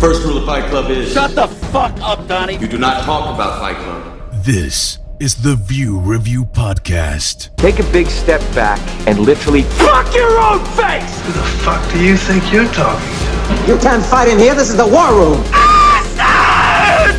First 0.00 0.24
rule 0.24 0.36
of 0.38 0.44
Fight 0.44 0.68
Club 0.70 0.90
is 0.90 1.12
Shut 1.12 1.34
the 1.34 1.48
fuck 1.48 1.98
up, 2.00 2.28
Donnie. 2.28 2.58
you 2.58 2.68
do 2.68 2.78
not 2.78 3.02
talk 3.04 3.34
about 3.34 3.58
Fight 3.60 3.76
Club. 3.76 4.02
This 4.44 4.98
is 5.18 5.34
the 5.36 5.56
View 5.56 5.98
Review 5.98 6.44
Podcast. 6.44 7.56
Take 7.56 7.78
a 7.80 7.92
big 7.92 8.06
step 8.08 8.40
back 8.54 8.78
and 9.08 9.18
literally 9.18 9.62
fuck 9.62 10.14
your 10.14 10.38
own 10.38 10.60
face! 10.76 11.20
Who 11.26 11.32
the 11.32 11.42
fuck 11.64 11.82
do 11.92 11.98
you 12.04 12.16
think 12.16 12.52
you're 12.52 12.70
talking 12.72 13.08
to? 13.08 13.72
You 13.72 13.78
can't 13.78 14.04
fight 14.04 14.28
in 14.28 14.38
here. 14.38 14.54
This 14.54 14.68
is 14.68 14.76
the 14.76 14.86
war 14.86 15.10
room. 15.14 15.42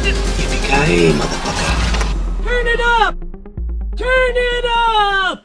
Yippee-ki-yay, 0.05 1.12
motherfucker. 1.14 2.44
Turn 2.46 2.68
it 2.68 2.80
up! 3.02 3.16
Turn 3.98 4.36
it 4.36 4.66
up! 4.66 5.44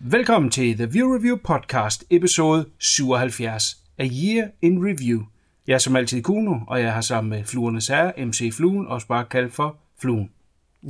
Velkommen 0.00 0.50
til 0.50 0.76
The 0.76 0.86
View 0.86 1.14
Review 1.14 1.36
Podcast, 1.36 2.04
episode 2.10 2.64
77 2.78 3.76
A 3.98 4.04
Year 4.04 4.52
in 4.62 4.78
Review. 4.80 5.33
Jeg 5.66 5.74
er 5.74 5.78
som 5.78 5.96
altid 5.96 6.22
Kuno, 6.22 6.58
og 6.66 6.80
jeg 6.80 6.92
har 6.92 7.00
sammen 7.00 7.30
med 7.30 7.44
Fluernes 7.44 7.88
Herre, 7.88 8.24
MC 8.26 8.52
Fluen, 8.56 8.86
også 8.86 9.06
bare 9.06 9.24
kaldt 9.24 9.54
for 9.54 9.76
Fluen. 10.00 10.30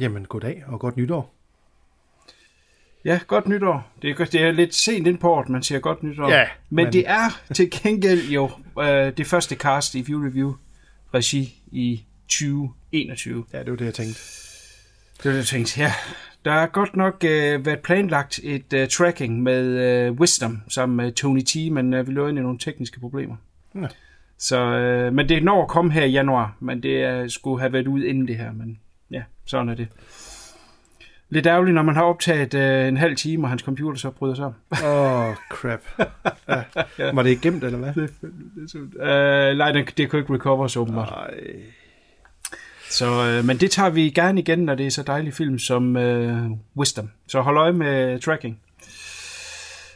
Jamen, 0.01 0.25
goddag 0.25 0.65
og 0.67 0.81
godt 0.81 0.97
nytår. 0.97 1.35
Ja, 3.05 3.21
godt 3.27 3.49
nytår. 3.49 3.91
Det 4.03 4.11
er, 4.11 4.25
det 4.25 4.43
er 4.43 4.53
lidt 4.53 4.75
sent 4.75 5.07
ind 5.07 5.19
på 5.19 5.31
året, 5.35 5.49
man 5.49 5.63
siger 5.63 5.79
godt 5.79 6.03
nytår. 6.03 6.31
Ja, 6.31 6.45
men, 6.71 6.85
men- 6.85 6.93
det 6.93 7.05
er 7.09 7.41
til 7.55 7.71
gengæld 7.71 8.29
jo 8.29 8.51
øh, 8.81 9.17
det 9.17 9.27
første 9.27 9.55
cast 9.55 9.95
i 9.95 10.01
View 10.01 10.27
Review 10.27 10.55
regi 11.15 11.63
i 11.73 12.05
2021. 12.29 13.45
Ja, 13.53 13.59
det 13.59 13.71
var 13.71 13.77
det, 13.77 13.85
jeg 13.85 13.95
tænkte. 13.95 14.21
Det 15.17 15.25
var 15.25 15.31
det, 15.31 15.37
jeg 15.39 15.47
tænkte, 15.47 15.81
ja. 15.81 15.93
Der 16.45 16.53
er 16.53 16.67
godt 16.67 16.97
nok 16.97 17.25
øh, 17.25 17.67
været 17.67 17.81
planlagt 17.81 18.41
et 18.43 18.73
øh, 18.73 18.89
tracking 18.89 19.43
med 19.43 19.65
øh, 19.65 20.13
Wisdom 20.13 20.61
sammen 20.69 20.97
med 20.97 21.13
Tony 21.13 21.43
T, 21.43 21.57
men 21.73 21.95
øh, 21.95 22.07
vi 22.07 22.13
løber 22.13 22.29
ind 22.29 22.39
i 22.39 22.43
nogle 22.43 22.59
tekniske 22.59 23.01
problemer. 23.01 23.37
Ja. 23.75 23.87
Så, 24.39 24.57
øh, 24.57 25.13
men 25.13 25.29
det 25.29 25.45
når 25.45 25.63
at 25.63 25.69
komme 25.69 25.93
her 25.93 26.05
i 26.05 26.11
januar, 26.11 26.57
men 26.61 26.83
det 26.83 27.07
øh, 27.09 27.31
skulle 27.31 27.61
have 27.61 27.73
været 27.73 27.87
ud 27.87 28.03
inden 28.03 28.29
det 28.29 28.37
her, 28.37 28.53
men 28.53 28.79
ja, 29.11 29.23
sådan 29.47 29.69
er 29.69 29.75
det. 29.75 29.89
Lidt 31.29 31.47
ærgerligt, 31.47 31.75
når 31.75 31.83
man 31.83 31.95
har 31.95 32.03
optaget 32.03 32.55
øh, 32.55 32.89
en 32.89 32.97
halv 32.97 33.17
time, 33.17 33.45
og 33.45 33.49
hans 33.49 33.63
computer 33.63 33.99
så 33.99 34.11
bryder 34.11 34.35
sammen. 34.35 34.55
Åh, 34.85 35.29
oh, 35.29 35.35
crap. 35.51 35.81
Ja. 36.99 37.13
Var 37.13 37.23
det 37.23 37.31
ikke 37.31 37.43
gemt, 37.43 37.65
eller 37.65 37.79
hvad? 37.79 38.09
Øh, 39.01 39.59
nej, 39.59 39.73
det, 39.73 39.99
det 39.99 40.11
kunne 40.11 40.21
ikke 40.21 40.35
recover 40.35 40.67
så 40.67 40.81
åbenbart. 40.81 41.11
Nej. 41.11 41.35
Så, 42.91 43.07
øh, 43.27 43.45
men 43.45 43.57
det 43.57 43.71
tager 43.71 43.91
vi 43.91 44.11
gerne 44.11 44.41
igen, 44.41 44.59
når 44.59 44.75
det 44.75 44.87
er 44.87 44.91
så 44.91 45.03
dejlig 45.03 45.35
film 45.35 45.59
som 45.59 45.97
øh, 45.97 46.51
Wisdom. 46.77 47.11
Så 47.29 47.41
hold 47.41 47.57
øje 47.57 47.73
med 47.73 48.21
tracking. 48.21 48.61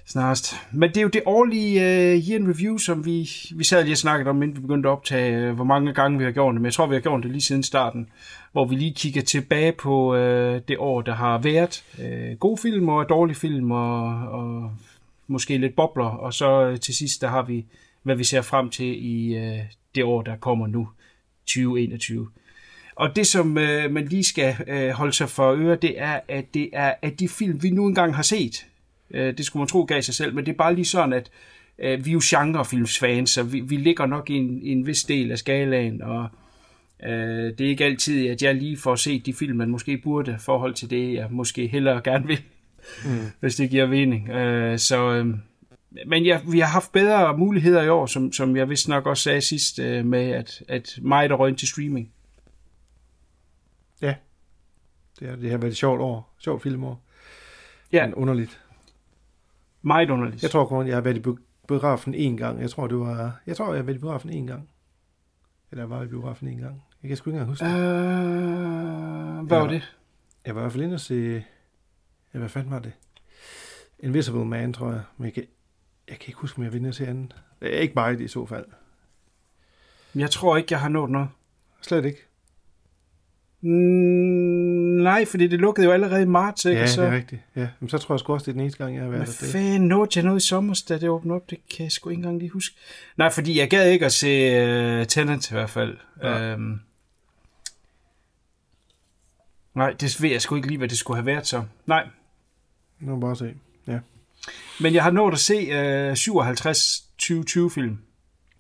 Snarest. 0.08 0.54
Men 0.72 0.88
det 0.88 0.96
er 0.96 1.02
jo 1.02 1.08
det 1.08 1.22
årlige 1.26 1.80
uh, 1.80 2.28
Year 2.28 2.38
in 2.38 2.48
Review, 2.48 2.76
som 2.76 3.04
vi, 3.06 3.30
vi 3.54 3.64
sad 3.64 3.84
lige 3.84 3.94
og 3.94 3.98
snakkede 3.98 4.30
om, 4.30 4.42
inden 4.42 4.56
vi 4.56 4.60
begyndte 4.60 4.88
at 4.88 4.92
optage, 4.92 5.50
uh, 5.50 5.54
hvor 5.54 5.64
mange 5.64 5.94
gange 5.94 6.18
vi 6.18 6.24
har 6.24 6.30
gjort 6.30 6.52
det. 6.52 6.60
Men 6.60 6.64
jeg 6.64 6.72
tror, 6.72 6.86
vi 6.86 6.94
har 6.94 7.00
gjort 7.00 7.22
det 7.22 7.30
lige 7.30 7.42
siden 7.42 7.62
starten, 7.62 8.08
hvor 8.52 8.64
vi 8.64 8.74
lige 8.74 8.94
kigger 8.94 9.22
tilbage 9.22 9.72
på 9.72 10.14
uh, 10.14 10.18
det 10.68 10.76
år, 10.78 11.02
der 11.02 11.14
har 11.14 11.38
været. 11.38 11.84
Uh, 11.98 12.38
gode 12.38 12.56
film 12.56 12.88
og 12.88 13.08
dårlige 13.08 13.36
film, 13.36 13.70
og, 13.70 14.04
og 14.28 14.72
måske 15.26 15.58
lidt 15.58 15.76
bobler. 15.76 16.04
Og 16.04 16.34
så 16.34 16.70
uh, 16.70 16.76
til 16.76 16.94
sidst, 16.94 17.20
der 17.20 17.28
har 17.28 17.42
vi, 17.42 17.64
hvad 18.02 18.16
vi 18.16 18.24
ser 18.24 18.42
frem 18.42 18.70
til 18.70 19.06
i 19.06 19.36
uh, 19.36 19.58
det 19.94 20.04
år, 20.04 20.22
der 20.22 20.36
kommer 20.36 20.66
nu, 20.66 20.88
2021. 21.46 22.28
Og 22.98 23.16
det, 23.16 23.26
som 23.26 23.58
øh, 23.58 23.90
man 23.90 24.06
lige 24.06 24.24
skal 24.24 24.56
øh, 24.66 24.90
holde 24.90 25.12
sig 25.12 25.28
for 25.28 25.54
øre, 25.54 25.76
det 25.76 26.00
er, 26.00 26.20
at 26.28 26.54
det 26.54 26.70
er 26.72 26.94
at 27.02 27.20
de 27.20 27.28
film, 27.28 27.62
vi 27.62 27.70
nu 27.70 27.86
engang 27.86 28.16
har 28.16 28.22
set. 28.22 28.66
Øh, 29.10 29.38
det 29.38 29.46
skulle 29.46 29.60
man 29.60 29.68
tro 29.68 29.84
gav 29.84 30.02
sig 30.02 30.14
selv, 30.14 30.34
men 30.34 30.46
det 30.46 30.52
er 30.52 30.56
bare 30.56 30.74
lige 30.74 30.84
sådan, 30.84 31.12
at 31.12 31.30
øh, 31.78 32.04
vi 32.04 32.10
er 32.10 32.12
jo 32.12 32.20
genrefilmsfans, 32.24 33.30
så 33.30 33.42
vi, 33.42 33.60
vi 33.60 33.76
ligger 33.76 34.06
nok 34.06 34.30
i 34.30 34.34
en, 34.34 34.62
i 34.62 34.68
en 34.68 34.86
vis 34.86 35.04
del 35.04 35.30
af 35.30 35.38
skalaen, 35.38 36.02
og 36.02 36.28
øh, 37.04 37.58
det 37.58 37.60
er 37.60 37.68
ikke 37.68 37.84
altid, 37.84 38.28
at 38.28 38.42
jeg 38.42 38.54
lige 38.54 38.76
får 38.76 38.94
set 38.94 39.26
de 39.26 39.34
film, 39.34 39.56
man 39.56 39.70
måske 39.70 39.98
burde, 39.98 40.32
i 40.32 40.40
forhold 40.40 40.74
til 40.74 40.90
det, 40.90 41.14
jeg 41.14 41.26
måske 41.30 41.66
hellere 41.66 42.00
gerne 42.04 42.26
vil, 42.26 42.42
mm. 43.04 43.26
hvis 43.40 43.56
det 43.56 43.70
giver 43.70 43.86
mening. 43.86 44.28
Øh, 44.28 44.78
så... 44.78 45.12
Øh, 45.12 45.26
men 46.06 46.24
ja, 46.24 46.41
vi 46.50 46.58
har 46.58 46.66
haft 46.66 46.92
bedre 46.92 47.38
muligheder 47.38 47.82
i 47.82 47.88
år, 47.88 48.06
som, 48.06 48.32
som 48.32 48.56
jeg 48.56 48.68
vist 48.68 48.88
nok 48.88 49.06
også 49.06 49.22
sagde 49.22 49.41
sidst, 49.41 49.78
øh, 49.78 50.06
med 50.06 50.30
at, 50.30 50.62
at 50.68 50.98
mig 51.02 51.28
der 51.28 51.34
røg 51.34 51.48
ind 51.48 51.56
til 51.56 51.68
streaming. 51.68 52.12
Ja. 54.02 54.14
Det, 55.20 55.28
er, 55.28 55.36
det 55.36 55.50
har 55.50 55.58
været 55.58 55.70
et 55.70 55.76
sjovt 55.76 56.00
år. 56.00 56.34
Sjovt 56.38 56.62
filmår. 56.62 57.02
Ja, 57.92 58.06
Men 58.06 58.14
underligt. 58.14 58.60
Meget 59.88 60.10
underligt. 60.10 60.43
Jeg 60.43 60.50
tror 60.50 60.65
kun, 60.66 60.87
jeg 60.87 60.97
har 60.97 61.00
været 61.00 61.16
i 61.16 61.21
bi- 61.21 61.43
biografen 61.69 62.15
én 62.15 62.37
gang. 62.37 62.60
Jeg 62.60 62.71
tror, 62.71 62.87
det 62.87 62.99
var... 62.99 63.41
Jeg 63.47 63.56
tror, 63.56 63.66
jeg 63.72 63.76
har 63.78 63.82
været 63.82 63.97
i 63.97 63.99
biografen 63.99 64.31
én 64.31 64.47
gang. 64.47 64.69
Eller 65.71 65.82
jeg 65.82 65.91
var 65.91 66.03
i 66.03 66.06
biografen 66.06 66.49
én 66.49 66.60
gang. 66.62 66.82
Jeg 67.03 67.09
kan 67.09 67.16
sgu 67.16 67.31
ikke 67.31 67.34
engang 67.41 67.49
huske 67.50 67.65
det. 67.65 67.72
Øh, 67.72 69.47
hvad 69.47 69.56
Ja. 69.56 69.62
var 69.62 69.66
det? 69.69 69.94
Jeg 70.47 70.54
var 70.54 70.60
i 70.60 70.62
hvert 70.62 70.72
fald 70.72 70.82
inde 70.84 70.94
og 70.94 71.00
se... 71.00 71.44
Ja, 72.34 72.38
hvad 72.38 72.48
fanden 72.48 72.71
var 72.72 72.78
det? 72.78 72.93
Invisible 74.00 74.44
Man, 74.44 74.72
tror 74.72 74.91
jeg. 74.91 75.03
Men 75.16 75.25
jeg 75.25 75.32
kan, 75.34 75.44
jeg 76.09 76.19
kan 76.19 76.28
ikke 76.28 76.41
huske, 76.41 76.59
om 76.59 76.65
jeg 76.65 76.72
var 76.72 76.77
inde 76.78 76.88
og 76.88 76.94
se 76.94 77.06
anden. 77.06 77.32
Det 77.60 77.69
ikke 77.69 77.94
meget 77.94 78.21
i 78.21 78.28
så 78.28 78.47
fald. 78.47 78.65
Jeg 80.15 80.31
tror 80.31 80.56
ikke, 80.56 80.69
jeg 80.71 80.81
har 80.81 80.88
nået 80.88 81.10
noget. 81.10 81.28
Slet 81.82 82.04
ikke. 82.04 82.19
Mm, 83.60 84.57
nej, 85.03 85.25
fordi 85.25 85.47
det 85.47 85.60
lukkede 85.60 85.86
jo 85.86 85.92
allerede 85.92 86.22
i 86.22 86.26
marts, 86.26 86.64
ikke? 86.64 86.81
Ja, 86.81 86.86
så, 86.86 87.03
det 87.03 87.09
er 87.09 87.16
rigtigt. 87.16 87.42
Ja. 87.56 87.69
Men 87.81 87.88
så 87.88 87.98
tror 87.98 88.14
jeg 88.14 88.20
sgu 88.20 88.32
også, 88.32 88.44
det 88.44 88.50
er 88.50 88.53
den 88.53 88.60
eneste 88.60 88.84
gang, 88.84 88.94
jeg 88.94 89.03
har 89.03 89.10
været 89.10 89.25
Hvad 89.25 89.47
der. 89.47 89.53
Fanden 89.53 89.88
nåede 89.88 90.10
jeg 90.16 90.25
noget 90.25 90.42
i 90.42 90.47
sommer, 90.47 90.82
da 90.88 90.98
det 90.98 91.09
åbnede 91.09 91.36
op? 91.36 91.50
Det 91.50 91.59
kan 91.76 91.84
jeg 91.84 91.92
sgu 91.92 92.10
ikke 92.10 92.19
engang 92.19 92.38
lige 92.38 92.50
huske. 92.50 92.76
Nej, 93.16 93.31
fordi 93.31 93.59
jeg 93.59 93.70
gad 93.70 93.91
ikke 93.91 94.06
at 94.06 94.12
se 94.12 95.00
uh, 95.00 95.06
Tenant 95.06 95.50
i 95.50 95.54
hvert 95.54 95.70
fald. 95.70 95.97
Ja. 96.22 96.54
Um, 96.54 96.81
nej, 99.75 99.92
det 100.00 100.22
ved 100.22 100.31
jeg 100.31 100.42
sgu 100.42 100.56
ikke 100.56 100.69
lige, 100.69 100.78
hvad 100.78 100.88
det 100.88 100.98
skulle 100.98 101.16
have 101.16 101.26
været 101.26 101.47
så. 101.47 101.65
Nej, 101.86 102.06
Nu 103.00 103.15
må 103.15 103.20
bare 103.20 103.36
se. 103.36 103.54
Ja. 103.86 103.98
men 104.80 104.94
jeg 104.94 105.03
har 105.03 105.10
nået 105.10 105.32
at 105.32 105.38
se 105.38 106.10
uh, 106.10 106.16
57 106.16 107.04
2020-film. 107.22 107.98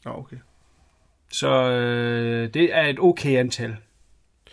Nå, 0.04 0.10
okay. 0.10 0.36
Så 1.32 1.48
øh, 1.70 2.54
det 2.54 2.74
er 2.76 2.86
et 2.86 2.98
okay 2.98 3.36
antal, 3.38 3.76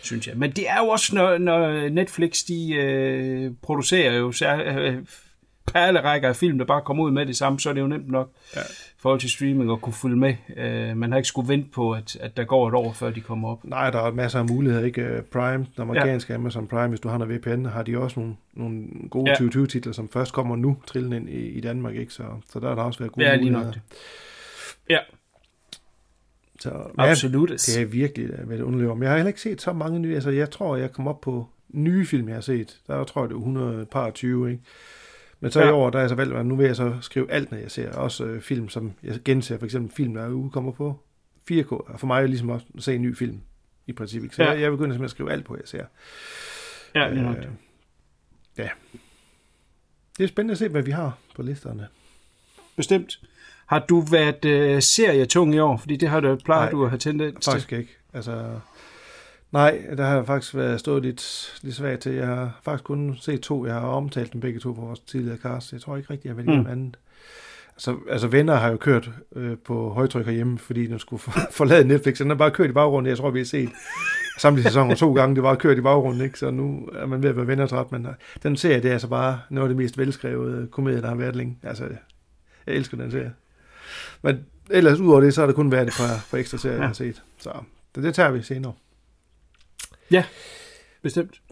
synes 0.02 0.26
jeg. 0.28 0.36
Men 0.36 0.50
det 0.50 0.68
er 0.70 0.78
jo 0.78 0.88
også, 0.88 1.14
når, 1.14 1.38
når 1.38 1.88
Netflix 1.88 2.44
de 2.48 2.74
øh, 2.74 3.50
producerer 3.62 4.12
jo 4.16 4.32
øh, 4.46 4.96
perlerækker 5.72 6.28
af 6.28 6.36
film, 6.36 6.58
der 6.58 6.64
bare 6.64 6.82
kommer 6.82 7.04
ud 7.04 7.10
med 7.10 7.26
det 7.26 7.36
samme, 7.36 7.60
så 7.60 7.68
er 7.68 7.72
det 7.72 7.80
jo 7.80 7.86
nemt 7.86 8.08
nok 8.10 8.30
Ja. 8.56 8.60
i 8.60 8.98
forhold 8.98 9.20
til 9.20 9.30
streaming 9.30 9.72
at 9.72 9.80
kunne 9.80 9.92
følge 9.92 10.16
med. 10.16 10.34
Øh, 10.56 10.96
man 10.96 11.10
har 11.10 11.16
ikke 11.16 11.28
skulle 11.28 11.48
vente 11.48 11.68
på, 11.74 11.92
at, 11.92 12.16
at 12.20 12.36
der 12.36 12.44
går 12.44 12.68
et 12.68 12.74
år, 12.74 12.92
før 12.92 13.10
de 13.10 13.20
kommer 13.20 13.48
op. 13.48 13.64
Nej, 13.64 13.90
der 13.90 13.98
er 14.02 14.10
masser 14.12 14.38
af 14.38 14.44
muligheder, 14.44 14.84
ikke? 14.84 15.02
Øh, 15.02 15.22
Prime, 15.22 15.66
den 15.76 15.82
amerikanske 15.82 16.32
ja. 16.32 16.38
Amazon 16.38 16.66
Prime, 16.68 16.88
hvis 16.88 17.00
du 17.00 17.08
har 17.08 17.18
noget 17.18 17.34
VPN, 17.40 17.64
har 17.64 17.82
de 17.82 17.98
også 17.98 18.20
nogle, 18.20 18.36
nogle 18.54 18.84
gode 19.10 19.30
Ja. 19.30 19.36
ja. 19.44 19.48
2020-titler, 19.48 19.92
som 19.92 20.08
først 20.08 20.32
kommer 20.32 20.56
nu, 20.56 20.76
trillen 20.86 21.12
ind 21.12 21.28
i, 21.28 21.38
i 21.48 21.60
Danmark, 21.60 21.94
ikke? 21.94 22.12
Så, 22.12 22.22
så 22.52 22.60
der 22.60 22.68
har 22.68 22.74
der 22.74 22.82
også 22.82 22.98
været 22.98 23.12
gode 23.12 23.26
Ja, 23.26 23.36
muligheder. 23.36 23.64
nok 23.64 23.74
det. 23.74 23.80
Ja, 24.90 24.98
Så, 26.70 26.90
men 26.96 27.06
absolut. 27.06 27.48
Det 27.50 27.80
er 27.80 27.84
virkelig 27.84 28.30
øh, 28.30 28.50
været 28.50 28.60
underligt 28.60 28.90
om. 28.90 29.02
Jeg 29.02 29.10
har 29.10 29.16
heller 29.16 29.28
ikke 29.28 29.40
set 29.40 29.62
så 29.62 29.72
mange 29.72 29.98
nye. 29.98 30.14
Altså, 30.14 30.30
jeg 30.30 30.50
tror, 30.50 30.76
jeg 30.76 30.92
kom 30.92 31.08
op 31.08 31.20
på 31.20 31.48
nye 31.68 32.06
film, 32.06 32.28
jeg 32.28 32.36
har 32.36 32.40
set. 32.40 32.80
Der 32.86 33.04
tror 33.04 33.22
jeg, 33.22 33.28
det 33.28 33.34
er 33.34 33.38
100 33.38 33.86
par 33.86 34.10
20, 34.10 34.50
ikke? 34.50 34.62
Men 35.40 35.50
så 35.50 35.60
ja. 35.60 35.66
Ja. 35.66 35.70
i 35.72 35.74
år, 35.74 35.90
der 35.90 35.98
er 35.98 36.02
jeg 36.02 36.08
så 36.08 36.14
valgt, 36.14 36.34
at 36.34 36.46
nu 36.46 36.56
vil 36.56 36.66
jeg 36.66 36.76
så 36.76 36.96
skrive 37.00 37.30
alt, 37.30 37.50
når 37.50 37.58
jeg 37.58 37.70
ser. 37.70 37.92
Også 37.92 38.24
øh, 38.24 38.40
film, 38.42 38.68
som 38.68 38.92
jeg 39.02 39.18
genser. 39.24 39.58
For 39.58 39.64
eksempel 39.64 39.92
film, 39.96 40.14
der 40.14 40.28
udkommer 40.28 40.72
på 40.72 41.00
4K. 41.50 41.70
Og 41.72 42.00
for 42.00 42.06
mig 42.06 42.16
er 42.16 42.20
det 42.20 42.30
ligesom 42.30 42.50
også 42.50 42.66
at 42.76 42.82
se 42.82 42.94
en 42.94 43.02
ny 43.02 43.16
film, 43.16 43.40
i 43.86 43.92
princippet. 43.92 44.34
Så 44.34 44.42
Ja. 44.42 44.48
ja. 44.48 44.54
jeg, 44.54 44.62
jeg 44.62 44.70
begynder 44.70 44.86
simpelthen 44.94 45.04
at 45.04 45.10
skrive 45.10 45.32
alt 45.32 45.44
på, 45.44 45.56
jeg 45.56 45.62
ser. 45.68 45.84
Ja, 46.94 47.08
lige 47.08 47.22
nok 47.22 47.36
Øh, 47.36 47.42
det. 47.42 47.50
ja. 48.58 48.68
Det 50.18 50.24
er 50.24 50.28
spændende 50.28 50.52
at 50.52 50.58
se, 50.58 50.68
hvad 50.68 50.82
vi 50.82 50.90
har 50.90 51.18
på 51.36 51.42
listerne. 51.42 51.86
Bestemt. 52.76 53.20
Har 53.66 53.84
du 53.88 54.00
været 54.00 54.44
øh, 54.44 54.82
serietung 54.82 55.54
i 55.54 55.58
år? 55.58 55.76
Fordi 55.76 55.96
det 55.96 56.08
har 56.08 56.20
du 56.20 56.36
plejer 56.44 56.60
Nej, 56.62 56.70
du 56.70 56.84
at 56.84 56.90
have 56.90 56.98
tendens 56.98 57.44
til. 57.44 57.50
Faktisk 57.52 57.72
ikke. 57.72 57.96
Altså, 58.14 58.44
nej, 59.52 59.80
der 59.96 60.04
har 60.06 60.14
jeg 60.14 60.26
faktisk 60.26 60.54
været 60.54 60.80
stået 60.80 61.02
lidt, 61.02 61.54
lidt 61.62 61.74
svagt 61.74 62.00
til. 62.02 62.12
Jeg 62.12 62.26
har 62.26 62.60
faktisk 62.62 62.84
kun 62.84 63.16
set 63.20 63.40
to. 63.40 63.66
Jeg 63.66 63.74
har 63.74 63.80
omtalt 63.80 64.32
dem 64.32 64.40
begge 64.40 64.60
to 64.60 64.72
på 64.72 64.80
vores 64.80 65.00
tidligere 65.00 65.36
cast. 65.38 65.72
Jeg 65.72 65.80
tror 65.80 65.96
ikke 65.96 66.10
rigtig, 66.10 66.28
jeg 66.28 66.38
igennem 66.38 66.60
Mm. 66.60 66.70
andet. 66.70 66.96
Altså, 67.76 67.96
altså, 68.10 68.28
venner 68.28 68.54
har 68.54 68.70
jo 68.70 68.76
kørt 68.76 69.10
øh, 69.36 69.56
på 69.64 69.90
højtryk 69.90 70.24
herhjemme, 70.26 70.58
fordi 70.58 70.86
den 70.86 70.98
skulle 70.98 71.20
for, 71.20 71.32
forlade 71.52 71.88
Netflix. 71.88 72.18
Den 72.18 72.28
har 72.28 72.36
bare 72.36 72.50
kørt 72.50 72.70
i 72.70 72.72
baggrunden. 72.72 73.10
Jeg 73.10 73.16
tror, 73.18 73.30
vi 73.30 73.38
har 73.38 73.44
set 73.46 73.68
samtlige 74.38 74.64
sæsoner 74.64 74.94
to 74.94 75.14
gange. 75.14 75.34
Det 75.34 75.42
var 75.42 75.54
kørt 75.54 75.78
i 75.78 75.80
baggrunden, 75.80 76.22
ikke? 76.24 76.38
Så 76.38 76.50
nu 76.50 76.88
er 76.92 77.06
man 77.06 77.22
ved 77.22 77.30
at 77.30 77.36
være 77.36 77.46
vennertræt. 77.46 77.92
Men 77.92 78.06
øh, 78.06 78.12
den 78.42 78.56
serie, 78.56 78.82
det 78.82 78.88
er 78.88 78.92
altså 78.92 79.08
bare 79.08 79.40
noget 79.50 79.68
af 79.68 79.68
det 79.68 79.76
mest 79.76 79.98
velskrevede 79.98 80.66
komedie, 80.70 81.02
der 81.02 81.08
har 81.08 81.14
været 81.14 81.36
længe. 81.36 81.58
Altså, 81.62 81.84
jeg 82.66 82.74
elsker 82.74 82.96
den 82.96 83.10
serie. 83.10 83.32
Men 84.26 84.46
ellers 84.70 85.00
udover 85.00 85.20
det, 85.20 85.34
så 85.34 85.40
har 85.40 85.46
det 85.46 85.56
kun 85.56 85.72
været 85.72 85.88
et 85.88 85.94
par, 85.98 86.26
par 86.30 86.38
ekstra 86.38 86.58
serier, 86.58 86.76
ja. 86.76 86.80
jeg 86.82 86.88
har 86.88 86.94
set. 86.94 87.22
Så 87.38 87.52
det, 87.94 88.02
det 88.02 88.14
tager 88.14 88.30
vi 88.30 88.42
senere. 88.42 88.72
Ja, 90.10 90.24
bestemt. 91.02 91.42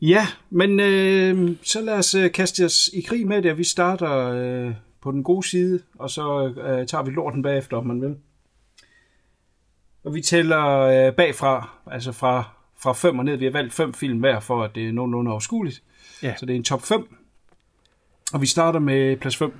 ja, 0.00 0.26
men 0.50 0.80
øh, 0.80 1.56
så 1.62 1.80
lad 1.80 1.94
os 1.94 2.14
øh, 2.14 2.32
kaste 2.32 2.64
os 2.64 2.90
i 2.92 3.00
krig 3.00 3.26
med 3.26 3.42
det, 3.42 3.58
vi 3.58 3.64
starter 3.64 4.28
øh, 4.28 4.74
på 5.02 5.12
den 5.12 5.24
gode 5.24 5.48
side, 5.48 5.80
og 5.98 6.10
så 6.10 6.54
øh, 6.66 6.86
tager 6.86 7.02
vi 7.02 7.10
lorten 7.10 7.42
bagefter, 7.42 7.76
om 7.76 7.86
man 7.86 8.02
vil. 8.02 8.16
Og 10.04 10.14
vi 10.14 10.20
tæller 10.20 10.66
øh, 10.78 11.14
bagfra, 11.14 11.68
altså 11.86 12.12
fra, 12.12 12.44
fra 12.82 12.92
fem 12.92 13.18
og 13.18 13.24
ned. 13.24 13.36
Vi 13.36 13.44
har 13.44 13.52
valgt 13.52 13.74
fem 13.74 13.94
film 13.94 14.18
hver, 14.18 14.40
for 14.40 14.64
at 14.64 14.74
det 14.74 14.88
er 14.88 14.92
nogenlunde 14.92 15.30
overskueligt. 15.30 15.82
Ja. 16.22 16.34
Så 16.36 16.46
det 16.46 16.52
er 16.52 16.56
en 16.56 16.64
top 16.64 16.82
5. 16.82 17.16
Og 18.32 18.40
vi 18.40 18.46
starter 18.46 18.78
med 18.78 19.16
plads 19.16 19.36
5. 19.36 19.52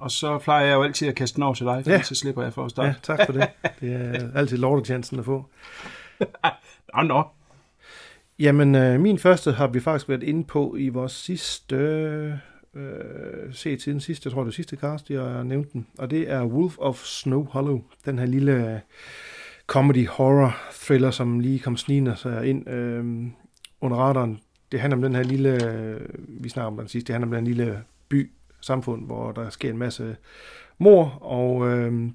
Og 0.00 0.10
så 0.10 0.38
plejer 0.38 0.66
jeg 0.66 0.74
jo 0.74 0.82
altid 0.82 1.08
at 1.08 1.14
kaste 1.14 1.34
den 1.36 1.42
over 1.42 1.54
til 1.54 1.66
dig, 1.66 1.84
for 1.84 1.90
Ja. 1.90 2.02
så 2.02 2.14
slipper 2.14 2.42
jeg 2.42 2.52
for 2.52 2.64
at 2.64 2.70
starte. 2.70 2.88
Ja, 2.88 2.94
tak 3.02 3.18
for 3.26 3.32
det. 3.32 3.48
Det 3.80 3.92
er 3.92 4.28
altid 4.38 4.56
lortechancen 4.56 5.18
at 5.18 5.24
få. 5.24 5.46
Nå, 6.96 7.02
nå. 7.02 7.22
Jamen, 8.38 8.74
øh, 8.74 9.00
min 9.00 9.18
første 9.18 9.52
har 9.52 9.66
vi 9.66 9.80
faktisk 9.80 10.08
været 10.08 10.22
inde 10.22 10.44
på 10.44 10.76
i 10.78 10.88
vores 10.88 11.12
sidste... 11.12 11.76
Øh, 12.76 13.52
se 13.52 13.76
til 13.76 13.92
den 13.92 14.00
sidste, 14.00 14.26
jeg 14.26 14.32
tror 14.32 14.40
det 14.40 14.46
var 14.46 14.52
sidste 14.52 14.76
cast, 14.76 15.10
jeg 15.10 15.44
nævnte 15.44 15.70
den. 15.72 15.86
Og 15.98 16.10
det 16.10 16.30
er 16.30 16.44
Wolf 16.44 16.78
of 16.78 17.04
Snow 17.04 17.44
Hollow. 17.46 17.82
Den 18.04 18.18
her 18.18 18.26
lille 18.26 18.72
øh, 18.74 18.78
comedy 19.66 20.08
horror 20.08 20.56
thriller, 20.72 21.10
som 21.10 21.40
lige 21.40 21.58
kom 21.58 21.76
snigende 21.76 22.16
sig 22.16 22.46
ind 22.46 22.68
øh, 22.68 23.26
under 23.80 23.96
radaren. 23.96 24.40
Det 24.72 24.80
handler 24.80 24.96
om 24.96 25.02
den 25.02 25.14
her 25.14 25.22
lille, 25.22 25.64
øh, 25.70 26.00
vi 26.28 26.48
snakker 26.48 26.66
om 26.66 26.76
den 26.78 26.88
sidste, 26.88 27.06
det 27.06 27.14
handler 27.14 27.26
om 27.38 27.44
den 27.44 27.44
lille 27.54 27.82
by, 28.08 28.30
samfund, 28.64 29.06
hvor 29.06 29.32
der 29.32 29.50
sker 29.50 29.70
en 29.70 29.78
masse 29.78 30.16
mor, 30.78 31.18
og, 31.20 31.68
øh, 31.68 32.10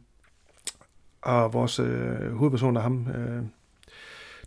og 1.21 1.53
vores 1.53 1.79
øh, 1.79 2.33
hovedperson 2.33 2.75
er 2.75 2.81
ham, 2.81 3.07
øh, 3.07 3.43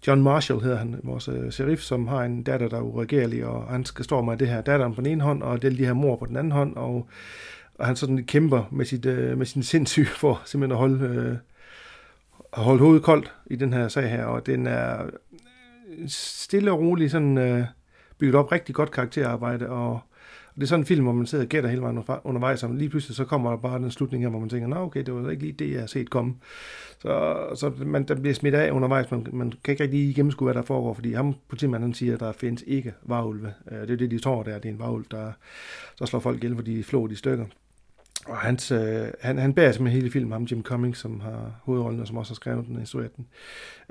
John 0.06 0.22
Marshall 0.22 0.60
hedder 0.60 0.76
han, 0.76 1.00
vores 1.02 1.28
øh, 1.28 1.50
sheriff, 1.50 1.82
som 1.82 2.08
har 2.08 2.24
en 2.24 2.42
datter, 2.42 2.68
der 2.68 2.76
er 2.76 2.82
uregerlig, 2.82 3.46
og 3.46 3.66
han 3.66 3.84
skal 3.84 4.04
stå 4.04 4.22
med 4.22 4.36
det 4.36 4.48
her 4.48 4.60
datteren 4.60 4.94
på 4.94 5.00
den 5.00 5.10
ene 5.10 5.22
hånd, 5.22 5.42
og 5.42 5.62
det 5.62 5.78
de 5.78 5.86
her 5.86 5.92
mor 5.92 6.16
på 6.16 6.26
den 6.26 6.36
anden 6.36 6.52
hånd, 6.52 6.76
og, 6.76 7.08
og 7.74 7.86
han 7.86 7.96
sådan 7.96 8.24
kæmper 8.24 8.64
med, 8.70 8.84
sit, 8.84 9.06
øh, 9.06 9.38
med 9.38 9.46
sin 9.46 9.62
sindssyg 9.62 10.06
for 10.22 10.42
simpelthen 10.44 10.72
at 10.72 10.78
holde, 10.78 11.04
øh, 11.04 11.36
at 12.52 12.62
holde 12.62 12.80
hovedet 12.80 13.02
koldt 13.02 13.32
i 13.46 13.56
den 13.56 13.72
her 13.72 13.88
sag 13.88 14.10
her, 14.10 14.24
og 14.24 14.46
den 14.46 14.66
er 14.66 15.02
øh, 15.02 16.08
stille 16.08 16.72
og 16.72 16.78
rolig 16.78 17.10
sådan 17.10 17.38
øh, 17.38 17.64
bygget 18.18 18.34
op 18.34 18.52
rigtig 18.52 18.74
godt 18.74 18.90
karakterarbejde, 18.90 19.68
og, 19.68 20.00
og 20.54 20.56
det 20.56 20.62
er 20.62 20.66
sådan 20.66 20.82
en 20.82 20.86
film, 20.86 21.04
hvor 21.04 21.12
man 21.12 21.26
sidder 21.26 21.44
og 21.44 21.48
gætter 21.48 21.70
hele 21.70 21.82
vejen 21.82 22.02
undervejs, 22.24 22.62
og 22.62 22.74
lige 22.74 22.88
pludselig 22.88 23.16
så 23.16 23.24
kommer 23.24 23.50
der 23.50 23.56
bare 23.56 23.78
den 23.78 23.90
slutning 23.90 24.24
her, 24.24 24.30
hvor 24.30 24.38
man 24.38 24.48
tænker, 24.48 24.68
nå 24.68 24.76
okay, 24.76 25.02
det 25.02 25.14
var 25.14 25.30
ikke 25.30 25.42
lige 25.42 25.52
det, 25.52 25.70
jeg 25.70 25.80
har 25.80 25.86
set 25.86 26.10
komme. 26.10 26.34
Så, 26.98 27.46
så 27.54 27.72
man, 27.86 28.04
der 28.04 28.14
bliver 28.14 28.34
smidt 28.34 28.54
af 28.54 28.70
undervejs, 28.70 29.10
man, 29.10 29.26
man 29.32 29.52
kan 29.64 29.72
ikke 29.72 29.82
rigtig 29.82 30.00
lige 30.00 30.14
gennemskue, 30.14 30.46
hvad 30.46 30.54
der 30.54 30.62
foregår, 30.62 30.94
fordi 30.94 31.12
ham 31.12 31.34
politimanden 31.48 31.88
han 31.88 31.94
siger, 31.94 32.14
at 32.14 32.20
der 32.20 32.32
findes 32.32 32.64
ikke 32.66 32.94
varulve. 33.02 33.52
Øh, 33.70 33.80
Det 33.80 33.90
er 33.90 33.96
det, 33.96 34.10
de 34.10 34.18
tror, 34.18 34.42
der 34.42 34.58
det 34.58 34.68
er 34.68 34.72
en 34.72 34.78
varulv, 34.78 35.04
der, 35.10 35.32
der 35.98 36.06
slår 36.06 36.20
folk 36.20 36.36
ihjel, 36.36 36.56
fordi 36.56 36.76
de 36.76 36.84
flår 36.84 37.06
de 37.06 37.16
stykker. 37.16 37.44
Og 38.26 38.36
hans, 38.36 38.70
øh, 38.70 39.06
han, 39.20 39.38
han 39.38 39.54
bærer 39.54 39.72
simpelthen 39.72 40.00
hele 40.00 40.12
filmen, 40.12 40.32
ham 40.32 40.42
Jim 40.44 40.62
Cummings, 40.62 41.00
som 41.00 41.20
har 41.20 41.60
hovedrollen, 41.62 42.00
og 42.00 42.06
som 42.06 42.16
også 42.16 42.30
har 42.30 42.34
skrevet 42.34 42.66
den 42.66 42.74
og 42.74 42.80
instrueret 42.80 43.16
den. 43.16 43.26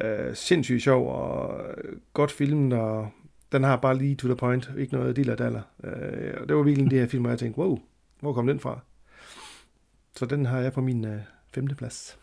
Øh, 0.06 0.36
sindssygt 0.36 0.84
sjov 0.84 1.16
og 1.16 1.62
godt 2.14 2.32
film, 2.32 2.72
og 2.72 3.10
den 3.52 3.64
har 3.64 3.76
bare 3.76 3.98
lige 3.98 4.16
to 4.16 4.28
the 4.28 4.36
point, 4.36 4.72
ikke 4.78 4.94
noget 4.94 5.16
diller 5.16 5.36
daller. 5.36 5.62
Øh, 5.84 6.34
og 6.42 6.48
det 6.50 6.56
var 6.56 6.64
virkelig 6.64 6.92
det 6.92 7.00
her 7.00 7.08
film, 7.08 7.22
hvor 7.24 7.30
jeg 7.30 7.40
tænkte, 7.40 7.60
wow, 7.60 7.80
hvor 8.20 8.34
kom 8.34 8.48
den 8.48 8.60
fra? 8.60 8.80
Så 10.16 10.26
den 10.26 10.46
har 10.46 10.60
jeg 10.60 10.74
på 10.74 10.82
min 10.82 11.06
øh, 11.06 11.20
femte 11.54 11.76
plads. 11.76 12.20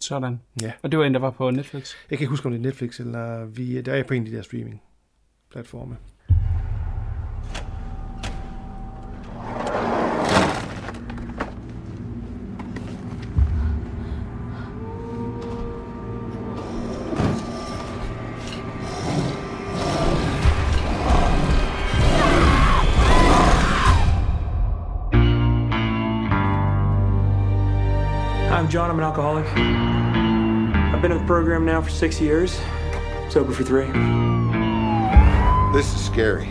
Sådan. 0.00 0.40
Ja. 0.62 0.72
Og 0.82 0.92
det 0.92 0.98
var 0.98 1.04
en, 1.04 1.14
der 1.14 1.20
var 1.20 1.30
på 1.30 1.50
Netflix. 1.50 1.94
Jeg 2.10 2.18
kan 2.18 2.24
ikke 2.24 2.30
huske, 2.30 2.46
om 2.46 2.52
det 2.52 2.58
er 2.58 2.62
Netflix, 2.62 3.00
eller 3.00 3.44
vi, 3.44 3.82
der 3.82 3.94
er 3.94 4.02
på 4.02 4.14
en 4.14 4.22
af 4.22 4.30
de 4.30 4.36
der 4.36 4.42
streaming-platforme. 4.42 5.94
I'm 5.94 6.15
program 31.46 31.64
now 31.64 31.80
for 31.80 31.90
six 31.90 32.20
years. 32.20 32.58
Sober 33.30 33.52
for 33.52 33.62
three. 33.62 33.86
This 35.72 35.94
is 35.94 36.04
scary. 36.04 36.48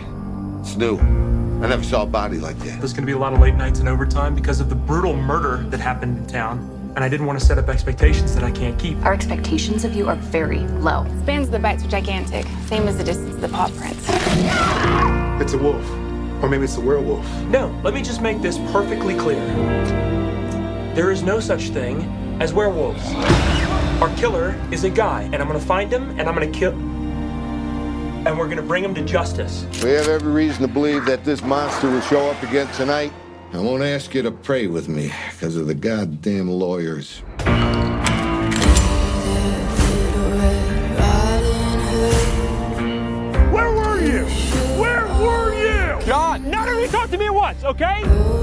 It's 0.60 0.74
new. 0.76 0.96
I 0.96 1.68
never 1.68 1.82
saw 1.82 2.04
a 2.04 2.06
body 2.06 2.38
like 2.38 2.58
that. 2.60 2.78
There's 2.78 2.94
going 2.94 3.02
to 3.02 3.06
be 3.06 3.12
a 3.12 3.18
lot 3.18 3.34
of 3.34 3.40
late 3.40 3.56
nights 3.56 3.78
and 3.78 3.90
overtime 3.90 4.34
because 4.34 4.58
of 4.58 4.70
the 4.70 4.74
brutal 4.74 5.14
murder 5.14 5.58
that 5.68 5.80
happened 5.80 6.16
in 6.16 6.26
town. 6.26 6.92
And 6.96 7.04
I 7.04 7.10
didn't 7.10 7.26
want 7.26 7.38
to 7.38 7.44
set 7.44 7.58
up 7.58 7.68
expectations 7.68 8.34
that 8.34 8.42
I 8.42 8.50
can't 8.50 8.78
keep. 8.78 8.96
Our 9.04 9.12
expectations 9.12 9.84
of 9.84 9.94
you 9.94 10.08
are 10.08 10.16
very 10.16 10.60
low. 10.60 11.04
Spans 11.24 11.48
of 11.48 11.52
the 11.52 11.58
bites 11.58 11.84
are 11.84 11.88
gigantic, 11.88 12.46
same 12.64 12.88
as 12.88 12.96
the 12.96 13.04
distance 13.04 13.34
of 13.34 13.42
the 13.42 13.50
paw 13.50 13.68
prints. 13.76 14.02
It's 15.42 15.52
a 15.52 15.58
wolf. 15.58 15.86
Or 16.42 16.48
maybe 16.48 16.64
it's 16.64 16.78
a 16.78 16.80
werewolf. 16.80 17.30
No, 17.48 17.68
let 17.84 17.92
me 17.92 18.00
just 18.00 18.22
make 18.22 18.40
this 18.40 18.56
perfectly 18.72 19.14
clear. 19.14 19.44
There 20.94 21.10
is 21.10 21.22
no 21.22 21.38
such 21.38 21.68
thing 21.68 22.00
as 22.40 22.54
werewolves. 22.54 23.02
Our 24.00 24.14
killer 24.16 24.54
is 24.70 24.84
a 24.84 24.90
guy, 24.90 25.22
and 25.22 25.36
I'm 25.36 25.48
going 25.48 25.58
to 25.58 25.66
find 25.66 25.90
him, 25.90 26.10
and 26.18 26.28
I'm 26.28 26.34
going 26.34 26.52
to 26.52 26.58
kill. 26.58 26.72
And 26.72 28.38
we're 28.38 28.44
going 28.44 28.58
to 28.58 28.62
bring 28.62 28.84
him 28.84 28.94
to 28.94 29.02
justice. 29.02 29.66
We 29.82 29.92
have 29.92 30.08
every 30.08 30.32
reason 30.32 30.60
to 30.62 30.68
believe 30.68 31.06
that 31.06 31.24
this 31.24 31.42
monster 31.42 31.90
will 31.90 32.02
show 32.02 32.28
up 32.28 32.42
again 32.42 32.66
tonight. 32.74 33.10
I 33.54 33.58
won't 33.58 33.82
ask 33.82 34.14
you 34.14 34.20
to 34.20 34.30
pray 34.30 34.66
with 34.66 34.86
me 34.86 35.12
because 35.30 35.56
of 35.56 35.66
the 35.66 35.74
goddamn 35.74 36.50
lawyers. 36.50 37.20
Where 43.50 43.72
were 43.72 44.00
you? 44.04 44.26
Where 44.78 45.06
were 45.06 45.54
you? 45.54 46.04
John! 46.04 46.50
None 46.50 46.68
of 46.68 46.78
you 46.78 46.88
talk 46.88 47.08
to 47.10 47.16
me 47.16 47.26
at 47.26 47.34
once, 47.34 47.64
okay? 47.64 48.02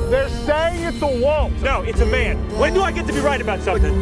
They're 0.09 0.29
saying 0.47 0.83
it's 0.83 1.01
a 1.03 1.05
wolf. 1.05 1.51
No, 1.61 1.83
it's 1.83 2.00
a 2.00 2.07
man. 2.07 2.38
When 2.57 2.73
do 2.73 2.81
I 2.81 2.91
get 2.91 3.05
to 3.05 3.13
be 3.13 3.19
right 3.19 3.39
about 3.39 3.61
something? 3.61 3.94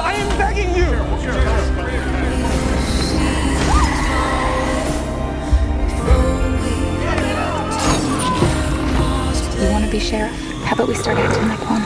I 0.00 0.14
am 0.14 0.28
begging 0.38 0.74
you! 0.74 0.88
You 9.60 9.70
want 9.72 9.84
to 9.84 9.90
be 9.90 9.98
sheriff? 9.98 10.32
How 10.64 10.74
about 10.74 10.88
we 10.88 10.94
start 10.94 11.18
acting 11.18 11.48
like 11.48 11.60
one? 11.68 11.82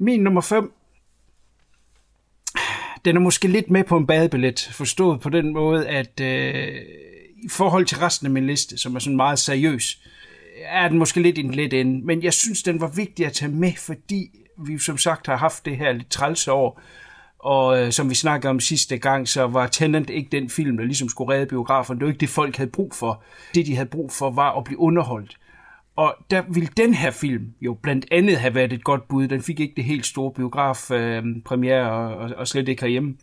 Min 0.00 0.22
nummer 0.22 0.40
5. 0.40 0.79
Den 3.04 3.16
er 3.16 3.20
måske 3.20 3.48
lidt 3.48 3.70
med 3.70 3.84
på 3.84 3.96
en 3.96 4.06
badebillet, 4.06 4.70
forstået 4.72 5.20
på 5.20 5.28
den 5.28 5.52
måde, 5.52 5.88
at 5.88 6.20
øh, 6.20 6.74
i 7.44 7.48
forhold 7.48 7.86
til 7.86 7.98
resten 7.98 8.26
af 8.26 8.30
min 8.30 8.46
liste, 8.46 8.78
som 8.78 8.94
er 8.94 8.98
sådan 8.98 9.16
meget 9.16 9.38
seriøs, 9.38 10.02
er 10.64 10.88
den 10.88 10.98
måske 10.98 11.22
lidt 11.22 11.38
en 11.38 11.46
let 11.46 11.56
lidt 11.56 11.74
ende. 11.74 12.06
Men 12.06 12.22
jeg 12.22 12.32
synes, 12.32 12.62
den 12.62 12.80
var 12.80 12.88
vigtig 12.88 13.26
at 13.26 13.32
tage 13.32 13.52
med, 13.52 13.72
fordi 13.78 14.30
vi 14.66 14.78
som 14.78 14.98
sagt 14.98 15.26
har 15.26 15.36
haft 15.36 15.64
det 15.64 15.76
her 15.76 15.92
lidt 15.92 16.10
trælse 16.10 16.52
år. 16.52 16.80
Og 17.38 17.80
øh, 17.80 17.92
som 17.92 18.10
vi 18.10 18.14
snakkede 18.14 18.50
om 18.50 18.60
sidste 18.60 18.98
gang, 18.98 19.28
så 19.28 19.46
var 19.46 19.66
Tenant 19.66 20.10
ikke 20.10 20.28
den 20.32 20.50
film, 20.50 20.76
der 20.76 20.84
ligesom 20.84 21.08
skulle 21.08 21.34
redde 21.34 21.46
biografen. 21.46 21.96
Det 21.96 22.04
var 22.04 22.10
ikke 22.10 22.20
det, 22.20 22.28
folk 22.28 22.56
havde 22.56 22.70
brug 22.70 22.94
for. 22.94 23.22
Det, 23.54 23.66
de 23.66 23.74
havde 23.74 23.88
brug 23.88 24.12
for, 24.12 24.30
var 24.30 24.58
at 24.58 24.64
blive 24.64 24.78
underholdt. 24.78 25.36
Og 25.96 26.16
der 26.30 26.42
ville 26.48 26.68
den 26.76 26.94
her 26.94 27.10
film 27.10 27.52
jo 27.60 27.74
blandt 27.82 28.06
andet 28.10 28.36
have 28.36 28.54
været 28.54 28.72
et 28.72 28.84
godt 28.84 29.08
bud. 29.08 29.28
Den 29.28 29.42
fik 29.42 29.60
ikke 29.60 29.74
det 29.76 29.84
helt 29.84 30.06
store 30.06 30.32
biograf 30.32 30.90
øh, 30.90 31.24
premiere 31.44 31.90
og, 31.90 32.16
og, 32.16 32.30
og 32.36 32.48
slet 32.48 32.68
ikke 32.68 32.82
herhjemme. 32.82 33.16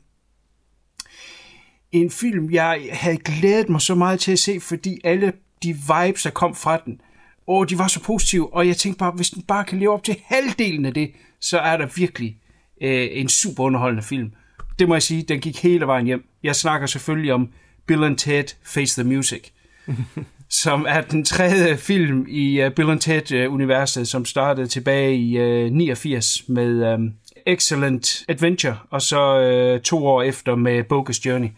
En 1.92 2.12
film, 2.12 2.52
jeg 2.52 2.90
havde 2.92 3.18
glædet 3.18 3.70
mig 3.70 3.82
så 3.82 3.96
meget 3.96 4.20
til 4.20 4.32
at 4.32 4.40
se, 4.40 4.60
fordi 4.60 5.00
alle 5.04 5.34
de 5.64 5.68
vibes, 5.68 6.24
der 6.24 6.30
kom 6.30 6.56
fra 6.56 6.78
den, 6.86 7.02
og 7.48 7.70
de 7.70 7.78
var 7.78 7.88
så 7.88 8.04
positive, 8.04 8.54
og 8.54 8.68
jeg 8.68 8.78
tænkte 8.78 9.00
bare, 9.00 9.12
hvis 9.12 9.30
den 9.30 9.44
bare 9.44 9.66
kan 9.66 9.80
leve 9.80 9.94
op 9.94 10.04
til 10.04 10.16
halvdelen 10.26 10.86
af 10.86 10.94
det, 10.94 11.12
så 11.40 11.60
er 11.60 11.78
der 11.78 11.88
virkelig 11.96 12.38
øh, 12.82 13.08
en 13.12 13.30
super 13.30 13.64
underholdende 13.64 14.04
film. 14.04 14.32
Det 14.80 14.88
må 14.88 14.96
jeg 14.96 15.04
sige, 15.04 15.24
den 15.24 15.40
gik 15.40 15.64
hele 15.64 15.88
vejen 15.88 16.06
hjem. 16.06 16.28
Jeg 16.44 16.56
snakker 16.56 16.88
selvfølgelig 16.88 17.34
om 17.34 17.50
Bill 17.86 18.04
and 18.04 18.18
Ted 18.18 18.46
Face 18.64 19.02
the 19.02 19.10
Music 19.10 19.50
som 20.50 20.86
er 20.89 21.01
den 21.01 21.25
tredje 21.25 21.77
film 21.77 22.25
i 22.30 22.66
uh, 22.66 22.72
Bill 22.72 22.89
and 22.89 23.00
Ted-universet, 23.00 24.01
øh, 24.01 24.06
som 24.06 24.25
startede 24.25 24.68
tilbage 24.68 25.16
i 25.16 25.38
øh, 25.38 25.66
uh, 25.66 25.72
89 25.72 26.50
med 26.50 26.94
um, 26.94 27.13
Excellent 27.46 28.25
Adventure, 28.27 28.77
og 28.92 29.01
så 29.01 29.74
uh, 29.75 29.82
to 29.82 30.06
år 30.06 30.22
efter 30.22 30.56
med 30.56 30.84
Bogus 30.84 31.25
Journey. 31.25 31.50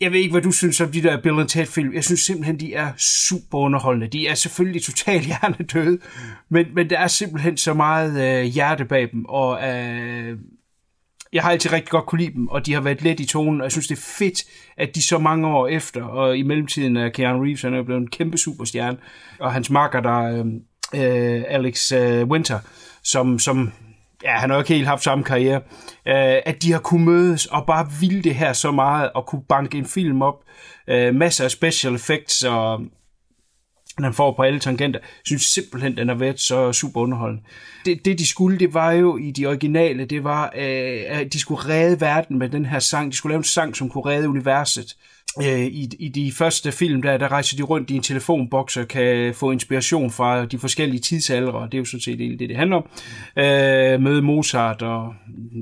jeg 0.00 0.12
ved 0.12 0.20
ikke, 0.20 0.32
hvad 0.32 0.42
du 0.42 0.52
synes 0.52 0.80
om 0.80 0.92
de 0.92 1.02
der 1.02 1.22
Bill 1.22 1.40
and 1.40 1.48
Ted 1.48 1.66
film. 1.66 1.94
Jeg 1.94 2.04
synes 2.04 2.20
simpelthen, 2.20 2.60
de 2.60 2.74
er 2.74 2.92
super 2.98 3.58
underholdende. 3.58 4.06
De 4.06 4.26
er 4.26 4.34
selvfølgelig 4.34 4.82
totalt 4.82 5.26
hjernedøde, 5.30 5.98
men, 6.48 6.66
men 6.74 6.90
der 6.90 6.98
er 6.98 7.08
simpelthen 7.08 7.56
så 7.56 7.74
meget 7.74 8.42
uh, 8.44 8.52
hjerte 8.52 8.84
bag 8.84 9.10
dem, 9.12 9.24
og 9.24 9.50
uh, 9.50 10.38
jeg 11.32 11.42
har 11.42 11.50
altid 11.50 11.72
rigtig 11.72 11.90
godt 11.90 12.06
kunne 12.06 12.20
lide 12.20 12.34
dem, 12.34 12.48
og 12.48 12.66
de 12.66 12.72
har 12.72 12.80
været 12.80 13.02
let 13.02 13.20
i 13.20 13.26
tonen, 13.26 13.60
og 13.60 13.64
jeg 13.64 13.72
synes, 13.72 13.86
det 13.86 13.96
er 13.96 14.14
fedt, 14.18 14.42
at 14.76 14.94
de 14.94 15.02
så 15.02 15.18
mange 15.18 15.46
år 15.46 15.66
efter, 15.66 16.02
og 16.02 16.36
i 16.36 16.42
mellemtiden 16.42 16.96
er 16.96 17.08
Keanu 17.08 17.42
Reeves, 17.44 17.62
han 17.62 17.74
er 17.74 17.82
blevet 17.82 18.00
en 18.00 18.10
kæmpe 18.10 18.38
superstjerne, 18.38 18.98
og 19.40 19.52
hans 19.52 19.70
marker, 19.70 20.00
der, 20.00 20.44
øh, 20.94 21.44
Alex 21.48 21.92
øh, 21.92 22.26
Winter, 22.26 22.58
som, 23.04 23.38
som 23.38 23.72
ja, 24.24 24.30
han 24.30 24.50
har 24.50 24.56
jo 24.56 24.60
ikke 24.60 24.74
helt 24.74 24.86
haft 24.86 25.02
samme 25.02 25.24
karriere, 25.24 25.60
øh, 26.08 26.42
at 26.46 26.62
de 26.62 26.72
har 26.72 26.78
kunne 26.78 27.04
mødes 27.04 27.46
og 27.46 27.66
bare 27.66 27.86
ville 28.00 28.22
det 28.22 28.34
her 28.34 28.52
så 28.52 28.70
meget, 28.70 29.12
og 29.12 29.26
kunne 29.26 29.42
banke 29.48 29.78
en 29.78 29.86
film 29.86 30.22
op, 30.22 30.44
øh, 30.88 31.14
masser 31.14 31.44
af 31.44 31.50
special 31.50 31.94
effects, 31.94 32.42
og 32.42 32.80
han 34.04 34.14
får 34.14 34.32
på 34.32 34.42
alle 34.42 34.60
tangenter. 34.60 35.00
Jeg 35.02 35.26
synes 35.26 35.42
simpelthen, 35.42 35.96
den 35.96 36.08
har 36.08 36.14
været 36.14 36.40
så 36.40 36.72
super 36.72 37.00
underholdende. 37.00 37.42
Det, 37.84 38.04
det, 38.04 38.18
de 38.18 38.26
skulle, 38.26 38.58
det 38.58 38.74
var 38.74 38.92
jo 38.92 39.16
i 39.16 39.30
de 39.30 39.46
originale, 39.46 40.04
det 40.04 40.24
var, 40.24 40.52
øh, 40.56 41.00
at 41.06 41.32
de 41.32 41.38
skulle 41.38 41.68
redde 41.68 42.00
verden 42.00 42.38
med 42.38 42.48
den 42.48 42.66
her 42.66 42.78
sang. 42.78 43.12
De 43.12 43.16
skulle 43.16 43.30
lave 43.30 43.38
en 43.38 43.44
sang, 43.44 43.76
som 43.76 43.90
kunne 43.90 44.06
redde 44.06 44.28
universet. 44.28 44.96
Øh, 45.38 45.66
i, 45.66 45.88
I 45.98 46.08
de 46.08 46.32
første 46.32 46.72
film, 46.72 47.02
der, 47.02 47.16
der 47.16 47.32
rejser 47.32 47.56
de 47.56 47.62
rundt 47.62 47.90
i 47.90 47.96
en 47.96 48.02
telefonboks 48.02 48.76
og 48.76 48.88
kan 48.88 49.34
få 49.34 49.50
inspiration 49.50 50.10
fra 50.10 50.44
de 50.44 50.58
forskellige 50.58 51.00
tidsaldre. 51.00 51.64
Det 51.64 51.74
er 51.74 51.78
jo 51.78 51.84
sådan 51.84 52.00
set 52.00 52.18
det, 52.18 52.38
det 52.38 52.56
handler 52.56 52.76
om. 52.76 52.86
Øh, 53.36 54.00
møde 54.00 54.22
Mozart 54.22 54.82
og 54.82 55.14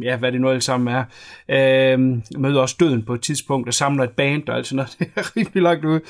ja, 0.02 0.16
hvad 0.16 0.33
det 0.33 0.40
nu 0.40 0.49
alt 0.49 0.64
sammen 0.64 0.95
er. 0.95 1.04
Øh, 1.49 1.99
møde 2.40 2.61
også 2.61 2.76
døden 2.80 3.02
på 3.02 3.14
et 3.14 3.21
tidspunkt 3.21 3.68
og 3.68 3.75
samler 3.75 4.04
et 4.04 4.11
band 4.11 4.49
og 4.49 4.57
alt 4.57 4.66
sådan 4.66 4.76
noget. 4.76 4.97
Det 4.99 5.09
er 5.16 5.37
rimelig 5.37 5.62
langt 5.62 5.85
ude. 5.85 6.00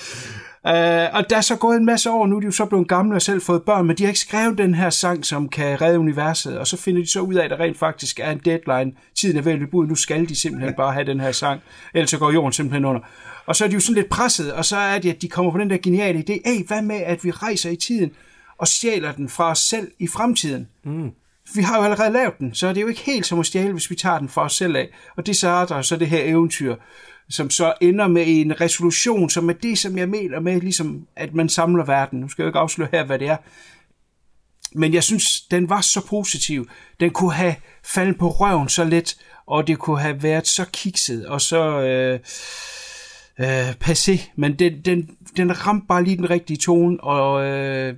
Uh, 0.65 0.73
og 1.15 1.31
der 1.31 1.37
er 1.37 1.41
så 1.41 1.57
gået 1.57 1.77
en 1.77 1.87
masse 1.87 2.11
år, 2.11 2.27
nu 2.27 2.37
er 2.37 2.41
de 2.41 2.47
jo 2.47 2.53
så 2.53 2.65
blevet 2.65 2.89
gamle 2.89 3.17
og 3.17 3.23
selv 3.23 3.43
fået 3.43 3.63
børn, 3.63 3.87
men 3.87 3.97
de 3.97 4.03
har 4.03 4.09
ikke 4.09 4.21
skrevet 4.21 4.59
den 4.59 4.75
her 4.75 4.91
sang, 4.91 5.27
som 5.27 5.49
kan 5.49 5.81
redde 5.81 5.99
universet, 5.99 6.59
og 6.59 6.67
så 6.67 6.77
finder 6.77 7.01
de 7.01 7.11
så 7.11 7.21
ud 7.21 7.35
af, 7.35 7.45
at 7.45 7.51
der 7.51 7.61
rent 7.61 7.79
faktisk 7.79 8.21
er 8.21 8.31
en 8.31 8.41
deadline. 8.45 8.93
Tiden 9.15 9.37
er 9.37 9.43
ved 9.43 9.53
at 9.53 9.59
løbe 9.59 9.75
ud, 9.75 9.87
nu 9.87 9.95
skal 9.95 10.29
de 10.29 10.41
simpelthen 10.41 10.75
bare 10.75 10.93
have 10.93 11.07
den 11.07 11.21
her 11.21 11.33
sang, 11.33 11.61
ellers 11.95 12.11
så 12.11 12.19
går 12.19 12.33
jorden 12.33 12.53
simpelthen 12.53 12.85
under. 12.85 13.01
Og 13.47 13.57
så 13.57 13.65
er 13.65 13.69
de 13.69 13.75
jo 13.75 13.81
sådan 13.81 13.95
lidt 13.95 14.09
presset, 14.09 14.53
og 14.53 14.65
så 14.65 14.77
er 14.77 14.99
det, 14.99 15.11
at 15.11 15.23
de 15.23 15.29
kommer 15.29 15.53
på 15.53 15.59
den 15.59 15.71
der 15.71 15.77
geniale 15.77 16.25
idé, 16.29 16.51
hey, 16.51 16.67
hvad 16.67 16.83
med, 16.83 16.97
at 16.97 17.25
vi 17.25 17.31
rejser 17.31 17.71
i 17.71 17.77
tiden 17.77 18.11
og 18.59 18.69
stjæler 18.69 19.13
den 19.13 19.29
fra 19.29 19.51
os 19.51 19.59
selv 19.59 19.91
i 19.99 20.07
fremtiden? 20.07 20.69
Mm. 20.85 21.11
Vi 21.55 21.63
har 21.63 21.79
jo 21.79 21.85
allerede 21.85 22.13
lavet 22.13 22.39
den, 22.39 22.55
så 22.55 22.69
det 22.69 22.77
er 22.77 22.81
jo 22.81 22.89
ikke 22.89 23.01
helt 23.01 23.27
som 23.27 23.41
at 23.41 23.47
stjæle, 23.47 23.73
hvis 23.73 23.91
vi 23.91 23.95
tager 23.95 24.19
den 24.19 24.29
for 24.29 24.41
os 24.41 24.57
selv 24.57 24.77
af. 24.77 24.89
Og 25.17 25.27
det 25.27 25.37
så 25.37 25.49
er 25.49 25.67
der 25.67 25.83
så 25.83 25.97
det 25.97 26.09
her 26.09 26.25
eventyr, 26.25 26.77
som 27.31 27.51
så 27.51 27.75
ender 27.81 28.09
med 28.09 28.25
en 28.27 28.61
resolution, 28.61 29.31
som 29.31 29.49
er 29.49 29.53
det, 29.53 29.79
som 29.79 29.99
jeg 29.99 30.09
mener 30.09 30.41
med, 30.41 30.61
ligesom 30.61 31.07
at 31.17 31.35
man 31.35 31.49
samler 31.49 31.85
verden. 31.85 32.21
Nu 32.21 32.29
skal 32.29 32.43
jeg 32.43 32.47
jo 32.47 32.49
ikke 32.49 32.59
afsløre 32.59 32.89
her, 32.93 33.05
hvad 33.05 33.19
det 33.19 33.29
er. 33.29 33.37
Men 34.75 34.95
jeg 34.95 35.03
synes, 35.05 35.41
den 35.41 35.69
var 35.69 35.81
så 35.81 36.07
positiv. 36.07 36.69
Den 37.01 37.11
kunne 37.11 37.33
have 37.33 37.55
faldet 37.85 38.19
på 38.19 38.31
røven 38.31 38.69
så 38.69 38.85
let, 38.85 39.17
og 39.47 39.67
det 39.67 39.79
kunne 39.79 40.01
have 40.01 40.23
været 40.23 40.49
så 40.49 40.65
kikset 40.73 41.27
og 41.27 41.41
så 41.41 41.81
øh, 41.81 42.21
øh, 43.41 43.71
passé. 43.71 44.31
Men 44.37 44.59
den, 44.59 44.81
den, 44.85 45.11
den 45.37 45.67
ramte 45.67 45.87
bare 45.89 46.05
lige 46.05 46.17
den 46.17 46.31
rigtige 46.31 46.57
tone, 46.57 47.01
og 47.01 47.45
øh, 47.45 47.95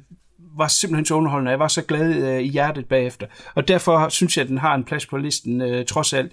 var 0.57 0.69
simpelthen 0.69 1.07
så 1.07 1.15
underholdende. 1.15 1.51
Jeg 1.51 1.59
var 1.59 1.69
så 1.69 1.83
glad 1.83 2.15
øh, 2.15 2.41
i 2.43 2.49
hjertet 2.49 2.87
bagefter. 2.87 3.27
Og 3.55 3.69
derfor 3.69 4.09
synes 4.09 4.37
jeg, 4.37 4.43
at 4.43 4.49
den 4.49 4.59
har 4.59 4.75
en 4.75 4.85
plads 4.85 5.07
på 5.07 5.17
listen, 5.17 5.61
øh, 5.61 5.87
trods 5.87 6.13
alt. 6.13 6.33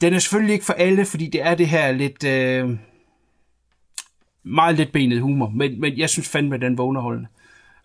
Den 0.00 0.14
er 0.14 0.18
selvfølgelig 0.18 0.52
ikke 0.52 0.64
for 0.64 0.72
alle, 0.72 1.04
fordi 1.04 1.26
det 1.26 1.42
er 1.42 1.54
det 1.54 1.68
her 1.68 1.92
lidt... 1.92 2.24
Øh, 2.24 2.70
meget 4.44 4.76
lidt 4.76 4.92
benet 4.92 5.20
humor, 5.20 5.48
men, 5.54 5.80
men 5.80 5.98
jeg 5.98 6.10
synes 6.10 6.28
fandme, 6.28 6.54
at 6.54 6.60
den 6.60 6.78
var 6.78 6.84
underholdende. 6.84 7.28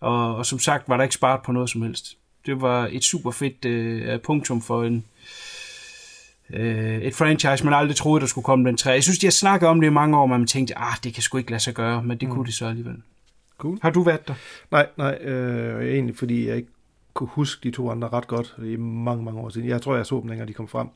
Og, 0.00 0.36
og 0.36 0.46
som 0.46 0.58
sagt 0.58 0.88
var 0.88 0.96
der 0.96 1.04
ikke 1.04 1.14
sparet 1.14 1.42
på 1.42 1.52
noget 1.52 1.70
som 1.70 1.82
helst. 1.82 2.16
Det 2.46 2.60
var 2.60 2.88
et 2.92 3.04
super 3.04 3.30
fedt 3.30 3.64
øh, 3.64 4.20
punktum 4.20 4.62
for 4.62 4.84
en, 4.84 5.04
øh, 6.50 6.98
et 6.98 7.14
franchise, 7.14 7.64
man 7.64 7.74
aldrig 7.74 7.96
troede, 7.96 8.20
der 8.20 8.26
skulle 8.26 8.44
komme 8.44 8.68
den 8.68 8.76
træ. 8.76 8.90
Jeg 8.90 9.02
synes, 9.02 9.18
de 9.18 9.26
har 9.26 9.30
snakket 9.30 9.68
om 9.68 9.80
det 9.80 9.86
i 9.86 9.90
mange 9.90 10.18
år, 10.18 10.26
men 10.26 10.40
man 10.40 10.46
tænkte, 10.46 10.78
ah, 10.78 10.96
det 11.04 11.14
kan 11.14 11.22
sgu 11.22 11.38
ikke 11.38 11.50
lade 11.50 11.62
sig 11.62 11.74
gøre, 11.74 12.02
men 12.02 12.18
det 12.18 12.28
mm. 12.28 12.34
kunne 12.34 12.46
det 12.46 12.54
så 12.54 12.66
alligevel. 12.66 12.96
Cool. 13.58 13.78
Har 13.82 13.90
du 13.90 14.02
været 14.02 14.28
der? 14.28 14.34
Nej, 14.70 14.86
nej, 14.96 15.18
øh, 15.20 15.92
egentlig 15.92 16.16
fordi 16.16 16.48
jeg 16.48 16.56
ikke 16.56 16.68
kunne 17.14 17.28
huske 17.32 17.68
de 17.68 17.74
to 17.74 17.90
andre 17.90 18.08
ret 18.08 18.26
godt 18.26 18.56
i 18.64 18.76
mange, 18.76 19.24
mange 19.24 19.40
år 19.40 19.48
siden. 19.48 19.68
Jeg 19.68 19.82
tror, 19.82 19.96
jeg 19.96 20.06
så 20.06 20.20
dem 20.20 20.28
længere, 20.28 20.48
de 20.48 20.52
kom 20.52 20.68
frem. 20.68 20.88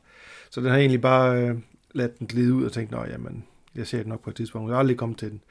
Så 0.49 0.61
den 0.61 0.69
har 0.69 0.77
egentlig 0.77 1.01
bare 1.01 1.41
øh, 1.41 1.55
ladt 1.91 2.19
den 2.19 2.27
glide 2.27 2.53
ud 2.53 2.65
og 2.65 2.71
tænkt, 2.71 2.91
nå 2.91 3.05
jamen, 3.05 3.43
jeg 3.75 3.87
ser 3.87 3.97
det 3.97 4.07
nok 4.07 4.23
på 4.23 4.29
et 4.29 4.35
tidspunkt. 4.35 4.69
Jeg 4.69 4.75
har 4.75 4.79
aldrig 4.79 4.97
kommet 4.97 5.17
til 5.17 5.29
den. 5.29 5.41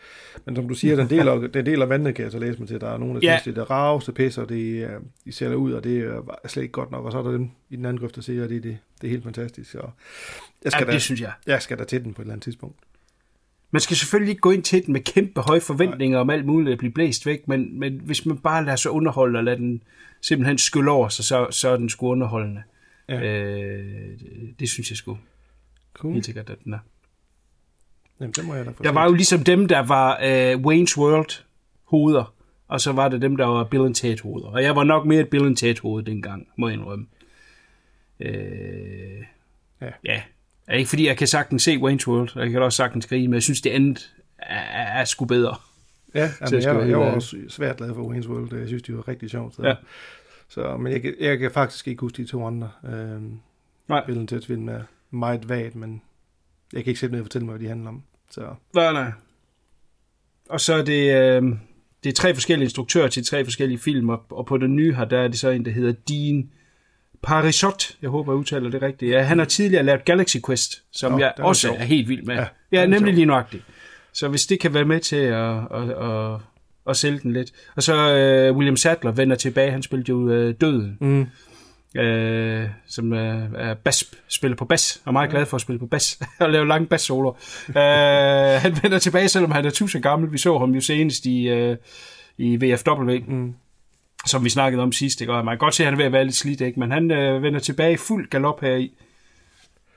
Men 0.44 0.56
som 0.56 0.68
du 0.68 0.74
siger, 0.74 0.96
den 0.96 1.10
deler, 1.10 1.34
den 1.54 1.66
deler 1.66 1.86
vandet, 1.86 2.14
kan 2.14 2.24
jeg 2.24 2.32
så 2.32 2.38
læse 2.38 2.58
mig 2.58 2.68
til. 2.68 2.80
Der 2.80 2.88
er 2.88 2.98
nogen, 2.98 3.14
der 3.14 3.20
ja. 3.22 3.36
synes, 3.36 3.42
det 3.42 3.60
er 3.60 3.62
det 3.62 3.70
raveste 3.70 4.12
pis, 4.12 4.38
og 4.38 4.48
det, 4.48 4.90
de 5.24 5.32
sælger 5.32 5.56
ud, 5.56 5.72
og 5.72 5.84
det 5.84 5.98
er 6.44 6.48
slet 6.48 6.62
ikke 6.62 6.72
godt 6.72 6.90
nok. 6.90 7.04
Og 7.04 7.12
så 7.12 7.18
er 7.18 7.22
der 7.22 7.30
dem 7.30 7.50
i 7.70 7.76
den 7.76 7.84
anden 7.84 8.00
grøft, 8.00 8.16
der 8.16 8.22
siger, 8.22 8.44
at 8.44 8.50
det, 8.50 8.62
det, 8.62 8.78
det 9.00 9.06
er 9.06 9.10
helt 9.10 9.24
fantastisk. 9.24 9.74
Og 9.74 9.90
jeg 10.64 10.72
skal 10.72 10.84
ja, 10.84 10.86
da, 10.86 10.92
det 10.92 11.02
synes 11.02 11.20
jeg. 11.20 11.32
Jeg 11.46 11.62
skal 11.62 11.78
da 11.78 11.84
til 11.84 12.04
den 12.04 12.14
på 12.14 12.22
et 12.22 12.24
eller 12.24 12.32
andet 12.32 12.44
tidspunkt. 12.44 12.76
Man 13.72 13.80
skal 13.80 13.96
selvfølgelig 13.96 14.30
ikke 14.30 14.40
gå 14.40 14.50
ind 14.50 14.62
til 14.62 14.86
den 14.86 14.92
med 14.92 15.00
kæmpe 15.00 15.40
høje 15.40 15.60
forventninger 15.60 16.18
om 16.18 16.30
alt 16.30 16.46
muligt 16.46 16.72
at 16.72 16.78
blive 16.78 16.92
blæst 16.92 17.26
væk, 17.26 17.48
men, 17.48 17.78
men 17.78 18.00
hvis 18.04 18.26
man 18.26 18.38
bare 18.38 18.64
lader 18.64 18.76
sig 18.76 18.90
underholde 18.90 19.38
og 19.38 19.44
lader 19.44 19.56
den 19.56 19.82
simpelthen 20.20 20.58
skylle 20.58 20.90
over 20.90 21.08
sig, 21.08 21.24
så, 21.24 21.46
så 21.50 21.68
er 21.68 21.76
den 21.76 21.88
sgu 21.88 22.08
underholdende. 22.08 22.62
Ja. 23.08 23.20
Øh, 23.20 24.18
det, 24.18 24.54
det 24.60 24.68
synes 24.70 24.90
jeg 24.90 24.96
sgu. 24.96 25.18
Cool. 25.94 26.12
Helt 26.12 26.24
sikkert, 26.24 26.50
at 26.50 26.58
den 26.64 26.74
er. 26.74 26.78
Jamen, 28.20 28.32
det 28.32 28.44
må 28.46 28.54
jeg 28.54 28.66
da 28.66 28.72
Der 28.82 28.92
var 28.92 29.04
jo 29.04 29.12
ligesom 29.12 29.44
dem, 29.44 29.68
der 29.68 29.80
var 29.80 30.20
øh, 30.22 30.54
Wayne's 30.54 30.98
World 30.98 31.44
hoveder, 31.84 32.34
og 32.68 32.80
så 32.80 32.92
var 32.92 33.08
det 33.08 33.22
dem, 33.22 33.36
der 33.36 33.46
var 33.46 33.64
Bill 33.64 33.94
Ted 33.94 34.22
hoveder. 34.22 34.48
Og 34.48 34.62
jeg 34.62 34.76
var 34.76 34.84
nok 34.84 35.06
mere 35.06 35.20
et 35.20 35.28
Bill 35.28 35.56
Ted 35.56 35.80
hoved 35.82 36.04
dengang, 36.04 36.48
må 36.58 36.68
jeg 36.68 36.78
indrømme. 36.78 37.06
Øh, 38.20 39.24
ja. 39.80 39.90
ja. 40.04 40.22
Er 40.66 40.76
ikke 40.76 40.88
fordi, 40.88 41.06
jeg 41.06 41.16
kan 41.16 41.26
sagtens 41.26 41.62
se 41.62 41.76
Wayne's 41.76 42.06
World, 42.08 42.36
og 42.36 42.42
jeg 42.42 42.50
kan 42.50 42.62
også 42.62 42.76
sagtens 42.76 43.04
skrige, 43.04 43.28
men 43.28 43.34
jeg 43.34 43.42
synes, 43.42 43.60
det 43.60 43.70
andet 43.70 44.14
er, 44.38 45.00
er 45.00 45.04
sgu 45.04 45.24
bedre. 45.24 45.56
Ja, 46.14 46.30
jamen, 46.40 46.62
jeg, 46.62 46.74
jeg, 46.74 46.88
jeg 46.88 46.98
var 46.98 47.10
også 47.10 47.36
svært 47.48 47.76
glad 47.76 47.94
for 47.94 48.14
Wayne's 48.14 48.28
World. 48.28 48.54
Jeg 48.58 48.68
synes, 48.68 48.82
det 48.82 48.96
var 48.96 49.08
rigtig 49.08 49.30
sjovt. 49.30 49.54
Så. 49.54 49.62
Ja. 49.62 49.74
Så, 50.48 50.76
men 50.76 50.92
jeg, 50.92 51.14
jeg 51.20 51.38
kan 51.38 51.50
faktisk 51.50 51.88
ikke 51.88 52.00
huske 52.00 52.22
de 52.22 52.28
to 52.28 52.46
andre. 52.46 52.70
Øh, 52.84 53.22
Nej. 53.88 54.06
Bill 54.06 54.18
and 54.18 54.32
Ted's 54.32 54.46
film 54.46 54.68
er 54.68 54.80
meget 55.10 55.48
vagt, 55.48 55.74
men 55.74 56.02
jeg 56.72 56.84
kan 56.84 56.90
ikke 56.90 57.00
sætte 57.00 57.12
ned 57.12 57.20
og 57.20 57.24
fortælle 57.24 57.46
mig, 57.46 57.52
hvad 57.52 57.64
de 57.64 57.68
handler 57.68 57.88
om. 57.88 58.02
Så. 58.30 58.54
Nej, 58.74 58.92
nej. 58.92 59.12
Og 60.48 60.60
så 60.60 60.74
er 60.74 60.84
det, 60.84 61.16
øh, 61.16 61.42
det 62.04 62.10
er 62.10 62.14
tre 62.14 62.34
forskellige 62.34 62.66
instruktører 62.66 63.08
til 63.08 63.24
tre 63.24 63.44
forskellige 63.44 63.78
film, 63.78 64.08
og, 64.08 64.24
og 64.30 64.46
på 64.46 64.58
den 64.58 64.76
nye 64.76 64.94
her, 64.94 65.04
der 65.04 65.20
er 65.20 65.28
det 65.28 65.38
så 65.38 65.50
en, 65.50 65.64
der 65.64 65.70
hedder 65.70 65.92
Dean 65.92 66.50
Parisot. 67.22 67.96
Jeg 68.02 68.10
håber, 68.10 68.32
jeg 68.32 68.38
udtaler 68.38 68.70
det 68.70 68.82
rigtigt. 68.82 69.12
Ja, 69.12 69.22
han 69.22 69.38
har 69.38 69.44
tidligere 69.44 69.82
lavet 69.84 70.04
Galaxy 70.04 70.36
Quest, 70.46 70.82
som 70.92 71.12
Nå, 71.12 71.18
jeg 71.18 71.32
er 71.36 71.42
også 71.42 71.60
sjov. 71.60 71.74
er 71.78 71.84
helt 71.84 72.08
vild 72.08 72.22
med. 72.22 72.34
Ja, 72.34 72.44
Ja, 72.72 72.82
er 72.82 72.86
nemlig 72.86 73.14
lige 73.14 73.26
nøjagtigt. 73.26 73.62
Så 74.12 74.28
hvis 74.28 74.46
det 74.46 74.60
kan 74.60 74.74
være 74.74 74.84
med 74.84 75.00
til 75.00 75.16
at, 75.16 75.56
at, 75.74 75.90
at, 75.90 76.40
at 76.88 76.96
sælge 76.96 77.18
den 77.22 77.32
lidt. 77.32 77.50
Og 77.76 77.82
så 77.82 77.94
øh, 78.16 78.56
William 78.56 78.76
Sadler 78.76 79.10
vender 79.12 79.36
tilbage. 79.36 79.70
Han 79.70 79.82
spillede 79.82 80.08
jo 80.08 80.28
øh, 80.30 80.54
Døden. 80.60 80.98
Mm. 81.00 81.26
Øh, 82.00 82.68
som 82.86 83.12
er, 83.12 83.46
er 83.56 83.74
bas, 83.74 84.04
spiller 84.28 84.56
på 84.56 84.64
bas, 84.64 85.00
og 85.04 85.10
er 85.10 85.12
meget 85.12 85.30
glad 85.30 85.46
for 85.46 85.54
at 85.56 85.60
spille 85.60 85.78
på 85.78 85.86
bas, 85.86 86.20
og 86.40 86.50
lave 86.50 86.68
lange 86.68 86.86
bas 86.86 87.00
solo. 87.00 87.32
øh, 87.68 87.74
han 88.62 88.76
vender 88.82 88.98
tilbage, 88.98 89.28
selvom 89.28 89.50
han 89.50 89.64
er 89.64 89.70
tusind 89.70 90.02
gammel. 90.02 90.32
Vi 90.32 90.38
så 90.38 90.58
ham 90.58 90.70
jo 90.70 90.80
senest 90.80 91.26
i, 91.26 91.48
øh, 91.48 91.76
i 92.38 92.56
VFW, 92.56 93.12
mm. 93.28 93.54
Som 94.26 94.44
vi 94.44 94.50
snakkede 94.50 94.82
om 94.82 94.92
sidst. 94.92 95.20
Ikke? 95.20 95.32
Og 95.32 95.44
man 95.44 95.52
kan 95.52 95.58
godt 95.58 95.74
se, 95.74 95.82
at 95.82 95.86
han 95.86 95.94
er 95.94 95.96
ved 95.96 96.04
at 96.04 96.12
være 96.12 96.24
lidt 96.24 96.36
slidt, 96.36 96.60
ikke? 96.60 96.80
men 96.80 96.90
han 96.90 97.10
øh, 97.10 97.42
vender 97.42 97.60
tilbage 97.60 97.92
i 97.92 97.96
fuld 97.96 98.30
galop 98.30 98.60
her 98.60 98.76
i. 98.76 98.92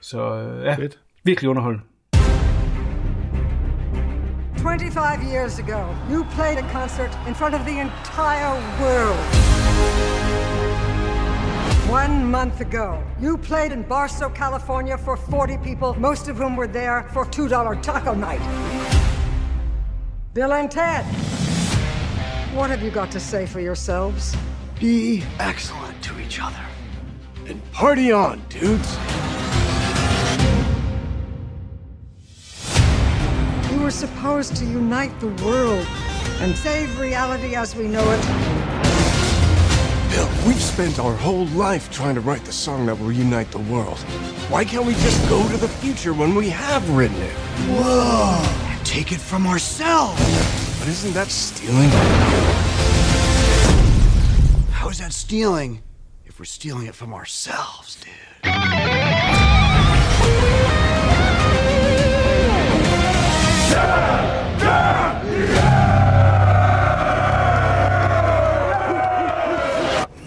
Så 0.01 0.35
øh, 0.35 0.65
ja, 0.65 0.75
Fedt. 0.75 0.99
virkelig 1.23 1.49
underholdende. 1.49 1.85
25 4.57 5.23
years 5.33 5.59
ago, 5.59 5.95
you 6.09 6.23
played 6.23 6.57
a 6.57 6.67
concert 6.71 7.11
in 7.27 7.35
front 7.35 7.53
of 7.55 7.61
the 7.65 7.79
entire 7.79 8.53
world. 8.81 9.19
One 11.89 12.25
month 12.25 12.61
ago, 12.61 13.03
you 13.21 13.37
played 13.37 13.71
in 13.71 13.83
Barstow, 13.83 14.29
California 14.29 14.97
for 14.97 15.15
40 15.15 15.57
people, 15.57 15.93
most 15.99 16.27
of 16.27 16.37
whom 16.37 16.55
were 16.55 16.67
there 16.67 17.03
for 17.13 17.25
$2 17.25 17.81
taco 17.83 18.15
night. 18.15 18.41
Bill 20.33 20.51
and 20.51 20.71
Ted, 20.71 21.05
what 22.55 22.69
have 22.69 22.81
you 22.81 22.89
got 22.89 23.11
to 23.11 23.19
say 23.19 23.45
for 23.45 23.59
yourselves? 23.59 24.33
Be 24.79 25.23
excellent 25.39 26.01
to 26.03 26.17
each 26.21 26.39
other. 26.41 26.65
And 27.47 27.61
party 27.73 28.13
on, 28.13 28.41
dudes. 28.47 28.97
You 33.69 33.79
were 33.81 33.91
supposed 33.91 34.55
to 34.55 34.65
unite 34.65 35.19
the 35.19 35.27
world 35.43 35.85
and 36.39 36.55
save 36.55 36.97
reality 36.97 37.55
as 37.55 37.75
we 37.75 37.89
know 37.89 38.09
it. 38.09 38.21
Bill, 40.11 40.29
we've 40.47 40.61
spent 40.61 40.97
our 40.97 41.13
whole 41.13 41.47
life 41.47 41.91
trying 41.91 42.15
to 42.15 42.21
write 42.21 42.45
the 42.45 42.53
song 42.53 42.85
that 42.85 42.97
will 42.97 43.11
unite 43.11 43.51
the 43.51 43.59
world. 43.59 43.99
Why 44.47 44.63
can't 44.63 44.85
we 44.85 44.93
just 44.93 45.27
go 45.27 45.45
to 45.49 45.57
the 45.57 45.67
future 45.67 46.13
when 46.13 46.35
we 46.35 46.49
have 46.49 46.89
written 46.89 47.21
it? 47.21 47.33
Whoa! 47.67 48.41
And 48.71 48.85
take 48.85 49.11
it 49.11 49.19
from 49.19 49.45
ourselves. 49.45 50.64
But 50.85 50.91
isn't 50.91 51.13
that 51.15 51.31
stealing? 51.31 51.89
How 54.69 54.87
is 54.89 54.99
that 54.99 55.13
stealing 55.13 55.81
if 56.25 56.37
we're 56.37 56.45
stealing 56.45 56.85
it 56.85 56.93
from 56.93 57.11
ourselves, 57.11 57.95
dude? 57.95 58.13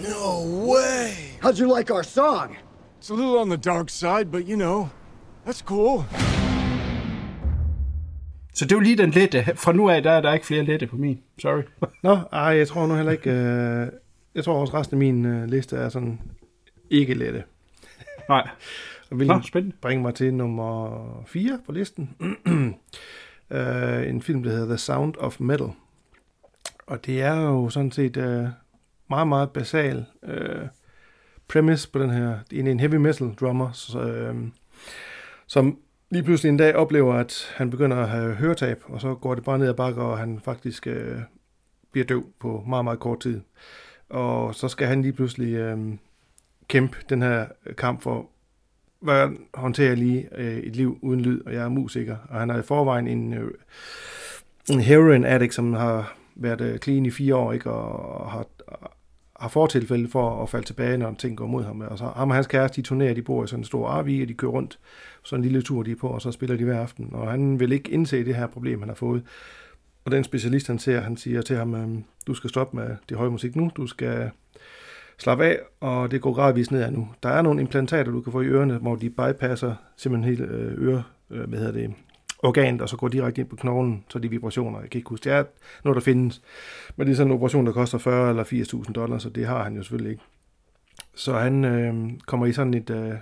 No 0.01 0.43
way! 0.67 1.35
How'd 1.39 1.57
you 1.57 1.69
like 1.69 1.89
our 1.89 2.03
song? 2.03 2.57
It's 2.97 3.07
a 3.07 3.13
little 3.13 3.39
on 3.39 3.47
the 3.47 3.55
dark 3.55 3.89
side, 3.89 4.29
but 4.29 4.45
you 4.45 4.57
know, 4.57 4.91
that's 5.45 5.61
cool. 5.61 6.05
Så 8.53 8.65
det 8.65 8.71
er 8.71 8.75
jo 8.75 8.79
lige 8.79 8.97
den 8.97 9.11
lette. 9.11 9.45
Fra 9.55 9.71
nu 9.71 9.89
af, 9.89 10.03
der 10.03 10.11
er 10.11 10.21
der 10.21 10.33
ikke 10.33 10.45
flere 10.45 10.63
lette 10.63 10.87
på 10.87 10.95
min. 10.95 11.19
Sorry. 11.39 11.61
Nå, 12.03 12.17
ej, 12.31 12.41
jeg 12.41 12.67
tror 12.67 12.87
nu 12.87 12.95
heller 12.95 13.11
ikke... 13.11 13.31
Øh, 13.31 13.87
jeg 14.35 14.43
tror 14.43 14.61
også 14.61 14.73
resten 14.73 14.95
af 14.95 14.99
min 14.99 15.25
øh, 15.25 15.45
liste 15.47 15.75
er 15.77 15.89
sådan 15.89 16.21
ikke 16.89 17.13
lette. 17.13 17.43
Nej. 18.29 18.47
Og 19.11 19.19
vil 19.19 19.27
Nå, 19.27 19.41
spændende. 19.41 19.75
bringe 19.81 20.01
mig 20.01 20.15
til 20.15 20.33
nummer 20.33 21.23
4 21.27 21.59
på 21.65 21.71
listen. 21.71 22.15
øh, 23.51 24.09
en 24.09 24.21
film, 24.21 24.43
der 24.43 24.51
hedder 24.51 24.65
The 24.67 24.77
Sound 24.77 25.13
of 25.17 25.39
Metal. 25.39 25.69
Og 26.87 27.05
det 27.05 27.21
er 27.21 27.35
jo 27.35 27.69
sådan 27.69 27.91
set 27.91 28.17
øh, 28.17 28.47
meget, 29.09 29.27
meget 29.27 29.49
basal 29.49 30.05
øh, 30.23 30.61
premise 31.47 31.89
på 31.91 31.99
den 31.99 32.09
her. 32.09 32.39
Det 32.49 32.59
er 32.59 32.71
en 32.71 32.79
heavy 32.79 32.95
metal 32.95 33.33
drummer, 33.39 33.71
så, 33.71 33.99
øh, 33.99 34.35
som 35.47 35.77
lige 36.09 36.23
pludselig 36.23 36.49
en 36.49 36.57
dag 36.57 36.75
oplever, 36.75 37.13
at 37.13 37.53
han 37.55 37.69
begynder 37.69 37.97
at 37.97 38.09
have 38.09 38.33
høretab, 38.33 38.83
og 38.87 39.01
så 39.01 39.15
går 39.15 39.35
det 39.35 39.43
bare 39.43 39.59
ned 39.59 39.67
ad 39.67 39.73
bakke, 39.73 40.01
og 40.01 40.17
han 40.17 40.39
faktisk 40.43 40.87
øh, 40.87 41.17
bliver 41.91 42.05
døv 42.05 42.25
på 42.39 42.63
meget, 42.67 42.83
meget 42.83 42.99
kort 42.99 43.19
tid. 43.19 43.41
Og 44.09 44.55
så 44.55 44.67
skal 44.67 44.87
han 44.87 45.01
lige 45.01 45.13
pludselig 45.13 45.53
øh, 45.53 45.77
kæmpe 46.67 46.97
den 47.09 47.21
her 47.21 47.45
kamp 47.77 48.01
for, 48.01 48.29
hvordan 48.99 49.37
håndterer 49.53 49.87
jeg 49.87 49.97
lige 49.97 50.29
øh, 50.35 50.57
et 50.57 50.75
liv 50.75 50.99
uden 51.01 51.21
lyd, 51.21 51.41
og 51.45 51.53
jeg 51.53 51.63
er 51.63 51.69
musiker. 51.69 52.17
Og 52.29 52.39
han 52.39 52.49
er 52.49 52.59
i 52.59 52.63
forvejen 52.63 53.07
en, 53.07 53.33
øh, 53.33 53.51
en 54.69 54.79
heroin 54.79 55.25
addict, 55.25 55.53
som 55.53 55.73
har 55.73 56.17
været 56.35 56.61
øh, 56.61 56.79
clean 56.79 57.05
i 57.05 57.11
fire 57.11 57.35
år, 57.35 57.53
ikke, 57.53 57.71
og 57.71 58.31
har, 58.31 58.45
har 59.39 59.49
fortilfælde 59.49 60.09
for 60.09 60.43
at 60.43 60.49
falde 60.49 60.65
tilbage, 60.65 60.97
når 60.97 61.15
ting 61.19 61.37
går 61.37 61.47
mod 61.47 61.63
ham. 61.63 61.81
Og 61.81 61.97
så 61.97 62.05
ham 62.15 62.29
og 62.29 62.35
hans 62.35 62.47
kæreste, 62.47 62.81
de 62.81 62.87
turnerer, 62.87 63.13
de 63.13 63.21
bor 63.21 63.43
i 63.43 63.47
sådan 63.47 63.59
en 63.59 63.65
stor 63.65 63.89
RV, 63.89 64.21
og 64.21 64.27
de 64.27 64.33
kører 64.33 64.51
rundt 64.51 64.79
sådan 65.29 65.39
en 65.39 65.51
lille 65.51 65.61
tur, 65.61 65.83
de 65.83 65.91
er 65.91 65.95
på, 65.95 66.07
og 66.07 66.21
så 66.21 66.31
spiller 66.31 66.57
de 66.57 66.63
hver 66.63 66.79
aften. 66.79 67.09
Og 67.11 67.31
han 67.31 67.59
vil 67.59 67.71
ikke 67.71 67.91
indse 67.91 68.25
det 68.25 68.35
her 68.35 68.47
problem, 68.47 68.79
han 68.79 68.89
har 68.89 68.95
fået. 68.95 69.23
Og 70.05 70.11
den 70.11 70.23
specialist, 70.23 70.67
han 70.67 70.79
ser, 70.79 71.01
han 71.01 71.17
siger 71.17 71.41
til 71.41 71.55
ham, 71.55 71.75
øhm, 71.75 72.03
du 72.27 72.33
skal 72.33 72.49
stoppe 72.49 72.77
med 72.77 72.95
det 73.09 73.17
høje 73.17 73.29
musik 73.29 73.55
nu, 73.55 73.71
du 73.75 73.87
skal 73.87 74.31
slappe 75.17 75.45
af, 75.45 75.59
og 75.79 76.11
det 76.11 76.21
går 76.21 76.33
gradvist 76.33 76.71
nedad 76.71 76.91
nu. 76.91 77.09
Der 77.23 77.29
er 77.29 77.41
nogle 77.41 77.61
implantater, 77.61 78.11
du 78.11 78.21
kan 78.21 78.31
få 78.31 78.41
i 78.41 78.45
ørerne, 78.45 78.77
hvor 78.77 78.95
de 78.95 79.09
bypasser 79.09 79.75
simpelthen 79.97 80.35
hele 80.35 80.53
øh, 80.53 80.87
øre, 80.87 81.03
øh, 81.29 81.49
hvad 81.49 81.59
hedder 81.59 81.73
det, 81.73 81.93
organet, 82.43 82.81
og 82.81 82.89
så 82.89 82.97
går 82.97 83.07
direkte 83.07 83.41
ind 83.41 83.49
på 83.49 83.55
knoglen, 83.55 84.03
så 84.09 84.19
de 84.19 84.29
vibrationer, 84.29 84.81
jeg 84.81 84.89
kan 84.89 84.99
ikke 84.99 85.09
huske, 85.09 85.23
det 85.23 85.33
er 85.33 85.43
noget, 85.83 85.95
der 85.95 86.01
findes. 86.01 86.41
Men 86.95 87.07
det 87.07 87.13
er 87.13 87.17
sådan 87.17 87.31
en 87.31 87.35
operation, 87.35 87.65
der 87.65 87.71
koster 87.71 87.97
40 87.97 88.29
eller 88.29 88.43
80.000 88.43 88.91
dollars, 88.91 89.23
så 89.23 89.29
det 89.29 89.45
har 89.45 89.63
han 89.63 89.75
jo 89.75 89.83
selvfølgelig 89.83 90.11
ikke. 90.11 90.23
Så 91.15 91.33
han 91.33 91.65
øh, 91.65 92.11
kommer 92.25 92.45
i 92.45 92.53
sådan 92.53 92.73
et, 92.73 92.89
øh, 92.89 93.13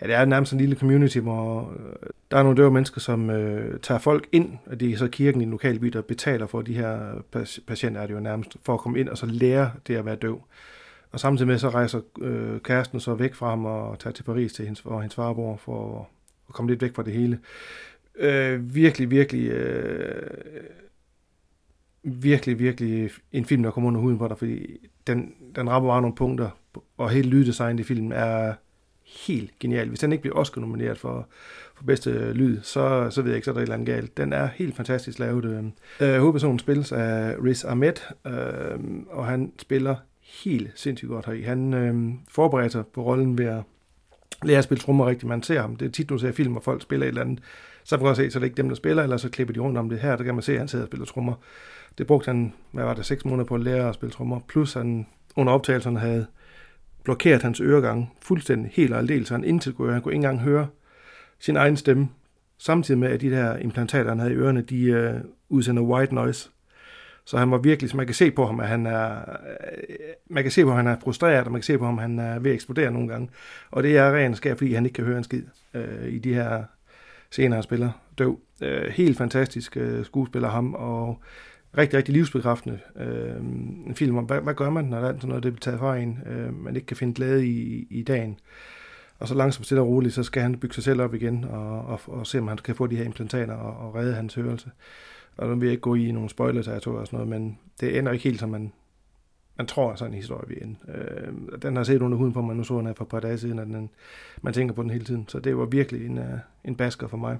ja, 0.00 0.06
det 0.06 0.14
er 0.14 0.24
nærmest 0.24 0.52
en 0.52 0.58
lille 0.58 0.76
community, 0.76 1.18
hvor 1.18 1.74
øh, 1.78 2.10
der 2.30 2.36
er 2.36 2.42
nogle 2.42 2.56
døve 2.56 2.70
mennesker, 2.70 3.00
som 3.00 3.30
øh, 3.30 3.80
tager 3.80 3.98
folk 3.98 4.28
ind, 4.32 4.58
og 4.66 4.80
det 4.80 4.90
er 4.90 4.96
så 4.96 5.08
kirken 5.08 5.40
i 5.40 5.44
den 5.44 5.50
lokale 5.50 5.78
by, 5.78 5.86
der 5.86 6.02
betaler 6.02 6.46
for 6.46 6.62
de 6.62 6.74
her 6.74 7.22
patienter, 7.66 8.00
er 8.00 8.06
det 8.06 8.14
jo 8.14 8.20
nærmest, 8.20 8.56
for 8.62 8.74
at 8.74 8.80
komme 8.80 9.00
ind 9.00 9.08
og 9.08 9.18
så 9.18 9.26
lære 9.26 9.70
det 9.86 9.96
at 9.96 10.04
være 10.04 10.16
døv. 10.16 10.42
Og 11.12 11.20
samtidig 11.20 11.48
med 11.48 11.58
så 11.58 11.68
rejser 11.68 12.00
øh, 12.20 12.60
kæresten 12.60 13.00
så 13.00 13.14
væk 13.14 13.34
fra 13.34 13.48
ham 13.48 13.64
og 13.64 13.98
tager 13.98 14.14
til 14.14 14.22
Paris 14.22 14.52
til 14.52 14.64
hendes, 14.64 14.82
og 14.84 15.02
hendes 15.02 15.14
farbror 15.14 15.56
for 15.56 16.08
at 16.48 16.54
komme 16.54 16.70
lidt 16.70 16.82
væk 16.82 16.94
fra 16.94 17.02
det 17.02 17.12
hele. 17.12 17.38
Øh, 18.18 18.74
virkelig, 18.74 19.10
virkelig, 19.10 19.50
øh, 19.50 20.30
virkelig, 22.02 22.58
virkelig 22.58 23.10
en 23.32 23.44
film, 23.44 23.62
der 23.62 23.70
kommer 23.70 23.88
under 23.88 24.00
huden 24.00 24.18
på 24.18 24.28
dig, 24.28 24.38
fordi 24.38 24.78
den, 25.06 25.34
den 25.56 25.70
rammer 25.70 25.90
bare 25.90 26.00
nogle 26.00 26.16
punkter, 26.16 26.50
og 26.96 27.10
hele 27.10 27.28
lyddesignet 27.28 27.80
i 27.80 27.82
filmen 27.82 28.12
er 28.12 28.54
helt 29.06 29.58
genial. 29.58 29.88
Hvis 29.88 30.00
den 30.00 30.12
ikke 30.12 30.22
bliver 30.22 30.36
Oscar 30.36 30.60
nomineret 30.60 30.98
for, 30.98 31.28
for 31.74 31.84
bedste 31.84 32.32
lyd, 32.32 32.60
så, 32.62 33.10
så 33.10 33.22
ved 33.22 33.30
jeg 33.30 33.36
ikke, 33.36 33.44
så 33.44 33.50
er 33.50 33.54
der 33.54 33.60
et 33.60 33.62
eller 33.62 33.74
andet 33.74 33.86
galt. 33.86 34.16
Den 34.16 34.32
er 34.32 34.46
helt 34.46 34.76
fantastisk 34.76 35.18
lavet. 35.18 35.44
Øh, 35.44 35.64
øh 36.00 36.20
hovedpersonen 36.20 36.58
spilles 36.58 36.92
af 36.92 37.34
Riz 37.44 37.64
Ahmed, 37.64 37.92
øh, 38.26 38.78
og 39.08 39.26
han 39.26 39.52
spiller 39.58 39.96
helt 40.44 40.70
sindssygt 40.74 41.08
godt 41.08 41.26
heri. 41.26 41.42
Han 41.42 41.74
øh, 41.74 42.14
forbereder 42.28 42.68
sig 42.68 42.86
på 42.86 43.02
rollen 43.02 43.38
ved 43.38 43.46
at 43.46 43.62
lære 44.42 44.58
at 44.58 44.64
spille 44.64 44.80
trommer 44.80 45.06
rigtigt. 45.06 45.28
Man 45.28 45.42
ser 45.42 45.60
ham. 45.60 45.76
Det 45.76 45.86
er 45.86 45.92
tit, 45.92 46.08
du 46.08 46.18
ser 46.18 46.32
film, 46.32 46.52
hvor 46.52 46.60
folk 46.60 46.82
spiller 46.82 47.06
et 47.06 47.08
eller 47.08 47.20
andet. 47.20 47.40
Så 47.84 47.96
kan 47.96 48.06
man 48.06 48.16
se, 48.16 48.30
så 48.30 48.38
det 48.38 48.44
er 48.44 48.48
ikke 48.48 48.56
dem, 48.56 48.68
der 48.68 48.76
spiller, 48.76 49.02
eller 49.02 49.16
så 49.16 49.28
klipper 49.28 49.54
de 49.54 49.60
rundt 49.60 49.78
om 49.78 49.88
det 49.88 49.98
her. 49.98 50.16
Der 50.16 50.24
kan 50.24 50.34
man 50.34 50.42
se, 50.42 50.52
at 50.52 50.58
han 50.58 50.68
sidder 50.68 50.84
og 50.84 50.88
spiller 50.88 51.06
trommer. 51.06 51.34
Det 51.98 52.06
brugte 52.06 52.26
han, 52.26 52.52
hvad 52.72 52.84
var 52.84 52.94
det, 52.94 53.06
seks 53.06 53.24
måneder 53.24 53.44
på 53.44 53.54
at 53.54 53.60
lære 53.60 53.88
at 53.88 53.94
spille 53.94 54.12
trommer. 54.12 54.40
Plus 54.48 54.72
han 54.72 55.06
under 55.36 55.52
optagelserne 55.52 55.98
havde 55.98 56.26
blokeret 57.06 57.42
hans 57.42 57.60
øregang 57.60 58.12
fuldstændig 58.22 58.70
helt 58.74 58.92
og 58.92 58.98
aldeles, 58.98 59.28
så 59.28 59.34
han 59.34 59.44
indtil 59.44 59.72
kunne, 59.72 59.92
han 59.92 60.02
kunne 60.02 60.12
ikke 60.12 60.16
engang 60.16 60.40
høre 60.40 60.66
sin 61.38 61.56
egen 61.56 61.76
stemme, 61.76 62.08
samtidig 62.58 62.98
med, 62.98 63.08
at 63.08 63.20
de 63.20 63.30
der 63.30 63.56
implantater, 63.56 64.08
han 64.08 64.18
havde 64.18 64.32
i 64.32 64.36
ørerne, 64.36 64.60
de 64.60 64.82
øh, 64.82 65.14
udsender 65.48 65.82
white 65.82 66.14
noise. 66.14 66.50
Så 67.24 67.38
han 67.38 67.50
var 67.50 67.58
virkelig, 67.58 67.90
så 67.90 67.96
man 67.96 68.06
kan 68.06 68.14
se 68.14 68.30
på 68.30 68.46
ham, 68.46 68.60
at 68.60 68.68
han 68.68 68.86
er, 68.86 69.18
man 70.26 70.42
kan 70.44 70.52
se 70.52 70.64
på, 70.64 70.70
at 70.70 70.76
han 70.76 70.86
er 70.86 70.96
frustreret, 71.00 71.46
og 71.46 71.52
man 71.52 71.60
kan 71.60 71.66
se 71.66 71.78
på 71.78 71.84
ham, 71.84 71.98
at 71.98 72.02
han 72.02 72.18
er 72.18 72.38
ved 72.38 72.50
at 72.50 72.54
eksplodere 72.54 72.90
nogle 72.90 73.08
gange. 73.08 73.28
Og 73.70 73.82
det 73.82 73.96
er 73.96 74.16
ren 74.16 74.34
skær, 74.34 74.54
fordi 74.54 74.72
han 74.72 74.84
ikke 74.84 74.94
kan 74.94 75.04
høre 75.04 75.18
en 75.18 75.24
skid 75.24 75.42
øh, 75.74 76.08
i 76.08 76.18
de 76.18 76.34
her 76.34 76.64
senere 77.30 77.56
han 77.56 77.62
spiller 77.62 77.90
døv. 78.18 78.40
Øh, 78.62 78.90
helt 78.90 79.18
fantastisk 79.18 79.76
øh, 79.76 80.04
skuespiller 80.04 80.48
ham, 80.48 80.74
og 80.74 81.20
rigtig, 81.76 81.96
rigtig 81.96 82.14
livsbekræftende 82.14 82.78
øh, 82.96 83.36
en 83.86 83.94
film 83.94 84.16
om, 84.16 84.24
hvad, 84.24 84.40
hvad 84.40 84.54
gør 84.54 84.70
man, 84.70 84.84
når 84.84 85.00
der 85.00 85.08
er 85.08 85.14
sådan 85.14 85.28
noget, 85.28 85.42
det 85.42 85.52
bliver 85.52 85.60
taget 85.60 85.78
fra 85.78 85.96
en, 85.96 86.18
øh, 86.26 86.54
man 86.54 86.76
ikke 86.76 86.86
kan 86.86 86.96
finde 86.96 87.14
glæde 87.14 87.46
i, 87.46 87.86
i 87.90 88.02
dagen. 88.02 88.38
Og 89.18 89.28
så 89.28 89.34
langsomt, 89.34 89.66
stille 89.66 89.80
og 89.80 89.88
roligt, 89.88 90.14
så 90.14 90.22
skal 90.22 90.42
han 90.42 90.58
bygge 90.58 90.74
sig 90.74 90.84
selv 90.84 91.00
op 91.00 91.14
igen, 91.14 91.44
og, 91.44 91.80
og, 91.80 92.00
og 92.06 92.26
se, 92.26 92.38
om 92.38 92.48
han 92.48 92.58
kan 92.58 92.74
få 92.74 92.86
de 92.86 92.96
her 92.96 93.04
implantater 93.04 93.54
og, 93.54 93.86
og 93.86 93.94
redde 93.94 94.14
hans 94.14 94.34
hørelse. 94.34 94.70
Og 95.36 95.48
nu 95.48 95.54
vil 95.54 95.66
jeg 95.66 95.72
ikke 95.72 95.80
gå 95.80 95.94
i 95.94 96.12
nogle 96.12 96.28
spoilers 96.28 96.68
og 96.68 96.82
sådan 96.82 97.06
noget, 97.12 97.28
men 97.28 97.58
det 97.80 97.98
ender 97.98 98.12
ikke 98.12 98.24
helt, 98.24 98.40
som 98.40 98.48
man, 98.48 98.72
man 99.56 99.66
tror, 99.66 99.92
at 99.92 99.98
sådan 99.98 100.12
en 100.12 100.16
historie 100.16 100.48
vil 100.48 100.62
ende. 100.62 100.76
Øh, 100.88 101.62
den 101.62 101.76
har 101.76 101.84
set 101.84 102.02
under 102.02 102.18
huden 102.18 102.32
på 102.32 102.42
mig, 102.42 102.56
nu 102.56 102.64
så 102.64 102.78
den 102.78 102.86
her 102.86 102.94
for 102.94 103.04
et 103.04 103.08
par 103.08 103.20
dage 103.20 103.38
siden, 103.38 103.58
at 103.58 103.66
den, 103.66 103.90
man 104.42 104.52
tænker 104.52 104.74
på 104.74 104.82
den 104.82 104.90
hele 104.90 105.04
tiden. 105.04 105.24
Så 105.28 105.38
det 105.38 105.56
var 105.56 105.64
virkelig 105.64 106.06
en, 106.06 106.18
øh, 106.18 106.38
en 106.64 106.76
basker 106.76 107.08
for 107.08 107.16
mig. 107.16 107.38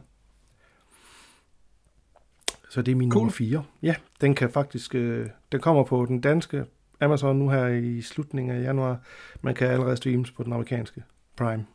Så 2.77 2.83
det 2.83 2.93
er 2.93 2.97
min 2.97 3.11
cool. 3.11 3.21
nummer 3.21 3.33
4. 3.33 3.63
Ja, 3.83 3.95
den 4.21 4.35
kan 4.35 4.51
faktisk, 4.51 4.95
øh, 4.95 5.27
den 5.53 5.61
kommer 5.61 5.85
på 5.85 6.07
den 6.09 6.21
danske 6.21 6.65
Amazon 7.01 7.37
nu 7.37 7.51
her 7.51 7.67
i 7.67 8.01
slutningen 8.03 8.57
af 8.57 8.63
januar. 8.63 8.99
Man 9.43 9.55
kan 9.55 9.67
allerede 9.67 9.97
streames 9.97 10.31
på 10.31 10.43
den 10.43 10.53
amerikanske 10.53 11.03
Prime. 11.37 11.67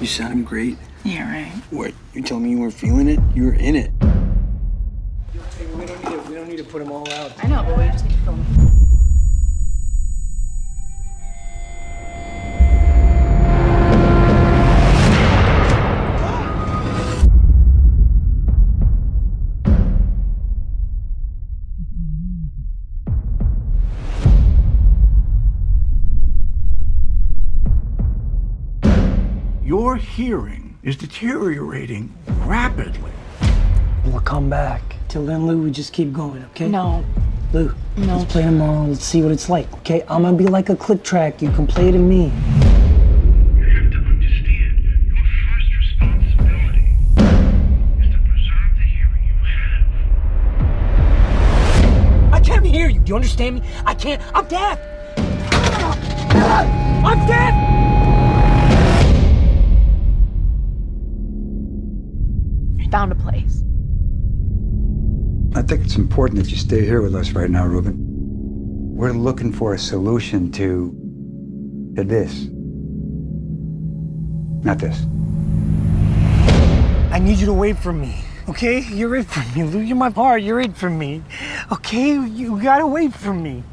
You 0.00 0.06
sounding 0.06 0.48
great. 0.48 0.78
Yeah, 1.06 1.34
right. 1.34 1.72
What? 1.72 1.94
You 2.16 2.24
told 2.24 2.42
me 2.42 2.52
you 2.52 2.66
weren't 2.66 2.78
feeling 2.86 3.08
it? 3.10 3.20
You 3.36 3.44
were 3.46 3.58
in 3.68 3.76
it. 3.76 3.90
We 5.78 5.86
don't 5.86 6.02
need 6.04 6.18
to, 6.18 6.30
we 6.30 6.36
don't 6.38 6.48
need 6.48 6.58
to 6.64 6.70
put 6.72 6.80
them 6.82 6.92
all 6.92 7.06
out. 7.20 7.44
I 7.44 7.46
know, 7.46 7.62
but 7.68 7.78
we 7.78 7.84
just 7.92 8.04
need 8.04 8.16
to 8.18 8.24
film. 8.24 8.73
Hearing 30.04 30.76
is 30.82 30.96
deteriorating 30.96 32.12
rapidly. 32.44 33.10
We'll 34.04 34.20
come 34.20 34.50
back. 34.50 34.96
Till 35.08 35.24
then, 35.24 35.46
Lou, 35.46 35.62
we 35.62 35.70
just 35.70 35.92
keep 35.92 36.12
going, 36.12 36.44
okay? 36.50 36.68
No. 36.68 37.04
Lou, 37.52 37.74
No. 37.96 38.18
let's 38.18 38.30
play 38.32 38.42
tomorrow. 38.42 38.84
Let's 38.86 39.04
see 39.04 39.22
what 39.22 39.32
it's 39.32 39.48
like, 39.48 39.72
okay? 39.78 40.02
I'm 40.08 40.22
gonna 40.22 40.36
be 40.36 40.46
like 40.46 40.68
a 40.68 40.76
click 40.76 41.02
track. 41.02 41.40
You 41.40 41.50
can 41.50 41.66
play 41.66 41.88
it 41.88 41.94
me. 41.94 42.24
You 42.24 42.30
have 42.30 43.92
to 43.92 43.98
me. 44.00 44.14
I 52.32 52.40
can't 52.40 52.66
hear 52.66 52.88
you. 52.88 53.00
Do 53.00 53.10
you 53.10 53.16
understand 53.16 53.56
me? 53.56 53.62
I 53.86 53.94
can't. 53.94 54.20
I'm 54.34 54.46
deaf. 54.46 54.78
I'm 57.04 57.26
deaf. 57.26 57.73
Found 62.94 63.10
a 63.10 63.16
place. 63.16 63.64
I 65.56 65.62
think 65.62 65.84
it's 65.84 65.96
important 65.96 66.38
that 66.38 66.48
you 66.52 66.56
stay 66.56 66.84
here 66.84 67.02
with 67.02 67.16
us 67.16 67.32
right 67.32 67.50
now, 67.50 67.66
Ruben. 67.66 67.96
We're 68.94 69.10
looking 69.10 69.52
for 69.52 69.74
a 69.74 69.78
solution 69.80 70.52
to, 70.52 70.92
to 71.96 72.04
this. 72.04 72.46
Not 74.62 74.78
this. 74.78 75.06
I 77.10 77.18
need 77.18 77.38
you 77.38 77.46
to 77.46 77.52
wait 77.52 77.78
for 77.78 77.92
me. 77.92 78.14
Okay? 78.48 78.82
You're 78.82 79.16
it 79.16 79.26
for 79.26 79.42
me, 79.58 79.64
Lou. 79.64 79.80
You're 79.80 79.96
my 79.96 80.10
part. 80.10 80.42
You're 80.42 80.60
it 80.60 80.76
for 80.76 80.88
me. 80.88 81.24
Okay? 81.72 82.12
You 82.12 82.62
gotta 82.62 82.86
wait 82.86 83.12
for 83.12 83.34
me. 83.34 83.64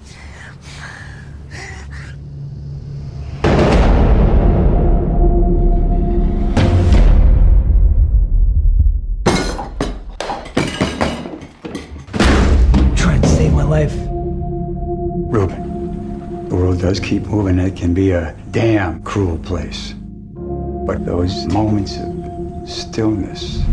Does 16.91 16.99
keep 16.99 17.23
moving. 17.23 17.57
It 17.57 17.77
can 17.77 17.93
be 17.93 18.11
a 18.11 18.35
damn 18.51 19.01
cruel 19.03 19.37
place. 19.37 19.93
But 20.85 21.05
those 21.05 21.47
moments 21.47 21.95
of 21.95 22.69
stillness, 22.69 23.63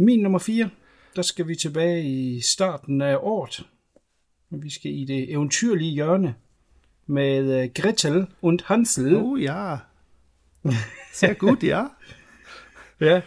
Min 0.00 0.20
nummer 0.20 0.38
4, 0.38 0.70
der 1.16 1.22
skal 1.22 1.48
vi 1.48 1.54
tilbage 1.54 2.02
i 2.02 2.40
starten 2.40 3.00
af 3.02 3.16
året. 3.20 3.66
Vi 4.50 4.70
skal 4.70 4.90
i 4.90 5.04
det 5.04 5.30
eventyrlige 5.30 5.92
hjørne 5.92 6.34
med 7.06 7.62
øh, 7.62 7.70
Gretel 7.74 8.26
und 8.42 8.58
Hansel. 8.64 9.16
Oh 9.16 9.42
ja. 9.42 9.76
Sehr 11.12 11.34
gut, 11.34 11.62
ja. 11.62 11.84
ja. 13.00 13.20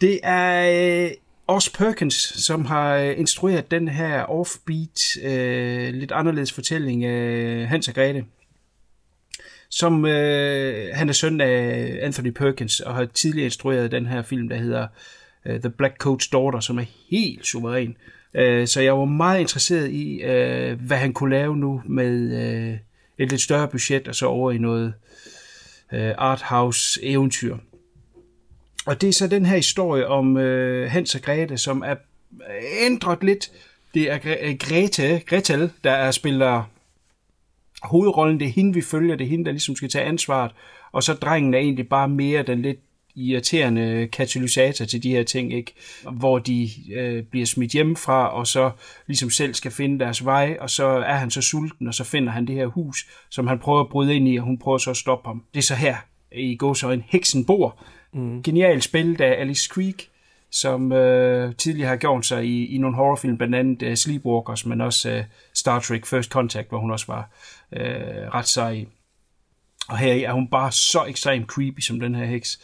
Det 0.00 0.20
er 0.22 1.04
øh, 1.04 1.10
Os 1.46 1.70
Perkins, 1.70 2.14
som 2.44 2.64
har 2.64 2.96
øh, 2.96 3.18
instrueret 3.18 3.70
den 3.70 3.88
her 3.88 4.22
offbeat, 4.22 5.16
øh, 5.22 5.94
lidt 5.94 6.12
anderledes 6.12 6.52
fortælling 6.52 7.04
af 7.04 7.68
Hans 7.68 7.88
og 7.88 7.94
Grete. 7.94 8.24
Som 9.68 10.06
øh, 10.06 10.94
han 10.94 11.08
er 11.08 11.12
søn 11.12 11.40
af 11.40 11.98
Anthony 12.02 12.30
Perkins, 12.30 12.80
og 12.80 12.94
har 12.94 13.04
tidligere 13.04 13.44
instrueret 13.44 13.92
den 13.92 14.06
her 14.06 14.22
film, 14.22 14.48
der 14.48 14.56
hedder 14.56 14.82
øh, 14.82 14.88
Øh, 15.46 15.60
The 15.60 15.70
Black 15.70 16.06
Coat's 16.06 16.28
Daughter, 16.32 16.60
som 16.60 16.78
er 16.78 16.84
helt 17.10 17.46
suveræn. 17.46 17.96
Øh, 18.34 18.66
så 18.66 18.80
jeg 18.80 18.98
var 18.98 19.04
meget 19.04 19.40
interesseret 19.40 19.90
i, 19.90 20.22
øh, 20.22 20.80
hvad 20.80 20.96
han 20.96 21.12
kunne 21.12 21.30
lave 21.30 21.56
nu 21.56 21.82
med 21.86 22.42
øh, 22.42 22.78
et 23.18 23.30
lidt 23.30 23.40
større 23.40 23.68
budget, 23.68 24.08
og 24.08 24.14
så 24.14 24.26
over 24.26 24.50
i 24.50 24.58
noget 24.58 24.94
øh, 25.92 26.12
arthouse 26.18 27.04
eventyr. 27.04 27.56
Og 28.86 29.00
det 29.00 29.08
er 29.08 29.12
så 29.12 29.26
den 29.26 29.46
her 29.46 29.56
historie 29.56 30.06
om 30.06 30.36
øh, 30.36 30.90
Hans 30.90 31.14
og 31.14 31.20
Grete, 31.20 31.58
som 31.58 31.82
er 31.86 31.94
ændret 32.80 33.24
lidt. 33.24 33.50
Det 33.94 34.10
er 34.10 34.18
Gre- 34.18 34.46
øh, 34.46 34.56
Grete, 34.58 35.22
Gretel, 35.26 35.70
der 35.84 35.90
er 35.90 36.10
spiller 36.10 36.70
hovedrollen. 37.82 38.40
Det 38.40 38.46
er 38.46 38.52
hende, 38.52 38.74
vi 38.74 38.82
følger. 38.82 39.16
Det 39.16 39.24
er 39.24 39.28
hende, 39.28 39.44
der 39.44 39.50
ligesom 39.50 39.76
skal 39.76 39.88
tage 39.88 40.04
ansvaret. 40.04 40.50
Og 40.92 41.02
så 41.02 41.14
drengen 41.14 41.54
er 41.54 41.58
egentlig 41.58 41.88
bare 41.88 42.08
mere 42.08 42.42
den 42.42 42.62
lidt 42.62 42.78
irriterende 43.14 44.08
katalysator 44.12 44.84
til 44.84 45.02
de 45.02 45.10
her 45.10 45.22
ting, 45.22 45.52
ikke? 45.52 45.74
hvor 46.12 46.38
de 46.38 46.70
øh, 46.94 47.22
bliver 47.22 47.46
smidt 47.46 47.72
hjemmefra, 47.72 48.28
og 48.28 48.46
så 48.46 48.70
ligesom 49.06 49.30
selv 49.30 49.54
skal 49.54 49.70
finde 49.70 50.04
deres 50.04 50.24
vej, 50.24 50.56
og 50.60 50.70
så 50.70 50.84
er 50.86 51.14
han 51.14 51.30
så 51.30 51.42
sulten, 51.42 51.88
og 51.88 51.94
så 51.94 52.04
finder 52.04 52.32
han 52.32 52.46
det 52.46 52.54
her 52.54 52.66
hus, 52.66 53.06
som 53.30 53.46
han 53.46 53.58
prøver 53.58 53.80
at 53.80 53.88
bryde 53.88 54.16
ind 54.16 54.28
i, 54.28 54.36
og 54.36 54.44
hun 54.44 54.58
prøver 54.58 54.78
så 54.78 54.90
at 54.90 54.96
stoppe 54.96 55.28
ham. 55.28 55.44
Det 55.54 55.58
er 55.58 55.64
så 55.64 55.74
her, 55.74 55.96
i 56.32 56.56
gåsøjne, 56.56 57.04
Heksen 57.06 57.44
bor. 57.44 57.84
Mm. 58.12 58.42
Genialt 58.42 58.84
spil 58.84 59.22
af 59.22 59.40
Alice 59.40 59.68
Creek, 59.68 60.08
som 60.50 60.92
øh, 60.92 61.54
tidligere 61.54 61.88
har 61.88 61.96
gjort 61.96 62.26
sig 62.26 62.44
i, 62.44 62.74
i 62.74 62.78
nogle 62.78 62.96
horrorfilm, 62.96 63.36
blandt 63.36 63.54
andet 63.54 63.88
uh, 63.88 63.94
Sleepwalkers, 63.94 64.66
men 64.66 64.80
også 64.80 65.18
uh, 65.18 65.24
Star 65.54 65.80
Trek 65.80 66.06
First 66.06 66.30
Contact, 66.30 66.68
hvor 66.68 66.78
hun 66.78 66.90
også 66.90 67.06
var 67.06 67.30
uh, 67.76 68.34
ret 68.34 68.48
sej 68.48 68.70
i. 68.70 68.86
Og 69.88 69.98
her 69.98 70.28
er 70.28 70.32
hun 70.32 70.48
bare 70.48 70.72
så 70.72 71.04
ekstremt 71.04 71.46
creepy 71.46 71.80
som 71.80 72.00
den 72.00 72.14
her 72.14 72.24
heks, 72.24 72.60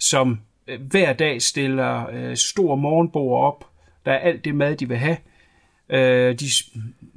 som 0.00 0.40
øh, 0.66 0.80
hver 0.90 1.12
dag 1.12 1.42
stiller 1.42 2.06
øh, 2.12 2.36
stor 2.36 2.74
morgenbord 2.74 3.44
op. 3.44 3.66
Der 4.04 4.12
er 4.12 4.18
alt 4.18 4.44
det 4.44 4.54
mad, 4.54 4.76
de 4.76 4.88
vil 4.88 4.96
have. 4.96 5.16
Øh, 5.90 6.34
de 6.40 6.46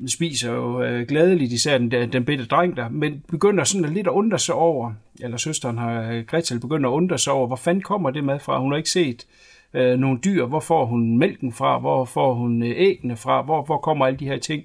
spiser 0.08 0.52
jo 0.52 0.84
øh, 0.84 1.42
især 1.42 1.78
den, 1.78 1.92
den 1.92 2.26
bitte 2.26 2.46
dreng 2.46 2.78
der, 2.78 2.90
men 2.90 3.24
begynder 3.30 3.64
sådan 3.64 3.94
lidt 3.94 4.08
at 4.08 4.12
undre 4.12 4.40
sig 4.40 4.56
over, 4.56 4.94
eller 5.20 5.38
søsteren 5.38 5.78
har 5.78 6.12
øh, 6.12 6.26
Gretel 6.26 6.60
begynder 6.60 6.90
at 6.90 6.94
undre 6.94 7.18
sig 7.18 7.34
over, 7.34 7.48
hvor 7.48 7.56
fanden 7.56 7.84
kommer 7.84 8.10
det 8.10 8.24
mad 8.24 8.40
fra? 8.40 8.60
Hun 8.60 8.72
har 8.72 8.78
ikke 8.78 8.90
set 8.90 9.26
øh, 9.74 10.00
nogle 10.00 10.20
dyr. 10.20 10.46
Hvor 10.46 10.60
får 10.60 10.86
hun 10.86 11.18
mælken 11.18 11.54
fra? 11.54 11.80
Hvor 11.80 12.06
får 12.06 12.34
hun 12.34 12.64
øh, 12.64 12.74
æggene 12.76 13.18
fra? 13.18 13.42
Hvor, 13.42 13.66
hvor 13.66 13.78
kommer 13.78 14.06
alle 14.06 14.20
de 14.20 14.26
her 14.26 14.38
ting? 14.38 14.64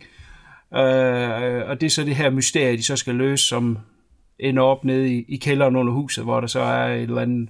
Øh, 0.74 1.68
og 1.68 1.81
det 1.81 1.87
er 1.87 1.90
så 1.90 2.04
det 2.04 2.16
her 2.16 2.31
mysterie, 2.31 2.76
de 2.76 2.83
så 2.83 2.96
skal 2.96 3.14
løse, 3.14 3.44
som 3.44 3.78
ender 4.38 4.62
op 4.62 4.85
nede 4.85 5.14
i, 5.14 5.24
i 5.28 5.37
kælderen 5.37 5.76
under 5.76 5.92
huset, 5.92 6.24
hvor 6.24 6.40
der 6.40 6.46
så 6.46 6.61
er 6.61 6.94
et 6.94 7.02
eller 7.02 7.20
andet 7.20 7.48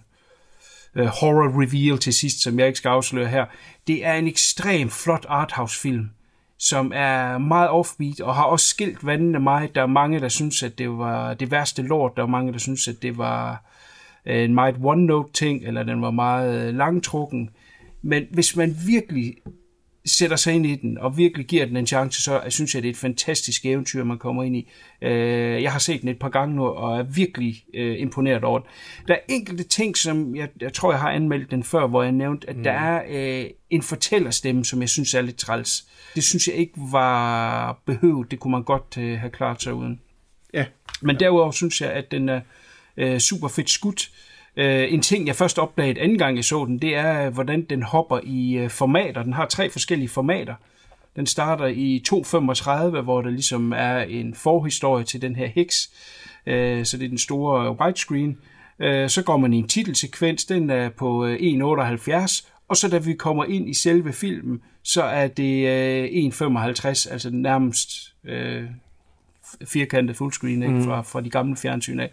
uh, 0.99 1.07
horror 1.07 1.63
reveal 1.63 1.99
til 1.99 2.15
sidst, 2.15 2.43
som 2.43 2.59
jeg 2.59 2.67
ikke 2.67 2.79
skal 2.79 2.89
afsløre 2.89 3.29
her. 3.29 3.45
Det 3.87 4.07
er 4.07 4.15
en 4.15 4.27
ekstrem 4.27 4.91
flot 4.91 5.27
arthouse 5.29 5.81
film, 5.81 6.11
som 6.59 6.93
er 6.95 7.39
meget 7.39 7.69
offbeat, 7.69 8.21
og 8.21 8.35
har 8.35 8.45
også 8.45 8.69
skilt 8.69 9.07
vandene 9.07 9.39
meget. 9.41 9.75
Der 9.75 9.83
er 9.83 9.87
mange, 9.87 10.21
der 10.21 10.29
synes, 10.29 10.63
at 10.63 10.79
det 10.79 10.91
var 10.91 11.35
det 11.35 11.51
værste 11.51 11.83
lort. 11.83 12.13
Der 12.17 12.23
er 12.23 12.27
mange, 12.27 12.53
der 12.53 12.59
synes, 12.59 12.89
at 12.89 13.03
det 13.03 13.19
var 13.19 13.65
øh, 14.27 14.45
en 14.45 14.55
meget 14.55 14.75
one-note 14.75 15.33
ting, 15.33 15.65
eller 15.65 15.83
den 15.83 16.03
var 16.03 16.11
meget 16.11 16.69
øh, 16.69 16.75
langtrukken. 16.75 17.51
Men 18.03 18.25
hvis 18.31 18.57
man 18.57 18.77
virkelig 18.87 19.35
sætter 20.09 20.37
sig 20.37 20.55
ind 20.55 20.67
i 20.67 20.75
den, 20.75 20.99
og 20.99 21.17
virkelig 21.19 21.47
giver 21.47 21.67
den 21.67 21.77
en 21.77 21.87
chance, 21.87 22.23
så 22.23 22.43
synes 22.49 22.75
jeg, 22.75 22.83
det 22.83 22.89
er 22.89 22.93
et 22.93 22.99
fantastisk 22.99 23.67
eventyr, 23.67 24.05
man 24.05 24.19
kommer 24.19 24.43
ind 24.43 24.57
i. 24.57 24.71
Jeg 25.63 25.73
har 25.73 25.79
set 25.79 26.01
den 26.01 26.09
et 26.09 26.19
par 26.19 26.29
gange 26.29 26.57
nu, 26.57 26.67
og 26.67 26.99
er 26.99 27.03
virkelig 27.03 27.65
imponeret 27.75 28.45
over 28.45 28.59
den. 28.59 28.69
Der 29.09 29.15
er 29.15 29.19
enkelte 29.29 29.65
ting, 29.65 29.97
som 29.97 30.37
jeg, 30.37 30.49
jeg 30.61 30.73
tror, 30.73 30.93
jeg 30.93 31.01
har 31.01 31.11
anmeldt 31.11 31.51
den 31.51 31.65
før, 31.65 31.87
hvor 31.87 32.03
jeg 32.03 32.13
nævnte, 32.13 32.51
at 32.51 32.57
mm. 32.57 32.63
der 32.63 32.73
er 32.73 33.03
øh, 33.09 33.51
en 33.71 33.83
fortællerstemme, 33.83 34.65
som 34.65 34.81
jeg 34.81 34.89
synes 34.89 35.15
er 35.15 35.21
lidt 35.21 35.37
træls. 35.37 35.85
Det 36.15 36.25
synes 36.25 36.49
jeg 36.49 36.55
ikke 36.57 36.75
var 36.77 37.73
behøvet. 37.87 38.31
Det 38.31 38.41
kunne 38.41 38.53
man 38.53 38.63
godt 38.63 38.99
øh, 38.99 39.19
have 39.19 39.31
klaret 39.31 39.63
sig 39.63 39.75
uden. 39.75 40.01
Ja. 40.55 40.65
Men 41.03 41.21
derudover 41.21 41.51
synes 41.51 41.81
jeg, 41.81 41.93
at 41.93 42.11
den 42.11 42.29
er 42.29 42.41
øh, 42.97 43.19
super 43.19 43.49
fedt 43.49 43.71
skudt. 43.71 44.11
Uh, 44.59 44.65
en 44.65 45.03
ting, 45.03 45.27
jeg 45.27 45.37
først 45.37 45.59
opdagede 45.59 46.01
anden 46.01 46.19
gang, 46.19 46.37
jeg 46.37 46.45
så 46.45 46.65
den, 46.65 46.79
det 46.79 46.97
er, 46.97 47.31
hvordan 47.31 47.63
den 47.63 47.83
hopper 47.83 48.21
i 48.25 48.65
uh, 48.65 48.71
formater. 48.71 49.23
Den 49.23 49.33
har 49.33 49.47
tre 49.47 49.71
forskellige 49.71 50.09
formater. 50.09 50.55
Den 51.17 51.27
starter 51.27 51.67
i 51.67 52.03
2.35, 52.09 53.01
hvor 53.01 53.23
der 53.23 53.31
ligesom 53.31 53.73
er 53.73 53.99
en 53.99 54.35
forhistorie 54.35 55.05
til 55.05 55.23
den 55.23 55.37
her 55.37 55.47
heks. 55.47 55.91
Uh, 56.47 56.85
så 56.85 56.97
det 56.99 57.05
er 57.05 57.09
den 57.09 57.19
store 57.19 57.81
widescreen. 57.81 58.39
Uh, 58.79 59.09
så 59.09 59.23
går 59.27 59.37
man 59.37 59.53
i 59.53 59.59
en 59.59 59.69
titelsekvens, 59.69 60.45
den 60.45 60.71
er 60.71 60.89
på 60.89 61.27
1.78, 61.27 62.51
og 62.69 62.77
så 62.77 62.89
da 62.89 62.99
vi 62.99 63.15
kommer 63.15 63.45
ind 63.45 63.69
i 63.69 63.75
selve 63.75 64.13
filmen, 64.13 64.61
så 64.83 65.03
er 65.03 65.29
det 65.29 65.67
1.55, 66.33 67.13
altså 67.13 67.31
nærmest 67.33 67.91
uh, 68.25 68.65
firkantet 69.65 70.17
fullscreen 70.17 70.63
ikke? 70.63 70.75
Mm. 70.75 70.85
Fra, 70.85 71.03
fra 71.03 71.21
de 71.21 71.31
gamle 71.31 71.57
fjernsyn 71.57 72.01
af. 72.01 72.11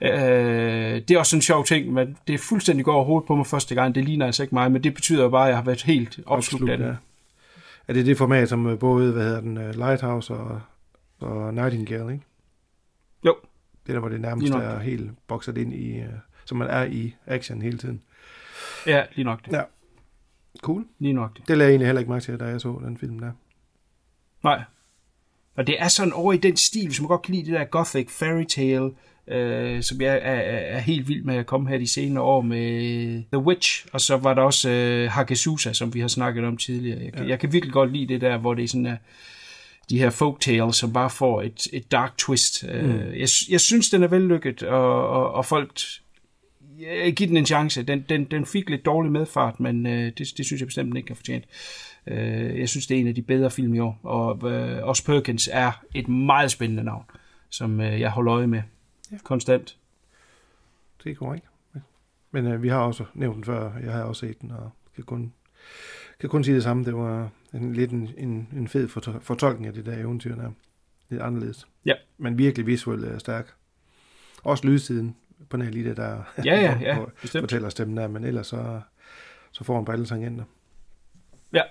Øh, 0.00 0.10
det 1.08 1.10
er 1.10 1.18
også 1.18 1.36
en 1.36 1.42
sjov 1.42 1.64
ting, 1.64 1.92
men 1.92 2.16
det 2.26 2.34
er 2.34 2.38
fuldstændig 2.38 2.84
går 2.84 2.94
over 2.94 3.04
hovedet 3.04 3.26
på 3.26 3.34
mig 3.34 3.46
første 3.46 3.74
gang. 3.74 3.94
Det 3.94 4.04
ligner 4.04 4.26
altså 4.26 4.42
ikke 4.42 4.54
mig, 4.54 4.72
men 4.72 4.84
det 4.84 4.94
betyder 4.94 5.22
jo 5.22 5.28
bare, 5.28 5.44
at 5.44 5.48
jeg 5.48 5.56
har 5.56 5.64
været 5.64 5.82
helt 5.82 6.20
opslugt 6.26 6.70
af 6.70 6.78
det. 6.78 6.86
Ja. 6.86 6.94
Er 7.88 7.92
det 7.92 8.06
det 8.06 8.18
format, 8.18 8.48
som 8.48 8.78
både 8.78 9.12
hvad 9.12 9.24
hedder 9.24 9.40
den, 9.40 9.72
Lighthouse 9.72 10.34
og 10.34 10.60
og 11.20 11.54
Nightingale, 11.54 12.12
ikke? 12.12 12.24
Jo. 13.26 13.36
Det 13.86 13.94
der, 13.94 14.00
hvor 14.00 14.08
det 14.08 14.20
nærmest 14.20 14.52
er 14.52 14.78
helt 14.78 15.10
bokset 15.26 15.58
ind 15.58 15.74
i, 15.74 16.00
uh, 16.00 16.06
som 16.44 16.58
man 16.58 16.68
er 16.68 16.84
i 16.84 17.14
action 17.26 17.62
hele 17.62 17.78
tiden. 17.78 18.02
Ja, 18.86 19.04
lige 19.14 19.24
nok 19.24 19.44
det. 19.44 19.52
Ja. 19.52 19.62
Cool. 20.60 20.86
Lige 20.98 21.12
nok 21.12 21.36
det. 21.36 21.48
Det 21.48 21.58
lagde 21.58 21.68
jeg 21.68 21.72
egentlig 21.72 21.86
heller 21.86 22.00
ikke 22.00 22.10
mærke 22.10 22.24
til, 22.24 22.40
da 22.40 22.44
jeg 22.44 22.60
så 22.60 22.80
den 22.84 22.98
film 22.98 23.18
der. 23.18 23.32
Nej. 24.44 24.62
Og 25.56 25.66
det 25.66 25.80
er 25.82 25.88
sådan 25.88 26.12
over 26.12 26.32
i 26.32 26.36
den 26.36 26.56
stil, 26.56 26.94
som 26.94 27.04
jeg 27.04 27.08
godt 27.08 27.22
kan 27.22 27.34
lide, 27.34 27.46
det 27.46 27.54
der 27.54 27.64
gothic 27.64 28.10
fairy 28.10 28.44
tale, 28.44 28.90
øh, 29.28 29.82
som 29.82 30.00
jeg 30.00 30.14
er, 30.22 30.40
er, 30.76 30.78
helt 30.78 31.08
vild 31.08 31.24
med 31.24 31.36
at 31.36 31.46
komme 31.46 31.68
her 31.68 31.78
de 31.78 31.86
senere 31.86 32.24
år 32.24 32.40
med 32.40 33.22
The 33.32 33.38
Witch, 33.38 33.86
og 33.92 34.00
så 34.00 34.16
var 34.16 34.34
der 34.34 34.42
også 34.42 34.70
øh, 34.70 35.10
Hagesusa, 35.10 35.72
som 35.72 35.94
vi 35.94 36.00
har 36.00 36.08
snakket 36.08 36.44
om 36.44 36.56
tidligere. 36.56 37.00
Jeg, 37.04 37.16
ja. 37.16 37.26
Jeg 37.26 37.38
kan 37.38 37.52
virkelig 37.52 37.72
godt 37.72 37.92
lide 37.92 38.14
det 38.14 38.20
der, 38.20 38.38
hvor 38.38 38.54
det 38.54 38.64
er 38.64 38.68
sådan, 38.68 38.86
uh, 38.86 38.92
de 39.90 39.98
her 39.98 40.10
folktales, 40.10 40.76
som 40.76 40.92
bare 40.92 41.10
får 41.10 41.42
et, 41.42 41.66
et 41.72 41.92
dark 41.92 42.18
twist. 42.18 42.64
Mm. 42.64 42.70
Øh, 42.70 43.20
jeg, 43.20 43.28
jeg 43.50 43.60
synes, 43.60 43.90
den 43.90 44.02
er 44.02 44.08
vellykket, 44.08 44.62
og, 44.62 45.08
og, 45.08 45.32
og 45.32 45.44
folk 45.44 45.80
ja, 46.80 47.10
giv 47.10 47.28
den 47.28 47.36
en 47.36 47.46
chance. 47.46 47.82
Den, 47.82 48.04
den, 48.08 48.24
den 48.24 48.46
fik 48.46 48.70
lidt 48.70 48.84
dårlig 48.84 49.12
medfart, 49.12 49.60
men 49.60 49.86
øh, 49.86 50.12
det, 50.18 50.32
det 50.36 50.46
synes 50.46 50.60
jeg 50.60 50.66
bestemt 50.66 50.88
den 50.88 50.96
ikke 50.96 51.10
har 51.10 51.14
fortjent. 51.14 51.44
Øh, 52.06 52.60
jeg 52.60 52.68
synes, 52.68 52.86
det 52.86 52.96
er 52.96 53.00
en 53.00 53.08
af 53.08 53.14
de 53.14 53.22
bedre 53.22 53.50
film 53.50 53.74
i 53.74 53.78
år, 53.78 54.00
og 54.02 54.52
øh, 54.52 54.86
også 54.86 55.04
Perkins 55.04 55.48
er 55.52 55.84
et 55.94 56.08
meget 56.08 56.50
spændende 56.50 56.84
navn, 56.84 57.04
som 57.50 57.80
øh, 57.80 58.00
jeg 58.00 58.10
holder 58.10 58.34
øje 58.34 58.46
med 58.46 58.62
ja. 59.12 59.16
konstant. 59.24 59.78
Det 61.04 61.12
er 61.12 61.16
korrekt. 61.16 61.46
Men 62.30 62.46
øh, 62.46 62.62
vi 62.62 62.68
har 62.68 62.78
også 62.78 63.04
nævnt 63.14 63.36
den 63.36 63.44
før. 63.44 63.76
Jeg 63.76 63.92
har 63.92 64.02
også 64.02 64.20
set 64.26 64.40
den, 64.40 64.50
og 64.50 64.70
kan 64.94 65.04
kun, 65.04 65.32
kan 66.20 66.28
kun 66.28 66.44
sige 66.44 66.54
det 66.54 66.62
samme. 66.62 66.84
Det 66.84 66.94
var 66.96 67.30
en, 67.54 67.72
lidt 67.72 67.90
en, 67.90 68.10
en, 68.16 68.48
en 68.52 68.68
fed 68.68 68.88
fortol- 68.88 69.18
fortolkning 69.20 69.66
af 69.66 69.72
det 69.74 69.86
der 69.86 69.98
eventyr 69.98 70.34
der. 70.34 70.50
Lidt 71.08 71.22
anderledes. 71.22 71.68
Ja. 71.84 71.94
Men 72.18 72.38
virkelig 72.38 72.66
visuelt 72.66 73.04
øh, 73.04 73.18
stærk. 73.20 73.54
Også 74.42 74.66
lydsiden 74.66 75.16
på 75.50 75.56
nær 75.56 75.70
lige 75.70 75.88
det 75.88 75.96
der 75.96 76.22
Ja, 76.44 76.60
ja, 76.60 76.78
ja, 76.80 77.04
fortæller 77.40 77.68
stemmen 77.68 77.96
der, 77.96 78.08
men 78.08 78.24
ellers 78.24 78.46
så, 78.46 78.80
så 79.52 79.64
får 79.64 79.74
han 79.74 79.84
på 79.84 79.92
alle 79.92 80.06
tangenter. 80.06 80.44
Ja. 81.52 81.62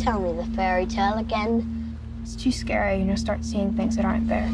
Tell 0.00 0.18
me 0.18 0.32
the 0.32 0.46
fairy 0.56 0.86
tale 0.86 1.18
again. 1.18 1.98
It's 2.22 2.34
too 2.34 2.50
scary, 2.50 3.00
you 3.00 3.04
know, 3.04 3.16
start 3.16 3.44
seeing 3.44 3.74
things 3.74 3.96
that 3.96 4.06
aren't 4.06 4.28
there. 4.28 4.48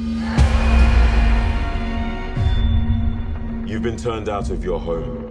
You've 3.64 3.82
been 3.82 3.96
turned 3.96 4.28
out 4.28 4.50
of 4.50 4.64
your 4.64 4.80
home. 4.80 5.28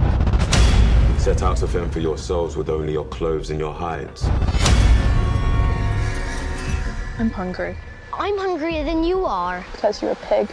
Set 1.19 1.43
out 1.43 1.57
to 1.57 1.67
fend 1.67 1.91
for 1.91 1.99
yourselves 1.99 2.55
with 2.55 2.69
only 2.69 2.93
your 2.93 3.03
clothes 3.07 3.49
and 3.49 3.59
your 3.59 3.73
hides. 3.73 4.23
I'm 7.19 7.29
hungry. 7.29 7.75
I'm 8.13 8.37
hungrier 8.37 8.85
than 8.85 9.03
you 9.03 9.25
are. 9.25 9.65
Because 9.73 10.01
you're 10.01 10.11
a 10.11 10.15
pig. 10.15 10.47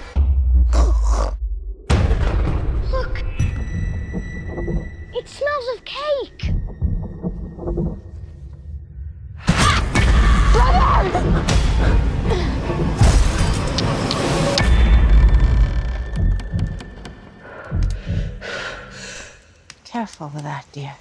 Careful 20.23 20.37
with 20.37 20.45
that, 20.45 20.67
dear. 20.71 20.95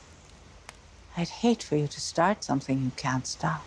I'd 1.16 1.30
hate 1.30 1.62
for 1.62 1.76
you 1.76 1.86
to 1.86 2.02
start 2.02 2.44
something 2.44 2.82
you 2.82 2.92
can't 2.96 3.28
stop. 3.28 3.64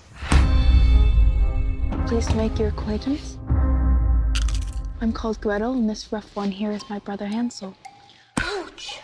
Please 2.09 2.35
make 2.35 2.59
your 2.59 2.71
acquaintance. 2.71 3.39
I'm 5.01 5.13
called 5.13 5.41
Gretel, 5.41 5.75
and 5.75 5.89
this 5.89 6.11
rough 6.11 6.35
one 6.35 6.51
here 6.51 6.73
is 6.73 6.83
my 6.91 6.99
brother 6.99 7.27
Hansel. 7.27 7.77
Ouch! 8.41 8.99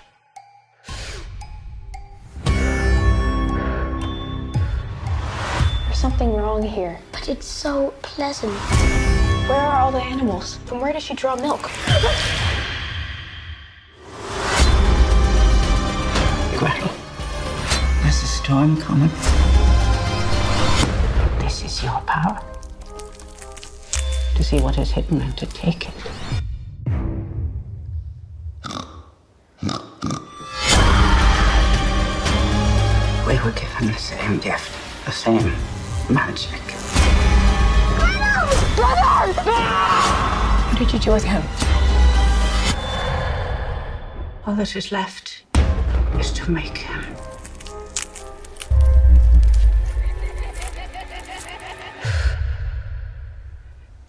There's 5.85 6.01
something 6.01 6.35
wrong 6.35 6.65
here. 6.65 6.99
But 7.13 7.29
it's 7.29 7.47
so 7.47 7.95
pleasant. 8.03 8.55
Where 9.49 9.61
are 9.61 9.83
all 9.83 9.93
the 9.93 10.03
animals? 10.03 10.57
From 10.67 10.81
where 10.81 10.93
does 10.93 11.05
she 11.05 11.15
draw 11.15 11.37
milk? 11.37 11.71
Gretel, 16.61 16.90
there's 18.03 18.23
a 18.23 18.27
storm 18.27 18.79
coming. 18.79 19.09
This 21.38 21.64
is 21.64 21.83
your 21.83 21.99
power. 22.03 22.38
To 24.35 24.44
see 24.44 24.61
what 24.61 24.77
is 24.77 24.90
hidden 24.90 25.23
and 25.23 25.35
to 25.38 25.46
take 25.46 25.88
it. 25.88 25.94
We 33.27 33.38
were 33.42 33.53
given 33.53 33.87
the 33.87 33.99
same 33.99 34.38
gift, 34.40 34.70
the 35.07 35.12
same 35.12 35.55
magic. 36.11 36.61
Brother! 38.77 39.51
What 40.68 40.79
did 40.79 40.92
you 40.92 40.99
do 40.99 41.12
with 41.12 41.25
him? 41.25 41.42
All 44.46 44.55
that 44.57 44.77
is 44.77 44.92
left 44.92 45.39
is 46.18 46.33
to 46.33 46.51
make 46.51 46.79
him. 46.79 47.03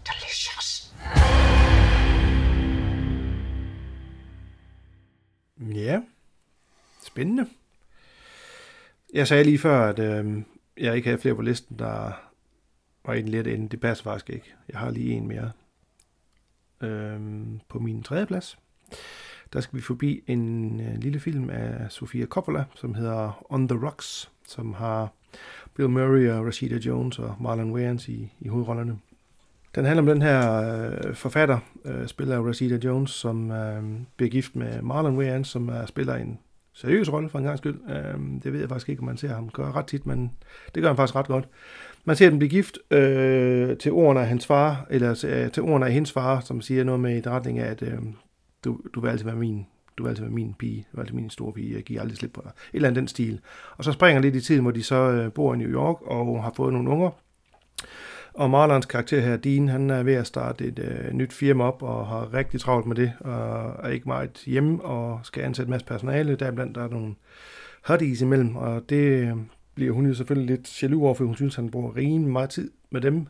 Delicious. 0.05 0.93
Ja, 5.75 6.01
spændende. 7.03 7.47
Jeg 9.13 9.27
sagde 9.27 9.43
lige 9.43 9.59
før, 9.59 9.89
at 9.89 9.99
øh, 9.99 10.41
jeg 10.77 10.95
ikke 10.95 11.07
havde 11.07 11.21
flere 11.21 11.35
på 11.35 11.41
listen, 11.41 11.79
der 11.79 12.11
var 13.05 13.13
en 13.13 13.29
lidt 13.29 13.47
ende. 13.47 13.69
Det 13.69 13.79
passer 13.81 14.03
faktisk 14.03 14.29
ikke. 14.29 14.53
Jeg 14.69 14.79
har 14.79 14.91
lige 14.91 15.13
en 15.13 15.27
mere. 15.27 15.51
Øh, 16.81 17.19
på 17.69 17.79
min 17.79 18.03
tredje 18.03 18.25
plads, 18.25 18.57
der 19.53 19.61
skal 19.61 19.77
vi 19.77 19.81
forbi 19.81 20.23
en 20.27 20.79
øh, 20.81 20.97
lille 20.97 21.19
film 21.19 21.49
af 21.49 21.91
Sofia 21.91 22.25
Coppola, 22.25 22.63
som 22.75 22.93
hedder 22.93 23.45
On 23.49 23.67
the 23.67 23.85
Rocks, 23.85 24.31
som 24.47 24.73
har 24.73 25.13
Bill 25.75 25.89
Murray 25.89 26.29
og 26.29 26.45
Rashida 26.45 26.77
Jones 26.77 27.19
og 27.19 27.35
Marlon 27.39 27.71
Wayans 27.71 28.07
i, 28.07 28.33
i 28.39 28.47
hovedrollerne. 28.47 28.97
Den 29.75 29.85
handler 29.85 30.01
om 30.01 30.07
den 30.07 30.21
her 30.21 30.61
øh, 31.07 31.13
forfatter, 31.15 31.59
øh, 31.85 32.07
spiller 32.07 32.35
af 32.35 32.41
Rashida 32.41 32.79
Jones, 32.83 33.11
som 33.11 33.51
øh, 33.51 33.83
bliver 34.15 34.29
gift 34.29 34.55
med 34.55 34.81
Marlon 34.81 35.17
Wayans, 35.17 35.47
som 35.47 35.69
er, 35.69 35.85
spiller 35.85 36.15
en 36.15 36.39
seriøs 36.73 37.11
rolle 37.13 37.29
for 37.29 37.39
en 37.39 37.45
gang 37.45 37.57
skyld. 37.57 37.79
Øh, 37.89 38.41
det 38.43 38.53
ved 38.53 38.59
jeg 38.59 38.69
faktisk 38.69 38.89
ikke, 38.89 38.99
om 38.99 39.05
man 39.05 39.17
ser 39.17 39.33
ham 39.33 39.49
gøre 39.49 39.71
ret 39.71 39.85
tit, 39.85 40.05
men 40.05 40.31
det 40.75 40.83
gør 40.83 40.89
han 40.89 40.97
faktisk 40.97 41.15
ret 41.15 41.27
godt. 41.27 41.47
Man 42.05 42.15
ser 42.15 42.29
dem 42.29 42.39
blive 42.39 42.49
gift 42.49 42.77
øh, 42.91 43.77
til 43.77 43.91
ordene 43.91 44.19
af 44.19 44.27
hans 44.27 44.45
far, 44.45 44.85
eller 44.89 45.13
til, 45.13 45.29
øh, 45.29 45.51
til 45.51 45.63
ordene 45.63 45.85
af 45.85 45.93
hendes 45.93 46.11
far, 46.11 46.39
som 46.39 46.61
siger 46.61 46.83
noget 46.83 46.99
med 46.99 47.17
i 47.17 47.29
retning 47.29 47.59
af, 47.59 47.71
at 47.71 47.81
øh, 47.81 47.99
du, 48.63 48.79
du 48.95 49.01
vil 49.01 49.09
altid 49.09 49.25
være 49.25 49.35
min 49.35 49.65
du 49.97 50.03
vil 50.03 50.09
altid 50.09 50.23
være 50.23 50.33
min 50.33 50.53
pige, 50.59 50.87
du 50.91 50.97
vil 50.97 51.01
altid 51.01 51.15
min 51.15 51.29
store 51.29 51.53
pige, 51.53 51.75
jeg 51.75 51.83
giver 51.83 52.01
aldrig 52.01 52.17
slip 52.17 52.31
på 52.33 52.41
dig. 52.43 52.51
Et 52.55 52.75
eller 52.75 52.87
andet 52.87 52.99
den 52.99 53.07
stil. 53.07 53.39
Og 53.77 53.83
så 53.83 53.91
springer 53.91 54.21
lidt 54.21 54.35
i 54.35 54.41
tiden, 54.41 54.61
hvor 54.61 54.71
de 54.71 54.83
så 54.83 54.95
øh, 54.95 55.31
bor 55.31 55.53
i 55.53 55.57
New 55.57 55.69
York 55.69 56.01
og 56.01 56.43
har 56.43 56.53
fået 56.55 56.73
nogle 56.73 56.89
unger. 56.89 57.09
Og 58.33 58.49
Marlons 58.49 58.85
karakter 58.85 59.19
her, 59.19 59.37
Dean, 59.37 59.69
han 59.69 59.89
er 59.89 60.03
ved 60.03 60.13
at 60.13 60.27
starte 60.27 60.65
et 60.65 60.79
øh, 60.79 61.13
nyt 61.13 61.33
firma 61.33 61.63
op 61.63 61.83
og 61.83 62.07
har 62.07 62.33
rigtig 62.33 62.59
travlt 62.59 62.85
med 62.85 62.95
det, 62.95 63.13
og 63.19 63.75
er 63.83 63.89
ikke 63.89 64.07
meget 64.07 64.43
hjemme 64.45 64.81
og 64.81 65.19
skal 65.23 65.43
ansætte 65.43 65.67
en 65.67 65.71
masse 65.71 65.87
personale. 65.87 66.35
Deriblandt 66.35 66.75
der 66.75 66.83
er 66.83 66.89
nogle 66.89 67.15
hotties 67.85 68.21
imellem, 68.21 68.55
og 68.55 68.89
det 68.89 69.27
øh, 69.27 69.33
bliver 69.75 69.93
hun 69.93 70.05
jo 70.05 70.13
selvfølgelig 70.13 70.57
lidt 70.57 70.83
jaloux 70.83 71.03
over, 71.03 71.13
for 71.13 71.25
hun 71.25 71.35
synes, 71.35 71.55
han 71.55 71.71
bruger 71.71 71.95
rimelig 71.95 72.31
meget 72.31 72.49
tid 72.49 72.71
med 72.89 73.01
dem, 73.01 73.27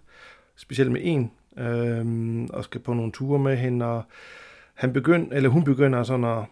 specielt 0.55 0.91
med 0.91 1.01
en, 1.03 1.31
øh, 1.57 2.47
og 2.53 2.63
skal 2.63 2.81
på 2.81 2.93
nogle 2.93 3.11
ture 3.11 3.39
med 3.39 3.57
hende, 3.57 3.85
og 3.85 4.03
han 4.81 4.93
begynd, 4.93 5.33
eller 5.33 5.49
hun 5.49 5.63
begynder 5.63 6.03
sådan 6.03 6.25
at 6.25 6.43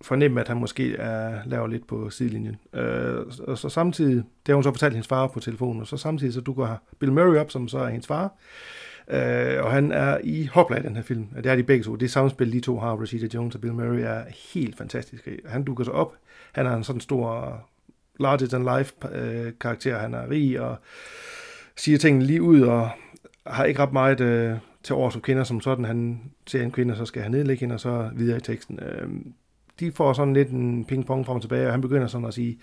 fornemme, 0.00 0.40
at 0.40 0.48
han 0.48 0.56
måske 0.56 0.96
er, 0.96 1.38
laver 1.46 1.66
lidt 1.66 1.86
på 1.86 2.10
sidelinjen. 2.10 2.56
Øh, 2.74 3.26
og 3.46 3.58
så 3.58 3.68
samtidig, 3.68 4.16
det 4.16 4.24
har 4.48 4.54
hun 4.54 4.62
så 4.62 4.70
fortalt 4.70 4.92
hendes 4.92 5.08
far 5.08 5.26
på 5.26 5.40
telefonen, 5.40 5.80
og 5.80 5.86
så 5.86 5.96
samtidig 5.96 6.34
så 6.34 6.40
dukker 6.40 6.76
Bill 6.98 7.12
Murray 7.12 7.36
op, 7.36 7.50
som 7.50 7.68
så 7.68 7.78
er 7.78 7.88
hendes 7.88 8.06
far, 8.06 8.32
øh, 9.10 9.64
og 9.64 9.72
han 9.72 9.92
er 9.92 10.18
i 10.24 10.46
hopla 10.46 10.76
i 10.76 10.82
den 10.82 10.96
her 10.96 11.02
film. 11.02 11.26
Det 11.36 11.46
er 11.46 11.56
de 11.56 11.62
begge 11.62 11.84
to. 11.84 11.96
Det 11.96 12.10
samspil, 12.10 12.52
de 12.52 12.60
to 12.60 12.78
har, 12.78 12.96
Rashida 12.96 13.28
Jones 13.34 13.54
og 13.54 13.60
Bill 13.60 13.74
Murray, 13.74 14.00
er 14.00 14.22
helt 14.54 14.76
fantastisk. 14.76 15.28
Han 15.46 15.64
dukker 15.64 15.84
så 15.84 15.90
op. 15.90 16.14
Han 16.52 16.66
er 16.66 16.76
en 16.76 16.84
sådan 16.84 17.00
stor 17.00 17.60
larger 18.20 18.46
than 18.46 18.78
life 18.78 18.94
øh, 19.12 19.52
karakter. 19.60 19.98
Han 19.98 20.14
er 20.14 20.30
rig 20.30 20.60
og 20.60 20.76
siger 21.76 21.98
tingene 21.98 22.24
lige 22.24 22.42
ud, 22.42 22.60
og 22.60 22.90
har 23.46 23.64
ikke 23.64 23.82
ret 23.82 23.92
meget 23.92 24.20
øh, 24.20 24.56
til 24.82 24.94
over 24.94 25.10
som 25.10 25.20
kvinder 25.20 25.44
som 25.44 25.60
sådan. 25.60 25.84
Han 25.84 26.20
ser 26.46 26.62
en 26.62 26.70
kvinde, 26.70 26.96
så 26.96 27.04
skal 27.04 27.22
han 27.22 27.30
nedlægge 27.30 27.60
hende, 27.60 27.74
og 27.74 27.80
så 27.80 28.10
videre 28.14 28.36
i 28.36 28.40
teksten. 28.40 28.80
Øh, 28.82 29.08
de 29.80 29.92
får 29.92 30.12
sådan 30.12 30.34
lidt 30.34 30.48
en 30.48 30.84
ping-pong 30.84 31.26
frem 31.26 31.36
og 31.36 31.42
tilbage, 31.42 31.66
og 31.66 31.72
han 31.72 31.80
begynder 31.80 32.06
sådan 32.06 32.26
at 32.26 32.34
sige, 32.34 32.58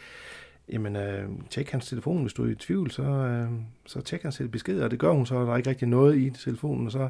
jamen, 0.69 0.95
øh, 0.95 1.29
tjek 1.49 1.71
hans 1.71 1.87
telefon, 1.89 2.21
hvis 2.21 2.33
du 2.33 2.45
er 2.45 2.49
i 2.49 2.55
tvivl, 2.55 2.91
så, 2.91 3.03
øh, 3.03 3.49
så 3.85 4.01
tjek 4.01 4.23
hans 4.23 4.41
besked, 4.51 4.81
og 4.81 4.91
det 4.91 4.99
gør 4.99 5.11
hun 5.11 5.25
så, 5.25 5.35
der 5.45 5.51
er 5.51 5.57
ikke 5.57 5.69
rigtig 5.69 5.87
noget 5.87 6.17
i 6.17 6.29
telefonen, 6.29 6.85
og 6.85 6.91
så 6.91 7.09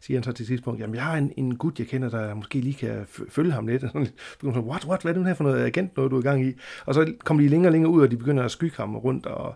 siger 0.00 0.18
han 0.18 0.24
så 0.24 0.32
til 0.32 0.46
sidst 0.46 0.64
punkt, 0.64 0.80
jamen 0.80 0.94
jeg 0.94 1.04
har 1.04 1.16
en, 1.16 1.32
en 1.36 1.56
gut, 1.56 1.78
jeg 1.78 1.86
kender, 1.86 2.10
der 2.10 2.34
måske 2.34 2.60
lige 2.60 2.74
kan 2.74 3.06
følge 3.28 3.52
ham 3.52 3.66
lidt. 3.66 3.82
Og 3.84 3.90
sådan, 3.90 4.08
begynder 4.40 4.54
sådan, 4.54 4.68
what, 4.68 4.84
what, 4.84 5.02
hvad 5.02 5.12
er 5.12 5.18
det 5.18 5.26
her 5.26 5.34
for 5.34 5.44
noget 5.44 5.64
agent, 5.64 5.96
noget 5.96 6.10
du 6.10 6.16
er 6.16 6.20
i 6.20 6.22
gang 6.22 6.46
i? 6.46 6.52
Og 6.86 6.94
så 6.94 7.12
kommer 7.24 7.42
de 7.42 7.48
længere 7.48 7.68
og 7.68 7.72
længere 7.72 7.92
ud, 7.92 8.02
og 8.02 8.10
de 8.10 8.16
begynder 8.16 8.44
at 8.44 8.50
skygge 8.50 8.76
ham 8.76 8.96
rundt, 8.96 9.26
og 9.26 9.54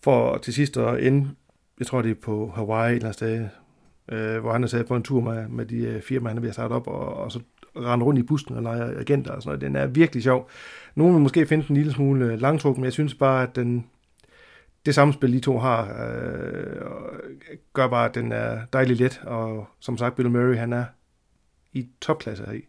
for 0.00 0.38
til 0.38 0.54
sidst 0.54 0.76
at 0.76 1.02
ende, 1.06 1.30
jeg 1.78 1.86
tror 1.86 2.02
det 2.02 2.10
er 2.10 2.14
på 2.14 2.52
Hawaii 2.54 2.92
et 2.92 2.96
eller 2.96 3.06
andet 3.06 3.14
sted, 3.14 3.48
øh, 4.08 4.38
hvor 4.38 4.52
han 4.52 4.64
er 4.64 4.68
taget 4.68 4.86
på 4.86 4.96
en 4.96 5.02
tur 5.02 5.20
med, 5.20 5.48
med 5.48 5.66
de 5.66 5.76
øh, 5.76 6.02
firmaer, 6.02 6.28
han 6.28 6.36
er 6.36 6.40
ved 6.40 6.48
at 6.48 6.54
starte 6.54 6.72
op, 6.72 6.86
og, 6.86 7.16
og 7.16 7.32
så 7.32 7.40
rende 7.76 8.04
rundt 8.04 8.20
i 8.20 8.22
bussen 8.22 8.56
og 8.56 8.62
lege 8.62 8.98
agenter 8.98 9.32
og 9.32 9.42
sådan 9.42 9.48
noget. 9.48 9.60
Den 9.60 9.76
er 9.76 9.86
virkelig 9.86 10.22
sjov. 10.22 10.50
Nogle 10.94 11.14
vil 11.14 11.22
måske 11.22 11.46
finde 11.46 11.64
den 11.64 11.72
en 11.72 11.76
lille 11.76 11.92
smule 11.92 12.24
øh, 12.24 12.40
langtrukken, 12.40 12.80
men 12.80 12.84
jeg 12.84 12.92
synes 12.92 13.14
bare, 13.14 13.42
at 13.42 13.56
den, 13.56 13.86
det 14.86 14.94
samspil, 14.94 15.32
de 15.32 15.40
to 15.40 15.58
har, 15.58 15.82
øh, 15.82 16.82
gør 17.72 17.88
bare, 17.88 18.08
at 18.08 18.14
den 18.14 18.32
er 18.32 18.60
dejlig 18.72 18.96
let, 18.96 19.20
og 19.26 19.68
som 19.80 19.98
sagt, 19.98 20.16
Bill 20.16 20.30
Murray, 20.30 20.56
han 20.56 20.72
er 20.72 20.84
i 21.72 21.88
topklasse 22.00 22.44
her 22.46 22.52
i. 22.52 22.62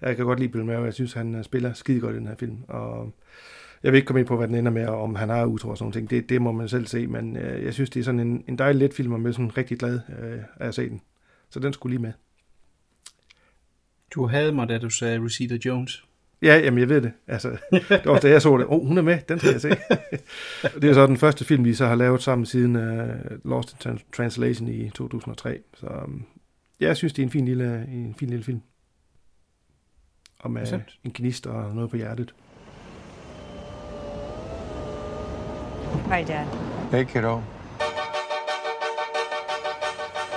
Jeg 0.00 0.16
kan 0.16 0.24
godt 0.24 0.40
lide 0.40 0.52
Bill 0.52 0.64
Murray, 0.64 0.84
jeg 0.84 0.94
synes, 0.94 1.12
han 1.12 1.34
øh, 1.34 1.44
spiller 1.44 1.72
skide 1.72 2.00
godt 2.00 2.14
i 2.14 2.18
den 2.18 2.26
her 2.26 2.36
film, 2.36 2.58
og 2.68 3.12
jeg 3.82 3.92
vil 3.92 3.96
ikke 3.96 4.06
komme 4.06 4.20
ind 4.20 4.26
på, 4.26 4.36
hvad 4.36 4.48
den 4.48 4.54
ender 4.54 4.72
med, 4.72 4.86
og 4.86 5.02
om 5.02 5.14
han 5.14 5.28
har 5.28 5.44
utro 5.44 5.68
og 5.68 5.78
sådan 5.78 5.92
noget. 5.94 6.10
Det, 6.10 6.28
det 6.28 6.42
må 6.42 6.52
man 6.52 6.68
selv 6.68 6.86
se, 6.86 7.06
men 7.06 7.36
øh, 7.36 7.64
jeg 7.64 7.74
synes, 7.74 7.90
det 7.90 8.00
er 8.00 8.04
sådan 8.04 8.20
en, 8.20 8.44
en 8.48 8.58
dejlig 8.58 8.78
let 8.80 8.94
film, 8.94 9.12
og 9.12 9.20
jeg 9.20 9.28
er 9.28 9.32
sådan 9.32 9.56
rigtig 9.56 9.78
glad 9.78 10.00
øh, 10.22 10.38
af 10.56 10.68
at 10.68 10.74
se 10.74 10.88
den. 10.88 11.00
Så 11.50 11.60
den 11.60 11.72
skulle 11.72 11.90
lige 11.90 12.02
med. 12.02 12.12
Du 14.14 14.26
havde 14.26 14.52
mig, 14.52 14.68
da 14.68 14.78
du 14.78 14.90
sagde 14.90 15.18
Rosita 15.18 15.58
Jones. 15.64 16.04
Ja, 16.42 16.58
jamen 16.58 16.78
jeg 16.78 16.88
ved 16.88 17.00
det. 17.00 17.12
Altså, 17.26 17.56
det 17.72 18.04
var 18.04 18.18
da 18.18 18.28
jeg 18.28 18.42
så 18.42 18.58
det. 18.58 18.66
Åh, 18.66 18.72
oh, 18.72 18.86
hun 18.86 18.98
er 18.98 19.02
med, 19.02 19.18
den 19.28 19.38
skal 19.38 19.52
jeg 19.52 19.60
se. 19.60 19.68
det 20.80 20.90
er 20.90 20.94
så 20.94 21.06
den 21.06 21.16
første 21.16 21.44
film, 21.44 21.64
vi 21.64 21.74
så 21.74 21.86
har 21.86 21.94
lavet 21.94 22.22
sammen 22.22 22.46
siden 22.46 22.76
uh, 22.76 23.50
Lost 23.50 23.86
in 23.86 23.98
Translation 24.16 24.68
i 24.68 24.90
2003. 24.90 25.58
Så 25.74 25.86
um, 25.86 26.24
jeg 26.80 26.96
synes, 26.96 27.12
det 27.12 27.22
er 27.22 27.26
en 27.26 27.30
fin 27.30 27.44
lille, 27.44 27.86
en 27.88 28.14
fin 28.14 28.30
lille 28.30 28.44
film. 28.44 28.60
Og 30.38 30.50
med 30.50 30.62
Bestemt. 30.62 30.98
en 31.04 31.12
gnist 31.14 31.46
og 31.46 31.74
noget 31.74 31.90
på 31.90 31.96
hjertet. 31.96 32.34
Hi, 36.10 36.24
Dad. 36.24 36.48
Hey, 36.90 37.04
kiddo. 37.04 37.40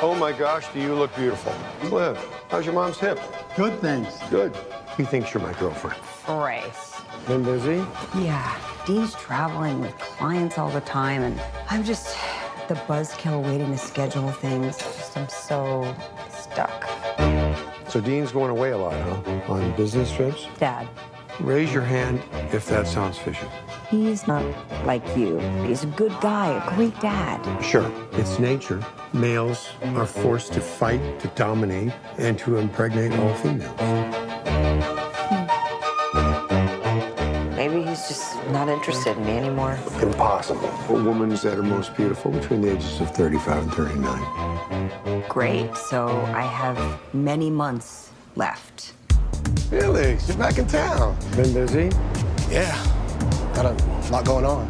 Oh 0.03 0.15
my 0.19 0.31
gosh, 0.31 0.67
do 0.71 0.79
you 0.79 0.93
look 0.93 1.15
beautiful. 1.15 1.51
Cliff, 1.89 2.23
how's 2.49 2.63
your 2.63 2.75
mom's 2.75 2.99
hip? 2.99 3.19
Good 3.55 3.79
things. 3.81 4.19
Good. 4.29 4.55
He 4.97 5.03
thinks 5.03 5.33
you're 5.33 5.41
my 5.41 5.53
girlfriend. 5.53 5.99
Grace. 6.27 7.01
Been 7.25 7.41
busy? 7.43 7.83
Yeah, 8.19 8.55
Dean's 8.85 9.15
traveling 9.15 9.81
with 9.81 9.97
clients 9.97 10.59
all 10.59 10.69
the 10.69 10.81
time, 10.81 11.23
and 11.23 11.41
I'm 11.71 11.83
just 11.83 12.15
the 12.67 12.75
buzzkill 12.75 13.43
waiting 13.43 13.71
to 13.71 13.77
schedule 13.79 14.29
things. 14.29 14.77
Just, 14.77 15.17
I'm 15.17 15.27
so 15.27 15.95
stuck. 16.29 16.83
So 17.89 17.99
Dean's 17.99 18.31
going 18.31 18.51
away 18.51 18.73
a 18.73 18.77
lot, 18.77 18.93
huh? 18.93 19.51
On 19.51 19.75
business 19.75 20.13
trips? 20.13 20.45
Dad, 20.59 20.87
Raise 21.39 21.73
your 21.73 21.83
hand 21.83 22.21
if 22.53 22.67
that 22.67 22.87
sounds 22.87 23.17
fishy. 23.17 23.47
he's 23.89 24.27
not 24.27 24.43
like 24.85 25.05
you. 25.17 25.39
He's 25.65 25.83
a 25.83 25.87
good 25.87 26.13
guy, 26.21 26.63
a 26.63 26.75
great 26.75 26.97
dad. 26.99 27.39
Sure, 27.63 27.91
it's 28.13 28.37
nature. 28.39 28.83
Males 29.13 29.69
are 29.95 30.05
forced 30.05 30.53
to 30.53 30.61
fight, 30.61 31.19
to 31.19 31.27
dominate, 31.29 31.91
and 32.17 32.37
to 32.39 32.57
impregnate 32.57 33.11
all 33.19 33.33
females. 33.35 33.79
Hmm. 33.79 34.13
Maybe 37.55 37.81
he's 37.83 38.07
just 38.07 38.35
not 38.47 38.69
interested 38.69 39.17
in 39.17 39.25
me 39.25 39.31
anymore. 39.37 39.77
Impossible. 40.01 40.69
A 40.89 40.93
woman's 41.03 41.45
at 41.45 41.55
her 41.57 41.63
most 41.63 41.95
beautiful 41.95 42.31
between 42.31 42.61
the 42.61 42.73
ages 42.73 43.01
of 43.01 43.09
35 43.15 43.63
and 43.63 43.73
39. 43.73 45.23
Great, 45.29 45.75
so 45.77 46.07
I 46.35 46.41
have 46.41 46.99
many 47.13 47.49
months 47.49 48.11
left. 48.35 48.93
Felix, 49.79 50.27
you're 50.27 50.37
back 50.37 50.59
in 50.59 50.67
town. 50.67 51.17
Been 51.35 51.51
busy? 51.51 51.89
Yeah. 52.47 52.77
Got 53.55 53.65
a 53.65 54.11
lot 54.11 54.23
going 54.23 54.45
on. 54.45 54.69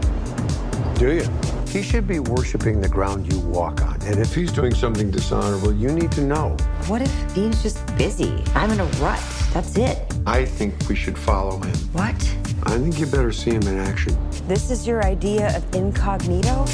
Do 0.96 1.12
you? 1.12 1.28
He 1.68 1.84
should 1.84 2.08
be 2.08 2.20
worshiping 2.20 2.80
the 2.80 2.88
ground 2.88 3.32
you 3.32 3.38
walk 3.42 3.82
on. 3.82 4.02
And 4.04 4.18
if 4.18 4.34
he's 4.34 4.50
doing 4.54 4.74
something 4.74 5.12
dishonorable, 5.12 5.74
you 5.74 5.92
need 5.92 6.13
to 6.13 6.22
know. 6.22 6.56
What 6.88 7.02
if 7.02 7.36
Dean's 7.36 7.62
just 7.62 7.86
busy? 7.98 8.46
I'm 8.56 8.72
in 8.72 8.80
a 8.80 8.86
rut. 9.04 9.22
That's 9.52 9.78
it. 9.78 10.10
I 10.26 10.46
think 10.46 10.88
we 10.88 10.96
should 10.96 11.18
follow 11.18 11.60
him. 11.60 11.76
What? 11.92 12.16
I 12.63 12.78
think 12.78 12.98
you 12.98 13.06
better 13.06 13.34
see 13.34 13.52
him 13.52 13.63
in 13.63 13.80
action. 13.80 14.18
This 14.48 14.72
is 14.72 14.88
your 14.88 15.04
idea 15.04 15.54
of 15.58 15.76
incognito? 15.76 16.66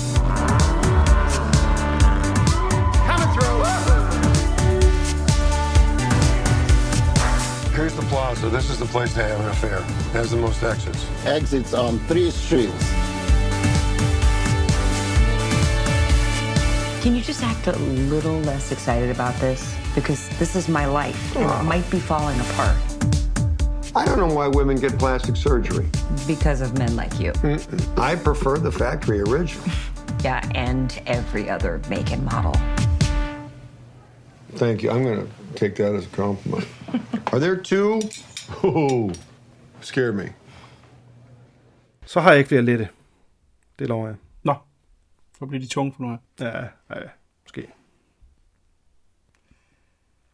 Here's 7.89 8.01
the 8.01 8.07
plaza. 8.07 8.49
This 8.49 8.69
is 8.69 8.77
the 8.77 8.85
place 8.85 9.15
to 9.15 9.23
have 9.23 9.39
an 9.39 9.47
affair. 9.47 9.79
It 9.79 10.13
has 10.13 10.29
the 10.29 10.37
most 10.37 10.61
exits. 10.61 11.07
Exits 11.25 11.73
on 11.73 11.97
three 12.01 12.29
streets. 12.29 12.91
Can 17.01 17.15
you 17.15 17.23
just 17.23 17.41
act 17.41 17.65
a 17.65 17.71
little 18.11 18.39
less 18.41 18.71
excited 18.71 19.09
about 19.09 19.33
this? 19.41 19.75
Because 19.95 20.29
this 20.37 20.55
is 20.55 20.69
my 20.69 20.85
life, 20.85 21.35
and 21.35 21.45
it 21.45 21.49
ah. 21.49 21.63
might 21.63 21.89
be 21.89 21.99
falling 21.99 22.39
apart 22.39 22.77
I 23.95 24.05
don't 24.05 24.19
know 24.19 24.35
why 24.35 24.47
women 24.49 24.77
get 24.77 24.99
plastic 24.99 25.35
surgery. 25.35 25.89
because 26.27 26.61
of 26.61 26.77
men 26.77 26.95
like 26.95 27.19
you. 27.19 27.33
I 27.97 28.15
prefer 28.15 28.59
the 28.59 28.71
factory 28.71 29.21
original. 29.21 29.65
Yeah, 30.23 30.47
and 30.53 31.01
every 31.07 31.49
other 31.49 31.79
make 31.89 32.11
and 32.11 32.25
model. 32.25 32.53
Thank 34.55 34.83
you. 34.83 34.91
I'm 34.91 35.03
going 35.03 35.25
to 35.25 35.55
take 35.55 35.75
that 35.77 35.95
as 35.95 36.05
a 36.05 36.09
compliment. 36.09 36.67
Are 37.33 37.39
there 37.39 37.63
two? 37.63 38.01
Oh, 38.63 39.11
scared 39.81 40.13
me. 40.13 40.33
Så 42.05 42.19
har 42.19 42.29
jeg 42.29 42.37
ikke 42.37 42.47
flere 42.47 42.61
lette. 42.61 42.89
Det 43.79 43.87
lover 43.87 44.07
jeg. 44.07 44.15
Nå, 44.43 44.55
så 45.39 45.45
bliver 45.45 45.61
de 45.61 45.67
tunge 45.67 45.93
for 45.93 46.03
noget. 46.03 46.19
Ja, 46.39 46.59
ja, 46.95 47.07
måske. 47.43 47.67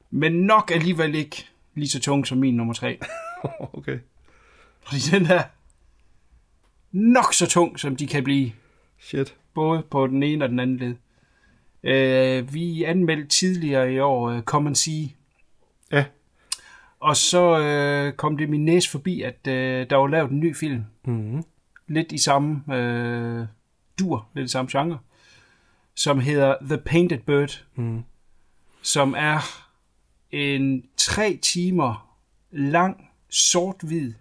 Men 0.09 0.31
nok 0.31 0.71
alligevel 0.71 1.15
ikke 1.15 1.49
lige 1.73 1.89
så 1.89 1.99
tung 1.99 2.27
som 2.27 2.37
min 2.37 2.55
nummer 2.55 2.73
tre. 2.73 2.99
okay. 3.77 3.99
Fordi 4.81 4.99
den 5.11 5.25
er 5.25 5.43
nok 6.91 7.33
så 7.33 7.47
tung, 7.47 7.79
som 7.79 7.95
de 7.95 8.07
kan 8.07 8.23
blive. 8.23 8.51
Shit. 8.99 9.35
Både 9.53 9.83
på 9.83 10.07
den 10.07 10.23
ene 10.23 10.45
og 10.45 10.49
den 10.49 10.59
anden 10.59 10.77
led. 10.77 10.95
Øh, 11.83 12.53
vi 12.53 12.83
anmeldte 12.83 13.27
tidligere 13.27 13.93
i 13.93 13.99
år 13.99 14.35
uh, 14.35 14.41
Come 14.41 14.67
and 14.67 14.75
See. 14.75 15.15
Ja. 15.91 16.05
Og 16.99 17.17
så 17.17 17.59
øh, 17.59 18.13
kom 18.13 18.37
det 18.37 18.49
min 18.49 18.65
næse 18.65 18.89
forbi, 18.89 19.21
at 19.21 19.47
øh, 19.47 19.89
der 19.89 19.95
var 19.95 20.07
lavet 20.07 20.31
en 20.31 20.39
ny 20.39 20.55
film. 20.55 20.83
Mm-hmm. 21.05 21.43
Lidt 21.87 22.11
i 22.11 22.17
samme 22.17 22.75
øh, 22.75 23.45
dur, 23.99 24.27
lidt 24.33 24.45
i 24.45 24.51
samme 24.51 24.79
genre. 24.79 24.99
Som 25.95 26.19
hedder 26.19 26.55
The 26.61 26.77
Painted 26.77 27.19
Bird. 27.19 27.65
Mm. 27.75 28.03
Som 28.81 29.15
er 29.17 29.39
en 30.31 30.85
tre 30.97 31.39
timer 31.41 32.17
lang, 32.51 33.09
sort-hvid 33.29 34.13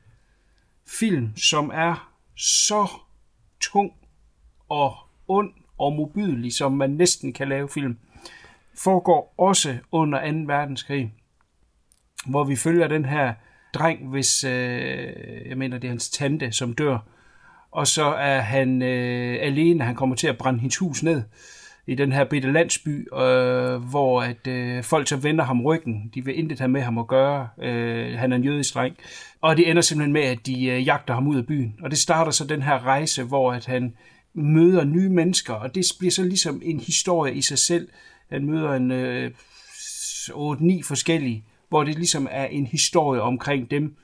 film, 0.86 1.36
som 1.36 1.70
er 1.74 2.12
så 2.36 2.88
tung 3.60 3.92
og 4.68 4.96
ond 5.28 5.52
og 5.78 5.92
modbydelig, 5.92 6.52
som 6.52 6.72
man 6.72 6.90
næsten 6.90 7.32
kan 7.32 7.48
lave 7.48 7.68
film. 7.68 7.98
Foregår 8.78 9.34
også 9.38 9.78
under 9.92 10.32
2. 10.32 10.38
verdenskrig, 10.46 11.12
hvor 12.26 12.44
vi 12.44 12.56
følger 12.56 12.88
den 12.88 13.04
her 13.04 13.34
dreng, 13.74 14.08
hvis, 14.08 14.44
øh, 14.44 15.08
jeg 15.48 15.58
mener, 15.58 15.78
det 15.78 15.88
er 15.88 15.92
hans 15.92 16.10
tante, 16.10 16.52
som 16.52 16.72
dør. 16.72 16.98
Og 17.70 17.86
så 17.86 18.04
er 18.04 18.40
han 18.40 18.82
øh, 18.82 19.38
alene, 19.40 19.84
han 19.84 19.94
kommer 19.94 20.16
til 20.16 20.26
at 20.26 20.38
brænde 20.38 20.60
hendes 20.60 20.76
hus 20.76 21.02
ned 21.02 21.22
i 21.86 21.94
den 21.94 22.12
her 22.12 22.24
bitte 22.24 22.52
landsby, 22.52 23.08
øh, 23.14 23.76
hvor 23.76 24.22
at 24.22 24.46
øh, 24.46 24.82
folk 24.82 25.08
så 25.08 25.16
vender 25.16 25.44
ham 25.44 25.62
ryggen. 25.62 26.10
De 26.14 26.24
vil 26.24 26.38
intet 26.38 26.58
have 26.58 26.68
med 26.68 26.80
ham 26.80 26.98
at 26.98 27.06
gøre. 27.06 27.48
Øh, 27.62 28.18
han 28.18 28.32
er 28.32 28.36
en 28.36 28.44
jødisk 28.44 28.74
dreng. 28.74 28.96
Og 29.40 29.56
det 29.56 29.70
ender 29.70 29.82
simpelthen 29.82 30.12
med, 30.12 30.22
at 30.22 30.46
de 30.46 30.66
øh, 30.66 30.86
jagter 30.86 31.14
ham 31.14 31.28
ud 31.28 31.36
af 31.36 31.46
byen. 31.46 31.74
Og 31.82 31.90
det 31.90 31.98
starter 31.98 32.32
så 32.32 32.46
den 32.46 32.62
her 32.62 32.86
rejse, 32.86 33.22
hvor 33.24 33.52
at 33.52 33.66
han 33.66 33.94
møder 34.34 34.84
nye 34.84 35.08
mennesker, 35.08 35.54
og 35.54 35.74
det 35.74 35.84
bliver 35.98 36.10
så 36.10 36.22
ligesom 36.22 36.62
en 36.64 36.80
historie 36.80 37.34
i 37.34 37.42
sig 37.42 37.58
selv. 37.58 37.88
Han 38.30 38.44
møder 38.44 38.72
en 38.72 38.90
øh, 38.90 39.30
8-9 40.28 40.82
forskellige, 40.84 41.44
hvor 41.74 41.84
det 41.84 41.94
ligesom 41.94 42.28
er 42.30 42.46
en 42.46 42.66
historie 42.66 43.22
omkring 43.22 43.70
dem. 43.70 43.96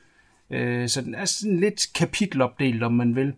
Øh, 0.50 0.88
så 0.88 1.00
den 1.00 1.14
er 1.14 1.24
sådan 1.24 1.60
lidt 1.60 1.86
kapitelopdelt, 1.94 2.82
om 2.82 2.92
man 2.92 3.16
vil. 3.16 3.32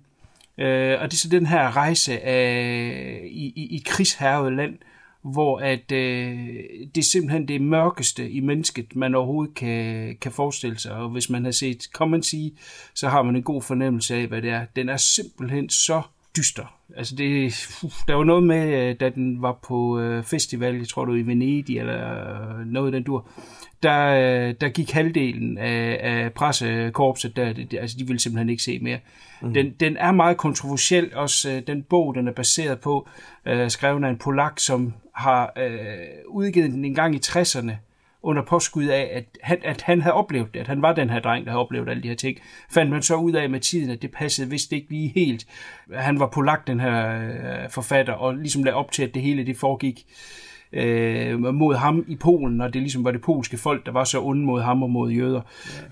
Øh, 0.59 1.01
og 1.01 1.11
det 1.11 1.13
er 1.13 1.17
så 1.17 1.29
den 1.29 1.47
her 1.47 1.77
rejse 1.77 2.21
af, 2.21 3.21
i, 3.25 3.53
i, 3.57 3.77
i 3.77 3.83
krigshærget 3.87 4.53
land, 4.53 4.79
hvor 5.23 5.59
at 5.59 5.93
øh, 5.93 6.49
det 6.95 6.99
er 6.99 7.11
simpelthen 7.13 7.49
det 7.49 7.61
mørkeste 7.61 8.31
i 8.31 8.41
mennesket, 8.41 8.97
man 8.97 9.15
overhovedet 9.15 9.55
kan, 9.55 10.17
kan 10.21 10.33
forestille 10.33 10.79
sig. 10.79 10.93
Og 10.93 11.09
hvis 11.09 11.31
man 11.31 11.45
har 11.45 11.53
set 11.53 11.83
Come 11.83 12.23
sige, 12.23 12.53
så 12.95 13.09
har 13.09 13.23
man 13.23 13.37
en 13.37 13.43
god 13.43 13.63
fornemmelse 13.63 14.15
af, 14.15 14.27
hvad 14.27 14.43
det 14.43 14.51
er. 14.51 14.65
Den 14.77 14.89
er 14.89 14.97
simpelthen 14.97 15.71
så 15.71 16.03
dyster. 16.37 16.75
Altså 16.97 17.17
det, 17.17 17.53
der 18.09 18.15
var 18.15 18.25
noget 18.25 18.43
med, 18.43 18.89
øh, 18.91 18.97
da 19.01 19.09
den 19.09 19.43
var 19.43 19.59
på 19.69 20.01
øh, 20.01 20.25
festival, 20.25 20.77
jeg 20.77 20.89
tror 20.89 21.05
du 21.05 21.15
i 21.15 21.23
Venedig, 21.23 21.79
eller 21.79 22.65
noget 22.65 22.87
af 22.87 22.93
den 22.93 23.03
dur, 23.03 23.29
der, 23.83 24.07
øh, 24.07 24.55
der 24.61 24.69
gik 24.69 24.91
halvdelen 24.91 25.59
af, 25.59 25.99
af 26.03 26.33
pressekorpset, 26.33 27.37
der, 27.37 27.53
det, 27.53 27.75
altså 27.81 27.97
de 27.99 28.07
ville 28.07 28.21
simpelthen 28.21 28.49
ikke 28.49 28.63
se 28.63 28.79
mere. 28.79 28.99
Mm. 29.43 29.55
Den, 29.55 29.71
den 29.81 29.97
er 29.97 30.13
meget 30.13 30.37
kontroversiel, 30.37 31.11
også 31.15 31.51
øh, 31.51 31.63
den 31.67 31.83
bog, 31.83 32.15
den 32.15 32.29
er 32.29 32.33
baseret 32.33 32.81
på, 32.81 33.09
øh, 33.47 33.71
skrevet 33.71 34.05
af 34.05 34.09
en 34.09 34.19
polak, 34.19 34.59
som 34.59 34.95
har 35.15 35.53
øh, 35.59 35.75
udgivet 36.29 36.71
den 36.71 36.85
en 36.85 36.95
gang 36.95 37.15
i 37.15 37.21
60'erne, 37.27 37.73
under 38.23 38.43
påskud 38.43 38.87
af, 38.87 39.11
at 39.13 39.25
han, 39.43 39.59
at 39.63 39.83
han 39.83 40.01
havde 40.01 40.15
oplevet 40.15 40.55
det, 40.55 40.61
at 40.61 40.67
han 40.67 40.83
var 40.83 40.93
den 40.93 41.11
her 41.11 41.21
dreng, 41.21 41.45
der 41.45 41.51
havde 41.51 41.61
oplevet 41.61 41.89
alle 41.89 42.03
de 42.03 42.09
her 42.09 42.15
ting, 42.15 42.39
fandt 42.71 42.91
man 42.91 43.03
så 43.03 43.17
ud 43.17 43.33
af 43.33 43.51
med 43.51 43.61
tiden, 43.61 43.91
at 43.91 44.03
det 44.03 44.11
passede 44.11 44.51
vist 44.51 44.73
ikke 44.73 44.91
lige 44.91 45.13
helt. 45.15 45.47
Han 45.95 46.21
var 46.21 46.27
polak, 46.27 46.67
den 46.67 46.81
her 46.81 47.21
øh, 47.21 47.71
forfatter, 47.71 48.13
og 48.13 48.35
ligesom 48.35 48.65
lagde 48.65 48.77
op 48.77 48.93
til, 48.93 49.03
at 49.03 49.15
det 49.15 49.23
hele 49.23 49.47
det 49.47 49.57
foregik 49.57 50.07
øh, 50.73 51.55
mod 51.55 51.75
ham 51.75 52.05
i 52.09 52.17
Polen, 52.17 52.61
og 52.61 52.75
det 52.75 52.83
ligesom 52.83 53.05
var 53.05 53.11
det 53.11 53.21
polske 53.21 53.57
folk, 53.57 53.87
der 53.87 53.93
var 53.93 54.05
så 54.05 54.23
onde 54.23 54.45
mod 54.45 54.63
ham 54.63 54.83
og 54.83 54.91
mod 54.91 55.11
jøder. 55.11 55.41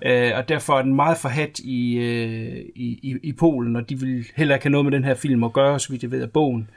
Ja. 0.01 0.29
Øh, 0.29 0.37
og 0.37 0.49
derfor 0.49 0.73
er 0.73 0.81
den 0.81 0.95
meget 0.95 1.17
forhat 1.17 1.59
i, 1.59 1.97
øh, 1.97 2.57
i, 2.75 2.99
i, 3.03 3.15
i 3.23 3.31
Polen, 3.33 3.75
og 3.75 3.89
de 3.89 3.99
vil 3.99 4.25
heller 4.35 4.55
ikke 4.55 4.65
have 4.65 4.71
noget 4.71 4.85
med 4.85 4.91
den 4.91 5.03
her 5.03 5.15
film 5.15 5.43
at 5.43 5.53
gøre, 5.53 5.79
så 5.79 5.91
vidt 5.91 6.03
jeg 6.03 6.11
ved 6.11 6.21
af 6.21 6.31
bogen. 6.31 6.69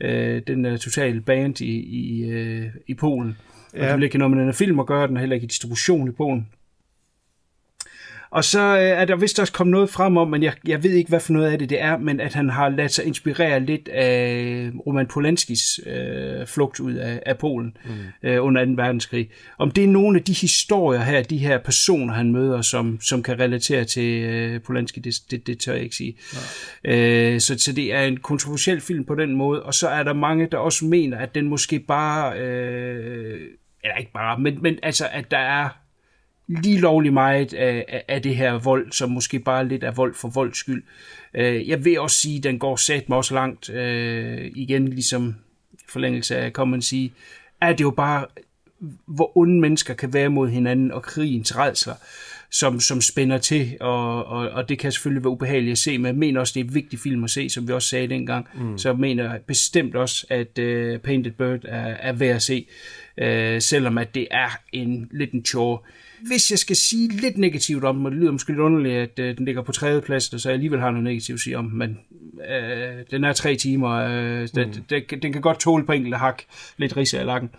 Øh, 0.00 0.42
den 0.46 0.64
er 0.64 0.76
totalt 0.76 1.24
band 1.24 1.60
i, 1.60 1.80
i, 1.80 2.30
øh, 2.30 2.66
i 2.86 2.94
Polen. 2.94 3.36
Og 3.76 3.82
ja. 3.82 3.88
det 3.88 3.96
vil 3.96 4.04
ikke 4.04 4.14
have 4.14 4.18
noget 4.18 4.30
med 4.30 4.38
den 4.38 4.48
her 4.48 4.56
film 4.56 4.80
at 4.80 4.86
gøre, 4.86 5.06
den 5.06 5.16
er 5.16 5.20
heller 5.20 5.34
ikke 5.34 5.44
i 5.44 5.48
distribution 5.48 6.08
i 6.08 6.12
Polen. 6.12 6.46
Og 8.30 8.44
så 8.44 8.60
øh, 8.60 8.82
er 8.82 9.04
der 9.04 9.16
vist 9.16 9.40
også 9.40 9.52
kommet 9.52 9.72
noget 9.72 9.90
frem 9.90 10.16
om, 10.16 10.28
men 10.28 10.42
jeg, 10.42 10.52
jeg 10.66 10.82
ved 10.82 10.90
ikke, 10.90 11.08
hvad 11.08 11.20
for 11.20 11.32
noget 11.32 11.50
af 11.50 11.58
det 11.58 11.70
det 11.70 11.82
er, 11.82 11.98
men 11.98 12.20
at 12.20 12.34
han 12.34 12.50
har 12.50 12.68
ladet 12.68 12.90
sig 12.90 13.04
inspirere 13.04 13.60
lidt 13.60 13.88
af 13.88 14.70
Roman 14.86 15.06
Polanskis 15.06 15.80
øh, 15.86 16.46
flugt 16.46 16.80
ud 16.80 16.92
af, 16.92 17.22
af 17.26 17.38
Polen 17.38 17.76
mm. 17.84 18.28
øh, 18.28 18.44
under 18.44 18.64
2. 18.64 18.70
verdenskrig. 18.76 19.30
Om 19.58 19.70
det 19.70 19.84
er 19.84 19.88
nogle 19.88 20.18
af 20.18 20.24
de 20.24 20.32
historier 20.32 21.00
her, 21.00 21.22
de 21.22 21.38
her 21.38 21.58
personer, 21.58 22.14
han 22.14 22.32
møder, 22.32 22.62
som, 22.62 23.00
som 23.00 23.22
kan 23.22 23.40
relatere 23.40 23.84
til 23.84 24.22
øh, 24.22 24.60
Polanski, 24.60 25.00
det, 25.00 25.14
det, 25.30 25.46
det 25.46 25.58
tør 25.60 25.72
jeg 25.72 25.82
ikke 25.82 25.96
sige. 25.96 26.16
Ja. 26.84 27.34
Øh, 27.34 27.40
så, 27.40 27.58
så 27.58 27.72
det 27.72 27.94
er 27.94 28.02
en 28.02 28.16
kontroversiel 28.16 28.80
film 28.80 29.04
på 29.04 29.14
den 29.14 29.34
måde, 29.34 29.62
og 29.62 29.74
så 29.74 29.88
er 29.88 30.02
der 30.02 30.12
mange, 30.12 30.48
der 30.52 30.58
også 30.58 30.84
mener, 30.84 31.18
at 31.18 31.34
den 31.34 31.48
måske 31.48 31.78
bare... 31.78 32.38
Øh, 32.38 33.40
eller 33.84 33.96
ikke 33.96 34.12
bare, 34.12 34.38
men, 34.38 34.62
men 34.62 34.78
altså, 34.82 35.08
at 35.12 35.30
der 35.30 35.38
er 35.38 35.68
lige 36.48 36.80
lovlig 36.80 37.12
meget 37.12 37.54
af, 37.54 38.04
af 38.08 38.22
det 38.22 38.36
her 38.36 38.52
vold, 38.52 38.92
som 38.92 39.10
måske 39.10 39.38
bare 39.38 39.68
lidt 39.68 39.84
er 39.84 39.90
vold 39.90 40.14
for 40.14 40.28
volds 40.28 40.58
skyld. 40.58 40.82
Øh, 41.34 41.68
jeg 41.68 41.84
vil 41.84 42.00
også 42.00 42.16
sige, 42.16 42.36
at 42.36 42.44
den 42.44 42.58
går 42.58 42.76
sat 42.76 43.08
mig 43.08 43.18
også 43.18 43.34
langt. 43.34 43.70
Øh, 43.70 44.50
igen, 44.54 44.88
ligesom 44.88 45.34
forlængelse 45.88 46.36
af, 46.36 46.52
kan 46.52 46.68
man 46.68 46.82
sige, 46.82 47.12
er 47.60 47.72
det 47.72 47.80
jo 47.80 47.90
bare, 47.90 48.26
hvor 49.06 49.38
onde 49.38 49.60
mennesker 49.60 49.94
kan 49.94 50.12
være 50.12 50.28
mod 50.28 50.48
hinanden, 50.48 50.92
og 50.92 51.02
krigens 51.02 51.56
redsler, 51.56 51.94
som, 52.50 52.80
som 52.80 53.00
spænder 53.00 53.38
til, 53.38 53.76
og, 53.80 54.24
og, 54.24 54.48
og 54.48 54.68
det 54.68 54.78
kan 54.78 54.92
selvfølgelig 54.92 55.24
være 55.24 55.30
ubehageligt 55.30 55.72
at 55.72 55.78
se, 55.78 55.98
men 55.98 56.06
jeg 56.06 56.14
mener 56.14 56.40
også, 56.40 56.52
det 56.54 56.60
er 56.60 56.64
en 56.64 56.74
vigtig 56.74 56.98
film 56.98 57.24
at 57.24 57.30
se, 57.30 57.50
som 57.50 57.68
vi 57.68 57.72
også 57.72 57.88
sagde 57.88 58.08
dengang. 58.08 58.48
Mm. 58.54 58.78
Så 58.78 58.88
jeg 58.88 58.98
mener 58.98 59.38
bestemt 59.46 59.96
også, 59.96 60.26
at 60.30 60.58
uh, 60.58 61.00
Painted 61.00 61.32
Bird 61.32 61.60
er, 61.64 61.86
er 61.86 62.12
værd 62.12 62.36
at 62.36 62.42
se, 62.42 62.66
uh, 63.22 63.60
selvom 63.60 63.98
at 63.98 64.14
det 64.14 64.28
er 64.30 64.58
en 64.72 65.08
lidt 65.12 65.32
en 65.32 65.44
chore. 65.44 65.78
Hvis 66.26 66.50
jeg 66.50 66.58
skal 66.58 66.76
sige 66.76 67.08
lidt 67.08 67.38
negativt 67.38 67.84
om 67.84 67.96
den, 67.96 68.06
og 68.06 68.12
det 68.12 68.20
lyder 68.20 68.32
måske 68.32 68.50
lidt 68.50 68.60
underligt, 68.60 68.94
at 68.94 69.18
øh, 69.18 69.36
den 69.36 69.44
ligger 69.44 69.62
på 69.62 69.72
tredje 69.72 70.00
plads, 70.00 70.24
så 70.42 70.48
jeg 70.48 70.54
alligevel 70.54 70.80
har 70.80 70.90
noget 70.90 71.04
negativt 71.04 71.36
at 71.36 71.40
sige 71.40 71.58
om, 71.58 71.64
men 71.64 71.98
øh, 72.50 73.04
den 73.10 73.24
er 73.24 73.32
tre 73.32 73.56
timer, 73.56 73.90
øh, 73.90 74.40
mm. 74.40 74.48
den, 74.54 74.84
den, 74.90 75.22
den 75.22 75.32
kan 75.32 75.42
godt 75.42 75.60
tåle 75.60 75.86
på 75.86 75.92
enkelte 75.92 76.16
hak, 76.16 76.42
lidt 76.76 76.96
ris 76.96 77.14
af 77.14 77.26
lakken. 77.26 77.50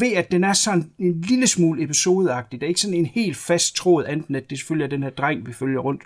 Ved 0.00 0.12
at 0.12 0.30
den 0.30 0.44
er 0.44 0.52
sådan 0.52 0.90
en 0.98 1.20
lille 1.20 1.46
smule 1.46 1.82
episodeagtig, 1.82 2.60
der 2.60 2.66
er 2.66 2.68
ikke 2.68 2.80
sådan 2.80 2.96
en 2.96 3.06
helt 3.06 3.36
fast 3.36 3.76
tråd, 3.76 4.04
enten 4.08 4.34
at 4.34 4.50
det 4.50 4.58
selvfølgelig 4.58 4.84
er 4.84 4.90
den 4.90 5.02
her 5.02 5.10
dreng, 5.10 5.46
vi 5.46 5.52
følger 5.52 5.80
rundt, 5.80 6.02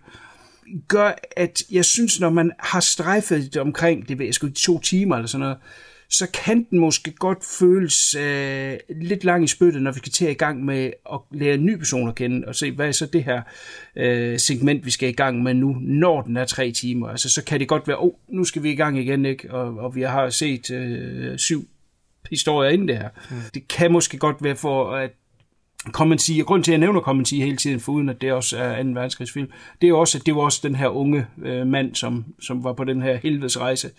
gør, 0.88 1.12
at 1.36 1.62
jeg 1.70 1.84
synes, 1.84 2.20
når 2.20 2.30
man 2.30 2.52
har 2.59 2.80
strejfet 2.80 3.55
det 3.55 3.62
omkring, 3.62 4.09
det 4.09 4.18
ved 4.18 4.26
jeg 4.26 4.34
sgu 4.34 4.48
to 4.48 4.80
timer 4.80 5.16
eller 5.16 5.28
sådan 5.28 5.40
noget, 5.40 5.57
så 6.11 6.30
kan 6.44 6.66
den 6.70 6.78
måske 6.78 7.11
godt 7.11 7.44
føles 7.59 8.14
øh, 8.14 8.76
lidt 8.88 9.24
lang 9.24 9.44
i 9.44 9.46
spyttet, 9.46 9.82
når 9.82 9.92
vi 9.92 9.98
skal 9.98 10.12
til 10.12 10.24
at 10.24 10.30
i 10.30 10.34
gang 10.34 10.64
med 10.64 10.90
at 11.12 11.20
lære 11.32 11.55
en 11.55 11.66
ny 11.66 11.76
person 11.76 12.09
at 12.09 12.14
kende, 12.14 12.48
og 12.48 12.55
se, 12.55 12.72
hvad 12.72 12.88
er 12.88 12.92
så 12.92 13.07
det 13.07 13.24
her 13.24 13.42
øh, 13.96 14.38
segment, 14.38 14.86
vi 14.86 14.90
skal 14.90 15.09
i 15.09 15.12
gang 15.12 15.42
med 15.42 15.55
nu, 15.55 15.76
når 15.80 16.22
den 16.22 16.36
er 16.36 16.44
tre 16.44 16.72
timer. 16.72 17.09
Altså, 17.09 17.30
så 17.30 17.44
kan 17.44 17.61
det 17.61 17.68
godt 17.68 17.88
være, 17.88 17.96
åh, 17.96 18.05
oh, 18.05 18.12
nu 18.28 18.44
skal 18.44 18.62
vi 18.62 18.70
i 18.70 18.76
gang 18.76 18.98
igen, 18.98 19.24
ikke? 19.24 19.50
Og, 19.50 19.78
og 19.78 19.94
vi 19.94 20.02
har 20.02 20.30
set 20.30 20.70
øh, 20.70 21.38
syv 21.38 21.68
historier 22.30 22.70
inden 22.70 22.88
det 22.88 22.98
her. 22.98 23.09
Mm. 23.30 23.36
Det 23.55 23.68
kan 23.68 23.92
måske 23.92 24.18
godt 24.18 24.36
være 24.44 24.57
for, 24.57 24.90
at 24.90 25.11
Commenty, 25.93 26.30
og 26.41 26.47
grund 26.47 26.64
til, 26.64 26.70
at 26.70 26.72
jeg 26.72 26.80
nævner 26.80 27.01
Commenty 27.01 27.35
hele 27.35 27.57
tiden, 27.57 27.80
for 27.80 27.93
uden 27.93 28.09
at 28.09 28.20
det 28.20 28.32
også 28.32 28.59
er 28.59 28.82
2. 28.82 28.89
verdenskrigsfilm, 28.89 29.51
det 29.82 29.89
er 29.89 29.95
også, 29.95 30.18
at 30.18 30.26
det 30.26 30.35
var 30.35 30.41
også 30.41 30.61
den 30.62 30.74
her 30.74 30.89
unge 30.89 31.26
øh, 31.43 31.66
mand, 31.66 31.95
som, 31.95 32.24
som 32.41 32.64
var 32.64 32.72
på 32.72 32.85
den 32.85 33.03
her 33.03 33.16
helvedes 33.16 33.61
rejse. 33.61 33.91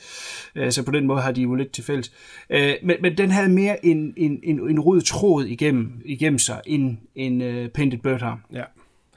Øh, 0.56 0.72
så 0.72 0.84
på 0.84 0.92
den 0.92 1.08
måde 1.08 1.22
har 1.22 1.32
de 1.32 1.42
jo 1.42 1.56
lidt 1.56 1.72
til 1.72 1.84
fælles. 1.84 2.12
Øh, 2.50 2.74
men, 2.84 2.96
men 3.02 3.18
den 3.18 3.32
havde 3.32 3.50
mere 3.50 3.86
en, 3.86 4.14
en, 4.18 4.40
en, 4.44 4.70
en 4.70 4.80
rød 4.80 5.02
tråd 5.02 5.46
igennem, 5.46 6.02
igennem 6.06 6.40
sig, 6.40 6.62
end 6.66 6.98
en 7.16 7.42
øh, 7.42 7.70
Painted 7.70 8.00
Bird 8.00 8.22
har. 8.22 8.40
Ja, 8.54 8.64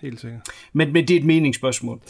helt 0.03 0.21
sikkert. 0.21 0.41
Men, 0.73 0.93
men 0.93 1.09
det 1.09 1.17
er 1.17 1.21
et 1.21 1.27
meningsspørgsmål. 1.27 2.01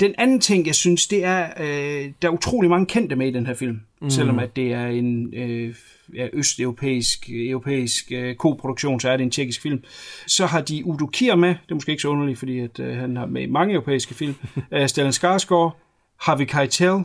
Den 0.00 0.14
anden 0.18 0.40
ting, 0.40 0.66
jeg 0.66 0.74
synes, 0.74 1.06
det 1.06 1.24
er, 1.24 1.48
øh, 1.60 2.12
der 2.22 2.28
er 2.28 2.32
utrolig 2.32 2.70
mange 2.70 2.86
kendte 2.86 3.16
med 3.16 3.28
i 3.28 3.30
den 3.30 3.46
her 3.46 3.54
film, 3.54 3.80
mm. 4.02 4.10
selvom 4.10 4.38
at 4.38 4.56
det 4.56 4.72
er 4.72 4.86
en... 4.86 5.34
Øh, 5.34 5.74
ja, 6.14 6.28
østeuropæisk 6.32 7.30
europæisk 7.30 8.12
øh, 8.12 8.36
koproduktion, 8.36 9.00
så 9.00 9.10
er 9.10 9.16
det 9.16 9.24
en 9.24 9.30
tjekkisk 9.30 9.62
film. 9.62 9.84
Så 10.26 10.46
har 10.46 10.60
de 10.60 10.86
Udo 10.86 11.06
Kier 11.06 11.34
med, 11.34 11.48
det 11.48 11.70
er 11.70 11.74
måske 11.74 11.90
ikke 11.90 12.02
så 12.02 12.08
underligt, 12.08 12.38
fordi 12.38 12.58
at, 12.58 12.80
øh, 12.80 12.96
han 12.96 13.16
har 13.16 13.26
med 13.26 13.42
i 13.42 13.46
mange 13.46 13.74
europæiske 13.74 14.14
film. 14.14 14.34
øh, 14.74 14.88
Stellan 14.88 15.12
Skarsgård, 15.12 15.80
Harvey 16.20 16.44
Keitel, 16.44 17.04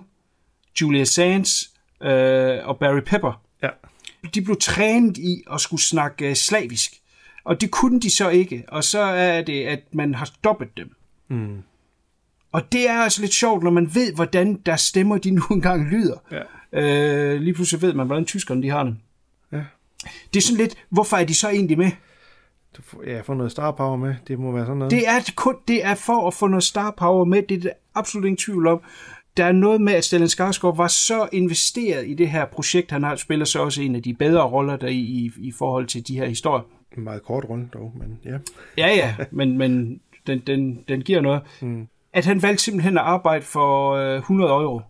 Julia 0.81 1.03
Sands 1.03 1.69
øh, 2.03 2.67
og 2.67 2.77
Barry 2.79 3.01
Pepper. 3.05 3.41
Ja. 3.63 3.69
De 4.33 4.41
blev 4.41 4.57
trænet 4.61 5.17
i 5.17 5.43
at 5.53 5.61
skulle 5.61 5.83
snakke 5.83 6.29
øh, 6.29 6.35
slavisk, 6.35 6.93
og 7.43 7.61
det 7.61 7.71
kunne 7.71 7.99
de 7.99 8.15
så 8.15 8.29
ikke, 8.29 8.63
og 8.67 8.83
så 8.83 8.99
er 8.99 9.41
det, 9.41 9.63
at 9.63 9.79
man 9.91 10.15
har 10.15 10.25
stoppet 10.25 10.77
dem. 10.77 10.95
Mm. 11.29 11.57
Og 12.51 12.71
det 12.71 12.89
er 12.89 13.01
altså 13.01 13.21
lidt 13.21 13.33
sjovt, 13.33 13.63
når 13.63 13.71
man 13.71 13.95
ved, 13.95 14.13
hvordan 14.13 14.55
der 14.65 14.75
stemmer 14.75 15.17
de 15.17 15.31
nu 15.39 15.41
engang 15.51 15.89
lyder. 15.89 16.17
Ja. 16.31 16.41
Øh, 16.73 17.41
lige 17.41 17.53
pludselig 17.53 17.81
ved 17.81 17.93
man, 17.93 18.07
hvordan 18.07 18.25
tyskerne 18.25 18.63
de 18.63 18.69
har 18.69 18.83
det. 18.83 18.95
Ja. 19.51 19.63
Det 20.33 20.39
er 20.39 20.41
sådan 20.41 20.57
lidt, 20.57 20.75
hvorfor 20.89 21.17
er 21.17 21.25
de 21.25 21.33
så 21.33 21.49
egentlig 21.49 21.77
med? 21.77 21.91
Du 22.77 22.81
får, 22.81 23.03
ja, 23.07 23.21
få 23.21 23.33
noget 23.33 23.51
star 23.51 23.71
power 23.71 23.95
med, 23.95 24.15
det 24.27 24.39
må 24.39 24.51
være 24.51 24.65
sådan 24.65 24.77
noget. 24.77 24.91
Det 24.91 25.07
er, 25.07 25.31
kun, 25.35 25.55
det 25.67 25.85
er 25.85 25.95
for 25.95 26.27
at 26.27 26.33
få 26.33 26.47
noget 26.47 26.63
star 26.63 26.93
power 26.97 27.25
med, 27.25 27.43
det 27.49 27.57
er 27.57 27.61
der 27.61 27.69
absolut 27.95 28.25
ingen 28.25 28.37
tvivl 28.37 28.67
om. 28.67 28.81
Der 29.37 29.45
er 29.45 29.51
noget 29.51 29.81
med, 29.81 29.93
at 29.93 30.03
Stellan 30.05 30.29
Skarsgård 30.29 30.77
var 30.77 30.87
så 30.87 31.27
investeret 31.31 32.07
i 32.07 32.13
det 32.13 32.29
her 32.29 32.45
projekt, 32.45 32.91
han 32.91 33.03
har 33.03 33.15
spiller 33.15 33.45
så 33.45 33.59
også 33.59 33.81
en 33.81 33.95
af 33.95 34.03
de 34.03 34.13
bedre 34.13 34.43
roller 34.43 34.75
der 34.75 34.87
i, 34.87 34.99
i, 34.99 35.31
i 35.37 35.51
forhold 35.51 35.87
til 35.87 36.07
de 36.07 36.17
her 36.17 36.25
historier. 36.25 36.63
En 36.97 37.03
meget 37.03 37.23
kort 37.23 37.45
runde 37.49 37.69
dog, 37.73 37.91
men 37.95 38.19
ja. 38.25 38.37
Ja, 38.77 38.87
ja, 38.87 39.15
men, 39.31 39.57
men 39.57 40.01
den, 40.27 40.39
den, 40.39 40.83
den 40.87 41.01
giver 41.01 41.21
noget. 41.21 41.41
Mm. 41.61 41.87
At 42.13 42.25
han 42.25 42.41
valgte 42.41 42.63
simpelthen 42.63 42.97
at 42.97 43.03
arbejde 43.03 43.45
for 43.45 43.91
øh, 43.91 44.17
100 44.17 44.51
euro 44.51 44.81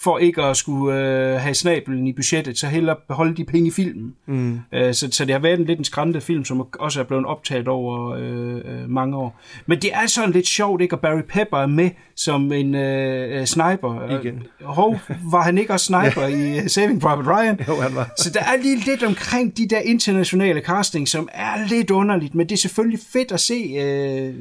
for 0.00 0.18
ikke 0.18 0.42
at 0.42 0.56
skulle 0.56 0.98
øh, 0.98 1.40
have 1.40 1.54
snabelen 1.54 2.06
i 2.06 2.12
budgettet, 2.12 2.58
så 2.58 2.66
hellere 2.66 2.96
beholde 3.08 3.36
de 3.36 3.44
penge 3.44 3.68
i 3.68 3.70
filmen. 3.70 4.14
Mm. 4.26 4.58
Øh, 4.72 4.94
så, 4.94 5.08
så 5.10 5.24
det 5.24 5.32
har 5.32 5.40
været 5.40 5.60
en 5.60 5.66
lidt 5.66 5.78
en 5.78 5.84
skræmmende 5.84 6.20
film, 6.20 6.44
som 6.44 6.66
også 6.80 7.00
er 7.00 7.04
blevet 7.04 7.26
optaget 7.26 7.68
over 7.68 8.10
øh, 8.10 8.54
øh, 8.64 8.90
mange 8.90 9.16
år. 9.16 9.40
Men 9.66 9.82
det 9.82 9.94
er 9.94 10.06
sådan 10.06 10.30
lidt 10.30 10.46
sjovt, 10.46 10.82
ikke? 10.82 10.94
at 10.94 11.00
Barry 11.00 11.22
Pepper 11.28 11.58
er 11.58 11.66
med 11.66 11.90
som 12.16 12.52
en 12.52 12.74
øh, 12.74 13.40
øh 13.40 13.46
sniper. 13.46 14.18
Igen. 14.20 14.42
Hov, 14.62 15.00
var 15.32 15.42
han 15.42 15.58
ikke 15.58 15.72
også 15.72 15.86
sniper 15.86 16.26
i 16.38 16.58
uh, 16.58 16.66
Saving 16.66 17.00
Private 17.00 17.30
Ryan? 17.30 17.60
Jo, 17.68 17.80
han 17.80 17.94
var. 17.94 18.10
Så 18.18 18.30
der 18.30 18.40
er 18.40 18.56
lige 18.62 18.76
lidt 18.76 19.02
omkring 19.02 19.56
de 19.56 19.68
der 19.68 19.78
internationale 19.78 20.60
casting, 20.60 21.08
som 21.08 21.28
er 21.32 21.68
lidt 21.68 21.90
underligt, 21.90 22.34
men 22.34 22.48
det 22.48 22.52
er 22.52 22.58
selvfølgelig 22.58 23.00
fedt 23.12 23.32
at 23.32 23.40
se 23.40 23.54
øh, 23.54 24.34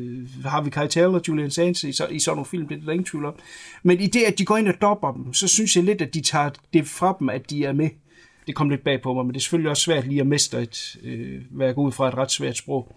Harvey 0.45 0.69
Keitel 0.69 1.05
og 1.05 1.21
Julian 1.27 1.51
Sands 1.51 1.83
i, 1.83 1.91
så, 1.91 2.07
i 2.09 2.19
sådan 2.19 2.35
nogle 2.35 2.45
film, 2.45 2.67
det 2.67 2.77
er 2.77 2.85
der 2.85 2.91
ingen 2.91 3.05
tvivl 3.05 3.25
om. 3.25 3.33
Men 3.83 3.99
i 3.99 4.07
det, 4.07 4.23
at 4.23 4.39
de 4.39 4.45
går 4.45 4.57
ind 4.57 4.67
og 4.67 4.73
dopper 4.81 5.11
dem, 5.11 5.33
så 5.47 5.55
synes 5.55 5.75
jeg 5.75 5.83
lidt, 5.83 6.01
at 6.01 6.13
de 6.13 6.21
tager 6.21 6.49
det 6.73 6.87
fra 6.87 7.15
dem, 7.19 7.29
at 7.29 7.49
de 7.49 7.65
er 7.65 7.73
med. 7.73 7.89
Det 8.47 8.55
kom 8.55 8.69
lidt 8.69 8.83
bag 8.83 9.01
på 9.01 9.13
mig, 9.13 9.25
men 9.25 9.33
det 9.33 9.39
er 9.39 9.41
selvfølgelig 9.41 9.69
også 9.69 9.83
svært 9.83 10.07
lige 10.07 10.21
at 10.21 10.27
mestre 10.27 10.61
et, 10.61 10.97
øh, 11.03 11.41
hvad 11.51 11.65
jeg 11.65 11.75
går 11.75 11.81
ud 11.81 11.91
fra 11.91 12.07
et 12.07 12.17
ret 12.17 12.31
svært 12.31 12.57
sprog 12.57 12.95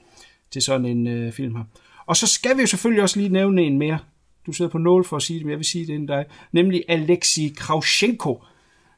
til 0.51 0.63
sådan 0.63 0.87
en 0.87 1.07
øh, 1.07 1.33
film 1.33 1.57
her. 1.57 1.65
Og 2.07 2.17
så 2.17 2.27
skal 2.27 2.57
vi 2.57 2.61
jo 2.61 2.67
selvfølgelig 2.67 3.03
også 3.03 3.19
lige 3.19 3.29
nævne 3.29 3.63
en 3.63 3.79
mere. 3.79 3.99
Du 4.47 4.53
sidder 4.53 4.71
på 4.71 4.79
nål 4.79 5.05
for 5.05 5.17
at 5.17 5.23
sige 5.23 5.39
det, 5.39 5.47
men 5.47 5.51
jeg 5.51 5.59
vil 5.59 5.67
sige 5.67 5.87
det 5.87 5.93
inden 5.93 6.07
dig. 6.07 6.25
Nemlig 6.53 6.85
Alexei 6.89 7.55
Kravchenko, 7.57 8.43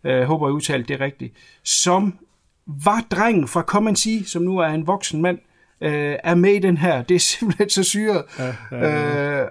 øh, 0.04 0.22
håber 0.22 0.48
jeg 0.48 0.54
udtalte 0.54 0.92
det 0.92 1.00
rigtigt, 1.00 1.34
som 1.64 2.18
var 2.66 3.06
drengen 3.10 3.48
fra 3.48 3.62
Come 3.62 3.88
and 3.88 3.96
See, 3.96 4.24
som 4.24 4.42
nu 4.42 4.58
er 4.58 4.66
en 4.66 4.86
voksen 4.86 5.22
mand, 5.22 5.38
øh, 5.80 6.16
er 6.24 6.34
med 6.34 6.54
i 6.54 6.58
den 6.58 6.76
her. 6.76 7.02
Det 7.02 7.14
er 7.14 7.18
simpelthen 7.18 7.70
så 7.70 7.82
syret. 7.82 8.24
Ja, 8.38 8.54
ja, 8.70 8.86
ja. 8.86 9.42
Øh, 9.42 9.48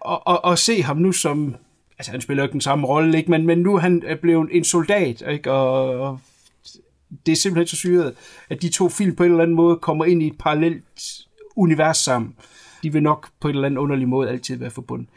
og, 0.00 0.26
og, 0.26 0.44
og 0.44 0.58
se 0.58 0.82
ham 0.82 0.96
nu 0.96 1.12
som... 1.12 1.56
Altså, 2.00 2.12
han 2.12 2.20
spiller 2.20 2.42
jo 2.42 2.46
ikke 2.46 2.52
den 2.52 2.60
samme 2.60 2.86
rolle, 2.86 3.18
ikke? 3.18 3.30
Men, 3.30 3.46
men 3.46 3.58
nu 3.58 3.74
er 3.74 3.80
han 3.80 4.02
blevet 4.22 4.48
en 4.52 4.64
soldat, 4.64 5.22
ikke? 5.30 5.52
Og, 5.52 6.00
og 6.00 6.20
det 7.26 7.32
er 7.32 7.36
simpelthen 7.36 7.66
så 7.66 7.76
syret, 7.76 8.14
at 8.50 8.62
de 8.62 8.68
to 8.68 8.88
film 8.88 9.16
på 9.16 9.24
en 9.24 9.30
eller 9.30 9.42
anden 9.42 9.56
måde 9.56 9.76
kommer 9.76 10.04
ind 10.04 10.22
i 10.22 10.26
et 10.26 10.38
parallelt 10.38 11.20
univers 11.56 11.96
sammen. 11.96 12.34
De 12.82 12.92
vil 12.92 13.02
nok 13.02 13.28
på 13.40 13.48
en 13.48 13.54
eller 13.54 13.66
anden 13.66 13.78
underlig 13.78 14.08
måde 14.08 14.28
altid 14.28 14.56
være 14.56 14.70
forbundet. 14.70 15.08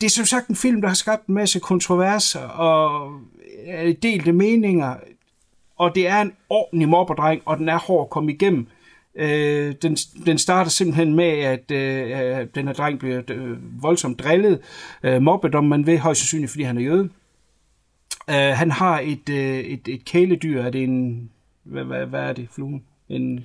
Det 0.00 0.06
er 0.06 0.10
som 0.10 0.24
sagt 0.24 0.48
en 0.48 0.56
film, 0.56 0.80
der 0.80 0.88
har 0.88 0.94
skabt 0.94 1.26
en 1.26 1.34
masse 1.34 1.60
kontroverser 1.60 2.40
og 2.40 3.12
øh, 3.68 3.94
delte 4.02 4.32
meninger, 4.32 4.94
og 5.76 5.94
det 5.94 6.08
er 6.08 6.20
en 6.20 6.32
ordentlig 6.50 6.88
mobberdreng, 6.88 7.42
og 7.44 7.58
den 7.58 7.68
er 7.68 7.78
hård 7.78 8.06
at 8.06 8.10
komme 8.10 8.32
igennem. 8.32 8.66
Øh, 9.14 9.74
den, 9.82 9.96
den 10.26 10.38
starter 10.38 10.70
simpelthen 10.70 11.14
med, 11.14 11.24
at 11.24 11.70
øh, 11.70 12.46
den 12.54 12.66
her 12.66 12.74
dreng 12.74 12.98
bliver 12.98 13.22
øh, 13.28 13.82
voldsomt 13.82 14.18
drillet, 14.18 14.58
øh, 15.02 15.22
mobbet, 15.22 15.54
om 15.54 15.64
man 15.64 15.86
vil, 15.86 15.98
højst 15.98 16.20
sandsynligt, 16.20 16.50
fordi 16.50 16.62
han 16.62 16.78
er 16.78 16.82
jøde. 16.82 17.08
Øh, 18.30 18.56
han 18.56 18.70
har 18.70 19.00
et, 19.00 19.28
øh, 19.28 19.58
et, 19.58 19.88
et 19.88 20.04
kæledyr, 20.04 20.62
er 20.62 20.70
det 20.70 20.82
en, 20.82 21.30
hvad, 21.62 21.84
hvad, 21.84 22.06
hvad 22.06 22.20
er 22.20 22.32
det, 22.32 22.48
fluen? 22.54 22.84
En, 23.08 23.36
det 23.36 23.44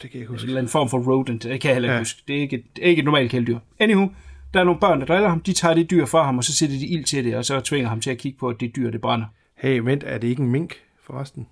kan 0.00 0.10
jeg 0.12 0.20
ikke 0.20 0.26
huske. 0.26 0.44
En 0.44 0.48
eller 0.48 0.60
anden 0.60 0.70
form 0.70 0.88
for 0.88 0.98
rodent, 0.98 1.42
det 1.42 1.60
kan 1.60 1.68
jeg 1.68 1.74
heller 1.74 1.88
ikke 1.88 1.94
ja. 1.94 2.00
huske. 2.00 2.22
Det 2.28 2.36
er 2.36 2.40
ikke, 2.40 2.56
et, 2.56 2.82
ikke 2.82 3.00
et 3.00 3.04
normalt 3.04 3.30
kæledyr. 3.30 3.58
Anywho, 3.78 4.08
der 4.54 4.60
er 4.60 4.64
nogle 4.64 4.80
børn, 4.80 5.00
der 5.00 5.06
driller 5.06 5.28
ham, 5.28 5.40
de 5.40 5.52
tager 5.52 5.74
det 5.74 5.90
dyr 5.90 6.06
fra 6.06 6.24
ham, 6.24 6.38
og 6.38 6.44
så 6.44 6.54
sætter 6.54 6.78
de 6.78 6.86
ild 6.86 7.04
til 7.04 7.24
det, 7.24 7.36
og 7.36 7.44
så 7.44 7.60
tvinger 7.60 7.88
ham 7.88 8.00
til 8.00 8.10
at 8.10 8.18
kigge 8.18 8.38
på, 8.38 8.48
at 8.48 8.60
det 8.60 8.76
dyr, 8.76 8.90
det 8.90 9.00
brænder. 9.00 9.26
Hey, 9.58 9.78
vent, 9.78 10.04
er 10.06 10.18
det 10.18 10.28
ikke 10.28 10.42
en 10.42 10.50
mink, 10.50 10.74
forresten? 11.02 11.46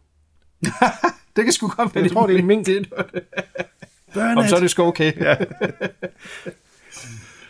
det 1.37 1.45
kan 1.45 1.53
sgu 1.53 1.69
godt 1.69 1.95
være. 1.95 2.05
Jeg 2.05 2.13
tror, 2.13 2.27
det 2.27 2.35
er 2.35 2.39
en 2.39 2.47
mink. 2.47 2.67
Burn 4.15 4.39
Om 4.39 4.49
så 4.49 4.57
er 4.57 4.61
det 4.61 4.71
sgu 4.71 4.83
okay. 4.83 5.13
Ja. 5.21 5.35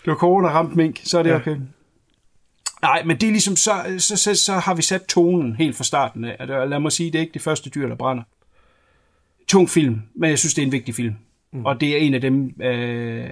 det 0.04 0.06
var 0.06 0.14
corona 0.14 0.48
ramt 0.48 0.76
mink, 0.76 1.00
så 1.04 1.18
er 1.18 1.22
det 1.22 1.30
ja. 1.30 1.36
okay. 1.36 1.56
Nej, 2.82 3.02
men 3.04 3.16
det 3.16 3.26
er 3.26 3.30
ligesom, 3.30 3.56
så, 3.56 3.72
så, 3.98 4.16
så, 4.16 4.34
så 4.34 4.52
har 4.52 4.74
vi 4.74 4.82
sat 4.82 5.06
tonen 5.06 5.56
helt 5.56 5.76
fra 5.76 5.84
starten 5.84 6.24
af. 6.24 6.36
Lad 6.48 6.80
mig 6.80 6.92
sige, 6.92 7.10
det 7.10 7.18
er 7.18 7.22
ikke 7.22 7.34
det 7.34 7.42
første 7.42 7.70
dyr, 7.70 7.88
der 7.88 7.94
brænder. 7.94 8.22
Tung 9.48 9.70
film, 9.70 10.02
men 10.14 10.30
jeg 10.30 10.38
synes, 10.38 10.54
det 10.54 10.62
er 10.62 10.66
en 10.66 10.72
vigtig 10.72 10.94
film. 10.94 11.14
Mm. 11.52 11.64
Og 11.64 11.80
det 11.80 11.88
er 11.92 11.96
en 11.96 12.14
af 12.14 12.20
dem, 12.20 12.54
øh, 12.62 13.30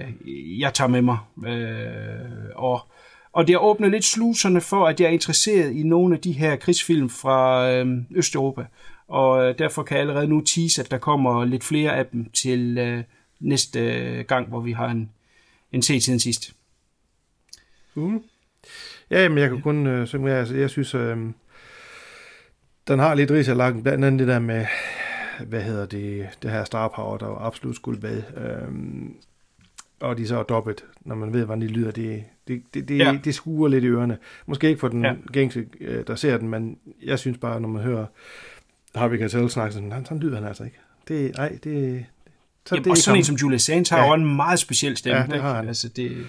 jeg 0.59 0.73
tager 0.73 0.87
med 0.87 1.01
mig. 1.01 1.17
Øh, 1.47 2.49
og, 2.55 2.81
og 3.33 3.47
det 3.47 3.53
har 3.53 3.59
åbnet 3.59 3.91
lidt 3.91 4.05
sluserne 4.05 4.61
for, 4.61 4.87
at 4.87 4.99
jeg 4.99 5.07
er 5.07 5.11
interesseret 5.11 5.71
i 5.71 5.83
nogle 5.83 6.15
af 6.15 6.21
de 6.21 6.31
her 6.31 6.55
krigsfilm 6.55 7.09
fra 7.09 7.69
øh, 7.71 7.97
Østeuropa. 8.15 8.65
Og 9.11 9.49
øh, 9.49 9.57
derfor 9.57 9.83
kan 9.83 9.97
jeg 9.97 10.01
allerede 10.01 10.27
nu 10.27 10.41
tease, 10.41 10.81
at 10.81 10.91
der 10.91 10.97
kommer 10.97 11.45
lidt 11.45 11.63
flere 11.63 11.95
af 11.95 12.05
dem 12.05 12.29
til 12.29 12.77
øh, 12.77 13.03
næste 13.39 13.79
øh, 13.79 14.25
gang, 14.25 14.47
hvor 14.47 14.59
vi 14.59 14.71
har 14.71 14.87
en, 14.87 15.09
en 15.71 15.81
set 15.81 16.03
siden 16.03 16.19
sidst. 16.19 16.53
Mm. 17.95 18.23
Ja, 19.09 19.29
men 19.29 19.37
jeg 19.37 19.49
kan 19.49 19.61
kun 19.61 19.87
øh, 19.87 20.07
synge 20.07 20.25
med. 20.25 20.33
Altså, 20.33 20.55
jeg 20.55 20.69
synes, 20.69 20.95
øh, 20.95 21.17
den 22.87 22.99
har 22.99 23.13
lidt 23.13 23.31
ris 23.31 23.47
lagt, 23.47 23.83
blandt 23.83 24.05
andet 24.05 24.19
det 24.19 24.27
der 24.27 24.39
med, 24.39 24.65
hvad 25.47 25.61
hedder 25.61 25.85
det, 25.85 26.29
det 26.43 26.51
her 26.51 26.63
star 26.63 26.87
power, 26.87 27.17
der 27.17 27.45
absolut 27.45 27.75
skulle 27.75 27.99
med. 28.01 28.23
Øh, 28.37 28.71
og 29.99 30.17
de 30.17 30.27
så 30.27 30.39
er 30.39 30.43
dobbelt, 30.43 30.85
når 31.01 31.15
man 31.15 31.33
ved, 31.33 31.45
hvordan 31.45 31.61
de 31.61 31.67
lyder. 31.67 31.91
Det, 31.91 32.23
det, 32.47 32.63
det, 32.73 32.87
det, 32.87 32.97
ja. 32.97 33.19
det 33.23 33.35
skuer 33.35 33.67
lidt 33.67 33.83
i 33.83 33.87
ørerne. 33.87 34.17
Måske 34.45 34.67
ikke 34.67 34.79
for 34.79 34.87
den 34.87 35.05
ja. 35.05 35.15
gængse, 35.33 35.65
øh, 35.81 36.07
der 36.07 36.15
ser 36.15 36.37
den, 36.37 36.49
men 36.49 36.77
jeg 37.03 37.19
synes 37.19 37.37
bare, 37.37 37.61
når 37.61 37.67
man 37.67 37.83
hører 37.83 38.05
Harvey 38.95 39.17
Keitel 39.17 39.49
snakke, 39.49 39.73
sådan, 39.73 40.05
sådan 40.05 40.19
lyder 40.19 40.35
han 40.35 40.47
altså 40.47 40.63
ikke. 40.63 40.77
Det, 41.07 41.35
nej, 41.37 41.57
det, 41.63 42.05
så 42.65 42.75
Jamen, 42.75 42.83
det 42.83 42.91
og 42.91 42.97
sådan 42.97 43.17
en 43.17 43.23
som 43.23 43.35
Julia 43.35 43.57
Sands 43.57 43.89
har 43.89 43.97
ja. 43.97 44.07
jo 44.07 44.13
en 44.13 44.35
meget 44.35 44.59
speciel 44.59 44.97
stemme. 44.97 45.19
Ja, 45.19 45.27
det 45.27 45.41
har 45.41 45.55
han. 45.55 45.67
Altså, 45.67 45.89
det... 45.89 46.25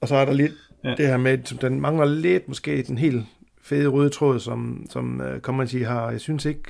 Og 0.00 0.08
så 0.08 0.14
er 0.14 0.24
der 0.24 0.32
lidt 0.32 0.52
ja. 0.84 0.94
det 0.94 1.06
her 1.06 1.16
med, 1.16 1.38
som 1.44 1.58
den 1.58 1.80
mangler 1.80 2.04
lidt 2.04 2.48
måske 2.48 2.82
den 2.82 2.98
helt 2.98 3.24
fede 3.62 3.86
røde 3.86 4.10
tråd, 4.10 4.40
som, 4.40 4.86
som 4.90 5.20
uh, 5.20 5.40
kommer 5.40 5.66
sige 5.66 5.84
har. 5.84 6.10
Jeg 6.10 6.20
synes 6.20 6.44
ikke, 6.44 6.62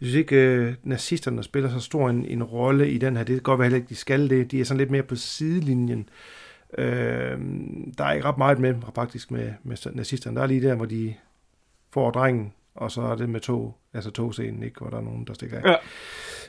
jeg 0.00 0.08
synes 0.08 0.14
ikke, 0.14 0.66
uh, 0.68 0.90
nazisterne 0.90 1.42
spiller 1.42 1.70
så 1.70 1.80
stor 1.80 2.10
en, 2.10 2.24
en 2.24 2.42
rolle 2.42 2.90
i 2.90 2.98
den 2.98 3.16
her. 3.16 3.24
Det 3.24 3.34
kan 3.34 3.42
godt 3.42 3.58
være 3.58 3.66
heller 3.66 3.76
ikke, 3.76 3.88
de 3.88 3.94
skal 3.94 4.30
det. 4.30 4.50
De 4.50 4.60
er 4.60 4.64
sådan 4.64 4.78
lidt 4.78 4.90
mere 4.90 5.02
på 5.02 5.16
sidelinjen. 5.16 6.08
Uh, 6.78 6.84
der 7.98 8.04
er 8.04 8.12
ikke 8.12 8.26
ret 8.26 8.38
meget 8.38 8.58
med, 8.58 8.74
faktisk, 8.94 9.30
med, 9.30 9.52
med 9.62 9.76
nazisterne. 9.94 10.36
Der 10.36 10.42
er 10.42 10.46
lige 10.46 10.68
der, 10.68 10.74
hvor 10.74 10.86
de 10.86 11.14
får 11.92 12.10
drengen, 12.10 12.52
og 12.76 12.90
så 12.90 13.02
er 13.02 13.14
det 13.14 13.28
med 13.28 13.40
tog, 13.40 13.76
altså 13.94 14.10
togscenen, 14.10 14.62
ikke, 14.62 14.78
hvor 14.78 14.90
der 14.90 14.96
er 14.96 15.02
nogen, 15.02 15.24
der 15.26 15.34
stikker 15.34 15.58
af. 15.58 15.62
Ja. 15.64 15.76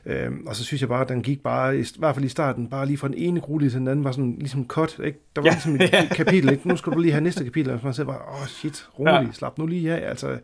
Øhm, 0.05 0.47
og 0.47 0.55
så 0.55 0.63
synes 0.63 0.81
jeg 0.81 0.89
bare, 0.89 1.01
at 1.01 1.09
den 1.09 1.23
gik 1.23 1.43
bare, 1.43 1.77
i, 1.77 1.81
i 1.81 1.85
hvert 1.97 2.15
fald 2.15 2.25
i 2.25 2.29
starten, 2.29 2.69
bare 2.69 2.85
lige 2.85 2.97
fra 2.97 3.07
den 3.07 3.17
ene 3.17 3.41
gruppe 3.41 3.69
til 3.69 3.79
den 3.79 3.87
anden, 3.87 4.03
var 4.03 4.11
sådan 4.11 4.35
ligesom 4.39 4.67
cut, 4.67 4.99
ikke? 5.03 5.19
Der 5.35 5.41
var 5.41 5.47
ja. 5.49 5.53
ligesom 5.53 5.75
et 5.75 6.09
kapitel, 6.17 6.51
ikke? 6.51 6.67
Nu 6.67 6.75
skal 6.75 6.93
du 6.93 6.99
lige 6.99 7.11
have 7.11 7.23
næste 7.23 7.43
kapitel, 7.43 7.71
og 7.71 7.79
man 7.83 7.93
sagde 7.93 8.05
bare, 8.05 8.21
åh 8.27 8.41
oh, 8.41 8.47
shit, 8.47 8.87
rolig, 8.99 9.25
ja. 9.27 9.31
slap 9.31 9.57
nu 9.57 9.65
lige 9.65 9.93
af, 9.93 10.09
altså, 10.09 10.39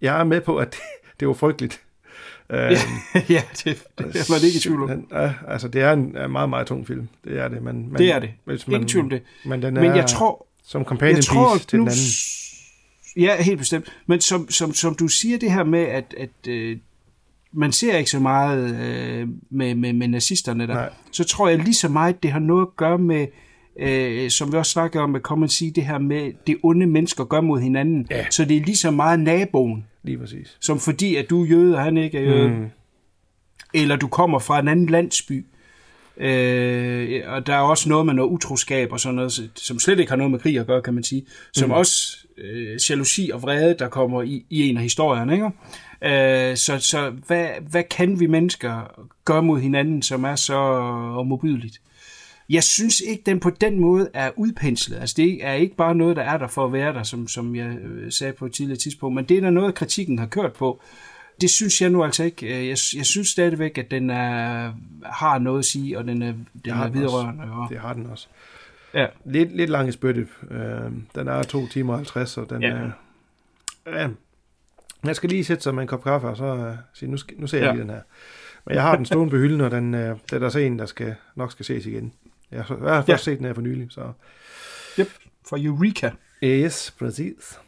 jeg 0.00 0.20
er 0.20 0.24
med 0.24 0.40
på, 0.40 0.56
at 0.56 0.72
det, 0.72 0.80
det 1.20 1.28
var 1.28 1.34
frygteligt. 1.34 1.80
Øhm, 2.50 2.70
ja, 3.28 3.42
det, 3.64 3.64
det 3.64 4.16
er 4.16 4.32
man 4.32 4.40
ikke 4.44 4.56
i 4.56 4.60
tvivl 4.60 4.82
om. 4.82 5.08
Ja, 5.12 5.32
altså, 5.48 5.68
det 5.68 5.82
er 5.82 5.92
en, 5.92 6.16
en 6.16 6.30
meget, 6.30 6.48
meget 6.48 6.66
tung 6.66 6.86
film. 6.86 7.08
Det 7.24 7.38
er 7.38 7.48
det. 7.48 7.62
Men, 7.62 7.88
men, 7.88 7.98
det 7.98 8.12
er 8.12 8.18
det. 8.18 8.30
Hvis 8.44 8.68
man, 8.68 8.74
Ingen 8.74 8.88
tvivl 8.88 9.04
om 9.04 9.10
det. 9.10 9.22
Men, 9.44 9.62
den 9.62 9.76
er, 9.76 9.80
men 9.80 9.96
jeg 9.96 10.06
tror... 10.06 10.46
Som 10.64 10.84
companion 10.84 11.16
jeg 11.16 11.24
tror, 11.24 11.54
piece 11.54 11.66
til 11.66 11.78
nu, 11.78 11.82
den 11.82 11.88
anden. 11.88 11.98
Ja, 13.16 13.42
helt 13.42 13.58
bestemt. 13.58 13.96
Men 14.06 14.20
som, 14.20 14.50
som, 14.50 14.74
som 14.74 14.94
du 14.94 15.08
siger 15.08 15.38
det 15.38 15.52
her 15.52 15.64
med, 15.64 15.82
at, 15.82 16.14
at 16.18 16.48
øh, 16.48 16.76
man 17.52 17.72
ser 17.72 17.96
ikke 17.96 18.10
så 18.10 18.18
meget 18.18 18.80
øh, 18.80 19.28
med, 19.50 19.74
med, 19.74 19.92
med 19.92 20.08
nazisterne 20.08 20.66
der, 20.66 20.74
Nej. 20.74 20.90
så 21.10 21.24
tror 21.24 21.48
jeg 21.48 21.58
lige 21.58 21.74
så 21.74 21.88
meget, 21.88 22.22
det 22.22 22.32
har 22.32 22.38
noget 22.38 22.66
at 22.66 22.76
gøre 22.76 22.98
med, 22.98 23.26
øh, 23.78 24.30
som 24.30 24.52
vi 24.52 24.56
også 24.56 24.72
snakker 24.72 25.00
om, 25.00 25.14
at 25.14 25.22
komme 25.22 25.46
og 25.46 25.50
sige 25.50 25.70
det 25.70 25.84
her 25.84 25.98
med, 25.98 26.32
det 26.46 26.56
onde 26.62 26.86
mennesker 26.86 27.24
gør 27.24 27.40
mod 27.40 27.60
hinanden. 27.60 28.06
Ja. 28.10 28.26
Så 28.30 28.44
det 28.44 28.56
er 28.56 28.60
lige 28.60 28.76
så 28.76 28.90
meget 28.90 29.20
naboen. 29.20 29.84
Lige 30.02 30.18
præcis. 30.18 30.56
Som 30.60 30.78
fordi, 30.78 31.16
at 31.16 31.30
du 31.30 31.42
er 31.42 31.46
jøde, 31.46 31.76
og 31.76 31.82
han 31.82 31.96
ikke 31.96 32.18
er 32.18 32.22
jøde. 32.22 32.48
Mm. 32.48 32.66
Eller 33.74 33.96
du 33.96 34.08
kommer 34.08 34.38
fra 34.38 34.60
en 34.60 34.68
anden 34.68 34.86
landsby. 34.86 35.44
Øh, 36.20 37.22
og 37.26 37.46
der 37.46 37.54
er 37.54 37.60
også 37.60 37.88
noget 37.88 38.06
med 38.06 38.14
noget 38.14 38.30
utroskab 38.30 38.92
og 38.92 39.00
sådan 39.00 39.14
noget, 39.14 39.50
som 39.54 39.78
slet 39.78 39.98
ikke 39.98 40.10
har 40.10 40.16
noget 40.16 40.30
med 40.30 40.38
krig 40.38 40.58
at 40.58 40.66
gøre, 40.66 40.82
kan 40.82 40.94
man 40.94 41.04
sige. 41.04 41.26
Som 41.52 41.68
mm. 41.68 41.74
også 41.74 42.16
øh, 42.38 42.78
jalousi 42.90 43.30
og 43.34 43.42
vrede, 43.42 43.76
der 43.78 43.88
kommer 43.88 44.22
i, 44.22 44.44
i 44.50 44.68
en 44.68 44.76
af 44.76 44.82
historierne. 44.82 45.32
Ikke? 45.32 45.50
Øh, 46.02 46.56
så 46.56 46.78
så 46.78 47.10
hvad, 47.26 47.48
hvad 47.70 47.82
kan 47.82 48.20
vi 48.20 48.26
mennesker 48.26 49.02
gøre 49.24 49.42
mod 49.42 49.60
hinanden, 49.60 50.02
som 50.02 50.24
er 50.24 50.36
så 50.36 50.82
modbydeligt? 51.26 51.80
Jeg 52.50 52.62
synes 52.62 53.00
ikke, 53.00 53.22
den 53.26 53.40
på 53.40 53.50
den 53.50 53.80
måde 53.80 54.08
er 54.14 54.30
udpenslet. 54.36 54.98
Altså, 55.00 55.14
det 55.16 55.44
er 55.44 55.52
ikke 55.52 55.76
bare 55.76 55.94
noget, 55.94 56.16
der 56.16 56.22
er 56.22 56.38
der 56.38 56.46
for 56.46 56.64
at 56.64 56.72
være 56.72 56.92
der, 56.92 57.02
som, 57.02 57.28
som 57.28 57.56
jeg 57.56 57.66
øh, 57.66 58.12
sagde 58.12 58.32
på 58.32 58.46
et 58.46 58.52
tidligere 58.52 58.78
tidspunkt, 58.78 59.14
men 59.14 59.24
det 59.24 59.36
er 59.36 59.40
der 59.40 59.50
noget, 59.50 59.74
kritikken 59.74 60.18
har 60.18 60.26
kørt 60.26 60.52
på. 60.52 60.80
Det 61.40 61.50
synes 61.50 61.80
jeg 61.80 61.90
nu 61.90 62.04
altså 62.04 62.24
ikke. 62.24 62.68
Jeg, 62.68 62.76
jeg 62.96 63.06
synes 63.06 63.28
stadigvæk, 63.28 63.78
at 63.78 63.90
den 63.90 64.10
er, 64.10 64.72
har 65.04 65.38
noget 65.38 65.58
at 65.58 65.64
sige, 65.64 65.98
og 65.98 66.04
den 66.04 66.22
er, 66.22 66.32
den 66.64 66.72
er 66.72 66.88
vidrørende. 66.88 67.44
Og... 67.44 67.68
Det 67.70 67.78
har 67.78 67.92
den 67.92 68.06
også. 68.06 68.28
Ja. 68.94 69.06
Lidt, 69.24 69.56
lidt 69.56 69.70
lang 69.70 69.88
i 69.88 69.92
spytte. 69.92 70.28
Øh, 70.50 70.92
den 71.14 71.28
er 71.28 71.42
2 71.42 71.66
timer 71.66 71.92
og 71.92 71.98
50, 71.98 72.38
og 72.38 72.50
den 72.50 72.62
ja. 72.62 72.68
er... 72.68 72.90
Ja, 73.86 74.08
jeg 75.04 75.16
skal 75.16 75.30
lige 75.30 75.44
sætte 75.44 75.62
sig 75.62 75.74
med 75.74 75.82
en 75.82 75.88
kop 75.88 76.02
kaffe, 76.02 76.28
og 76.28 76.36
så 76.36 76.54
uh, 76.54 76.74
sige, 76.94 77.10
nu, 77.10 77.16
skal, 77.16 77.40
nu 77.40 77.46
ser 77.46 77.58
jeg 77.58 77.66
ja. 77.66 77.72
lige 77.72 77.82
den 77.82 77.90
her. 77.90 78.00
Men 78.66 78.74
jeg 78.74 78.82
har 78.82 78.96
den 78.96 79.06
stående 79.06 79.30
på 79.30 79.36
hylden, 79.36 79.60
og 79.60 79.70
den, 79.70 79.94
uh, 79.94 80.00
det 80.00 80.32
er 80.32 80.38
der 80.38 80.48
så 80.48 80.58
en, 80.58 80.78
der 80.78 80.86
skal, 80.86 81.14
nok 81.34 81.52
skal 81.52 81.64
ses 81.64 81.86
igen. 81.86 82.12
Jeg 82.50 82.64
jeg 82.68 82.94
har 82.94 83.02
først 83.02 83.08
ja. 83.08 83.16
set 83.16 83.38
den 83.38 83.46
her 83.46 83.54
for 83.54 83.60
nylig, 83.60 83.86
så... 83.90 84.12
Yep, 84.98 85.08
for 85.48 85.56
Eureka. 85.60 86.10
Yes, 86.44 86.94
præcis. 86.98 87.60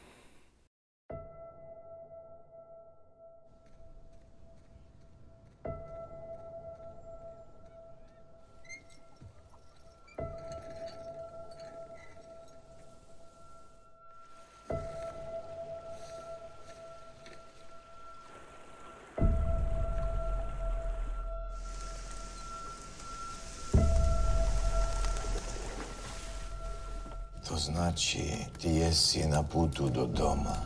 znači 27.73 28.31
ti 28.61 28.69
jesi 28.69 29.29
na 29.29 29.43
putu 29.43 29.89
do 29.89 30.07
doma. 30.07 30.57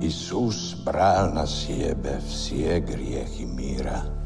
Isus 0.00 0.76
bral 0.84 1.34
na 1.34 1.46
sjebe 1.46 2.18
vsije 2.28 2.80
grijeh 2.80 3.28
mira. 3.56 4.17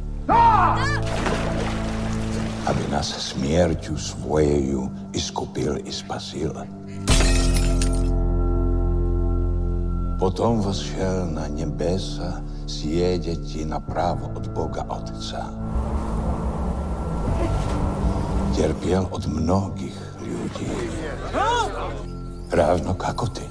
aby 2.66 2.82
nas 2.90 3.14
smjerću 3.18 3.98
svojeju 3.98 4.88
iskupil 5.12 5.76
i 5.86 5.92
spasil. 5.92 6.50
Potom 10.18 10.60
vas 10.60 10.80
šel 10.80 11.26
na 11.34 11.48
nebesa 11.58 12.32
sjedjeći 12.68 13.64
na 13.64 13.80
pravo 13.80 14.30
od 14.36 14.48
Boga 14.54 14.84
Otca. 14.88 15.44
Trpjel 18.56 19.04
od 19.10 19.26
mnogich 19.28 19.96
ludzi, 20.20 20.70
Ravno 22.52 22.94
kako 22.94 23.26
ti. 23.26 23.42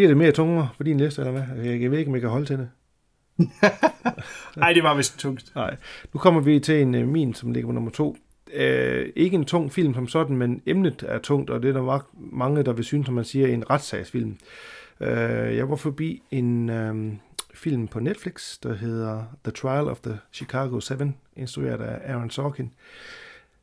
Bliver 0.00 0.08
det 0.08 0.16
mere 0.16 0.32
tungere 0.32 0.68
for 0.76 0.84
din 0.84 1.00
liste, 1.00 1.22
eller 1.22 1.32
hvad? 1.32 1.64
Jeg, 1.64 1.82
jeg 1.82 1.90
ved 1.90 1.98
ikke, 1.98 2.08
om 2.08 2.14
jeg 2.14 2.20
kan 2.20 2.30
holde 2.30 2.46
til 2.46 2.58
det. 2.58 2.68
Nej, 4.56 4.72
det 4.72 4.82
var 4.82 4.94
vist 4.94 5.18
tungt. 5.18 5.52
Nej. 5.54 5.76
Nu 6.12 6.20
kommer 6.20 6.40
vi 6.40 6.60
til 6.60 6.82
en 6.82 6.94
uh, 6.94 7.08
min, 7.08 7.34
som 7.34 7.52
ligger 7.52 7.68
på 7.68 7.72
nummer 7.72 7.90
to. 7.90 8.16
Uh, 8.46 9.04
ikke 9.16 9.34
en 9.34 9.44
tung 9.44 9.72
film 9.72 9.94
som 9.94 10.08
sådan, 10.08 10.36
men 10.36 10.62
emnet 10.66 11.04
er 11.08 11.18
tungt, 11.18 11.50
og 11.50 11.62
det 11.62 11.68
er 11.68 11.72
der 11.72 11.80
var 11.80 12.06
mange, 12.14 12.62
der 12.62 12.72
vil 12.72 12.84
synes, 12.84 13.06
som 13.06 13.14
man 13.14 13.24
siger, 13.24 13.48
en 13.48 13.70
retssagsfilm. 13.70 14.38
Uh, 15.00 15.06
jeg 15.56 15.70
var 15.70 15.76
forbi 15.76 16.22
en 16.30 16.70
um, 16.70 17.20
film 17.54 17.88
på 17.88 18.00
Netflix, 18.00 18.58
der 18.62 18.74
hedder 18.74 19.24
The 19.44 19.52
Trial 19.52 19.88
of 19.88 20.00
the 20.00 20.18
Chicago 20.32 20.80
7, 20.80 21.12
instrueret 21.36 21.80
af 21.80 22.12
Aaron 22.12 22.30
Sorkin, 22.30 22.72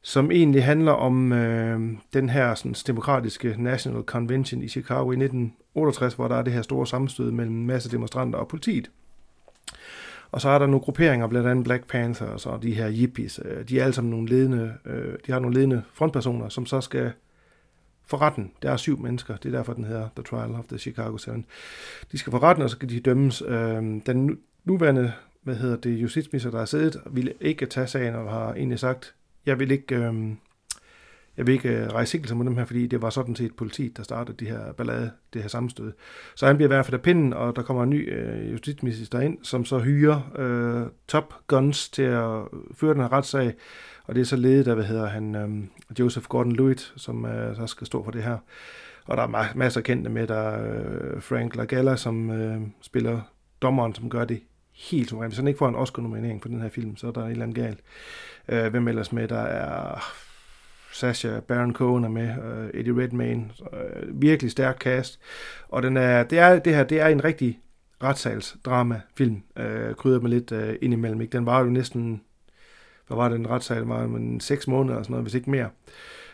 som 0.08 0.32
egentlig 0.32 0.64
handler 0.64 0.92
om 0.92 1.34
øh, 1.34 1.80
den 2.14 2.30
her 2.30 2.56
sådan, 2.56 2.76
demokratiske 2.88 3.56
National 3.58 4.04
Convention 4.04 4.62
i 4.62 4.68
Chicago 4.68 5.12
i 5.12 5.14
1968, 5.14 6.14
hvor 6.14 6.28
der 6.28 6.36
er 6.36 6.42
det 6.42 6.54
her 6.54 6.62
store 6.62 6.88
sammenstød 6.88 7.32
mellem 7.32 7.56
en 7.56 7.68
masse 7.68 7.92
demonstranter 7.92 8.40
og 8.40 8.48
politiet. 8.48 8.92
Og 10.32 10.42
så 10.42 10.50
er 10.50 10.60
der 10.60 10.66
nogle 10.66 10.80
grupperinger, 10.80 11.28
blandt 11.28 11.48
andet 11.48 11.64
Black 11.64 11.88
Panther 11.88 12.28
og 12.28 12.40
så 12.40 12.60
de 12.62 12.74
her 12.74 12.90
hippies. 12.90 13.40
Øh, 13.46 13.70
de 13.70 13.80
er 13.80 13.84
alle 13.84 13.94
sammen 13.94 14.12
nogle 14.12 14.28
ledende, 14.28 14.74
øh, 14.86 15.14
de 15.26 15.32
har 15.32 15.40
nogle 15.40 15.56
ledende 15.56 15.84
frontpersoner, 15.94 16.50
som 16.50 16.66
så 16.66 16.82
skal 16.82 17.12
for 18.06 18.22
retten. 18.22 18.52
Der 18.62 18.72
er 18.72 18.78
syv 18.78 19.00
mennesker, 19.00 19.38
det 19.38 19.54
er 19.54 19.58
derfor, 19.58 19.74
den 19.74 19.84
hedder 19.84 20.10
The 20.16 20.24
Trial 20.24 20.56
of 20.56 20.66
the 20.66 20.78
Chicago 20.78 21.18
Seven. 21.18 21.46
De 22.12 22.18
skal 22.18 22.32
for 22.32 22.44
retten, 22.44 22.64
og 22.64 22.70
så 22.70 22.76
skal 22.76 22.90
de 22.90 23.00
dømmes. 23.00 23.44
Øh, 23.48 23.84
den 24.06 24.40
nuværende 24.66 25.14
hvad 25.44 25.56
hedder 25.56 25.76
det, 25.76 25.90
justitsminister, 25.90 26.52
der 26.52 26.58
har 26.58 26.66
siddet, 26.66 27.02
ville 27.06 27.34
ikke 27.42 27.66
tage 27.66 27.88
sagen, 27.88 28.16
og 28.16 28.32
har 28.32 28.54
egentlig 28.54 28.80
sagt, 28.80 29.16
jeg 29.48 29.60
vil 29.60 29.72
ikke, 29.72 29.96
øh, 29.96 30.14
jeg 31.38 31.48
vil 31.48 31.54
ikke 31.54 31.70
øh, 31.70 31.88
rejse 31.88 32.12
sigtelse 32.12 32.36
mod 32.36 32.46
dem 32.46 32.58
her, 32.58 32.66
fordi 32.66 32.88
det 32.88 33.02
var 33.02 33.10
sådan 33.10 33.36
set 33.36 33.56
politiet, 33.56 33.98
der 33.98 34.04
startede 34.04 34.46
de 34.46 34.50
her 34.52 34.72
ballade, 34.74 35.12
det 35.34 35.42
her 35.42 35.50
sammenstød. 35.50 35.92
Så 36.36 36.48
han 36.48 36.56
bliver 36.56 36.68
i 36.68 36.74
hvert 36.74 36.86
fald 36.86 36.94
af 36.94 37.02
pinden, 37.02 37.34
og 37.34 37.56
der 37.56 37.62
kommer 37.62 37.84
en 37.84 37.90
ny 37.90 38.14
øh, 38.14 38.52
justitsminister 38.52 39.20
ind, 39.20 39.38
som 39.44 39.66
så 39.66 39.80
hyrer 39.80 40.32
øh, 40.38 40.88
top 41.08 41.34
guns 41.48 41.90
til 41.90 42.04
at 42.04 42.42
føre 42.74 42.94
den 42.94 43.02
her 43.02 43.12
retssag, 43.12 43.54
og 44.04 44.16
det 44.16 44.22
er 44.22 44.26
så 44.26 44.36
ledet 44.36 44.68
af, 44.68 44.76
hvad 44.76 44.86
hedder 44.86 45.08
han, 45.08 45.36
øh, 45.36 45.50
Joseph 46.00 46.26
Gordon-Lewitt, 46.36 46.94
som 46.96 47.26
øh, 47.26 47.56
så 47.56 47.68
skal 47.68 47.88
stå 47.88 48.04
for 48.04 48.12
det 48.12 48.24
her. 48.24 48.38
Og 49.06 49.18
der 49.18 49.24
er 49.24 49.28
ma- 49.28 49.58
masser 49.58 49.80
af 49.80 49.84
kendte 49.84 50.10
med, 50.10 50.28
der 50.28 50.36
er 50.36 50.82
øh, 51.16 51.22
Frank 51.22 51.56
Lagalla, 51.56 51.96
som 51.96 52.32
øh, 52.32 52.62
spiller 52.82 53.22
dommeren, 53.62 53.96
som 53.96 54.10
gør 54.10 54.26
det 54.26 54.42
helt 54.76 55.10
suverænt. 55.10 55.32
Hvis 55.32 55.38
han 55.38 55.48
ikke 55.48 55.58
får 55.58 55.70
en 55.70 55.76
Oscar-nominering 55.76 56.42
for 56.42 56.50
den 56.50 56.62
her 56.62 56.70
film, 56.70 56.98
så 56.98 57.08
er 57.08 57.12
der 57.12 57.26
et 57.26 57.32
eller 57.32 57.44
andet 57.44 57.56
galt. 57.56 57.80
Øh, 58.50 58.68
hvem 58.68 58.88
ellers 58.88 59.12
med? 59.12 59.28
Der 59.28 59.42
er 59.42 60.00
Sasha 60.92 61.40
Baron 61.40 61.74
Cohen 61.74 62.04
er 62.04 62.10
med, 62.10 62.30
øh, 62.30 62.80
Eddie 62.80 63.04
Redmayne, 63.04 63.50
øh, 63.74 64.22
virkelig 64.22 64.52
stærk 64.52 64.80
cast. 64.80 65.20
Og 65.70 65.84
den 65.84 65.98
er, 65.98 66.24
det, 66.24 66.40
er, 66.40 66.60
det 66.60 66.76
her 66.76 66.84
det 66.84 67.02
er 67.02 67.08
en 67.08 67.24
rigtig 67.24 67.60
retssalsdrama-film, 68.04 69.42
øh, 69.58 69.96
krydret 69.96 70.24
med 70.24 70.30
lidt 70.30 70.52
øh, 70.52 70.76
indimellem. 70.82 71.22
Ikke? 71.22 71.38
Den 71.38 71.46
var 71.46 71.60
jo 71.60 71.66
næsten, 71.66 72.22
hvad 73.08 73.18
var 73.18 73.30
det, 73.30 73.36
en 73.36 73.50
retssal, 73.50 73.82
var 73.82 74.04
en 74.04 74.40
seks 74.40 74.68
måneder 74.68 74.96
eller 74.96 75.04
sådan 75.04 75.12
noget, 75.12 75.24
hvis 75.24 75.34
ikke 75.34 75.52
mere. 75.52 75.70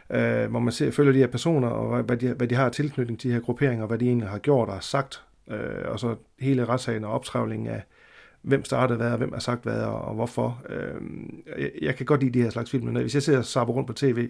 Øh, 0.10 0.50
hvor 0.50 0.60
man 0.60 0.72
ser, 0.72 0.92
følger 0.92 1.14
de 1.14 1.20
her 1.20 1.28
personer, 1.28 1.68
og 1.68 2.04
hvad 2.04 2.18
de, 2.18 2.34
hvad 2.34 2.48
de 2.48 2.56
har 2.56 2.70
tilknytning 2.70 3.20
til 3.20 3.30
de 3.30 3.34
her 3.34 3.42
grupperinger, 3.42 3.86
hvad 3.86 3.98
de 3.98 4.08
egentlig 4.08 4.30
har 4.30 4.38
gjort 4.38 4.70
og 4.70 4.84
sagt. 4.84 5.24
Øh, 5.52 5.86
og 5.86 6.00
så 6.00 6.16
hele 6.40 6.66
retssagen 6.66 7.04
og 7.04 7.12
optrævlingen 7.12 7.68
af, 7.68 7.84
hvem 8.44 8.66
startede 8.66 8.98
hvad, 8.98 9.12
og 9.12 9.18
hvem 9.18 9.34
har 9.34 9.40
sagt 9.40 9.64
hvad, 9.64 9.82
og, 9.82 10.02
og 10.02 10.16
hvorfor. 10.16 10.62
Øh, 10.70 11.02
jeg, 11.60 11.72
jeg 11.82 11.96
kan 11.96 12.06
godt 12.06 12.22
lide 12.24 12.40
de 12.40 12.44
her 12.44 12.50
slags 12.50 12.72
film, 12.72 12.86
men 12.86 12.96
hvis 12.96 13.16
jeg 13.16 13.24
ser 13.24 13.42
sabber 13.42 13.74
rundt 13.74 13.88
på 13.88 13.94
tv, 13.94 14.30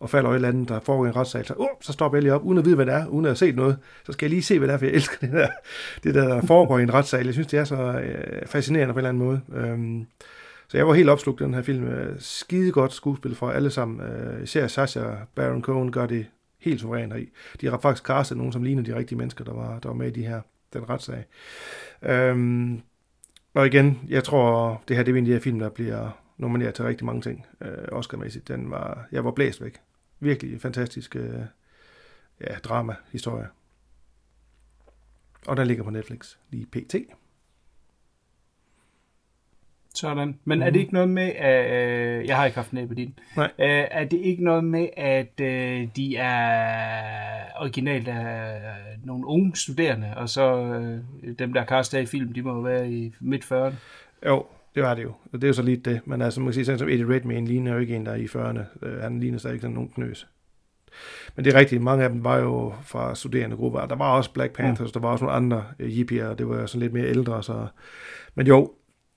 og 0.00 0.10
falder 0.10 0.26
over 0.26 0.34
et 0.34 0.36
eller 0.36 0.48
andet, 0.48 0.68
der 0.68 0.80
foregår 0.80 1.06
en 1.06 1.16
retssag, 1.16 1.46
så, 1.46 1.54
uh, 1.54 1.66
så 1.80 1.92
stopper 1.92 2.18
jeg 2.18 2.22
lige 2.22 2.34
op, 2.34 2.44
uden 2.44 2.58
at 2.58 2.64
vide, 2.64 2.74
hvad 2.74 2.86
det 2.86 2.94
er, 2.94 3.06
uden 3.06 3.24
at 3.24 3.28
have 3.28 3.36
set 3.36 3.56
noget. 3.56 3.78
Så 4.06 4.12
skal 4.12 4.26
jeg 4.26 4.30
lige 4.30 4.42
se, 4.42 4.58
hvad 4.58 4.68
det 4.68 4.74
er, 4.74 4.78
for 4.78 4.84
jeg 4.84 4.94
elsker 4.94 5.16
det 5.20 5.32
der, 5.32 5.48
det 6.04 6.14
der, 6.14 6.28
der 6.28 6.46
foregår 6.46 6.78
i 6.78 6.82
en 6.82 6.94
retssag. 6.94 7.24
Jeg 7.26 7.32
synes, 7.32 7.46
det 7.46 7.58
er 7.58 7.64
så 7.64 7.76
øh, 7.76 8.46
fascinerende 8.46 8.94
på 8.94 8.98
en 8.98 9.06
eller 9.06 9.08
anden 9.08 9.24
måde. 9.24 9.40
Øhm, 9.54 10.06
så 10.68 10.76
jeg 10.76 10.86
var 10.86 10.94
helt 10.94 11.08
opslugt 11.08 11.40
af 11.40 11.46
den 11.46 11.54
her 11.54 11.62
film. 11.62 11.84
Øh, 11.84 12.16
skide 12.18 12.72
godt 12.72 12.92
skuespil 12.92 13.34
fra 13.34 13.52
alle 13.52 13.70
sammen. 13.70 14.00
Øh, 14.00 14.42
især 14.42 14.66
Sasha 14.66 15.02
Baron 15.34 15.62
Cohen 15.62 15.92
gør 15.92 16.06
det 16.06 16.26
helt 16.60 16.80
suverænt 16.80 17.16
i. 17.16 17.28
De 17.60 17.66
har 17.66 17.78
faktisk 17.78 18.06
castet 18.06 18.36
nogen, 18.36 18.52
som 18.52 18.62
ligner 18.62 18.82
de 18.82 18.96
rigtige 18.96 19.18
mennesker, 19.18 19.44
der 19.44 19.52
var, 19.52 19.78
der 19.78 19.88
var 19.88 19.96
med 19.96 20.06
i 20.06 20.20
de 20.20 20.26
her, 20.26 20.40
den 20.72 20.90
retssag. 20.90 21.24
Øhm, 22.02 22.80
og 23.54 23.66
igen, 23.66 24.00
jeg 24.08 24.24
tror, 24.24 24.82
det 24.88 24.96
her 24.96 25.02
det 25.02 25.12
er 25.12 25.16
en 25.16 25.24
af 25.24 25.26
de 25.26 25.32
her 25.32 25.40
film, 25.40 25.58
der 25.58 25.68
bliver 25.68 26.10
nomineret 26.36 26.74
til 26.74 26.84
rigtig 26.84 27.06
mange 27.06 27.22
ting, 27.22 27.46
øh, 27.60 27.88
Oscar-mæssigt. 27.92 28.48
Den 28.48 28.70
var, 28.70 29.08
jeg 29.12 29.24
var 29.24 29.30
blæst 29.30 29.62
væk. 29.62 29.80
Virkelig 30.20 30.60
fantastisk 30.60 31.16
øh, 31.16 31.40
ja, 32.40 32.54
drama-historie. 32.64 33.48
Og 35.46 35.56
den 35.56 35.66
ligger 35.66 35.84
på 35.84 35.90
Netflix 35.90 36.36
lige 36.50 36.66
pt. 36.66 36.94
Sådan. 39.94 40.38
Men 40.44 40.58
mm. 40.58 40.62
er 40.62 40.70
det 40.70 40.80
ikke 40.80 40.92
noget 40.92 41.08
med, 41.08 41.32
at 41.36 41.72
øh, 41.72 42.26
jeg 42.26 42.36
har 42.36 42.44
ikke 42.44 42.56
haft 42.56 42.70
på 42.88 42.94
din. 42.94 43.18
Nej. 43.36 43.50
Øh, 43.58 43.84
er 43.90 44.04
det 44.04 44.16
ikke 44.16 44.44
noget 44.44 44.64
med, 44.64 44.88
at 44.96 45.40
øh, 45.40 45.88
de 45.96 46.16
er 46.16 47.60
originalt 47.60 48.08
af 48.08 48.60
nogle 49.04 49.26
unge 49.26 49.56
studerende, 49.56 50.12
og 50.16 50.28
så 50.28 50.56
øh, 50.56 50.98
dem, 51.38 51.52
der 51.52 51.64
castet 51.64 52.02
i 52.02 52.06
film, 52.06 52.32
de 52.32 52.42
må 52.42 52.54
jo 52.54 52.60
være 52.60 52.90
i 52.92 53.14
midt 53.20 53.44
40'erne? 53.44 53.74
Jo, 54.26 54.46
det 54.74 54.82
var 54.82 54.94
det 54.94 55.02
jo. 55.02 55.12
Og 55.32 55.32
det 55.32 55.44
er 55.44 55.48
jo 55.48 55.52
så 55.52 55.62
lidt 55.62 55.84
det. 55.84 56.00
Men 56.04 56.22
altså, 56.22 56.40
man 56.40 56.46
kan 56.46 56.54
sige, 56.54 56.64
sådan 56.64 56.78
som 56.78 56.88
Eddie 56.88 57.14
Redmayne 57.14 57.46
ligner 57.46 57.72
jo 57.72 57.78
ikke 57.78 57.96
en, 57.96 58.06
der 58.06 58.12
er 58.12 58.16
i 58.16 58.24
40'erne. 58.24 58.86
Øh, 58.86 59.02
han 59.02 59.20
ligner 59.20 59.38
stadig 59.38 59.60
sådan 59.60 59.74
nogen 59.74 59.90
knøs. 59.94 60.26
Men 61.36 61.44
det 61.44 61.54
er 61.54 61.58
rigtigt, 61.58 61.82
mange 61.82 62.04
af 62.04 62.10
dem 62.10 62.24
var 62.24 62.38
jo 62.38 62.74
fra 62.82 63.14
studerende 63.14 63.56
grupper. 63.56 63.86
Der 63.86 63.96
var 63.96 64.16
også 64.16 64.32
Black 64.32 64.52
Panthers, 64.52 64.88
mm. 64.88 64.92
der 64.92 65.00
var 65.00 65.08
også 65.08 65.24
nogle 65.24 65.36
andre 65.36 65.64
uh, 65.80 65.86
hippier, 65.86 66.28
og 66.28 66.38
det 66.38 66.48
var 66.48 66.66
sådan 66.66 66.80
lidt 66.80 66.92
mere 66.92 67.06
ældre. 67.06 67.42
Så... 67.42 67.66
Men 68.34 68.46
jo, 68.46 68.72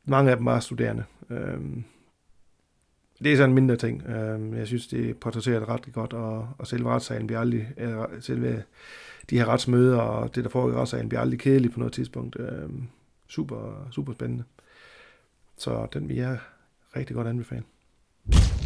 mange 0.06 0.32
af 0.32 0.38
dem 0.38 0.46
var 0.46 0.60
studerende. 0.60 1.04
Øhm, 1.30 1.84
det 3.24 3.32
er 3.34 3.38
sådan 3.38 3.50
en 3.50 3.56
mindre 3.56 3.76
ting. 3.76 4.10
Øhm, 4.10 4.54
jeg 4.54 4.68
synes, 4.68 4.88
det 4.88 5.18
portrætterer 5.18 5.60
det 5.60 5.68
ret 5.70 5.94
godt, 5.94 6.14
og, 6.14 6.48
og 6.58 6.68
selve 6.68 6.90
retssagen 6.90 7.28
bliver 7.28 7.40
aldrig, 7.40 7.68
eller 7.78 8.06
selve 8.20 8.64
de 9.30 9.38
her 9.38 9.46
retsmøder 9.46 9.98
og 9.98 10.36
det, 10.36 10.44
der 10.44 10.50
foregår 10.50 10.78
i 10.78 10.82
retssagen, 10.82 11.10
bliver 11.10 11.22
aldrig 11.22 11.40
kedeligt 11.40 11.74
på 11.74 11.80
noget 11.80 11.94
tidspunkt. 11.94 12.36
Øhm, 12.40 12.84
super, 13.28 13.88
super 13.92 14.14
spændende. 14.14 14.44
Så 15.58 15.88
den 15.94 16.10
vil 16.10 16.18
jeg 16.18 16.38
rigtig 16.96 17.16
godt 17.16 17.28
anbefale. 17.28 17.64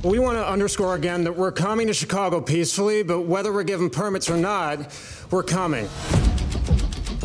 We 0.03 0.19
want 0.19 0.37
to 0.37 0.53
underscore 0.53 0.93
again 0.93 1.25
that 1.25 1.35
we're 1.37 1.67
coming 1.67 1.87
to 1.87 1.93
Chicago 1.93 2.39
peacefully, 2.39 3.03
but 3.03 3.27
whether 3.27 3.51
we're 3.51 3.63
given 3.63 3.89
permits 3.89 4.29
or 4.29 4.37
not, 4.37 4.77
we're 5.31 5.47
coming. 5.57 5.87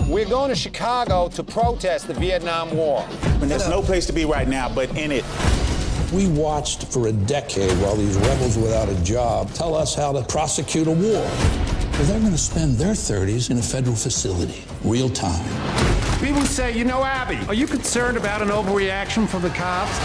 We're 0.09 0.29
going 0.29 0.49
to 0.49 0.57
Chicago 0.57 1.29
to 1.31 1.43
protest 1.43 2.07
the 2.07 2.15
Vietnam 2.15 2.75
War. 2.77 3.07
And 3.41 3.51
there's 3.51 3.69
no 3.69 3.83
place 3.83 4.07
to 4.07 4.13
be 4.13 4.25
right 4.25 4.49
now 4.49 4.69
but 4.69 4.91
in 4.97 5.13
it. 5.13 5.25
We 6.13 6.29
watched 6.29 6.87
for 6.93 7.09
a 7.09 7.13
decade 7.13 7.73
while 7.79 7.97
these 7.97 8.17
rebels 8.17 8.57
without 8.57 8.89
a 8.89 8.95
job 9.03 9.53
tell 9.53 9.75
us 9.75 9.95
how 9.95 10.13
to 10.13 10.23
prosecute 10.23 10.87
a 10.87 10.91
war. 10.91 11.23
Well, 11.23 12.05
they're 12.05 12.21
going 12.21 12.33
to 12.33 12.39
spend 12.39 12.77
their 12.77 12.93
30s 12.93 13.51
in 13.51 13.59
a 13.59 13.63
federal 13.63 13.97
facility, 13.97 14.65
real 14.83 15.09
time. 15.09 15.45
People 16.21 16.43
say, 16.43 16.77
you 16.77 16.85
know, 16.85 17.05
Abby, 17.05 17.39
are 17.49 17.55
you 17.55 17.67
concerned 17.67 18.17
about 18.17 18.43
an 18.43 18.49
overreaction 18.49 19.29
from 19.29 19.43
the 19.43 19.51
cops? 19.51 19.99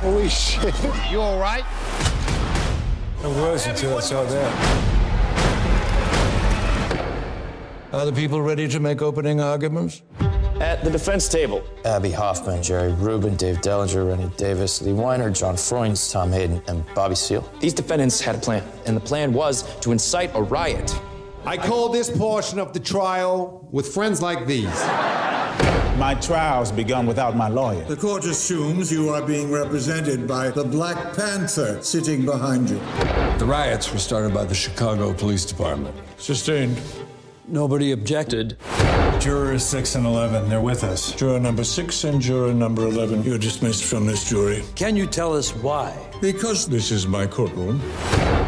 Holy 0.00 0.28
shit. 0.28 0.74
You 1.10 1.20
all 1.20 1.38
right? 1.38 1.64
I 3.22 3.26
was 3.26 3.66
until 3.66 3.96
I 3.96 4.00
saw 4.00 4.24
that. 4.24 5.03
Are 7.94 8.04
the 8.04 8.12
people 8.12 8.42
ready 8.42 8.66
to 8.66 8.80
make 8.80 9.02
opening 9.02 9.40
arguments? 9.40 10.02
At 10.58 10.82
the 10.82 10.90
defense 10.90 11.28
table, 11.28 11.62
Abby 11.84 12.10
Hoffman, 12.10 12.60
Jerry 12.60 12.92
Rubin, 12.94 13.36
Dave 13.36 13.58
Dellinger, 13.58 14.08
Rennie 14.08 14.32
Davis, 14.36 14.82
Lee 14.82 14.92
Weiner, 14.92 15.30
John 15.30 15.54
Freunds, 15.54 16.10
Tom 16.10 16.32
Hayden, 16.32 16.60
and 16.66 16.84
Bobby 16.96 17.14
Seale. 17.14 17.48
These 17.60 17.72
defendants 17.72 18.20
had 18.20 18.34
a 18.34 18.38
plan, 18.38 18.64
and 18.84 18.96
the 18.96 19.00
plan 19.00 19.32
was 19.32 19.62
to 19.78 19.92
incite 19.92 20.34
a 20.34 20.42
riot. 20.42 20.92
I 21.46 21.56
call 21.56 21.88
this 21.88 22.10
portion 22.10 22.58
of 22.58 22.72
the 22.72 22.80
trial 22.80 23.68
with 23.70 23.94
friends 23.94 24.20
like 24.20 24.44
these. 24.44 24.80
My 25.96 26.18
trial's 26.20 26.72
begun 26.72 27.06
without 27.06 27.36
my 27.36 27.46
lawyer. 27.46 27.84
The 27.84 27.96
court 27.96 28.24
assumes 28.24 28.90
you 28.90 29.10
are 29.10 29.22
being 29.22 29.52
represented 29.52 30.26
by 30.26 30.50
the 30.50 30.64
Black 30.64 31.14
Panther 31.14 31.80
sitting 31.80 32.24
behind 32.24 32.70
you. 32.70 32.80
The 33.38 33.46
riots 33.46 33.92
were 33.92 34.00
started 34.00 34.34
by 34.34 34.46
the 34.46 34.54
Chicago 34.54 35.14
Police 35.14 35.44
Department. 35.44 35.94
Sustained. 36.18 36.76
Nobody 37.46 37.92
objected. 37.92 38.56
Jurors 39.20 39.64
6 39.64 39.96
and 39.96 40.06
11, 40.06 40.48
they're 40.48 40.62
with 40.62 40.82
us. 40.82 41.12
Juror 41.12 41.38
number 41.38 41.62
6 41.62 42.04
and 42.04 42.20
juror 42.20 42.54
number 42.54 42.86
11, 42.86 43.22
you're 43.22 43.38
dismissed 43.38 43.84
from 43.84 44.06
this 44.06 44.28
jury. 44.28 44.62
Can 44.76 44.96
you 44.96 45.06
tell 45.06 45.34
us 45.34 45.54
why? 45.56 45.94
Because 46.22 46.66
this 46.66 46.90
is 46.90 47.06
my 47.06 47.26
courtroom. 47.26 47.82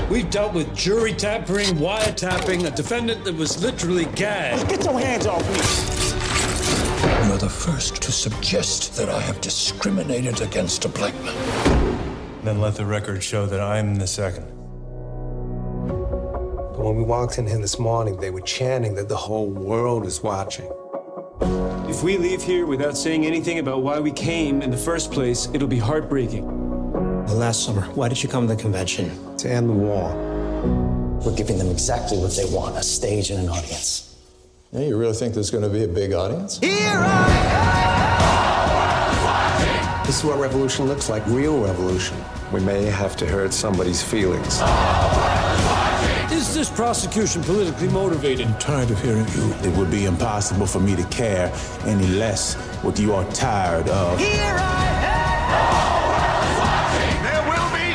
We've 0.08 0.30
dealt 0.30 0.54
with 0.54 0.74
jury 0.74 1.12
tampering, 1.12 1.68
wiretapping, 1.76 2.66
a 2.66 2.70
defendant 2.74 3.24
that 3.24 3.34
was 3.34 3.62
literally 3.62 4.06
gagged. 4.14 4.68
Get 4.68 4.84
your 4.84 4.98
hands 4.98 5.26
off 5.26 5.42
me! 5.50 7.28
You're 7.28 7.38
the 7.38 7.50
first 7.50 8.00
to 8.02 8.12
suggest 8.12 8.96
that 8.96 9.10
I 9.10 9.20
have 9.20 9.42
discriminated 9.42 10.40
against 10.40 10.86
a 10.86 10.88
black 10.88 11.14
man. 11.22 12.44
Then 12.44 12.60
let 12.60 12.76
the 12.76 12.86
record 12.86 13.22
show 13.22 13.44
that 13.46 13.60
I'm 13.60 13.96
the 13.96 14.06
second. 14.06 14.55
But 16.86 16.92
when 16.92 17.02
we 17.02 17.08
walked 17.08 17.38
in 17.38 17.48
here 17.48 17.58
this 17.58 17.80
morning, 17.80 18.16
they 18.18 18.30
were 18.30 18.42
chanting 18.42 18.94
that 18.94 19.08
the 19.08 19.16
whole 19.16 19.48
world 19.48 20.06
is 20.06 20.22
watching. 20.22 20.70
If 21.90 22.04
we 22.04 22.16
leave 22.16 22.44
here 22.44 22.64
without 22.64 22.96
saying 22.96 23.26
anything 23.26 23.58
about 23.58 23.82
why 23.82 23.98
we 23.98 24.12
came 24.12 24.62
in 24.62 24.70
the 24.70 24.76
first 24.76 25.10
place, 25.10 25.48
it'll 25.52 25.66
be 25.66 25.80
heartbreaking. 25.80 26.44
Well, 27.24 27.38
last 27.38 27.64
summer, 27.64 27.82
why 27.96 28.08
did 28.08 28.22
you 28.22 28.28
come 28.28 28.46
to 28.46 28.54
the 28.54 28.62
convention? 28.62 29.36
To 29.38 29.50
end 29.50 29.68
the 29.68 29.72
war. 29.72 30.14
We're 31.24 31.34
giving 31.34 31.58
them 31.58 31.70
exactly 31.70 32.18
what 32.18 32.36
they 32.36 32.44
want 32.54 32.76
a 32.76 32.84
stage 32.84 33.30
and 33.30 33.40
an 33.40 33.48
audience. 33.48 34.16
Yeah, 34.70 34.82
you 34.82 34.96
really 34.96 35.14
think 35.14 35.34
there's 35.34 35.50
going 35.50 35.64
to 35.64 35.68
be 35.68 35.82
a 35.82 35.88
big 35.88 36.12
audience? 36.12 36.60
Here. 36.60 37.00
This 40.06 40.20
is 40.20 40.24
what 40.24 40.38
revolution 40.38 40.86
looks 40.86 41.10
like 41.10 41.26
real 41.26 41.58
revolution. 41.58 42.16
We 42.52 42.60
may 42.60 42.84
have 42.84 43.16
to 43.16 43.26
hurt 43.26 43.52
somebody's 43.52 44.04
feelings. 44.04 44.60
Oh, 44.62 45.35
Is 46.56 46.68
this 46.70 46.74
prosecution 46.74 47.42
politically 47.42 47.88
motivated? 47.88 48.46
I'm 48.46 48.58
tired 48.58 48.90
of 48.90 48.98
hearing 49.02 49.28
you. 49.28 49.52
It 49.62 49.76
would 49.76 49.90
be 49.90 50.06
impossible 50.06 50.66
for 50.66 50.80
me 50.80 50.96
to 50.96 51.04
care 51.08 51.52
any 51.84 52.06
less 52.06 52.54
what 52.82 52.98
you 52.98 53.12
are 53.12 53.30
tired 53.32 53.86
of. 53.90 54.18
Here 54.18 54.56
I 54.58 54.86
am! 57.12 57.22
There 57.26 57.42
will 57.42 57.68
be 57.76 57.92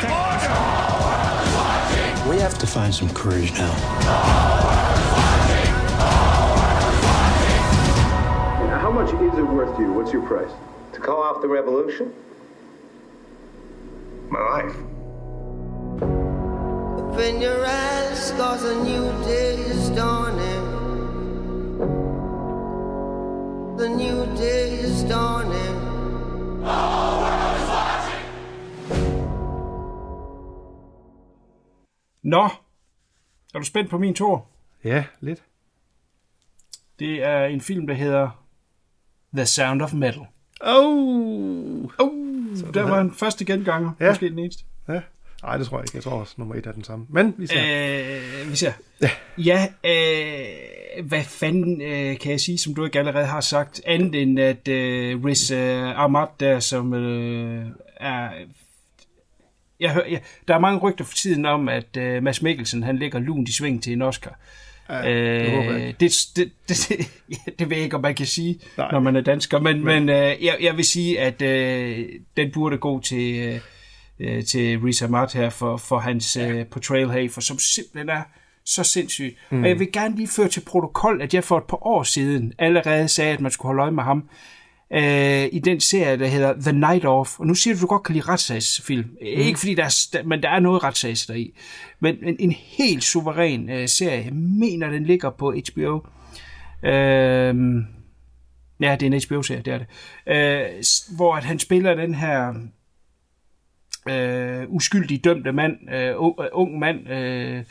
order! 2.21 2.29
We 2.29 2.37
have 2.39 2.59
to 2.59 2.67
find 2.67 2.93
some 2.93 3.09
courage 3.15 3.51
now. 3.53 3.73
How 8.79 8.91
much 8.91 9.11
is 9.11 9.39
it 9.39 9.41
worth 9.41 9.75
to 9.77 9.81
you? 9.81 9.91
What's 9.91 10.13
your 10.13 10.21
price? 10.21 10.51
To 10.93 10.99
call 10.99 11.23
off 11.23 11.41
the 11.41 11.47
revolution? 11.47 12.13
My 14.29 14.39
life. 14.39 14.75
Open 17.11 17.41
your 17.41 17.65
eyes, 17.65 18.31
cause 18.37 18.63
a 18.63 18.75
new 18.83 19.11
day 19.25 19.55
is 19.55 19.89
dawning. 19.89 20.65
The 23.77 23.89
new 23.89 24.25
day 24.37 24.79
is 24.79 25.03
dawning. 25.03 25.75
Nå, 32.23 32.49
er 33.53 33.59
du 33.59 33.65
spændt 33.65 33.89
på 33.89 33.97
min 33.97 34.15
tur? 34.15 34.45
Ja, 34.83 35.05
lidt. 35.19 35.43
Det 36.99 37.23
er 37.23 37.45
en 37.45 37.61
film, 37.61 37.87
der 37.87 37.93
hedder 37.93 38.45
The 39.33 39.45
Sound 39.45 39.81
of 39.81 39.93
Metal. 39.93 40.25
Oh! 40.61 41.89
Oh! 41.99 42.73
Der 42.73 42.81
var 42.89 43.01
en 43.01 43.13
første 43.13 43.45
genganger, 43.45 43.91
ja. 43.99 44.09
måske 44.09 44.29
den 44.29 44.39
eneste. 44.39 44.63
Ja. 44.87 45.01
Nej, 45.43 45.57
det 45.57 45.67
tror 45.67 45.77
jeg 45.77 45.85
ikke. 45.85 45.95
Jeg 45.95 46.03
tror 46.03 46.11
også, 46.11 46.33
nummer 46.37 46.55
et 46.55 46.65
er 46.65 46.71
den 46.71 46.83
samme. 46.83 47.05
Men 47.09 47.33
vi 47.37 47.47
ser. 47.47 47.61
Øh, 47.61 48.51
vi 48.51 48.55
ser. 48.55 48.71
Ja, 49.01 49.09
ja 49.37 49.67
øh, 49.83 51.05
hvad 51.07 51.23
fanden 51.23 51.81
øh, 51.81 52.17
kan 52.17 52.31
jeg 52.31 52.39
sige, 52.39 52.57
som 52.57 52.73
du 52.73 52.85
ikke 52.85 52.99
allerede 52.99 53.25
har 53.25 53.41
sagt, 53.41 53.81
andet 53.85 54.21
end 54.21 54.39
at 54.39 54.67
øh, 54.67 55.25
Riz 55.25 55.51
øh, 55.51 56.03
Ahmad 56.03 56.27
der, 56.39 56.59
som 56.59 56.93
øh, 56.93 57.65
er... 57.97 58.29
Jeg 59.79 59.93
hører, 59.93 60.09
ja, 60.09 60.19
der 60.47 60.55
er 60.55 60.59
mange 60.59 60.79
rygter 60.79 61.05
for 61.05 61.15
tiden 61.15 61.45
om, 61.45 61.69
at 61.69 61.97
øh, 61.97 62.23
Mads 62.23 62.41
Mikkelsen, 62.41 62.83
han 62.83 62.97
lægger 62.97 63.19
lun 63.19 63.43
i 63.43 63.51
sving 63.51 63.83
til 63.83 63.93
en 63.93 64.01
Oscar. 64.01 64.39
Ja, 64.89 65.11
Øh, 65.11 65.93
det, 65.99 66.11
det, 66.35 66.51
det, 66.69 66.77
det, 66.89 67.59
det 67.59 67.69
ved 67.69 67.77
jeg 67.77 67.83
ikke, 67.83 67.95
om 67.95 68.01
man 68.01 68.15
kan 68.15 68.25
sige, 68.25 68.59
Nej. 68.77 68.91
når 68.91 68.99
man 68.99 69.15
er 69.15 69.21
dansker, 69.21 69.59
men, 69.59 69.85
men 69.85 70.09
øh, 70.09 70.43
jeg, 70.45 70.57
jeg 70.61 70.77
vil 70.77 70.85
sige, 70.85 71.19
at 71.19 71.41
øh, 71.41 72.09
den 72.37 72.51
burde 72.51 72.77
gå 72.77 73.01
til, 73.01 73.47
øh, 73.47 73.59
øh, 74.21 74.45
til 74.45 74.79
Riz 74.79 75.01
Ahmad 75.01 75.27
her 75.33 75.49
for, 75.49 75.77
for 75.77 75.99
hans 75.99 76.37
øh, 76.37 76.65
portrayal 76.65 77.09
her, 77.09 77.29
for 77.29 77.41
som 77.41 77.59
simpelthen 77.59 78.09
er 78.09 78.21
så 78.65 78.83
sindssygt. 78.83 79.35
Mm. 79.51 79.63
Og 79.63 79.69
jeg 79.69 79.79
vil 79.79 79.91
gerne 79.91 80.15
lige 80.15 80.27
føre 80.27 80.47
til 80.47 80.61
protokol, 80.61 81.21
at 81.21 81.33
jeg 81.33 81.43
for 81.43 81.57
et 81.57 81.63
par 81.63 81.87
år 81.87 82.03
siden 82.03 82.53
allerede 82.59 83.07
sagde, 83.07 83.33
at 83.33 83.41
man 83.41 83.51
skulle 83.51 83.69
holde 83.69 83.81
øje 83.81 83.91
med 83.91 84.03
ham 84.03 84.29
øh, 84.93 85.49
i 85.51 85.59
den 85.59 85.79
serie, 85.79 86.19
der 86.19 86.27
hedder 86.27 86.53
The 86.61 86.71
Night 86.71 87.05
Of. 87.05 87.39
Og 87.39 87.47
nu 87.47 87.55
siger 87.55 87.75
du, 87.75 87.81
du 87.81 87.87
godt 87.87 88.03
kan 88.03 88.15
lide 88.15 88.25
retssagsfilm. 88.25 89.07
Mm. 89.09 89.17
Ikke 89.21 89.59
fordi 89.59 89.75
der 89.75 89.83
er, 89.83 90.23
men 90.23 90.43
der 90.43 90.49
er 90.49 90.59
noget 90.59 90.83
retssags 90.83 91.25
der 91.25 91.33
i. 91.33 91.53
Men 91.99 92.17
en, 92.23 92.35
en 92.39 92.51
helt 92.51 93.03
suveræn 93.03 93.69
øh, 93.69 93.87
serie. 93.87 94.23
Jeg 94.25 94.33
mener, 94.33 94.89
den 94.89 95.05
ligger 95.05 95.29
på 95.29 95.51
HBO. 95.51 95.99
Øh, 96.83 97.55
ja, 98.81 98.95
det 98.99 99.03
er 99.03 99.05
en 99.05 99.21
HBO-serie, 99.27 99.61
det 99.61 99.73
er 99.73 99.77
det. 99.77 99.87
Øh, 100.27 100.83
hvor 101.15 101.35
at 101.35 101.43
han 101.43 101.59
spiller 101.59 101.93
den 101.93 102.15
her 102.15 102.53
øh, 104.09 104.63
uskyldig 104.69 105.23
dømte 105.23 105.51
mand, 105.51 105.93
øh, 105.93 106.13
ung, 106.15 106.35
øh, 106.39 106.47
ung 106.51 106.79
mand, 106.79 107.09
øh, 107.09 107.63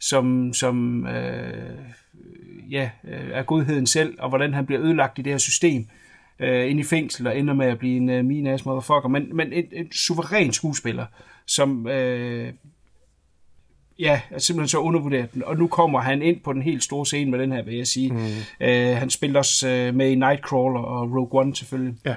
som, 0.00 0.52
som 0.52 1.06
øh, 1.06 1.78
ja, 2.70 2.90
øh, 3.04 3.30
er 3.32 3.42
godheden 3.42 3.86
selv, 3.86 4.16
og 4.18 4.28
hvordan 4.28 4.54
han 4.54 4.66
bliver 4.66 4.82
ødelagt 4.82 5.18
i 5.18 5.22
det 5.22 5.32
her 5.32 5.38
system 5.38 5.86
øh, 6.38 6.70
ind 6.70 6.80
i 6.80 6.84
fængsel 6.84 7.26
og 7.26 7.38
ender 7.38 7.54
med 7.54 7.66
at 7.66 7.78
blive 7.78 7.96
en 7.96 8.10
øh, 8.10 8.24
mean 8.24 8.46
ass 8.46 8.64
motherfucker, 8.64 9.08
men, 9.08 9.36
men 9.36 9.52
en, 9.52 9.64
en 9.72 9.92
suveræn 9.92 10.52
skuespiller, 10.52 11.06
som 11.46 11.88
øh, 11.88 12.52
ja, 13.98 14.20
er 14.30 14.38
simpelthen 14.38 14.68
så 14.68 14.78
undervurderet 14.78 15.34
den. 15.34 15.44
Og 15.44 15.56
nu 15.56 15.66
kommer 15.66 16.00
han 16.00 16.22
ind 16.22 16.40
på 16.40 16.52
den 16.52 16.62
helt 16.62 16.84
store 16.84 17.06
scene 17.06 17.30
med 17.30 17.38
den 17.38 17.52
her, 17.52 17.62
vil 17.62 17.76
jeg 17.76 17.86
sige. 17.86 18.12
Mm. 18.12 18.18
Øh, 18.60 18.96
han 18.96 19.10
spiller 19.10 19.38
også 19.38 19.68
øh, 19.68 19.94
med 19.94 20.10
i 20.10 20.14
Nightcrawler 20.14 20.80
og 20.80 21.10
Rogue 21.10 21.40
One 21.40 21.56
selvfølgelig. 21.56 21.94
Ja. 22.04 22.14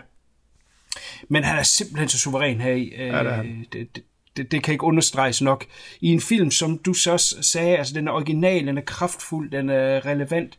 Men 1.29 1.43
han 1.43 1.57
er 1.59 1.63
simpelthen 1.63 2.09
så 2.09 2.19
suveræn 2.19 2.61
her 2.61 2.71
i. 2.73 2.83
Øh, 2.97 2.99
Ja, 3.07 3.19
det 3.23 3.27
er 3.27 3.31
han. 3.33 3.65
det, 3.73 3.95
det, 3.95 4.03
det, 4.37 4.51
det 4.51 4.63
kan 4.63 4.71
ikke 4.71 4.83
understreges 4.83 5.41
nok. 5.41 5.65
I 6.01 6.07
en 6.07 6.21
film, 6.21 6.51
som 6.51 6.77
du 6.77 6.93
så 6.93 7.11
også 7.11 7.35
sagde, 7.41 7.77
altså 7.77 7.93
den 7.93 8.07
er 8.07 8.11
original, 8.11 8.67
den 8.67 8.77
er 8.77 8.81
kraftfuld, 8.81 9.51
den 9.51 9.69
er 9.69 10.05
relevant. 10.05 10.57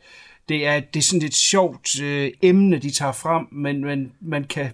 Det 0.49 0.67
er, 0.67 0.81
det 0.81 1.01
er 1.01 1.03
sådan 1.05 1.27
et 1.27 1.35
sjovt 1.35 2.01
øh, 2.03 2.31
emne, 2.43 2.79
de 2.79 2.91
tager 2.91 3.13
frem, 3.13 3.47
men, 3.53 3.85
men 3.85 4.13
man 4.21 4.45
kan 4.45 4.71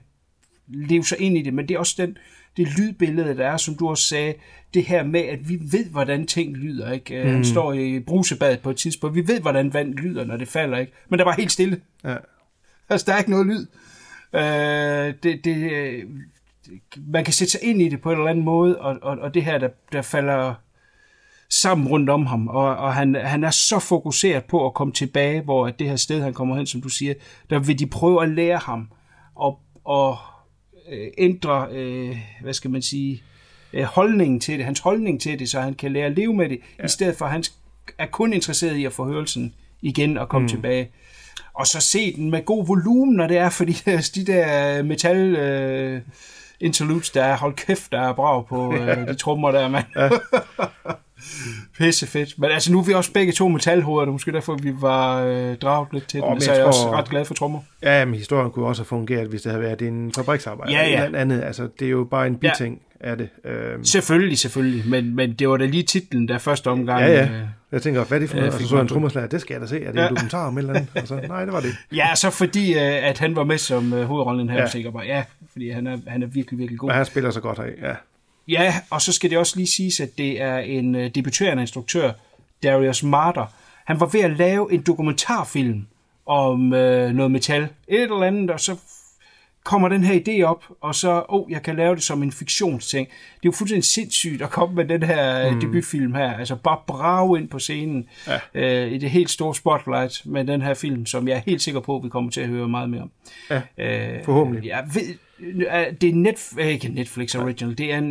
leve 0.69 1.05
sig 1.05 1.21
ind 1.21 1.39
i 1.39 1.43
det. 1.43 1.55
Men 1.55 1.69
det 1.69 1.75
er 1.75 1.79
også 1.79 1.95
den, 1.99 2.17
det 2.57 2.69
lydbillede, 2.79 3.37
der 3.37 3.47
er, 3.47 3.57
som 3.57 3.75
du 3.75 3.89
også 3.89 4.05
sagde, 4.05 4.35
det 4.75 4.85
her 4.85 5.03
med, 5.05 5.21
at 5.21 5.49
vi 5.49 5.59
ved, 5.61 5.85
hvordan 5.91 6.27
ting 6.27 6.57
lyder. 6.57 6.93
Ikke? 6.93 7.23
Mm. 7.25 7.31
Han 7.31 7.45
står 7.45 7.73
i 7.73 8.01
brusebadet 8.01 8.61
på 8.61 8.71
et 8.71 8.77
tidspunkt. 8.77 9.17
Vi 9.17 9.29
ved, 9.29 9.41
hvordan 9.41 9.73
vand 9.75 9.95
lyder, 9.95 10.25
når 10.25 10.37
det 10.37 10.49
falder. 10.49 10.79
ikke. 10.79 10.93
Men 11.09 11.19
der 11.19 11.25
var 11.25 11.33
helt 11.33 11.53
stille. 11.53 11.81
Ja. 12.05 12.17
Altså, 12.89 13.05
der 13.07 13.13
er 13.15 13.19
ikke 13.19 13.31
noget 13.31 13.47
lyd. 13.47 13.67
Øh, 14.33 15.14
det, 15.22 15.45
det, 15.45 15.72
øh, 15.72 16.05
man 16.97 17.24
kan 17.24 17.35
sætte 17.35 17.51
sig 17.51 17.62
ind 17.62 17.83
i 17.83 17.89
det 17.89 18.01
på 18.01 18.11
en 18.11 18.18
eller 18.18 18.31
anden 18.31 18.45
måde, 18.45 18.81
og, 18.81 18.99
og, 19.03 19.18
og 19.18 19.35
det 19.35 19.45
her, 19.45 19.59
der, 19.59 19.68
der 19.93 20.03
falder 20.03 20.55
sammen 21.51 21.89
rundt 21.89 22.11
om 22.11 22.26
ham, 22.26 22.49
og, 22.49 22.76
og 22.76 22.95
han, 22.95 23.14
han 23.14 23.45
er 23.45 23.51
så 23.51 23.79
fokuseret 23.79 24.45
på 24.45 24.66
at 24.66 24.74
komme 24.74 24.93
tilbage, 24.93 25.41
hvor 25.41 25.66
at 25.66 25.79
det 25.79 25.89
her 25.89 25.97
sted, 25.97 26.22
han 26.22 26.35
kommer 26.35 26.57
hen, 26.57 26.66
som 26.66 26.81
du 26.81 26.89
siger, 26.89 27.14
der 27.51 27.59
vil 27.59 27.79
de 27.79 27.87
prøve 27.87 28.22
at 28.22 28.29
lære 28.29 28.59
ham, 28.59 28.89
og, 29.35 29.61
og 29.85 30.16
øh, 30.93 31.09
ændre, 31.18 31.68
øh, 31.72 32.16
hvad 32.43 32.53
skal 32.53 32.70
man 32.70 32.83
sige, 32.83 33.22
øh, 33.72 33.85
holdningen 33.85 34.41
til 34.41 34.57
det, 34.57 34.64
hans 34.64 34.81
holdning 34.81 35.20
til 35.20 35.39
det, 35.39 35.49
så 35.49 35.61
han 35.61 35.74
kan 35.74 35.93
lære 35.93 36.07
at 36.07 36.16
leve 36.16 36.35
med 36.35 36.49
det, 36.49 36.59
ja. 36.79 36.85
i 36.85 36.89
stedet 36.89 37.16
for 37.16 37.24
at 37.24 37.31
han 37.31 37.45
er 37.99 38.07
kun 38.07 38.33
interesseret 38.33 38.76
i 38.76 38.85
at 38.85 38.93
få 38.93 39.05
hørelsen 39.05 39.55
igen 39.83 40.18
og 40.18 40.29
komme 40.29 40.45
mm. 40.45 40.49
tilbage. 40.49 40.91
Og 41.59 41.67
så 41.67 41.81
se 41.81 42.17
den 42.17 42.31
med 42.31 42.45
god 42.45 42.67
volumen, 42.67 43.17
når 43.17 43.27
det 43.27 43.39
er, 43.39 43.51
fordi 43.51 43.73
de 44.15 44.27
der 44.27 44.83
metal... 44.83 45.37
Øh, 45.37 46.01
interludes, 46.61 47.11
der 47.11 47.25
er, 47.25 47.37
hold 47.37 47.55
kæft, 47.55 47.93
der 47.93 48.01
er 48.01 48.13
brav 48.13 48.49
på 48.49 48.75
øh, 48.75 49.09
de 49.09 49.15
trommer 49.15 49.51
der, 49.51 49.69
mand. 49.69 49.85
Ja. 49.97 50.09
Pisse 51.79 52.07
fedt. 52.07 52.39
Men 52.39 52.51
altså, 52.51 52.73
nu 52.73 52.79
er 52.79 52.83
vi 52.83 52.93
også 52.93 53.13
begge 53.13 53.33
to 53.33 53.49
metalhoveder, 53.49 54.05
det 54.05 54.13
måske 54.13 54.33
derfor, 54.33 54.55
vi 54.55 54.73
var 54.81 55.23
øh, 55.23 55.57
draget 55.57 55.89
lidt 55.93 56.09
til 56.09 56.23
oh, 56.23 56.33
den, 56.33 56.41
så 56.41 56.53
jeg 56.53 56.61
er 56.61 56.65
også 56.65 56.91
ret 56.93 57.09
glad 57.09 57.25
for 57.25 57.35
trommer. 57.35 57.61
Ja, 57.83 58.05
men 58.05 58.15
historien 58.15 58.51
kunne 58.51 58.67
også 58.67 58.83
have 58.83 58.87
fungeret, 58.87 59.29
hvis 59.29 59.43
det 59.43 59.53
havde 59.53 59.63
været 59.63 59.83
en 59.83 60.13
fabriksarbejde. 60.13 60.73
Ja, 60.73 60.89
ja. 60.89 61.05
Eller 61.05 61.19
andet. 61.19 61.43
Altså, 61.43 61.69
det 61.79 61.87
er 61.87 61.91
jo 61.91 62.05
bare 62.05 62.27
en 62.27 62.37
biting 62.37 62.75
ja. 62.75 62.88
Af 63.01 63.16
det. 63.16 63.28
Øhm. 63.44 63.84
Selvfølgelig, 63.84 64.38
selvfølgelig. 64.38 64.88
Men, 64.88 65.14
men 65.14 65.32
det 65.32 65.49
var 65.49 65.57
da 65.57 65.66
lige 65.66 65.82
titlen 65.82 66.28
der 66.28 66.38
første 66.38 66.70
omgang. 66.70 67.01
Ja, 67.01 67.12
ja. 67.12 67.24
Øh, 67.24 67.40
jeg 67.72 67.82
tænker, 67.82 68.05
hvad 68.05 68.18
er 68.18 68.20
det 68.20 68.30
for 68.30 68.36
noget? 68.36 68.55
Øh, 68.55 68.61
så 68.61 68.68
så 68.68 68.80
en 68.80 68.88
trommerslager, 68.88 69.28
det 69.28 69.40
skal 69.40 69.55
jeg 69.55 69.61
da 69.61 69.66
se. 69.66 69.82
Er 69.82 69.92
det 69.92 70.03
en 70.03 70.09
dokumentar 70.09 70.46
om 70.46 70.59
et 70.59 70.62
eller 70.62 70.74
andet? 70.74 70.88
Altså, 70.94 71.20
nej, 71.28 71.44
det 71.44 71.53
var 71.53 71.61
det. 71.61 71.76
Ja, 71.92 72.14
så 72.14 72.30
fordi, 72.30 72.74
øh, 72.74 73.09
at 73.09 73.18
han 73.18 73.36
var 73.36 73.44
med 73.44 73.59
som 73.59 73.92
øh, 73.92 74.05
hovedrollen 74.05 74.51
her, 74.51 74.61
ja. 74.61 74.68
sikkert 74.68 74.92
bare, 74.92 75.05
ja, 75.05 75.24
fordi 75.53 75.70
han 75.70 75.86
er, 75.86 75.99
han 76.07 76.22
er 76.22 76.26
virkelig, 76.26 76.59
virkelig 76.59 76.78
god. 76.78 76.88
Men 76.88 76.96
han 76.96 77.07
spiller 77.07 77.30
så 77.30 77.40
godt 77.40 77.59
af, 77.59 77.70
ja. 77.82 77.94
Ja, 78.49 78.74
og 78.90 79.03
så 79.03 79.12
skal 79.12 79.30
det 79.30 79.38
også 79.38 79.57
lige 79.57 79.66
siges, 79.66 80.01
at 80.01 80.18
det 80.18 80.40
er 80.40 80.59
en 80.59 80.94
debuterende 80.94 81.62
instruktør, 81.62 82.12
Darius 82.62 83.03
Marder. 83.03 83.46
Han 83.84 84.01
var 84.01 84.07
ved 84.07 84.20
at 84.20 84.30
lave 84.30 84.72
en 84.72 84.80
dokumentarfilm 84.80 85.86
om 86.26 86.62
uh, 86.62 86.78
noget 87.11 87.30
metal, 87.30 87.68
et 87.88 88.03
eller 88.03 88.22
andet, 88.22 88.51
og 88.51 88.61
så 88.61 88.76
kommer 89.65 89.89
den 89.89 90.05
her 90.05 90.21
idé 90.21 90.43
op, 90.43 90.65
og 90.81 90.95
så, 90.95 91.25
oh, 91.29 91.53
jeg 91.53 91.63
kan 91.63 91.77
lave 91.77 91.95
det 91.95 92.03
som 92.03 92.23
en 92.23 92.33
fiktionsting. 92.33 93.09
Det 93.09 93.15
er 93.15 93.41
jo 93.45 93.53
fuldstændig 93.53 93.85
sindssygt 93.85 94.43
at 94.43 94.51
komme 94.51 94.75
med 94.75 94.85
den 94.85 95.03
her 95.03 95.51
mm. 95.51 95.61
debutfilm 95.61 96.15
her, 96.15 96.33
altså 96.33 96.57
bare 96.57 96.79
brage 96.87 97.39
ind 97.39 97.49
på 97.49 97.59
scenen 97.59 98.09
ja. 98.55 98.87
uh, 98.87 98.93
i 98.93 98.99
det 98.99 99.11
helt 99.11 99.31
store 99.31 99.55
spotlight 99.55 100.23
med 100.27 100.45
den 100.45 100.63
her 100.63 100.75
film, 100.75 101.07
som 101.07 101.29
jeg 101.29 101.37
er 101.37 101.41
helt 101.47 101.63
sikker 101.63 101.81
på, 101.81 102.01
vi 102.05 102.09
kommer 102.09 102.31
til 102.31 102.41
at 102.41 102.49
høre 102.49 102.69
meget 102.69 102.91
mere 102.91 103.03
om. 103.03 103.11
Ja, 103.51 103.57
uh, 103.57 104.25
forhåbentlig. 104.25 104.69
Jeg 104.69 104.85
ved, 104.95 105.15
det 106.01 106.09
er 106.09 106.15
Netf 106.15 106.59
ikke 106.59 106.89
Netflix 106.89 107.35
original, 107.35 107.79
det 107.79 107.93
er 107.93 107.99
en 107.99 108.11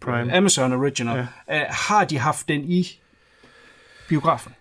Prime. 0.00 0.36
Amazon 0.36 0.72
original. 0.72 1.26
Ja. 1.48 1.60
Uh, 1.60 1.66
har 1.70 2.04
de 2.04 2.18
haft 2.18 2.48
den 2.48 2.60
i 2.64 3.00
biografen? 4.08 4.52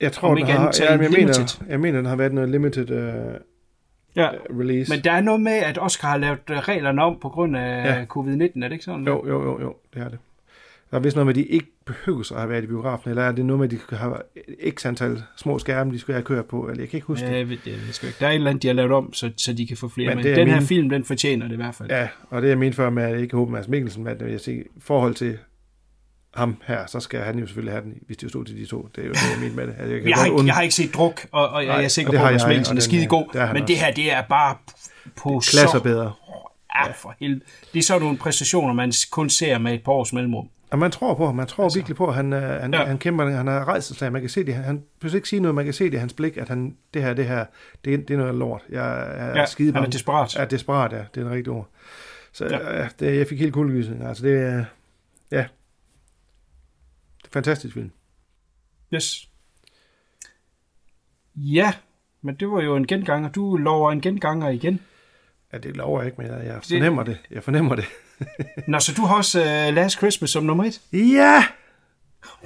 Jeg 0.00 0.12
tror, 0.12 0.34
den 0.34 0.46
har, 0.46 0.74
ja, 0.80 0.90
jeg, 0.90 1.10
mener, 1.10 1.60
jeg 1.68 1.80
mener, 1.80 1.98
den 1.98 2.06
har 2.06 2.16
været 2.16 2.32
noget 2.32 2.50
limited 2.50 2.90
uh, 2.90 3.34
ja. 4.16 4.28
release. 4.60 4.92
Men 4.92 5.04
der 5.04 5.12
er 5.12 5.20
noget 5.20 5.40
med, 5.40 5.52
at 5.52 5.78
Oscar 5.78 6.08
har 6.08 6.16
lavet 6.16 6.38
reglerne 6.48 7.02
om 7.02 7.18
på 7.22 7.28
grund 7.28 7.56
af 7.56 7.84
ja. 7.84 8.04
covid-19, 8.04 8.64
er 8.64 8.68
det 8.68 8.72
ikke 8.72 8.84
sådan? 8.84 9.06
Jo, 9.06 9.26
jo, 9.26 9.42
jo, 9.42 9.60
jo, 9.60 9.76
det 9.94 10.02
er 10.02 10.08
det. 10.08 10.18
Der 10.90 10.96
er 11.00 11.02
vist 11.02 11.16
noget 11.16 11.26
med, 11.26 11.32
at 11.32 11.36
de 11.36 11.44
ikke 11.44 11.66
behøver 11.84 12.32
at 12.32 12.38
have 12.38 12.50
været 12.50 12.64
i 12.64 12.66
biografen, 12.66 13.10
eller 13.10 13.22
er 13.22 13.32
det 13.32 13.44
noget 13.44 13.60
med, 13.60 13.72
at 13.72 13.90
de 13.90 13.96
have 13.96 14.16
x 14.70 14.86
antal 14.86 15.22
små 15.36 15.58
skærme, 15.58 15.92
de 15.92 15.98
skal 15.98 16.14
have 16.14 16.22
kørt 16.22 16.44
på, 16.44 16.68
eller 16.68 16.82
jeg 16.82 16.88
kan 16.88 16.96
ikke 16.96 17.06
huske 17.06 17.26
ja, 17.26 17.32
det. 17.32 17.38
Jeg 17.38 17.48
ved 17.48 17.56
det, 17.64 17.70
jeg 17.70 18.04
ikke. 18.04 18.16
Der 18.20 18.26
er 18.26 18.30
et 18.30 18.34
eller 18.34 18.50
andet, 18.50 18.62
de 18.62 18.66
har 18.66 18.74
lavet 18.74 18.92
om, 18.92 19.12
så, 19.12 19.30
så 19.36 19.52
de 19.52 19.66
kan 19.66 19.76
få 19.76 19.88
flere, 19.88 20.14
men, 20.14 20.24
men 20.24 20.36
den 20.36 20.48
her 20.48 20.56
min... 20.56 20.66
film, 20.66 20.90
den 20.90 21.04
fortjener 21.04 21.46
det 21.46 21.52
i 21.52 21.56
hvert 21.56 21.74
fald. 21.74 21.90
Ja, 21.90 22.08
og 22.30 22.42
det 22.42 22.52
er 22.52 22.56
min 22.56 22.72
før 22.72 22.90
med, 22.90 23.02
at 23.02 23.10
jeg 23.10 23.20
ikke 23.20 23.36
håber, 23.36 23.52
Mads 23.52 23.68
Mikkelsen, 23.68 24.06
at 24.06 24.22
jeg 24.22 24.40
siger, 24.40 24.62
forhold 24.80 25.14
til 25.14 25.38
ham 26.36 26.56
her, 26.66 26.86
så 26.86 27.00
skal 27.00 27.20
han 27.20 27.38
jo 27.38 27.46
selvfølgelig 27.46 27.72
have 27.72 27.84
den, 27.84 27.94
hvis 28.06 28.16
det 28.16 28.28
stod 28.28 28.44
til 28.44 28.56
de 28.56 28.66
to. 28.66 28.88
Det 28.96 29.04
er 29.04 29.08
jo 29.08 29.12
det, 29.12 29.30
jeg 29.32 29.40
mener 29.40 29.54
med 29.54 29.66
det. 29.66 29.74
Altså, 29.78 29.94
jeg, 29.94 30.08
jeg, 30.08 30.16
har 30.16 30.24
ikke, 30.24 30.46
jeg 30.46 30.54
har 30.54 30.62
ikke 30.62 30.74
set 30.74 30.94
druk, 30.94 31.26
og, 31.32 31.48
og 31.48 31.66
jeg 31.66 31.84
er 31.84 31.88
sikker 31.88 32.12
på, 32.12 32.24
at 32.24 32.32
Mads 32.32 32.46
Mikkelsen 32.46 32.76
er 32.76 32.80
skide 32.80 33.06
god, 33.06 33.52
men 33.52 33.68
det 33.68 33.78
her, 33.78 33.92
det 33.92 34.12
er 34.12 34.22
bare 34.22 34.56
på 35.16 35.40
Klasser 35.50 35.68
så... 35.68 35.80
bedre. 35.80 36.12
Ja, 36.76 36.92
for 36.92 37.14
helvede. 37.20 37.40
Det 37.72 37.78
er 37.78 37.82
sådan 37.82 38.02
nogle 38.02 38.18
præstationer, 38.18 38.74
man 38.74 38.92
kun 39.10 39.30
ser 39.30 39.58
med 39.58 39.74
et 39.74 39.84
par 39.84 39.92
års 39.92 40.12
mellemrum. 40.12 40.48
Og 40.70 40.78
man 40.78 40.90
tror 40.90 41.14
på 41.14 41.26
ham. 41.26 41.34
Man 41.34 41.46
tror 41.46 41.64
altså, 41.64 41.78
virkelig 41.78 41.96
på, 41.96 42.06
at 42.06 42.14
han, 42.14 42.32
øh, 42.32 42.42
han, 42.42 42.74
ja. 42.74 42.84
han 42.84 42.98
kæmper. 42.98 43.30
Han 43.30 43.46
har 43.46 43.68
rejst 43.68 43.98
sig. 43.98 44.12
Man 44.12 44.20
kan 44.20 44.30
se 44.30 44.44
det. 44.44 44.54
Han, 44.54 44.82
behøver 45.00 45.16
ikke 45.16 45.28
sige 45.28 45.40
noget. 45.40 45.54
Man 45.54 45.64
kan 45.64 45.74
se 45.74 45.84
det 45.84 45.94
i 45.94 45.96
hans 45.96 46.12
blik, 46.12 46.36
at 46.36 46.48
han, 46.48 46.76
det 46.94 47.02
her, 47.02 47.14
det 47.14 47.26
her, 47.26 47.44
det, 47.84 48.08
det 48.08 48.14
er 48.14 48.18
noget 48.18 48.34
lort. 48.34 48.62
Jeg 48.70 49.00
er 49.00 49.38
ja, 49.38 49.46
skide 49.46 49.72
han 49.72 49.82
er 49.82 49.90
desperat. 49.90 50.36
Ja, 50.36 50.44
desperat, 50.44 50.92
ja. 50.92 51.02
Det 51.14 51.22
er 51.22 51.26
en 51.26 51.32
rigtig 51.32 51.52
ord. 51.52 51.68
Så 52.32 52.44
ja. 52.44 52.80
ja 52.80 52.88
det, 53.00 53.18
jeg 53.18 53.26
fik 53.26 53.40
helt 53.40 53.52
kuldegysning. 53.52 54.06
Altså, 54.06 54.26
det 54.26 54.40
er, 54.40 54.64
ja. 55.30 55.44
Det 57.34 57.38
fantastisk 57.38 57.74
film. 57.74 57.90
Yes. 58.94 59.28
Ja, 61.36 61.72
men 62.22 62.34
det 62.34 62.50
var 62.50 62.62
jo 62.62 62.76
en 62.76 62.86
genganger. 62.86 63.28
Du 63.30 63.56
lover 63.56 63.92
en 63.92 64.00
genganger 64.00 64.48
igen. 64.48 64.80
Ja, 65.52 65.58
det 65.58 65.76
lover 65.76 66.00
jeg 66.00 66.06
ikke, 66.06 66.22
men 66.22 66.30
jeg 66.30 66.62
fornemmer 66.62 67.02
det. 67.02 67.18
Jeg 67.30 67.44
fornemmer 67.44 67.74
det. 67.74 67.84
Nå, 68.68 68.80
så 68.80 68.92
du 68.96 69.02
har 69.02 69.16
også 69.16 69.40
uh, 69.40 69.74
Last 69.74 69.96
Christmas 69.96 70.30
som 70.30 70.44
nummer 70.44 70.64
et? 70.64 70.80
Ja! 70.92 71.44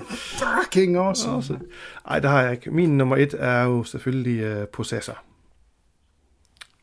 Fucking 0.08 0.96
awesome. 0.96 1.34
awesome. 1.34 1.60
Ej, 2.08 2.18
det 2.18 2.30
har 2.30 2.42
jeg 2.42 2.52
ikke. 2.52 2.70
Min 2.70 2.98
nummer 2.98 3.16
et 3.16 3.34
er 3.38 3.62
jo 3.62 3.84
selvfølgelig 3.84 4.60
uh, 4.60 4.64
Processor. 4.68 5.18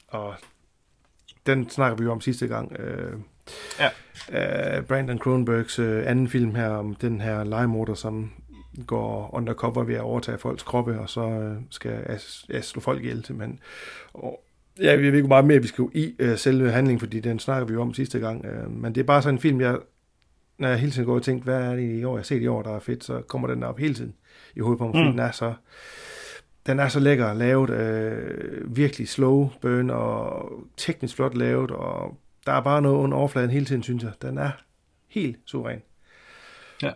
Og 0.07 0.35
den 1.45 1.69
snakker 1.69 1.97
vi 1.97 2.03
jo 2.03 2.11
om 2.11 2.21
sidste 2.21 2.47
gang. 2.47 2.71
Uh, 2.79 3.21
ja. 3.79 3.89
Uh, 4.29 4.85
Brandon 4.85 5.19
Cronenbergs 5.19 5.79
uh, 5.79 6.01
anden 6.05 6.27
film 6.27 6.55
her 6.55 6.69
om 6.69 6.95
den 6.95 7.21
her 7.21 7.43
legemorder, 7.43 7.93
som 7.93 8.31
går 8.87 9.29
undercover 9.33 9.83
ved 9.83 9.95
at 9.95 10.01
overtage 10.01 10.37
folks 10.37 10.63
kroppe, 10.63 10.99
og 10.99 11.09
så 11.09 11.21
uh, 11.21 11.63
skal 11.69 12.19
ja, 12.49 12.61
slå 12.61 12.81
folk 12.81 13.03
ihjel 13.03 13.25
simpelthen. 13.25 13.59
Og, 14.13 14.41
Ja, 14.79 14.95
vi 14.95 15.07
ved 15.07 15.15
ikke 15.15 15.27
meget 15.27 15.45
mere, 15.45 15.61
vi 15.61 15.67
skal 15.67 15.81
jo 15.81 15.91
i 15.93 16.15
uh, 16.23 16.35
selve 16.35 16.71
handlingen, 16.71 16.99
fordi 16.99 17.19
den 17.19 17.39
snakker 17.39 17.67
vi 17.67 17.73
jo 17.73 17.81
om 17.81 17.93
sidste 17.93 18.19
gang. 18.19 18.45
Uh, 18.45 18.71
men 18.71 18.95
det 18.95 19.01
er 19.01 19.05
bare 19.05 19.21
sådan 19.21 19.35
en 19.35 19.41
film, 19.41 19.61
jeg, 19.61 19.77
når 20.59 20.67
jeg 20.67 20.79
hele 20.79 20.91
tiden 20.91 21.05
går 21.05 21.15
og 21.15 21.23
tænker, 21.23 21.43
hvad 21.43 21.61
er 21.61 21.75
det 21.75 21.99
i 21.99 22.03
år, 22.03 22.13
jeg 22.13 22.19
har 22.19 22.23
set 22.23 22.41
i 22.41 22.47
år, 22.47 22.61
der 22.61 22.75
er 22.75 22.79
fedt, 22.79 23.03
så 23.03 23.21
kommer 23.21 23.47
den 23.47 23.63
op 23.63 23.79
hele 23.79 23.93
tiden 23.93 24.13
i 24.55 24.59
hovedet 24.59 24.77
på 24.77 24.85
mig, 24.85 24.93
fordi 24.93 25.03
mm. 25.03 25.11
den 25.11 25.19
er 25.19 25.31
så 25.31 25.53
den 26.65 26.79
er 26.79 26.87
så 26.87 26.99
lækker 26.99 27.33
lavet, 27.33 27.69
uh, 27.69 28.75
virkelig 28.75 29.07
slow 29.07 29.49
burn 29.61 29.89
og 29.89 30.51
teknisk 30.77 31.15
flot 31.15 31.37
lavet, 31.37 31.71
og 31.71 32.17
der 32.45 32.51
er 32.51 32.61
bare 32.61 32.81
noget 32.81 32.95
under 32.95 33.17
overfladen 33.17 33.49
hele 33.49 33.65
tiden, 33.65 33.83
synes 33.83 34.03
jeg. 34.03 34.11
Den 34.21 34.37
er 34.37 34.51
helt 35.09 35.37
suveræn. 35.45 35.81
Ja. 36.83 36.91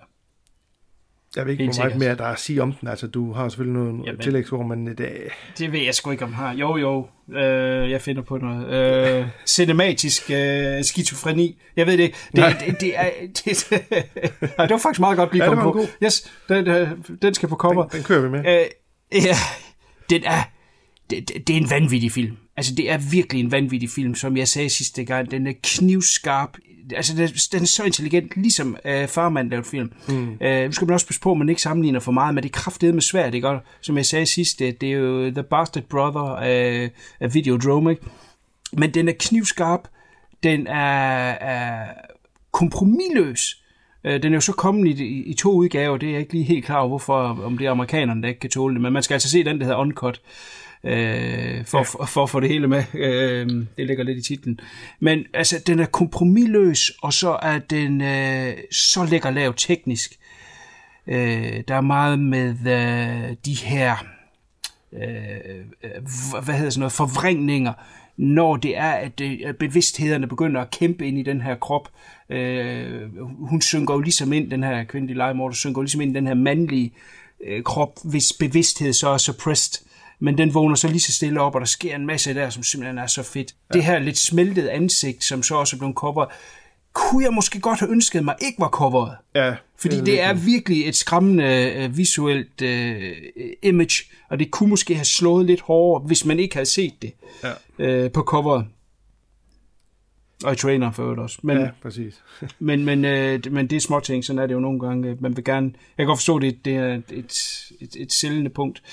Jeg 1.35 1.45
ved 1.45 1.51
ikke, 1.51 1.65
hvor 1.65 1.83
meget 1.83 1.99
mere 1.99 2.15
der 2.15 2.23
er 2.23 2.31
at 2.31 2.39
sige 2.39 2.61
om 2.61 2.73
den. 2.73 2.87
Altså, 2.87 3.07
du 3.07 3.33
har 3.33 3.49
selvfølgelig 3.49 3.83
nogle 3.83 4.03
Jamen, 4.05 4.21
tillægsord, 4.21 4.67
men 4.67 4.87
det... 4.87 5.09
Det 5.57 5.71
ved 5.71 5.79
jeg 5.79 5.95
sgu 5.95 6.11
ikke 6.11 6.23
om 6.23 6.33
her. 6.33 6.51
Jo, 6.51 6.77
jo. 6.77 7.07
Øh, 7.37 7.91
jeg 7.91 8.01
finder 8.01 8.21
på 8.21 8.37
noget. 8.37 8.67
Øh, 9.21 9.27
cinematisk 9.45 10.31
øh, 10.31 10.83
skizofreni. 10.83 11.61
Jeg 11.75 11.87
ved 11.87 11.97
det. 11.97 12.29
Det, 12.35 12.43
det, 12.43 12.67
det, 12.67 12.81
det 12.81 12.97
er... 12.99 13.09
Det, 13.21 13.67
det 14.39 14.69
var 14.69 14.77
faktisk 14.77 14.99
meget 14.99 15.17
godt 15.17 15.33
lige 15.33 15.43
ja, 15.43 15.49
kommet 15.49 15.63
på. 15.63 15.71
God. 15.71 15.87
Yes, 16.03 16.31
den, 16.49 16.65
den 17.21 17.33
skal 17.33 17.49
på 17.49 17.55
cover. 17.55 17.83
Den, 17.87 17.97
den 17.97 18.03
kører 18.03 18.21
vi 18.21 18.29
med. 18.29 18.39
Øh, 18.39 18.65
ja, 19.25 19.35
den 20.09 20.23
er... 20.23 20.49
Det, 21.09 21.29
det, 21.29 21.47
det 21.47 21.53
er 21.55 21.57
en 21.57 21.69
vanvittig 21.69 22.11
film. 22.11 22.37
Altså, 22.59 22.75
det 22.75 22.91
er 22.91 22.97
virkelig 22.97 23.39
en 23.39 23.51
vanvittig 23.51 23.89
film, 23.89 24.15
som 24.15 24.37
jeg 24.37 24.47
sagde 24.47 24.69
sidste 24.69 25.03
gang. 25.03 25.31
Den 25.31 25.47
er 25.47 25.53
knivskarp 25.63 26.57
altså, 26.95 27.13
den 27.51 27.61
er 27.61 27.65
så 27.65 27.83
intelligent, 27.83 28.31
ligesom 28.35 28.77
uh, 28.85 29.07
Farman 29.07 29.49
lavede 29.49 29.67
film. 29.67 29.91
Mm. 30.07 30.29
Uh, 30.29 30.65
nu 30.65 30.71
skal 30.71 30.87
man 30.87 30.93
også 30.93 31.07
passe 31.07 31.21
på, 31.21 31.31
at 31.31 31.37
man 31.37 31.49
ikke 31.49 31.61
sammenligner 31.61 31.99
for 31.99 32.11
meget, 32.11 32.35
men 32.35 32.43
det 32.43 32.49
er 32.49 32.59
kraftedeme 32.59 32.93
med 32.93 33.01
svært, 33.01 33.33
ikke? 33.33 33.49
Og, 33.49 33.59
som 33.81 33.97
jeg 33.97 34.05
sagde 34.05 34.25
sidst, 34.25 34.59
det, 34.59 34.81
det 34.81 34.89
er 34.89 34.93
jo 34.93 35.31
The 35.31 35.43
Bastard 35.43 35.83
Brother 35.83 36.35
af, 36.35 36.91
af 37.19 37.33
Videodrome, 37.33 37.91
ikke? 37.91 38.03
Men 38.73 38.93
den 38.93 39.09
er 39.09 39.13
knivskarp, 39.19 39.87
den 40.43 40.67
er, 40.67 41.31
er 41.31 41.87
kompromilløs, 42.51 43.63
uh, 44.05 44.11
den 44.11 44.25
er 44.25 44.37
jo 44.37 44.41
så 44.41 44.53
kommet 44.53 44.99
i, 44.99 45.03
i, 45.03 45.23
i 45.23 45.33
to 45.33 45.51
udgaver, 45.51 45.97
det 45.97 46.07
er 46.07 46.11
jeg 46.11 46.21
ikke 46.21 46.33
lige 46.33 46.45
helt 46.45 46.65
klar 46.65 46.77
over, 46.77 46.87
hvorfor, 46.87 47.43
om 47.43 47.57
det 47.57 47.67
er 47.67 47.71
amerikanerne, 47.71 48.21
der 48.21 48.27
ikke 48.27 48.39
kan 48.39 48.49
tåle 48.49 48.73
det, 48.73 48.81
men 48.81 48.93
man 48.93 49.03
skal 49.03 49.15
altså 49.15 49.29
se 49.29 49.43
den, 49.43 49.59
der 49.59 49.65
hedder 49.65 49.79
Uncut 49.79 50.21
øh, 50.83 51.65
for, 51.65 51.83
for, 51.83 52.05
for 52.05 52.23
at 52.23 52.29
få 52.29 52.39
det 52.39 52.49
hele 52.49 52.67
med. 52.67 52.83
Øh, 52.93 53.47
det 53.77 53.87
ligger 53.87 54.03
lidt 54.03 54.17
i 54.17 54.21
titlen. 54.21 54.59
Men 54.99 55.25
altså, 55.33 55.63
den 55.67 55.79
er 55.79 55.85
kompromilløs, 55.85 56.91
og 57.01 57.13
så 57.13 57.39
er 57.41 57.59
den 57.59 58.01
øh, 58.01 58.53
så 58.71 59.07
lækker 59.09 59.29
lavet 59.29 59.55
teknisk. 59.57 60.19
Øh, 61.07 61.63
der 61.67 61.75
er 61.75 61.81
meget 61.81 62.19
med 62.19 62.49
øh, 62.49 63.35
de 63.45 63.53
her 63.53 64.05
øh, 64.93 65.65
hvad 66.43 66.55
hedder 66.55 66.69
sådan 66.69 66.79
noget, 66.79 66.91
forvrængninger, 66.91 67.73
når 68.17 68.57
det 68.57 68.77
er, 68.77 68.91
at, 68.91 69.21
øh, 69.21 69.39
at 69.45 69.57
bevidsthederne 69.57 70.27
begynder 70.27 70.61
at 70.61 70.71
kæmpe 70.71 71.07
ind 71.07 71.17
i 71.17 71.23
den 71.23 71.41
her 71.41 71.55
krop. 71.55 71.89
Øh, 72.29 73.09
hun 73.39 73.61
synker 73.61 73.93
jo 73.93 73.99
ligesom 73.99 74.33
ind, 74.33 74.51
den 74.51 74.63
her 74.63 74.83
kvindelige 74.83 75.17
legemorder, 75.17 75.55
synker 75.55 75.79
jo 75.79 75.83
ligesom 75.83 76.01
ind 76.01 76.11
i 76.11 76.15
den 76.15 76.27
her 76.27 76.33
mandlige 76.33 76.93
øh, 77.47 77.63
krop, 77.63 77.99
hvis 78.03 78.33
bevidsthed 78.39 78.93
så 78.93 79.09
er 79.09 79.17
suppressed 79.17 79.88
men 80.19 80.37
den 80.37 80.53
vågner 80.53 80.75
så 80.75 80.87
lige 80.87 80.99
så 80.99 81.13
stille 81.13 81.41
op, 81.41 81.55
og 81.55 81.61
der 81.61 81.67
sker 81.67 81.95
en 81.95 82.05
masse 82.05 82.33
der, 82.33 82.49
som 82.49 82.63
simpelthen 82.63 82.97
er 82.97 83.07
så 83.07 83.23
fedt. 83.23 83.55
Ja. 83.73 83.77
Det 83.77 83.85
her 83.85 83.99
lidt 83.99 84.17
smeltede 84.17 84.71
ansigt, 84.71 85.23
som 85.23 85.43
så 85.43 85.55
også 85.55 85.75
er 85.75 85.77
blevet 85.77 85.95
coveret, 85.95 86.29
kunne 86.93 87.23
jeg 87.23 87.33
måske 87.33 87.59
godt 87.59 87.79
have 87.79 87.91
ønsket 87.91 88.25
mig 88.25 88.35
ikke 88.41 88.59
var 88.59 88.69
coveret. 88.69 89.15
Ja, 89.35 89.55
Fordi 89.77 89.95
det, 89.95 90.05
det 90.05 90.21
er 90.21 90.33
virkelig 90.33 90.87
et 90.87 90.95
skræmmende 90.95 91.73
uh, 91.85 91.97
visuelt 91.97 92.61
uh, 92.61 92.69
image, 93.63 94.03
og 94.29 94.39
det 94.39 94.51
kunne 94.51 94.69
måske 94.69 94.95
have 94.95 95.05
slået 95.05 95.45
lidt 95.45 95.61
hårdere, 95.61 96.07
hvis 96.07 96.25
man 96.25 96.39
ikke 96.39 96.55
havde 96.55 96.69
set 96.69 96.93
det 97.01 97.13
ja. 97.79 98.05
uh, 98.05 98.11
på 98.11 98.21
coveret. 98.21 98.65
Og 100.43 100.53
i 100.53 100.55
trainer 100.55 100.91
for 100.91 101.03
øvrigt 101.03 101.19
også. 101.19 101.39
Men, 101.43 101.57
ja, 101.57 101.69
præcis. 101.81 102.21
men, 102.59 102.85
men, 102.85 103.05
øh, 103.05 103.39
men 103.51 103.67
det 103.67 103.75
er 103.75 103.79
små 103.79 103.99
ting, 103.99 104.25
sådan 104.25 104.39
er 104.39 104.47
det 104.47 104.53
jo 104.53 104.59
nogle 104.59 104.79
gange. 104.79 105.17
Man 105.19 105.35
vil 105.35 105.43
gerne, 105.43 105.65
jeg 105.65 106.03
kan 106.03 106.05
godt 106.05 106.19
forstå, 106.19 106.39
det, 106.39 106.65
det 106.65 106.75
er 106.75 107.01
et, 107.09 107.71
et, 107.81 107.95
et 107.95 108.13
sælgende 108.13 108.49
punkt. 108.49 108.83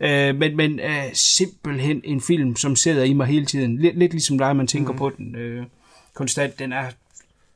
Øh, 0.00 0.36
men 0.36 0.56
men 0.56 0.80
øh, 0.80 1.04
simpelthen 1.12 2.00
en 2.04 2.20
film, 2.20 2.56
som 2.56 2.76
sidder 2.76 3.04
i 3.04 3.12
mig 3.12 3.26
hele 3.26 3.46
tiden. 3.46 3.78
Lidt, 3.78 3.98
lidt 3.98 4.12
ligesom 4.12 4.38
dig, 4.38 4.56
man 4.56 4.66
tænker 4.66 4.92
mm. 4.92 4.98
på 4.98 5.10
den 5.10 5.36
øh, 5.36 5.66
konstant. 6.14 6.58
Den 6.58 6.72
er 6.72 6.90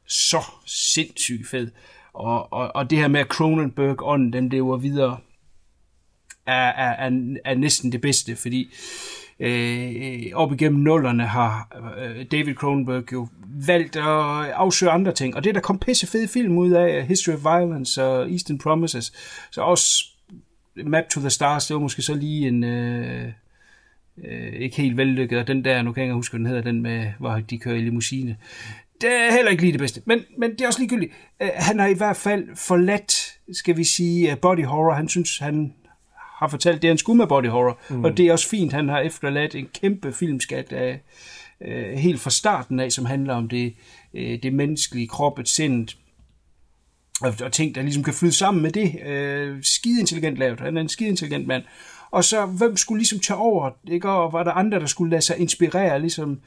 så 0.06 0.42
sindssygt 0.66 1.48
fed. 1.48 1.70
Og, 2.12 2.52
og, 2.52 2.76
og 2.76 2.90
det 2.90 2.98
her 2.98 3.08
med, 3.08 3.20
at 3.20 3.26
Cronenberg 3.26 4.02
ånden, 4.02 4.32
den 4.32 4.48
lever 4.48 4.76
videre, 4.76 5.18
er, 6.46 6.68
er, 6.68 7.08
er, 7.08 7.10
er 7.44 7.54
næsten 7.54 7.92
det 7.92 8.00
bedste, 8.00 8.36
fordi 8.36 8.70
øh, 9.42 10.22
op 10.34 10.52
igennem 10.52 10.80
nullerne 10.80 11.26
har 11.26 11.82
øh, 11.98 12.26
David 12.32 12.54
Cronenberg 12.54 13.12
jo 13.12 13.28
valgt 13.66 13.96
at 13.96 14.04
afsøge 14.54 14.90
andre 14.90 15.12
ting. 15.12 15.36
Og 15.36 15.44
det 15.44 15.54
der 15.54 15.60
kom 15.60 15.78
pisse 15.78 16.06
fede 16.06 16.28
film 16.28 16.58
ud 16.58 16.70
af 16.70 17.06
History 17.06 17.34
of 17.34 17.44
Violence 17.44 18.04
og 18.04 18.30
Eastern 18.30 18.58
Promises, 18.58 19.12
så 19.50 19.60
også 19.60 20.04
Map 20.76 21.04
to 21.10 21.20
the 21.20 21.30
Stars, 21.30 21.66
det 21.66 21.74
var 21.74 21.80
måske 21.80 22.02
så 22.02 22.14
lige 22.14 22.48
en... 22.48 22.64
Øh, 22.64 23.28
øh, 24.24 24.52
ikke 24.52 24.76
helt 24.76 24.96
vellykket, 24.96 25.38
og 25.38 25.46
den 25.46 25.64
der, 25.64 25.82
nu 25.82 25.92
kan 25.92 26.00
jeg 26.00 26.06
ikke 26.06 26.14
huske, 26.14 26.32
hvad 26.32 26.38
den 26.38 26.46
hedder, 26.46 26.62
den 26.62 26.82
med, 26.82 27.06
hvor 27.18 27.40
de 27.50 27.58
kører 27.58 27.76
i 27.76 27.80
limousine. 27.80 28.36
Det 29.00 29.10
er 29.10 29.32
heller 29.32 29.50
ikke 29.50 29.62
lige 29.62 29.72
det 29.72 29.80
bedste, 29.80 30.02
men, 30.06 30.20
men 30.38 30.50
det 30.50 30.60
er 30.60 30.66
også 30.66 30.80
ligegyldigt. 30.80 31.12
Øh, 31.42 31.48
han 31.54 31.78
har 31.78 31.86
i 31.86 31.94
hvert 31.94 32.16
fald 32.16 32.56
forladt, 32.56 33.38
skal 33.52 33.76
vi 33.76 33.84
sige, 33.84 34.30
øh, 34.30 34.38
body 34.38 34.64
horror. 34.64 34.94
Han 34.94 35.08
synes, 35.08 35.38
han 35.38 35.72
har 36.42 36.48
fortalt, 36.48 36.82
det 36.82 36.88
er 36.88 36.92
en 36.92 36.98
skud 36.98 37.14
med 37.14 37.26
body 37.26 37.48
horror, 37.48 37.78
mm. 37.90 38.04
og 38.04 38.16
det 38.16 38.26
er 38.26 38.32
også 38.32 38.48
fint, 38.48 38.72
han 38.72 38.88
har 38.88 39.00
efterladt 39.00 39.54
en 39.54 39.68
kæmpe 39.80 40.12
filmskat 40.12 40.72
af, 40.72 41.00
øh, 41.60 41.98
helt 41.98 42.20
fra 42.20 42.30
starten 42.30 42.80
af, 42.80 42.92
som 42.92 43.04
handler 43.04 43.34
om 43.34 43.48
det, 43.48 43.74
øh, 44.14 44.42
det 44.42 44.52
menneskelige 44.52 45.08
kroppet, 45.08 45.48
sindet, 45.48 45.96
og, 47.20 47.34
og 47.44 47.52
ting, 47.52 47.74
der 47.74 47.82
ligesom 47.82 48.02
kan 48.02 48.14
flyde 48.14 48.32
sammen 48.32 48.62
med 48.62 48.72
det. 48.72 49.02
Øh, 49.06 49.58
skide 49.62 50.00
intelligent 50.00 50.36
lavet. 50.36 50.60
Han 50.60 50.76
er 50.76 50.80
en 50.80 50.88
skide 50.88 51.08
intelligent 51.08 51.46
mand. 51.46 51.62
Og 52.10 52.24
så, 52.24 52.46
hvem 52.46 52.76
skulle 52.76 52.98
ligesom 52.98 53.18
tage 53.18 53.36
over? 53.36 53.70
Ikke? 53.88 54.10
Og 54.10 54.32
var 54.32 54.42
der 54.42 54.52
andre, 54.52 54.80
der 54.80 54.86
skulle 54.86 55.10
lade 55.10 55.22
sig 55.22 55.38
inspirere, 55.38 56.00
ligesom 56.00 56.40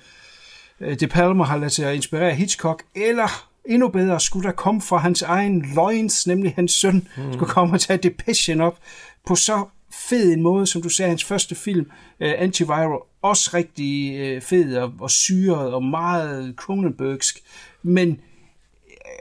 øh, 0.79 0.99
De 0.99 1.07
Palma 1.07 1.43
har 1.43 1.57
ladet 1.57 1.71
sig 1.71 1.95
inspirere 1.95 2.33
Hitchcock, 2.33 2.83
eller 2.95 3.47
endnu 3.65 3.87
bedre, 3.87 4.19
skulle 4.19 4.47
der 4.47 4.53
komme 4.53 4.81
fra 4.81 4.97
hans 4.97 5.21
egen 5.21 5.65
loins, 5.75 6.27
nemlig 6.27 6.53
hans 6.55 6.71
søn, 6.71 7.07
mm. 7.17 7.33
skulle 7.33 7.49
komme 7.49 7.73
og 7.75 7.81
tage 7.81 7.97
Depression 7.97 8.61
op 8.61 8.79
på 9.27 9.35
så 9.35 9.65
fed 9.91 10.33
en 10.33 10.41
måde, 10.41 10.67
som 10.67 10.81
du 10.81 10.89
sagde, 10.89 11.09
hans 11.09 11.23
første 11.23 11.55
film, 11.55 11.85
uh, 12.19 12.27
Antiviral, 12.37 12.99
også 13.21 13.51
rigtig 13.53 14.35
uh, 14.35 14.41
fed 14.41 14.77
og, 14.77 14.93
og 14.99 15.11
syret 15.11 15.73
og 15.73 15.83
meget 15.83 16.53
Cronenbergsk, 16.55 17.43
men 17.83 18.19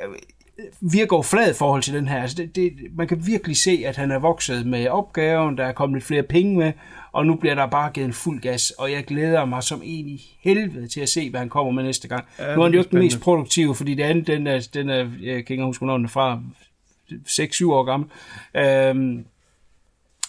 uh, 0.05 0.15
virker 0.81 1.17
jo 1.17 1.23
flad 1.23 1.51
i 1.51 1.55
forhold 1.55 1.83
til 1.83 1.95
den 1.95 2.09
her. 2.09 2.23
Altså 2.23 2.37
det, 2.37 2.57
det, 2.57 2.73
man 2.97 3.09
kan 3.09 3.27
virkelig 3.27 3.57
se, 3.57 3.83
at 3.87 3.97
han 3.97 4.11
er 4.11 4.19
vokset 4.19 4.67
med 4.67 4.89
opgaven, 4.89 5.59
der 5.59 5.65
er 5.65 5.73
kommet 5.73 5.97
lidt 5.97 6.05
flere 6.05 6.23
penge 6.23 6.57
med, 6.57 6.73
og 7.13 7.27
nu 7.27 7.35
bliver 7.35 7.55
der 7.55 7.67
bare 7.67 7.91
givet 7.91 8.07
en 8.07 8.13
fuld 8.13 8.41
gas, 8.41 8.71
og 8.71 8.93
jeg 8.93 9.05
glæder 9.05 9.45
mig 9.45 9.63
som 9.63 9.81
en 9.85 10.09
i 10.09 10.37
helvede 10.41 10.89
til 10.89 11.01
at 11.01 11.09
se, 11.09 11.31
hvad 11.31 11.41
han 11.41 11.49
kommer 11.49 11.73
med 11.73 11.83
næste 11.83 12.09
gang. 12.09 12.25
Ja, 12.39 12.55
nu 12.55 12.61
er 12.61 12.65
han 12.65 12.73
jo 12.73 12.79
ikke 12.79 12.91
den 12.91 12.99
mest 12.99 13.21
produktive, 13.21 13.75
fordi 13.75 13.95
det 13.95 14.03
andet, 14.03 14.27
den 14.27 14.47
er, 14.47 14.69
den 14.75 14.89
er 14.89 15.11
jeg 15.23 15.47
kan 15.47 15.55
ikke 15.55 15.65
huske, 15.65 15.85
er 15.85 16.09
fra, 16.09 16.41
6-7 17.13 17.71
år 17.71 17.85
gammel. 17.85 18.09
Øhm, 18.55 19.25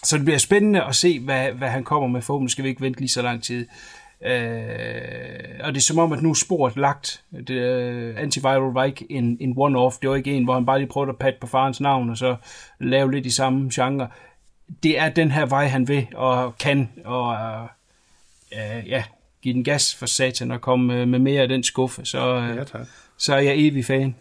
så 0.04 0.16
det 0.16 0.24
bliver 0.24 0.38
spændende 0.38 0.84
at 0.84 0.94
se, 0.94 1.20
hvad, 1.20 1.52
hvad 1.52 1.68
han 1.68 1.84
kommer 1.84 2.08
med. 2.08 2.22
Forhåbentlig 2.22 2.50
skal 2.50 2.64
vi 2.64 2.68
ikke 2.68 2.80
vente 2.80 3.00
lige 3.00 3.08
så 3.08 3.22
lang 3.22 3.42
tid. 3.42 3.66
Øh, 4.24 5.60
og 5.60 5.74
det 5.74 5.76
er 5.76 5.84
som 5.86 5.98
om, 5.98 6.12
at 6.12 6.22
nu 6.22 6.30
er 6.30 6.34
sporet 6.34 6.76
lagt. 6.76 7.22
Det, 7.48 8.14
uh, 8.14 8.22
Antiviral 8.22 8.72
var 8.72 8.84
ikke 8.84 9.06
en, 9.10 9.36
en 9.40 9.54
one-off. 9.58 9.98
Det 10.02 10.10
var 10.10 10.16
ikke 10.16 10.32
en, 10.32 10.44
hvor 10.44 10.54
han 10.54 10.66
bare 10.66 10.78
lige 10.78 10.88
prøvede 10.88 11.10
at 11.10 11.18
patte 11.18 11.38
på 11.40 11.46
farens 11.46 11.80
navn, 11.80 12.10
og 12.10 12.16
så 12.16 12.36
lave 12.80 13.12
lidt 13.12 13.26
i 13.26 13.30
samme 13.30 13.70
genre. 13.74 14.08
Det 14.82 14.98
er 14.98 15.08
den 15.08 15.30
her 15.30 15.46
vej, 15.46 15.66
han 15.66 15.88
vil 15.88 16.06
og 16.14 16.58
kan, 16.58 16.90
og 17.04 17.36
uh, 18.52 18.88
ja, 18.88 19.04
give 19.42 19.54
den 19.54 19.64
gas 19.64 19.94
for 19.94 20.06
satan 20.06 20.50
og 20.50 20.60
komme 20.60 21.02
uh, 21.02 21.08
med 21.08 21.18
mere 21.18 21.42
af 21.42 21.48
den 21.48 21.62
skuffe. 21.62 22.04
Så, 22.04 22.36
uh, 22.36 22.56
ja, 22.56 22.64
så 23.18 23.34
er 23.34 23.40
jeg 23.40 23.54
evig 23.56 23.84
fan. 23.84 24.14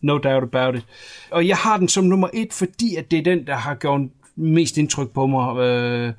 No 0.00 0.18
doubt 0.18 0.42
about 0.42 0.74
it. 0.74 0.84
Og 1.30 1.48
jeg 1.48 1.56
har 1.56 1.76
den 1.76 1.88
som 1.88 2.04
nummer 2.04 2.28
et, 2.34 2.52
fordi 2.52 2.96
at 2.96 3.10
det 3.10 3.18
er 3.18 3.22
den, 3.22 3.46
der 3.46 3.54
har 3.54 3.74
gjort 3.74 4.00
mest 4.36 4.78
indtryk 4.78 5.10
på 5.10 5.26
mig. 5.26 5.58
Øh, 5.58 6.12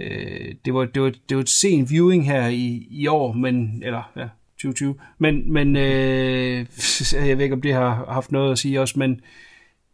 øh, 0.00 0.54
det, 0.64 0.74
var, 0.74 0.84
det, 0.84 1.02
var, 1.02 1.12
det 1.28 1.36
var 1.36 1.42
et 1.42 1.48
sen 1.48 1.90
viewing 1.90 2.26
her 2.26 2.48
i, 2.48 2.86
i 2.90 3.06
år, 3.06 3.32
men, 3.32 3.82
eller 3.84 4.12
ja, 4.16 4.28
2020, 4.54 4.94
men, 5.18 5.52
men 5.52 5.76
øh, 5.76 6.66
jeg 7.28 7.38
ved 7.38 7.44
ikke, 7.44 7.54
om 7.54 7.62
det 7.62 7.74
har 7.74 8.04
haft 8.08 8.32
noget 8.32 8.52
at 8.52 8.58
sige 8.58 8.80
også, 8.80 8.98
men 8.98 9.20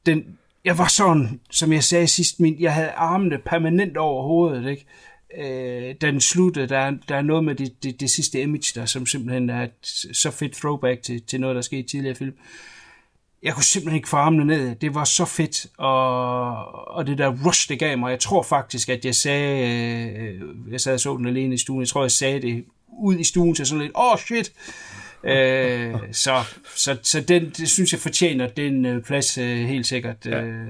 den, 0.07 0.39
jeg 0.65 0.79
var 0.79 0.89
sådan, 0.89 1.41
som 1.51 1.73
jeg 1.73 1.85
sagde 1.85 2.07
sidst, 2.07 2.41
min, 2.41 2.57
jeg 2.61 2.75
havde 2.75 2.91
armene 2.91 3.39
permanent 3.39 3.97
over 3.97 4.23
hovedet, 4.23 4.71
ikke? 4.71 4.87
Øh, 5.39 5.95
den 6.01 6.21
sluttede, 6.21 6.67
der, 6.67 6.93
der 7.09 7.17
er 7.17 7.23
noget 7.23 7.45
med 7.45 7.55
det, 7.55 7.83
det, 7.83 8.01
det 8.01 8.11
sidste 8.11 8.43
image 8.43 8.81
der, 8.81 8.87
som 8.87 9.07
simpelthen 9.07 9.51
er 9.51 9.63
et 9.63 9.87
så 10.17 10.31
fedt 10.31 10.53
throwback 10.53 11.03
til, 11.03 11.23
til 11.23 11.41
noget, 11.41 11.57
der 11.57 11.63
skete 11.63 11.81
i 11.81 11.89
tidligere 11.89 12.15
film. 12.15 12.33
Øh, 12.33 12.76
jeg 13.43 13.55
kunne 13.55 13.65
simpelthen 13.65 13.97
ikke 13.97 14.09
få 14.09 14.17
armene 14.17 14.45
ned. 14.45 14.75
Det 14.75 14.95
var 14.95 15.05
så 15.05 15.25
fedt, 15.25 15.67
og, 15.79 16.89
og 16.89 17.07
det 17.07 17.19
der 17.19 17.37
rush, 17.47 17.69
det 17.69 17.79
gav 17.79 17.99
mig. 17.99 18.11
Jeg 18.11 18.21
tror 18.21 18.43
faktisk, 18.43 18.89
at 18.89 19.05
jeg 19.05 19.15
sagde, 19.15 19.69
øh, 20.19 20.43
jeg 20.71 20.81
sad 20.81 20.95
og 20.95 21.01
så 21.01 21.17
den 21.17 21.27
alene 21.27 21.55
i 21.55 21.59
stuen, 21.59 21.81
jeg 21.81 21.89
tror, 21.89 22.03
jeg 22.05 22.11
sagde 22.11 22.43
det 22.43 22.65
ud 22.99 23.19
i 23.19 23.25
stuen 23.25 23.55
til 23.55 23.67
sådan 23.67 23.83
lidt, 23.83 23.93
åh 23.95 24.13
oh, 24.13 24.19
shit, 24.19 24.53
øh, 25.25 25.95
så, 26.25 26.35
så, 26.77 26.99
så 27.03 27.21
den, 27.21 27.51
det 27.51 27.69
synes 27.69 27.93
jeg 27.93 28.01
fortjener 28.01 28.49
den 28.49 28.87
øh, 28.87 29.03
plads 29.03 29.39
øh, 29.39 29.59
helt 29.59 29.87
sikkert. 29.87 30.27
Ja. 30.27 30.43
Øh, 30.43 30.69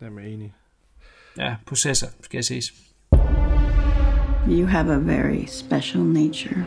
jeg 0.00 0.08
er 0.08 0.18
enig. 0.18 0.52
Ja, 1.38 1.54
processor 1.66 2.08
skal 2.22 2.36
jeg 2.36 2.44
ses. 2.44 2.74
You 4.48 4.66
have 4.66 4.92
a 4.92 4.98
very 4.98 5.46
special 5.46 6.02
nature. 6.02 6.66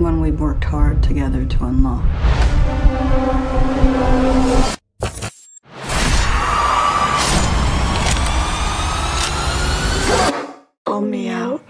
One 0.00 0.20
we've 0.20 0.40
worked 0.40 0.64
hard 0.64 1.02
together 1.02 1.44
to 1.48 1.64
unlock. 1.64 2.04
Pull 10.84 11.00
me 11.02 11.28
out. 11.28 11.60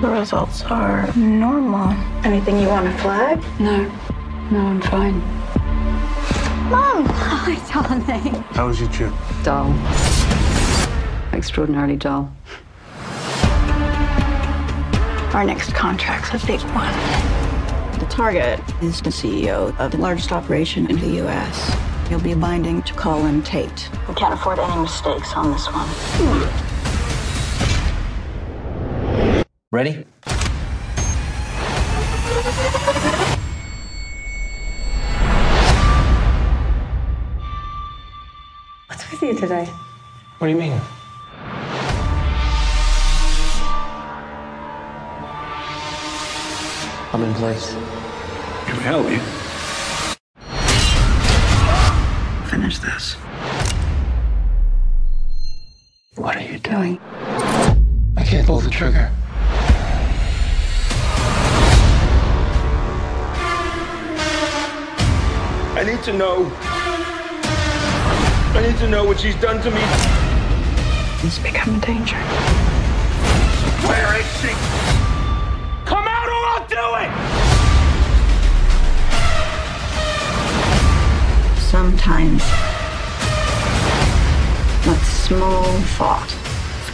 The 0.00 0.08
results 0.08 0.62
are 0.62 1.12
normal. 1.14 1.90
Anything 2.24 2.58
you 2.58 2.68
want 2.68 2.86
to 2.86 3.02
flag? 3.02 3.38
No. 3.60 3.90
No, 4.50 4.58
I'm 4.58 4.80
fine. 4.80 5.20
Mom! 6.70 7.04
Hi, 7.06 7.54
darling. 7.72 8.42
How 8.54 8.66
was 8.66 8.80
your 8.80 8.88
trip? 8.90 9.12
Dull. 9.44 9.72
Extraordinarily 11.32 11.96
dull. 11.96 12.32
Our 15.34 15.44
next 15.44 15.72
contract's 15.72 16.28
a 16.34 16.46
big 16.46 16.60
one. 16.60 16.92
The 17.98 18.06
target 18.10 18.60
is 18.82 19.00
the 19.00 19.08
CEO 19.08 19.74
of 19.78 19.90
the 19.90 19.96
largest 19.96 20.30
operation 20.30 20.90
in 20.90 20.98
the 20.98 21.08
U.S. 21.22 21.74
He'll 22.10 22.20
be 22.20 22.34
binding 22.34 22.82
to 22.82 22.92
Colin 22.92 23.42
Tate. 23.42 23.88
We 24.06 24.14
can't 24.14 24.34
afford 24.34 24.58
any 24.58 24.82
mistakes 24.82 25.32
on 25.32 25.50
this 25.50 25.66
one. 25.68 25.88
Ready? 29.70 30.04
What's 38.86 39.10
with 39.10 39.22
you 39.22 39.34
today? 39.34 39.64
What 40.36 40.48
do 40.48 40.52
you 40.52 40.58
mean? 40.58 40.78
I'm 47.14 47.22
in 47.24 47.34
place. 47.34 47.74
Can 48.64 48.76
we 48.78 48.84
help 48.84 49.10
you? 49.10 49.18
Finish 52.48 52.78
this. 52.78 53.16
What 56.14 56.36
are 56.36 56.40
you 56.40 56.58
doing? 56.58 56.98
I 58.16 58.24
can't 58.24 58.46
pull 58.46 58.60
the 58.60 58.70
trigger. 58.70 59.10
I 65.76 65.84
need 65.84 66.02
to 66.04 66.14
know. 66.14 66.50
I 68.54 68.66
need 68.66 68.78
to 68.78 68.88
know 68.88 69.04
what 69.04 69.20
she's 69.20 69.36
done 69.36 69.60
to 69.60 69.70
me. 69.70 69.82
He's 71.20 71.38
become 71.38 71.74
a 71.74 71.80
danger. 71.80 72.16
Where 73.86 74.18
is 74.18 74.26
she? 74.40 75.11
I'll 76.62 76.68
do 76.68 76.94
it! 77.04 77.10
Sometimes 81.58 82.42
that 84.84 85.00
small 85.04 85.64
thought 85.96 86.30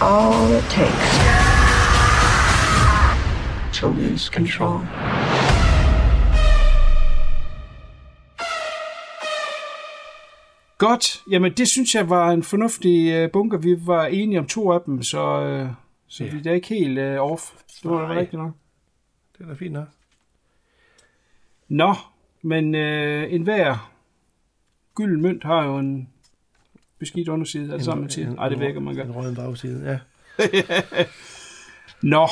all 0.01 0.51
it 0.53 0.65
takes 0.71 1.19
to 3.79 3.89
lose 3.89 4.31
control. 4.31 4.81
Godt. 10.79 11.23
Jamen, 11.31 11.53
det 11.53 11.69
synes 11.69 11.95
jeg 11.95 12.11
var 12.11 12.31
en 12.31 12.43
fornuftig 12.43 13.13
øh, 13.13 13.31
bunker. 13.33 13.59
Vi 13.59 13.77
var 13.87 14.07
enige 14.07 14.39
om 14.39 14.47
to 14.47 14.73
af 14.73 14.81
dem, 14.87 15.03
så, 15.03 15.41
øh, 15.41 15.69
så 16.09 16.25
Ja. 16.25 16.31
vi 16.31 16.49
er 16.49 16.53
ikke 16.53 16.69
helt 16.69 16.99
øh, 16.99 17.21
off. 17.21 17.43
Det 17.83 17.91
var 17.91 18.09
da 18.09 18.15
rigtigt 18.21 18.43
nok. 18.43 18.51
Det 19.39 19.45
er 19.45 19.49
da 19.49 19.55
fint 19.55 19.73
nok. 19.73 19.89
Nå, 21.69 21.95
men 22.43 22.75
øh, 22.75 23.33
en 23.33 23.43
hver 23.43 23.93
gylden 24.95 25.23
mønt 25.23 25.45
har 25.45 25.65
jo 25.65 25.79
en 25.79 26.09
beskidt 26.99 27.29
underside. 27.29 27.73
Er 27.73 27.77
det 27.77 27.85
sammen 27.85 28.03
med 28.03 28.11
til? 28.11 28.29
Nej, 28.29 28.49
det 28.49 28.61
vækker 28.61 28.81
man 28.81 28.95
gør. 28.95 29.05
En 29.05 29.13
rød 29.13 29.35
bagside, 29.35 29.91
ja. 29.91 29.99
Nå. 32.03 32.29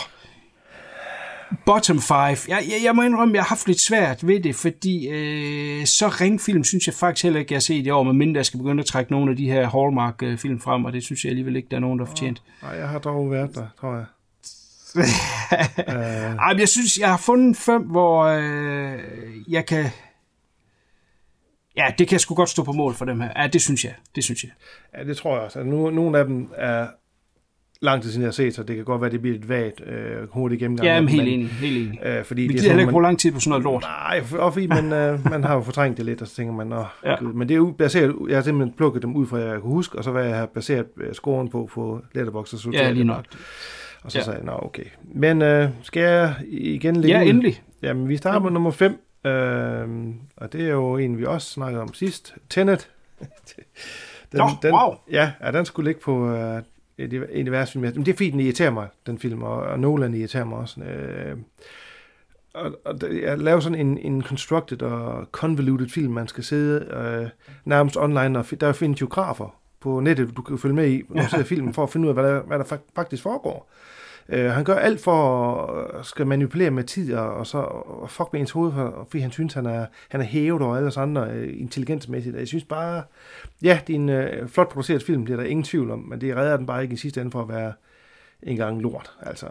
Bottom 1.66 1.98
5. 1.98 2.16
Jeg, 2.16 2.38
jeg, 2.48 2.80
jeg 2.84 2.96
må 2.96 3.02
indrømme, 3.02 3.34
jeg 3.34 3.42
har 3.42 3.48
haft 3.48 3.66
lidt 3.66 3.80
svært 3.80 4.26
ved 4.26 4.40
det, 4.40 4.54
fordi 4.54 5.08
øh, 5.08 5.86
så 5.86 6.08
ringfilm 6.08 6.64
synes 6.64 6.86
jeg 6.86 6.94
faktisk 6.94 7.22
heller 7.22 7.40
ikke, 7.40 7.52
jeg 7.52 7.56
har 7.56 7.60
set 7.60 7.86
i 7.86 7.90
år, 7.90 8.02
medmindre 8.02 8.38
jeg 8.38 8.46
skal 8.46 8.58
begynde 8.58 8.80
at 8.80 8.86
trække 8.86 9.12
nogle 9.12 9.30
af 9.30 9.36
de 9.36 9.50
her 9.50 9.68
Hallmark-film 9.68 10.60
frem, 10.60 10.84
og 10.84 10.92
det 10.92 11.04
synes 11.04 11.24
jeg 11.24 11.30
alligevel 11.30 11.56
ikke, 11.56 11.68
der 11.68 11.76
er 11.76 11.80
nogen, 11.80 11.98
der 11.98 12.04
har 12.04 12.10
fortjent. 12.10 12.42
Nej, 12.62 12.70
jeg 12.70 12.88
har 12.88 12.98
dog 12.98 13.30
været 13.30 13.54
der, 13.54 13.66
tror 13.80 13.94
jeg. 13.94 14.04
Ej, 14.98 16.52
men 16.52 16.60
jeg 16.60 16.68
synes, 16.68 16.98
jeg 16.98 17.08
har 17.10 17.16
fundet 17.18 17.56
fem, 17.56 17.82
hvor 17.82 18.22
øh, 18.24 18.98
jeg 19.48 19.66
kan... 19.66 19.84
Ja, 21.76 21.84
det 21.98 22.08
kan 22.08 22.12
jeg 22.14 22.20
sgu 22.20 22.34
godt 22.34 22.48
stå 22.48 22.62
på 22.64 22.72
mål 22.72 22.94
for 22.94 23.04
dem 23.04 23.20
her. 23.20 23.28
Ja, 23.36 23.46
det 23.46 23.62
synes 23.62 23.84
jeg. 23.84 23.94
Det 24.14 24.24
synes 24.24 24.44
jeg. 24.44 24.50
Ja, 24.98 25.04
det 25.04 25.16
tror 25.16 25.34
jeg 25.34 25.40
også. 25.44 25.58
Altså, 25.58 25.70
nu, 25.70 25.90
nogle 25.90 26.18
af 26.18 26.24
dem 26.24 26.48
er 26.56 26.86
lang 27.80 28.02
tid 28.02 28.10
siden, 28.10 28.22
jeg 28.22 28.26
har 28.26 28.32
set, 28.32 28.54
så 28.54 28.62
det 28.62 28.76
kan 28.76 28.84
godt 28.84 29.00
være, 29.02 29.10
det 29.10 29.20
bliver 29.20 29.36
lidt 29.36 29.48
vagt 29.48 29.80
øh, 29.86 30.28
hurtigt 30.32 30.58
gennemgang. 30.58 30.86
Ja, 30.86 31.00
men 31.00 31.08
helt 31.08 31.28
enig. 31.28 31.48
Helt 31.48 31.88
enig. 31.88 32.00
Øh, 32.06 32.24
fordi 32.24 32.42
Vi 32.42 32.46
er 32.48 32.52
gider 32.52 32.62
heller 32.68 32.80
ikke 32.80 32.90
bruge 32.90 33.02
lang 33.02 33.18
tid 33.18 33.32
på 33.32 33.40
sådan 33.40 33.50
noget 33.50 33.64
lort. 33.64 33.82
Nej, 33.82 34.22
og 34.38 34.52
fordi 34.52 34.66
man, 34.66 34.92
øh, 34.92 35.30
man 35.30 35.44
har 35.44 35.54
jo 35.54 35.60
fortrængt 35.60 35.96
det 35.96 36.06
lidt, 36.06 36.22
og 36.22 36.28
så 36.28 36.34
tænker 36.36 36.54
man, 36.54 36.66
Nå, 36.66 36.84
Ja. 37.04 37.14
Gud. 37.18 37.32
men 37.32 37.48
det 37.48 37.54
er 37.54 37.58
jo 37.58 37.74
baseret, 37.78 38.14
jeg 38.28 38.36
har 38.36 38.42
simpelthen 38.42 38.76
plukket 38.76 39.02
dem 39.02 39.16
ud 39.16 39.26
fra, 39.26 39.38
jeg 39.38 39.60
kunne 39.60 39.72
huske, 39.72 39.98
og 39.98 40.04
så 40.04 40.10
hvad 40.10 40.24
jeg 40.28 40.48
baseret 40.54 40.86
øh, 41.00 41.14
scoren 41.14 41.48
på 41.50 41.68
på 41.72 42.00
Letterboxd 42.14 42.54
og 42.54 42.60
sorteret 42.60 42.82
Ja, 42.84 42.90
lige 42.90 43.04
nok. 43.04 43.24
Og 44.06 44.12
så 44.12 44.18
Ja. 44.18 44.24
sagde 44.24 44.36
jeg, 44.38 44.46
nå 44.46 44.52
okay. 44.62 44.84
Men 45.04 45.42
øh, 45.42 45.68
skal 45.82 46.02
jeg 46.02 46.34
igen 46.48 46.96
lægge 46.96 47.18
Ja, 47.18 47.24
ud? 47.24 47.28
endelig. 47.30 47.62
Jamen, 47.82 48.08
vi 48.08 48.16
starter 48.16 48.38
med 48.40 48.50
nummer 48.50 48.70
5, 48.70 48.92
øh, 49.24 49.88
og 50.36 50.52
det 50.52 50.60
er 50.60 50.68
jo 50.72 50.96
en, 50.96 51.18
vi 51.18 51.24
også 51.24 51.50
snakkede 51.50 51.82
om 51.82 51.94
sidst. 51.94 52.34
Tenet. 52.50 52.90
den, 54.32 54.38
Nå, 54.38 54.48
den, 54.62 54.72
wow. 54.74 54.94
Ja, 55.10 55.32
ja, 55.42 55.50
den 55.50 55.64
skulle 55.64 55.88
ligge 55.88 56.00
på 56.00 56.30
øh, 56.30 56.62
et, 56.98 57.12
en 57.14 57.22
af 57.38 57.44
de 57.44 57.52
værste 57.52 57.72
film. 57.72 57.82
Men 57.82 58.06
det 58.06 58.12
er 58.12 58.16
fint, 58.16 58.32
den 58.32 58.40
irriterer 58.40 58.70
mig, 58.70 58.88
den 59.06 59.18
film, 59.18 59.42
og, 59.42 59.56
og 59.56 59.80
Nolan 59.80 60.14
irriterer 60.14 60.44
mig 60.44 60.58
også. 60.58 60.80
Øh, 60.80 61.36
og, 62.54 62.72
og 62.84 62.98
jeg 63.22 63.38
laver 63.38 63.60
sådan 63.60 63.78
en, 63.86 63.98
en 63.98 64.22
constructed 64.22 64.82
og 64.82 65.26
convoluted 65.32 65.88
film, 65.88 66.12
man 66.12 66.28
skal 66.28 66.44
sidde 66.44 66.86
øh, 66.94 67.28
nærmest 67.64 67.96
online, 67.96 68.38
og 68.38 68.46
der 68.60 68.72
findes 68.72 69.00
jo 69.00 69.06
grafer 69.10 69.56
på 69.80 70.00
nettet, 70.00 70.36
du 70.36 70.42
kan 70.42 70.58
følge 70.58 70.74
med 70.74 70.88
i, 70.90 71.02
når 71.08 71.22
du 71.22 71.28
ser 71.28 71.44
filmen, 71.44 71.74
for 71.74 71.82
at 71.82 71.90
finde 71.90 72.04
ud 72.04 72.08
af, 72.08 72.14
hvad 72.22 72.24
der, 72.34 72.42
hvad 72.42 72.58
der 72.58 72.64
fak- 72.64 72.92
faktisk 72.94 73.22
foregår. 73.22 73.70
Øh, 74.28 74.50
han 74.50 74.64
gør 74.64 74.74
alt 74.74 75.00
for 75.00 75.54
at 75.66 76.06
skal 76.06 76.26
manipulere 76.26 76.70
med 76.70 76.84
tid, 76.84 77.14
og, 77.14 77.34
og 77.34 77.46
så 77.46 77.58
og 77.58 78.10
fuck 78.10 78.32
med 78.32 78.40
ens 78.40 78.50
hoved, 78.50 78.72
for, 78.72 79.06
fordi 79.10 79.18
han 79.22 79.30
synes, 79.30 79.54
han 79.54 79.66
er, 79.66 79.86
han 80.08 80.20
er 80.20 80.24
hævet 80.24 80.62
over 80.62 80.76
alle 80.76 80.88
os 80.88 80.96
andre 80.96 81.30
øh, 81.30 81.60
intelligensmæssigt. 81.60 82.34
Og 82.34 82.40
jeg 82.40 82.48
synes 82.48 82.64
bare, 82.64 83.02
ja, 83.62 83.80
det 83.86 83.92
er 83.92 83.98
en 83.98 84.08
øh, 84.08 84.48
flot 84.48 84.68
produceret 84.68 85.02
film, 85.02 85.26
det 85.26 85.32
er 85.32 85.36
der 85.36 85.44
ingen 85.44 85.64
tvivl 85.64 85.90
om, 85.90 85.98
men 85.98 86.20
det 86.20 86.36
redder 86.36 86.56
den 86.56 86.66
bare 86.66 86.82
ikke 86.82 86.92
i 86.92 86.96
sidste 86.96 87.20
ende 87.20 87.30
for 87.30 87.42
at 87.42 87.48
være 87.48 87.72
en 88.42 88.56
gang 88.56 88.82
lort. 88.82 89.12
Altså, 89.22 89.46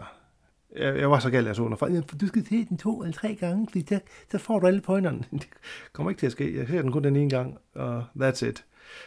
jeg, 0.76 0.96
jeg 0.98 1.10
var 1.10 1.18
så 1.18 1.30
galt, 1.30 1.46
jeg 1.46 1.56
så 1.56 1.76
folk, 1.78 1.94
"Ja, 1.94 2.00
du 2.20 2.26
skal 2.26 2.46
se 2.46 2.64
den 2.64 2.78
to 2.78 3.02
eller 3.02 3.12
tre 3.12 3.34
gange, 3.34 3.66
fordi 3.70 3.82
der, 3.82 3.98
så 4.30 4.38
får 4.38 4.58
du 4.58 4.66
alle 4.66 4.80
pointerne. 4.80 5.18
Det 5.32 5.48
kommer 5.92 6.10
ikke 6.10 6.20
til 6.20 6.26
at 6.26 6.32
ske. 6.32 6.58
Jeg 6.58 6.66
ser 6.68 6.82
den 6.82 6.92
kun 6.92 7.04
den 7.04 7.16
ene 7.16 7.30
gang, 7.30 7.58
og 7.74 8.04
that's 8.20 8.46
it. 8.46 8.64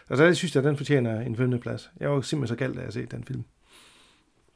Og 0.09 0.17
så 0.17 0.33
synes 0.33 0.55
jeg, 0.55 0.63
at 0.63 0.67
den 0.67 0.77
fortjener 0.77 1.21
en 1.21 1.35
femte 1.35 1.57
plads. 1.57 1.91
Jeg 1.99 2.11
var 2.11 2.21
simpelthen 2.21 2.57
så 2.57 2.59
galt, 2.65 2.77
da 2.77 2.81
jeg 2.81 2.93
set 2.93 3.11
den 3.11 3.23
film. 3.23 3.43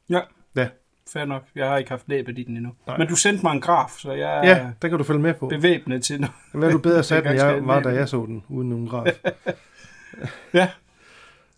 Ja. 0.08 0.20
Ja. 0.56 0.68
Fair 1.12 1.24
nok. 1.24 1.42
Jeg 1.54 1.68
har 1.68 1.76
ikke 1.78 1.90
haft 1.90 2.08
næbet 2.08 2.38
i 2.38 2.42
den 2.42 2.56
endnu. 2.56 2.72
Nej. 2.86 2.98
Men 2.98 3.08
du 3.08 3.16
sendte 3.16 3.42
mig 3.42 3.52
en 3.52 3.60
graf, 3.60 3.90
så 3.98 4.12
jeg 4.12 4.40
Ja, 4.44 4.50
er 4.58 4.70
der 4.82 4.88
kan 4.88 4.98
du 4.98 5.04
følge 5.04 5.20
med 5.20 5.34
på. 5.34 5.48
bevæbnet 5.48 6.04
til 6.04 6.20
nu. 6.20 6.26
Hvad 6.54 6.68
er 6.68 6.72
du 6.72 6.78
bedre 6.78 7.02
sat, 7.12 7.26
end 7.26 7.34
jeg 7.34 7.66
var, 7.66 7.80
da 7.80 7.88
jeg 7.88 8.08
så 8.08 8.26
den, 8.26 8.44
uden 8.48 8.68
nogen 8.68 8.88
graf? 8.88 9.06
Ja. 10.54 10.68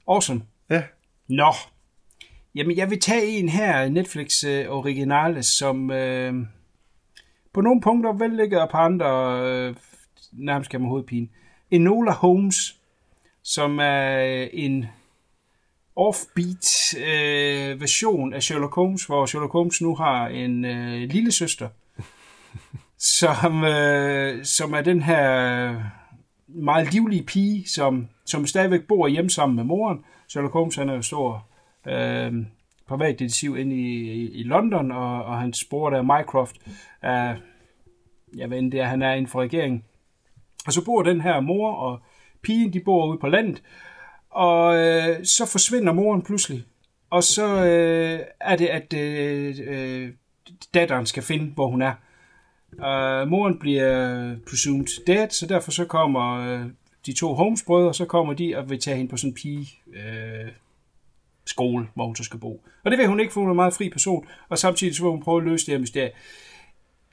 Awesome. 0.08 0.42
Ja. 0.70 0.82
Nå. 1.28 1.52
Jamen, 2.54 2.76
jeg 2.76 2.90
vil 2.90 3.00
tage 3.00 3.26
en 3.26 3.48
her, 3.48 3.88
Netflix 3.88 4.44
uh, 4.44 4.76
Originale, 4.76 5.42
som 5.42 5.90
øh, 5.90 6.34
på 7.54 7.60
nogle 7.60 7.80
punkter 7.80 8.10
er 8.10 8.14
vellægget, 8.16 8.60
og 8.60 8.68
på 8.68 8.76
andre 8.76 9.40
øh, 9.44 9.74
nærmest 10.32 10.70
kan 10.70 10.80
man 10.80 10.88
hovedpine. 10.88 11.28
Enola 11.70 12.10
Holmes, 12.12 12.76
som 13.42 13.78
er 13.78 14.24
øh, 14.42 14.48
en 14.52 14.86
offbeat 15.96 16.94
øh, 16.98 17.80
version 17.80 18.32
af 18.32 18.42
Sherlock 18.42 18.74
Holmes, 18.74 19.04
hvor 19.04 19.26
Sherlock 19.26 19.52
Holmes 19.52 19.80
nu 19.80 19.94
har 19.94 20.28
en 20.28 20.64
øh, 20.64 21.10
lille 21.10 21.32
søster, 21.32 21.68
som, 23.18 23.64
øh, 23.64 24.44
som 24.44 24.72
er 24.72 24.80
den 24.80 25.02
her 25.02 25.82
meget 26.48 26.92
livlige 26.92 27.22
pige, 27.22 27.68
som, 27.68 28.08
som 28.24 28.46
stadigvæk 28.46 28.82
bor 28.88 29.08
hjemme 29.08 29.30
sammen 29.30 29.56
med 29.56 29.64
moren. 29.64 30.04
Sherlock 30.28 30.52
Holmes 30.52 30.76
han 30.76 30.88
er 30.88 30.94
jo 30.94 31.02
stor 31.02 31.46
øh, 31.86 32.32
privatdetektiv 32.88 33.56
inde 33.56 33.76
i, 33.76 34.12
i, 34.12 34.30
i 34.32 34.42
London, 34.42 34.90
og, 34.90 35.24
og 35.24 35.40
hans 35.40 35.64
bror 35.70 35.90
der, 35.90 36.02
Mycroft, 36.02 36.56
er, 37.02 37.36
jeg 38.36 38.50
ved 38.50 38.56
ikke, 38.56 38.70
det 38.70 38.80
er, 38.80 38.84
han 38.84 39.02
er 39.02 39.12
inden 39.12 39.26
for 39.26 39.40
regeringen. 39.40 39.84
Og 40.66 40.72
så 40.72 40.84
bor 40.84 41.02
den 41.02 41.20
her 41.20 41.40
mor 41.40 41.72
og 41.72 42.00
pigen, 42.42 42.72
de 42.72 42.80
bor 42.80 43.06
ude 43.06 43.18
på 43.18 43.28
landet, 43.28 43.62
og 44.36 44.76
øh, 44.76 45.24
så 45.24 45.46
forsvinder 45.46 45.92
moren 45.92 46.22
pludselig. 46.22 46.64
Og 47.10 47.22
så 47.22 47.64
øh, 47.64 48.20
er 48.40 48.56
det, 48.56 48.66
at 48.66 48.94
øh, 48.94 49.56
øh, 49.66 50.12
datteren 50.74 51.06
skal 51.06 51.22
finde, 51.22 51.52
hvor 51.54 51.68
hun 51.68 51.82
er. 51.82 51.94
Øh, 52.72 53.28
moren 53.28 53.58
bliver 53.58 54.34
presumed 54.50 55.04
dead, 55.06 55.30
så 55.30 55.46
derfor 55.46 55.70
så 55.70 55.84
kommer 55.84 56.34
øh, 56.34 56.66
de 57.06 57.12
to 57.12 57.34
Holmes-brødre, 57.34 57.94
så 57.94 58.04
kommer 58.04 58.34
de 58.34 58.54
og 58.56 58.70
vil 58.70 58.80
tage 58.80 58.96
hende 58.96 59.10
på 59.10 59.16
sådan 59.16 59.30
en 59.30 59.34
pige 59.34 59.68
Øh, 59.94 60.52
skole, 61.46 61.86
hvor 61.94 62.06
hun 62.06 62.16
så 62.16 62.24
skal 62.24 62.40
bo. 62.40 62.64
Og 62.84 62.90
det 62.90 62.98
vil 62.98 63.06
hun 63.06 63.20
ikke, 63.20 63.32
for 63.32 63.40
hun 63.40 63.48
er 63.48 63.52
en 63.52 63.56
meget 63.56 63.74
fri 63.74 63.90
person, 63.90 64.26
og 64.48 64.58
samtidig 64.58 64.96
så 64.96 65.02
vil 65.02 65.10
hun 65.10 65.22
prøve 65.22 65.40
at 65.40 65.48
løse 65.48 65.66
det 65.66 65.74
her 65.74 65.80
mysterie. 65.80 66.10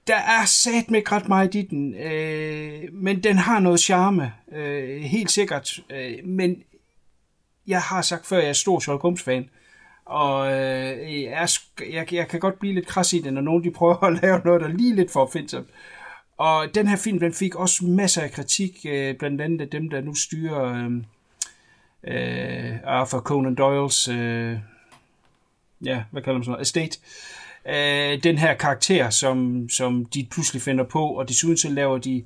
Der 0.07 0.15
er 0.15 0.45
sat 0.45 0.91
med 0.91 1.11
ret 1.11 1.27
meget 1.27 1.55
i 1.55 1.61
den, 1.61 1.95
øh, 1.95 2.93
men 2.93 3.23
den 3.23 3.37
har 3.37 3.59
noget 3.59 3.79
charme, 3.79 4.31
øh, 4.51 5.01
helt 5.01 5.31
sikkert. 5.31 5.79
Øh, 5.89 6.25
men 6.25 6.63
jeg 7.67 7.81
har 7.81 8.01
sagt 8.01 8.25
før, 8.25 8.37
at 8.37 8.43
jeg 8.43 8.49
er 8.49 8.53
stor 8.53 8.79
Sherlock 8.79 9.01
Holmes-fan, 9.01 9.49
og 10.05 10.51
øh, 10.53 11.23
jeg, 11.23 11.47
jeg, 11.91 12.13
jeg 12.13 12.27
kan 12.27 12.39
godt 12.39 12.59
blive 12.59 12.73
lidt 12.73 12.87
kras 12.87 13.13
i 13.13 13.21
det, 13.21 13.33
når 13.33 13.41
nogen 13.41 13.63
de 13.63 13.71
prøver 13.71 14.03
at 14.03 14.13
lave 14.21 14.41
noget, 14.45 14.61
der 14.61 14.67
er 14.67 14.71
lige 14.71 14.95
lidt 14.95 15.11
for 15.11 15.21
opfindsomt. 15.21 15.67
Og 16.37 16.75
den 16.75 16.87
her 16.87 16.97
film, 16.97 17.19
den 17.19 17.33
fik 17.33 17.55
også 17.55 17.85
masser 17.85 18.21
af 18.21 18.31
kritik, 18.31 18.85
øh, 18.85 19.15
blandt 19.15 19.41
andet 19.41 19.61
af 19.61 19.69
dem, 19.69 19.89
der 19.89 20.01
nu 20.01 20.15
styrer 20.15 20.63
øh, 20.63 20.91
øh, 22.03 22.75
Arthur 22.83 23.19
Conan 23.19 23.55
Doyles, 23.55 24.07
øh, 24.07 24.57
ja, 25.85 26.03
hvad 26.11 26.21
kalder 26.21 26.37
man 26.37 26.43
sådan 26.43 26.51
noget, 26.51 26.61
estate. 26.61 26.99
Øh, 27.65 28.23
den 28.23 28.37
her 28.37 28.53
karakter, 28.53 29.09
som, 29.09 29.69
som 29.69 30.05
de 30.05 30.27
pludselig 30.31 30.61
finder 30.61 30.83
på, 30.83 31.07
og 31.07 31.29
desuden 31.29 31.57
så 31.57 31.69
laver 31.69 31.97
de 31.97 32.23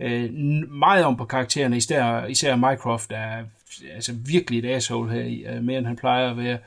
øh, 0.00 0.32
meget 0.70 1.04
om 1.04 1.16
på 1.16 1.24
karaktererne, 1.24 1.76
især, 1.76 2.26
især 2.26 2.56
Mycroft 2.56 3.10
der, 3.10 3.44
altså 3.94 4.12
virkelig 4.12 4.58
et 4.58 4.74
asshole 4.74 5.12
her, 5.12 5.24
i, 5.24 5.44
øh, 5.48 5.62
mere 5.62 5.78
end 5.78 5.86
han 5.86 5.96
plejer 5.96 6.30
at 6.30 6.36
være. 6.36 6.58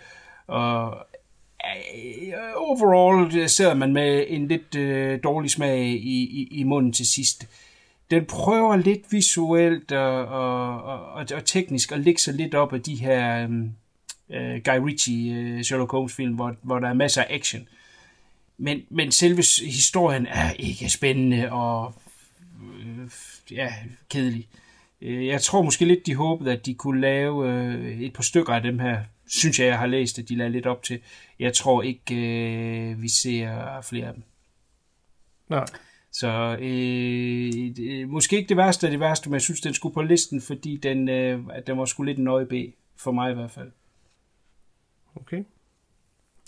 Og 0.47 0.97
øh, 1.65 2.33
overall 2.55 3.37
øh, 3.37 3.49
sidder 3.49 3.73
man 3.73 3.93
med 3.93 4.25
en 4.27 4.47
lidt 4.47 4.75
øh, 4.75 5.19
dårlig 5.23 5.51
smag 5.51 5.79
i, 5.87 6.23
i, 6.23 6.47
i 6.51 6.63
munden 6.63 6.93
til 6.93 7.05
sidst. 7.05 7.47
Den 8.11 8.25
prøver 8.25 8.75
lidt 8.75 9.11
visuelt 9.11 9.91
og, 9.91 10.25
og, 10.25 10.83
og, 10.83 11.27
og, 11.33 11.45
teknisk 11.45 11.91
at 11.91 11.99
lægge 11.99 12.21
sig 12.21 12.33
lidt 12.33 12.55
op 12.55 12.73
af 12.73 12.81
de 12.81 12.95
her 12.95 13.43
øh, 14.29 14.61
Guy 14.65 14.79
Ritchie 14.85 15.33
øh, 15.35 15.63
Sherlock 15.63 15.91
Holmes 15.91 16.15
film, 16.15 16.35
hvor, 16.35 16.55
hvor 16.61 16.79
der 16.79 16.89
er 16.89 16.93
masser 16.93 17.21
af 17.21 17.27
action. 17.29 17.67
Men, 18.57 18.81
men 18.89 19.11
selve 19.11 19.43
historien 19.65 20.25
er 20.25 20.51
ikke 20.51 20.89
spændende 20.89 21.51
og 21.51 21.93
øh, 22.61 23.09
ja, 23.51 23.73
kedelig. 24.09 24.47
Øh, 24.53 24.66
jeg 25.01 25.41
tror 25.41 25.61
måske 25.61 25.85
lidt, 25.85 26.05
de 26.05 26.15
håbede, 26.15 26.51
at 26.51 26.65
de 26.65 26.73
kunne 26.73 27.01
lave 27.01 27.51
øh, 27.51 28.01
et 28.01 28.13
par 28.13 28.23
stykker 28.23 28.53
af 28.53 28.61
dem 28.61 28.79
her. 28.79 29.03
Synes 29.27 29.59
jeg, 29.59 29.67
jeg 29.67 29.79
har 29.79 29.87
læst, 29.87 30.19
at 30.19 30.29
de 30.29 30.35
lader 30.35 30.49
lidt 30.49 30.65
op 30.65 30.83
til. 30.83 30.99
Jeg 31.39 31.53
tror 31.53 31.81
ikke, 31.81 32.15
øh, 32.15 33.01
vi 33.01 33.09
ser 33.09 33.81
flere 33.83 34.07
af 34.07 34.13
dem. 34.13 34.23
Nej. 35.49 35.65
Så 36.11 36.57
øh, 36.61 38.09
måske 38.09 38.37
ikke 38.37 38.49
det 38.49 38.57
værste 38.57 38.87
af 38.87 38.91
det 38.91 38.99
værste, 38.99 39.29
men 39.29 39.33
jeg 39.33 39.41
synes, 39.41 39.61
den 39.61 39.73
skulle 39.73 39.93
på 39.93 40.01
listen, 40.01 40.41
fordi 40.41 40.77
den, 40.83 41.09
øh, 41.09 41.39
den 41.67 41.77
var 41.77 41.85
sgu 41.85 42.03
lidt 42.03 42.17
en 42.17 42.23
nøje 42.23 42.45
B, 42.45 42.53
for 42.97 43.11
mig 43.11 43.31
i 43.31 43.33
hvert 43.33 43.51
fald. 43.51 43.71
Okay. 45.15 45.43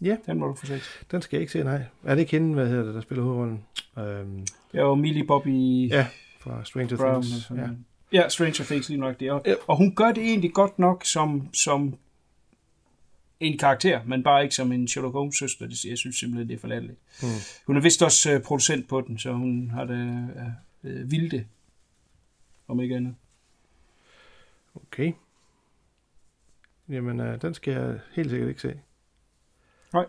Ja. 0.02 0.18
Den 0.26 0.38
må 0.40 0.48
du 0.48 0.56
få 0.56 0.66
set. 0.66 0.82
Den 1.12 1.22
skal 1.22 1.38
jeg 1.38 1.42
ikke 1.42 1.52
se, 1.52 1.64
nej. 1.64 1.82
Er 2.04 2.16
det 2.16 2.20
ikke 2.22 2.32
hende, 2.32 2.54
hvad 2.54 2.68
hedder 2.68 2.84
det, 2.86 2.94
der 2.96 3.02
spiller 3.02 3.24
hovedrollen? 3.24 3.64
Øhm, 3.98 4.46
Ja, 4.74 4.84
og 4.84 4.98
Millie 5.00 5.24
Bobby 5.24 5.90
ja, 5.90 6.08
fra 6.40 6.66
Stranger 6.66 6.98
Brown. 6.98 7.24
Things. 7.24 7.52
Ja. 7.56 7.68
Ja. 8.14 8.22
ja, 8.22 8.30
Stranger 8.30 8.64
Things 8.64 8.90
lige 8.90 9.00
nok 9.00 9.20
det. 9.20 9.32
Og, 9.32 9.46
og 9.68 9.78
hun 9.78 9.96
gør 9.96 10.12
det 10.12 10.24
egentlig 10.24 10.54
godt 10.54 10.80
nok 10.80 11.06
som, 11.06 11.54
som 11.54 11.98
en 13.40 13.58
karakter, 13.58 14.04
men 14.04 14.24
bare 14.24 14.44
ikke 14.44 14.56
som 14.56 14.72
en 14.72 14.88
Sherlock 14.88 15.14
Holmes 15.14 15.38
søster. 15.38 15.68
Det, 15.68 15.86
jeg 15.86 15.98
synes 15.98 16.16
simpelthen, 16.16 16.50
det 16.50 16.56
er 16.56 16.60
for 16.60 16.68
latterligt. 16.68 17.00
Mm. 17.22 17.28
Hun 17.68 17.78
er 17.78 17.82
vist 17.82 18.04
også 18.04 18.32
øh, 18.32 18.42
producent 18.42 18.88
på 18.88 19.02
den, 19.02 19.18
så 19.18 19.34
hun 19.34 19.70
har 19.70 19.86
det 19.86 20.30
øh, 20.84 20.92
øh, 20.92 21.12
vilde, 21.12 21.46
om 22.68 22.80
ikke 22.80 22.96
andet. 22.96 23.16
Okay. 24.76 25.14
Jamen, 26.90 27.20
øh, 27.20 27.42
den 27.42 27.54
skal 27.54 27.74
jeg 27.74 28.00
helt 28.14 28.30
sikkert 28.30 28.50
ikke 28.50 28.62
se. 28.62 28.80
Nej. 29.94 30.06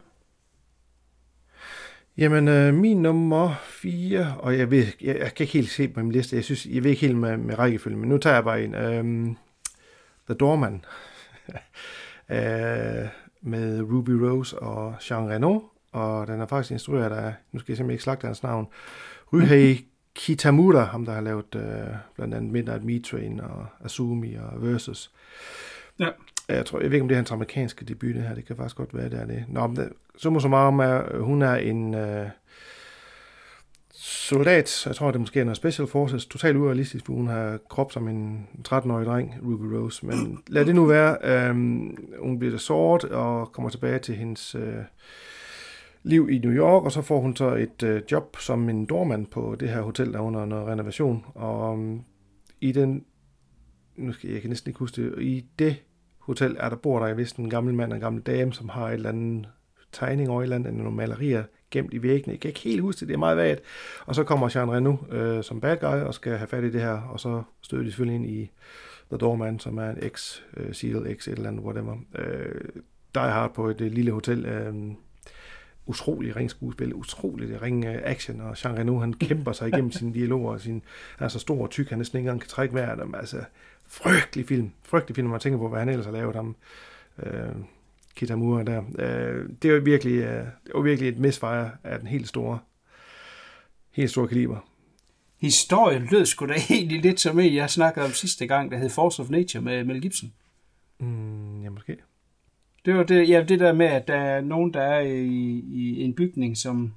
Jamen, 2.19 2.49
øh, 2.49 2.74
min 2.74 3.03
nummer 3.03 3.55
4, 3.62 4.37
og 4.39 4.59
jeg, 4.59 4.70
ved, 4.70 4.87
jeg, 5.01 5.19
jeg 5.19 5.35
kan 5.35 5.45
ikke 5.45 5.53
helt 5.53 5.70
se 5.70 5.89
på 5.89 6.01
min 6.01 6.12
liste, 6.12 6.37
jeg 6.37 6.45
synes, 6.45 6.66
jeg 6.66 6.85
ved 6.85 6.91
ikke 6.91 7.07
helt 7.07 7.19
med, 7.19 7.37
med 7.37 7.59
rækkefølge, 7.59 7.97
men 7.97 8.09
nu 8.09 8.19
tager 8.19 8.35
jeg 8.35 8.45
bare 8.45 8.65
en. 8.65 8.74
Øhm, 8.74 9.37
The 10.27 10.35
Doorman. 10.35 10.85
øh, 12.28 13.09
med 13.43 13.82
Ruby 13.82 14.11
Rose 14.11 14.59
og 14.59 14.95
Jean 15.11 15.31
Reno, 15.31 15.61
og 15.93 16.27
den 16.27 16.41
er 16.41 16.47
faktisk 16.47 16.73
instrueret 16.73 17.12
af, 17.12 17.35
nu 17.53 17.59
skal 17.59 17.73
jeg 17.73 17.77
simpelthen 17.77 17.95
ikke 17.95 18.03
slagte 18.03 18.27
hans 18.27 18.43
navn, 18.43 18.69
Ryhei 19.32 19.87
Kitamura, 20.15 20.85
ham 20.85 21.05
der 21.05 21.12
har 21.12 21.20
lavet 21.20 21.55
øh, 21.55 21.95
blandt 22.15 22.35
andet 22.35 22.53
Midnight 22.53 22.85
Meat 22.85 23.03
Train 23.03 23.41
og 23.41 23.66
Azumi 23.85 24.35
og 24.35 24.62
Versus. 24.62 25.11
Ja. 25.99 26.09
Jeg 26.56 26.66
tror, 26.66 26.81
jeg 26.81 26.90
ved 26.90 26.94
ikke, 26.94 27.02
om 27.02 27.09
det 27.09 27.14
er 27.14 27.18
hans 27.18 27.31
amerikanske 27.31 27.85
debut, 27.85 28.14
det 28.14 28.22
her. 28.22 28.35
Det 28.35 28.47
kan 28.47 28.56
faktisk 28.56 28.77
godt 28.77 28.94
være, 28.94 29.10
det 29.10 29.20
er 29.20 29.27
det. 29.27 29.44
Nå, 29.48 29.66
men 29.66 29.93
så 30.16 30.31
må 30.31 30.40
så 30.40 30.48
meget 30.48 30.66
om, 30.66 30.81
at 30.81 31.02
hun 31.20 31.43
er 31.43 31.55
en 31.55 31.94
øh, 31.94 32.28
soldat. 33.93 34.86
Jeg 34.86 34.94
tror, 34.94 35.10
det 35.10 35.20
måske 35.20 35.40
er 35.40 35.44
en 35.44 35.55
Special 35.55 35.89
Forces. 35.89 36.27
Totalt 36.27 36.56
urealistisk, 36.56 37.06
for 37.06 37.12
hun 37.12 37.27
har 37.27 37.59
krop 37.70 37.93
som 37.93 38.09
en 38.09 38.48
13-årig 38.68 39.06
dreng, 39.06 39.35
Ruby 39.43 39.64
Rose. 39.64 40.06
Men 40.06 40.39
lad 40.47 40.64
det 40.64 40.74
nu 40.74 40.85
være. 40.85 41.16
Øh, 41.24 41.55
hun 42.22 42.39
bliver 42.39 42.59
såret 42.59 43.05
og 43.05 43.52
kommer 43.52 43.70
tilbage 43.70 43.98
til 43.98 44.14
hendes 44.14 44.55
øh, 44.55 44.85
liv 46.02 46.31
i 46.31 46.39
New 46.39 46.52
York, 46.52 46.85
og 46.85 46.93
så 46.93 47.02
får 47.02 47.20
hun 47.20 47.36
så 47.36 47.55
et 47.55 47.82
øh, 47.82 48.02
job 48.12 48.36
som 48.40 48.68
en 48.68 48.86
dormand 48.86 49.27
på 49.27 49.56
det 49.60 49.68
her 49.68 49.82
hotel, 49.82 50.12
der 50.12 50.18
er 50.18 50.22
under 50.22 50.44
noget 50.44 50.66
renovation. 50.66 51.24
Og 51.35 51.72
um, 51.72 52.05
i 52.60 52.72
den, 52.72 53.05
nu 53.97 54.12
skal 54.12 54.28
jeg, 54.28 54.35
jeg 54.35 54.43
kan 54.43 54.51
næsten 54.51 54.70
ikke 54.70 54.78
huske 54.78 55.02
det, 55.02 55.22
i 55.22 55.44
det 55.59 55.77
hotel 56.31 56.57
er 56.59 56.69
der 56.69 56.77
bor 56.77 57.07
der 57.07 57.15
vist 57.15 57.36
en 57.36 57.51
gammel 57.51 57.74
mand 57.74 57.93
og 57.93 57.97
en 57.97 58.01
gammel 58.01 58.23
dame, 58.23 58.52
som 58.52 58.69
har 58.69 58.89
et 58.89 58.94
eller 58.94 59.09
andet 59.09 59.48
tegning 59.93 60.31
over 60.31 60.40
et 60.40 60.44
eller 60.44 60.57
andet, 60.57 60.74
nogle 60.74 60.97
malerier 60.97 61.44
gemt 61.70 61.94
i 61.94 62.02
væggene. 62.02 62.32
Jeg 62.32 62.40
kan 62.40 62.48
ikke 62.48 62.61
helt 62.61 62.81
huske 62.81 63.01
det, 63.01 63.09
det 63.09 63.15
er 63.15 63.19
meget 63.19 63.36
vagt. 63.36 63.61
Og 64.07 64.15
så 64.15 64.24
kommer 64.24 64.51
Jean 64.55 64.70
Reno 64.70 64.97
øh, 65.11 65.44
som 65.44 65.61
bad 65.61 65.77
guy 65.77 66.01
og 66.01 66.15
skal 66.15 66.36
have 66.36 66.48
fat 66.48 66.65
i 66.65 66.73
det 66.73 66.81
her, 66.81 67.01
og 67.01 67.20
så 67.20 67.43
støder 67.61 67.82
de 67.82 67.90
selvfølgelig 67.90 68.16
ind 68.16 68.27
i 68.27 68.51
The 69.11 69.19
Doorman, 69.19 69.59
som 69.59 69.78
er 69.78 69.90
en 69.90 69.98
ex 70.02 70.40
øh, 70.57 70.74
Seal, 70.74 71.07
ex 71.07 71.28
et 71.28 71.32
eller 71.32 71.48
andet, 71.48 71.65
whatever. 71.65 71.97
Øh, 72.19 72.61
der 73.15 73.20
har 73.20 73.48
på 73.48 73.69
et 73.69 73.81
øh, 73.81 73.93
lille 73.93 74.12
hotel. 74.12 74.47
Øh, 74.47 74.74
utrolig 75.86 76.36
ringskuespil, 76.36 76.94
utrolig 76.94 77.62
ring 77.62 77.85
øh, 77.85 77.98
action, 78.05 78.40
og 78.40 78.65
Jean 78.65 78.78
Reno, 78.78 78.98
han 78.98 79.12
kæmper 79.12 79.52
sig 79.52 79.69
igennem 79.69 79.93
sine 79.93 80.15
dialoger, 80.15 80.52
og 80.52 80.61
sin, 80.61 80.82
han 81.19 81.24
er 81.24 81.28
så 81.28 81.39
stor 81.39 81.62
og 81.62 81.70
tyk, 81.70 81.89
han 81.89 81.98
næsten 81.98 82.19
ikke 82.19 82.27
engang 82.27 82.40
kan 82.40 82.48
trække 82.48 82.74
vejret. 82.74 83.15
Altså, 83.15 83.36
frygtelig 83.90 84.48
film, 84.48 84.70
frygtelig 84.82 85.16
film, 85.16 85.26
når 85.26 85.30
man 85.30 85.40
tænker 85.40 85.58
på, 85.58 85.68
hvad 85.68 85.78
han 85.78 85.88
ellers 85.88 86.06
har 86.06 86.12
lavet 86.12 86.36
ham, 86.36 86.56
øh, 87.22 87.52
Kitamura 88.14 88.62
der. 88.62 88.82
Øh, 88.98 89.48
det 89.62 89.72
var 89.72 89.80
virkelig, 89.80 90.14
øh, 90.14 90.44
det 90.66 90.74
var 90.74 90.80
virkelig 90.80 91.08
et 91.08 91.18
misfire 91.18 91.70
af 91.84 91.98
den 91.98 92.08
helt 92.08 92.28
store, 92.28 92.58
helt 93.90 94.10
store 94.10 94.28
kaliber. 94.28 94.58
Historien 95.40 96.08
lød 96.10 96.26
sgu 96.26 96.46
da 96.46 96.54
egentlig 96.70 97.00
lidt 97.00 97.20
som 97.20 97.38
en, 97.38 97.54
jeg 97.54 97.70
snakkede 97.70 98.04
om 98.06 98.12
sidste 98.12 98.46
gang, 98.46 98.70
der 98.70 98.78
hed 98.78 98.90
Force 98.90 99.22
of 99.22 99.30
Nature 99.30 99.62
med 99.62 99.84
Mel 99.84 100.00
Gibson. 100.02 100.32
Mm, 100.98 101.62
ja, 101.62 101.70
måske. 101.70 101.96
Det 102.84 102.94
var 102.94 103.02
det, 103.02 103.28
ja, 103.28 103.44
det 103.48 103.60
der 103.60 103.72
med, 103.72 103.86
at 103.86 104.08
der 104.08 104.16
er 104.16 104.40
nogen, 104.40 104.74
der 104.74 104.82
er 104.82 105.00
i, 105.00 105.64
i 105.72 106.02
en 106.02 106.14
bygning, 106.14 106.56
som, 106.56 106.94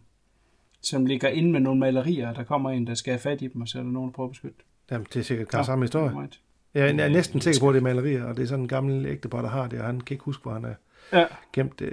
som 0.82 1.06
ligger 1.06 1.28
inde 1.28 1.52
med 1.52 1.60
nogle 1.60 1.80
malerier, 1.80 2.30
og 2.30 2.36
der 2.36 2.44
kommer 2.44 2.70
en, 2.70 2.88
der 2.88 2.94
skal 2.94 3.12
have 3.12 3.20
fat 3.20 3.42
i 3.42 3.48
dem, 3.48 3.62
og 3.62 3.68
så 3.68 3.80
er 3.80 3.84
der 3.84 3.90
nogen, 3.90 4.10
der 4.10 4.14
prøver 4.14 4.28
at 4.28 4.32
beskytte. 4.32 4.58
Jamen, 4.92 5.08
det 5.14 5.20
er 5.20 5.24
sikkert 5.24 5.48
kan 5.48 5.58
Nå, 5.60 5.64
samme 5.64 5.84
historie. 5.84 6.20
right. 6.20 6.40
Jeg 6.74 6.90
er 6.90 7.10
næsten 7.10 7.42
sikker 7.42 7.60
på, 7.60 7.70
at 7.70 7.74
det 7.74 7.80
er 7.80 7.84
malerier, 7.84 8.24
og 8.24 8.38
det 8.38 8.44
er 8.44 8.48
sådan 8.48 8.64
en 8.64 8.68
gammel 8.68 9.06
ægtepar, 9.06 9.42
der 9.42 9.50
har 9.50 9.68
det, 9.68 9.80
og 9.80 9.86
han 9.86 10.02
kan 10.02 10.16
ikke 10.16 10.24
huske, 10.26 10.44
hvor 10.44 10.54
han 10.54 10.66
er 10.66 10.74
Ja. 11.14 11.26
gemt 11.54 11.80
det. 11.80 11.90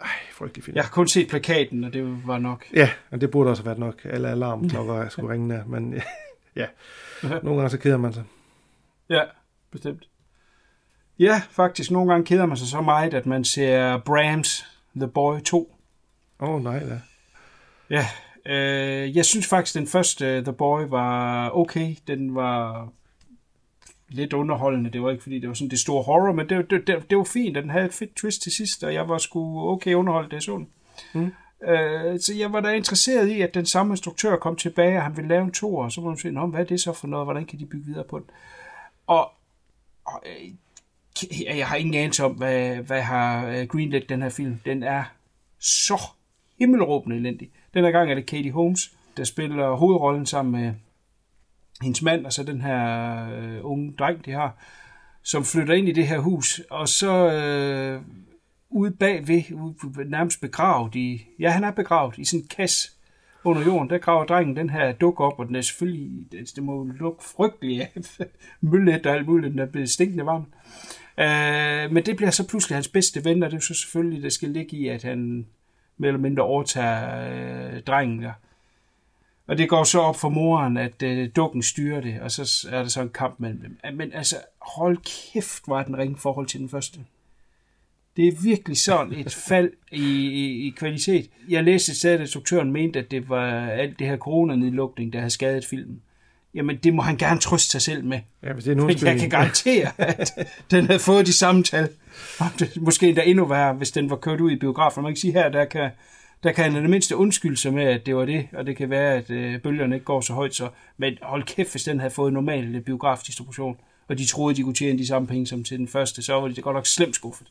Ej, 0.00 0.08
frygtelig 0.32 0.64
film. 0.64 0.74
Jeg 0.74 0.84
har 0.84 0.90
kun 0.90 1.08
set 1.08 1.28
plakaten, 1.28 1.84
og 1.84 1.92
det 1.92 2.26
var 2.26 2.38
nok. 2.38 2.64
Ja, 2.74 2.90
og 3.10 3.20
det 3.20 3.30
burde 3.30 3.50
også 3.50 3.62
have 3.62 3.66
været 3.66 3.78
nok. 3.78 4.00
Alle 4.04 4.28
alarmklokker 4.30 5.08
skulle 5.08 5.32
ringe 5.32 5.54
der, 5.54 5.64
men 5.64 5.94
ja, 6.56 6.66
nogle 7.22 7.56
gange 7.56 7.70
så 7.70 7.78
keder 7.78 7.96
man 7.96 8.12
sig. 8.12 8.24
Ja, 9.10 9.22
bestemt. 9.72 10.08
Ja, 11.18 11.42
faktisk. 11.50 11.90
Nogle 11.90 12.10
gange 12.12 12.26
keder 12.26 12.46
man 12.46 12.56
sig 12.56 12.68
så 12.68 12.80
meget, 12.80 13.14
at 13.14 13.26
man 13.26 13.44
ser 13.44 13.98
Brahms 13.98 14.64
The 14.96 15.08
Boy 15.08 15.38
2. 15.40 15.74
Åh, 16.40 16.48
oh, 16.48 16.62
nej 16.64 16.78
da. 16.78 17.00
Ja, 17.90 18.06
øh, 18.46 19.16
jeg 19.16 19.24
synes 19.24 19.46
faktisk, 19.46 19.74
den 19.74 19.86
første 19.86 20.42
The 20.44 20.52
Boy 20.52 20.82
var 20.88 21.50
okay. 21.56 21.94
Den 22.06 22.34
var 22.34 22.88
lidt 24.08 24.32
underholdende. 24.32 24.90
Det 24.90 25.02
var 25.02 25.10
ikke, 25.10 25.22
fordi 25.22 25.38
det 25.38 25.48
var 25.48 25.54
sådan 25.54 25.70
det 25.70 25.78
store 25.78 26.02
horror, 26.02 26.32
men 26.32 26.48
det, 26.48 26.70
det, 26.70 26.86
det, 26.86 27.10
det 27.10 27.18
var 27.18 27.24
fint, 27.24 27.56
og 27.56 27.62
den 27.62 27.70
havde 27.70 27.84
et 27.84 27.94
fedt 27.94 28.16
twist 28.16 28.42
til 28.42 28.52
sidst, 28.52 28.84
og 28.84 28.94
jeg 28.94 29.08
var 29.08 29.18
sgu 29.18 29.70
okay 29.70 29.94
underholdt, 29.94 30.30
det 30.30 30.34
jeg 30.34 30.42
så 30.42 30.56
den. 30.56 30.68
Mm. 31.12 31.32
Øh, 31.68 32.20
så 32.20 32.34
jeg 32.38 32.52
var 32.52 32.60
da 32.60 32.72
interesseret 32.72 33.28
i, 33.28 33.40
at 33.40 33.54
den 33.54 33.66
samme 33.66 33.92
instruktør 33.92 34.36
kom 34.36 34.56
tilbage, 34.56 34.96
og 34.96 35.02
han 35.02 35.16
ville 35.16 35.28
lave 35.28 35.44
en 35.44 35.52
to, 35.52 35.76
og 35.76 35.92
så 35.92 36.00
må 36.00 36.08
man 36.08 36.18
sige, 36.18 36.46
hvad 36.46 36.60
er 36.60 36.64
det 36.64 36.80
så 36.80 36.92
for 36.92 37.06
noget, 37.06 37.26
hvordan 37.26 37.44
kan 37.44 37.58
de 37.58 37.66
bygge 37.66 37.86
videre 37.86 38.04
på 38.04 38.18
den? 38.18 38.26
Og, 39.06 39.30
og 40.04 40.22
øh, 40.26 40.50
jeg 41.56 41.68
har 41.68 41.76
ingen 41.76 41.94
anelse 41.94 42.24
om, 42.24 42.32
hvad, 42.32 42.76
hvad 42.76 43.02
har 43.02 43.46
øh, 43.46 43.66
greenlit 43.66 44.08
den 44.08 44.22
her 44.22 44.28
film. 44.28 44.60
Den 44.64 44.82
er 44.82 45.04
så 45.58 46.00
himmelråbende 46.58 47.16
elendig. 47.16 47.50
Den 47.74 47.84
her 47.84 47.90
gang 47.90 48.10
er 48.10 48.14
det 48.14 48.26
Katie 48.26 48.52
Holmes, 48.52 48.92
der 49.16 49.24
spiller 49.24 49.70
hovedrollen 49.70 50.26
sammen 50.26 50.62
med 50.62 50.74
hendes 51.82 52.02
mand, 52.02 52.26
og 52.26 52.32
så 52.32 52.42
den 52.42 52.60
her 52.60 52.80
øh, 53.30 53.58
unge 53.62 53.94
dreng, 53.98 54.24
de 54.24 54.30
har, 54.30 54.56
som 55.22 55.44
flytter 55.44 55.74
ind 55.74 55.88
i 55.88 55.92
det 55.92 56.06
her 56.06 56.18
hus, 56.18 56.60
og 56.70 56.88
så 56.88 57.32
øh, 57.32 58.02
ude 58.70 58.90
bagved, 58.90 59.52
ude, 59.52 60.10
nærmest 60.10 60.40
begravet 60.40 60.94
i, 60.94 61.26
ja, 61.38 61.50
han 61.50 61.64
er 61.64 61.70
begravet 61.70 62.18
i 62.18 62.24
sådan 62.24 62.40
en 62.40 62.48
kasse 62.48 62.90
under 63.44 63.62
jorden, 63.62 63.90
der 63.90 63.98
graver 63.98 64.24
drengen 64.24 64.56
den 64.56 64.70
her 64.70 64.92
duk 64.92 65.20
op, 65.20 65.38
og 65.38 65.46
den 65.46 65.56
er 65.56 65.60
selvfølgelig, 65.60 66.32
det, 66.56 66.62
må 66.62 66.84
lukke 66.84 67.24
frygteligt 67.24 67.82
af 67.82 68.02
møllet 68.60 69.06
og 69.06 69.12
alt 69.14 69.26
muligt, 69.26 69.50
den 69.50 69.58
er 69.58 69.66
blevet 69.66 69.90
stinkende 69.90 70.26
varm. 70.26 70.46
Øh, 71.18 71.92
men 71.92 72.06
det 72.06 72.16
bliver 72.16 72.30
så 72.30 72.48
pludselig 72.48 72.76
hans 72.76 72.88
bedste 72.88 73.24
ven, 73.24 73.42
og 73.42 73.50
det 73.50 73.56
er 73.56 73.60
så 73.60 73.74
selvfølgelig, 73.74 74.22
der 74.22 74.28
skal 74.28 74.48
ligge 74.48 74.76
i, 74.76 74.88
at 74.88 75.02
han 75.02 75.46
mere 75.96 76.08
eller 76.08 76.20
mindre 76.20 76.42
overtager 76.42 77.30
øh, 77.74 77.82
drengen 77.82 78.22
der. 78.22 78.32
Og 79.48 79.58
det 79.58 79.68
går 79.68 79.84
så 79.84 80.00
op 80.00 80.16
for 80.16 80.28
moren, 80.28 80.76
at 80.76 81.02
øh, 81.02 81.28
dukken 81.36 81.62
styrer 81.62 82.00
det, 82.00 82.20
og 82.20 82.30
så 82.30 82.68
er 82.70 82.82
der 82.82 82.88
så 82.88 83.02
en 83.02 83.08
kamp 83.08 83.40
mellem 83.40 83.60
dem. 83.60 83.96
Men 83.96 84.12
altså, 84.12 84.36
hold 84.60 84.98
kæft, 85.32 85.62
var 85.68 85.82
den 85.82 85.98
ringe 85.98 86.16
forhold 86.18 86.46
til 86.46 86.60
den 86.60 86.68
første. 86.68 87.00
Det 88.16 88.28
er 88.28 88.32
virkelig 88.42 88.76
sådan 88.76 89.12
et 89.12 89.34
fald 89.48 89.70
i, 89.92 90.26
i, 90.26 90.66
i 90.66 90.70
kvalitet. 90.70 91.30
Jeg 91.48 91.64
læste 91.64 91.90
et 91.90 91.96
sted, 91.96 92.14
at 92.14 92.20
instruktøren 92.20 92.72
mente, 92.72 92.98
at 92.98 93.10
det 93.10 93.28
var 93.28 93.70
alt 93.70 93.98
det 93.98 94.06
her 94.06 94.16
coronanedlukning, 94.16 95.12
der 95.12 95.18
havde 95.18 95.30
skadet 95.30 95.64
filmen. 95.64 96.02
Jamen, 96.54 96.76
det 96.76 96.94
må 96.94 97.02
han 97.02 97.16
gerne 97.16 97.40
trøste 97.40 97.70
sig 97.70 97.82
selv 97.82 98.04
med. 98.04 98.20
Ja, 98.42 98.52
hvis 98.52 98.64
det 98.64 98.78
er 98.78 98.84
Men 98.84 98.96
jeg 99.02 99.20
kan 99.20 99.30
garantere, 99.30 99.90
at 100.20 100.32
den 100.70 100.86
havde 100.86 100.98
fået 101.00 101.26
de 101.26 101.32
samme 101.32 101.62
tal. 101.62 101.88
Måske 102.76 103.08
endda 103.08 103.22
endnu 103.22 103.44
værre, 103.44 103.74
hvis 103.74 103.90
den 103.90 104.10
var 104.10 104.16
kørt 104.16 104.40
ud 104.40 104.50
i 104.50 104.56
biografen. 104.56 105.02
Man 105.02 105.12
kan 105.12 105.16
sige 105.16 105.32
her, 105.32 105.48
der 105.48 105.64
kan, 105.64 105.90
der 106.42 106.52
kan 106.52 106.72
han 106.72 106.82
det 106.82 106.90
mindste 106.90 107.16
undskylde 107.16 107.56
sig 107.56 107.74
med, 107.74 107.84
at 107.84 108.06
det 108.06 108.16
var 108.16 108.24
det, 108.24 108.48
og 108.52 108.66
det 108.66 108.76
kan 108.76 108.90
være, 108.90 109.14
at 109.14 109.30
øh, 109.30 109.62
bølgerne 109.62 109.94
ikke 109.94 110.04
går 110.04 110.20
så 110.20 110.32
højt. 110.32 110.54
Så. 110.54 110.68
Men 110.96 111.18
hold 111.22 111.42
kæft, 111.42 111.70
hvis 111.70 111.84
den 111.84 112.00
havde 112.00 112.14
fået 112.14 112.32
normal 112.32 112.74
øh, 112.74 112.82
biografdistribution, 112.82 113.76
og 114.08 114.18
de 114.18 114.26
troede, 114.26 114.56
de 114.56 114.62
kunne 114.62 114.74
tjene 114.74 114.98
de 114.98 115.06
samme 115.06 115.28
penge 115.28 115.46
som 115.46 115.64
til 115.64 115.78
den 115.78 115.88
første, 115.88 116.22
så 116.22 116.34
var 116.34 116.48
de 116.48 116.62
godt 116.62 116.74
nok 116.74 116.86
slemt 116.86 117.14
skuffet. 117.14 117.46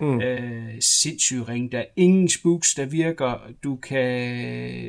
Mm. 0.00 0.20
Øh, 0.20 0.74
sindssyg 0.80 1.48
ring. 1.48 1.72
Der 1.72 1.78
er 1.78 1.84
ingen 1.96 2.28
spooks, 2.28 2.74
der 2.74 2.86
virker. 2.86 3.38
Du 3.64 3.76
kan... 3.76 4.06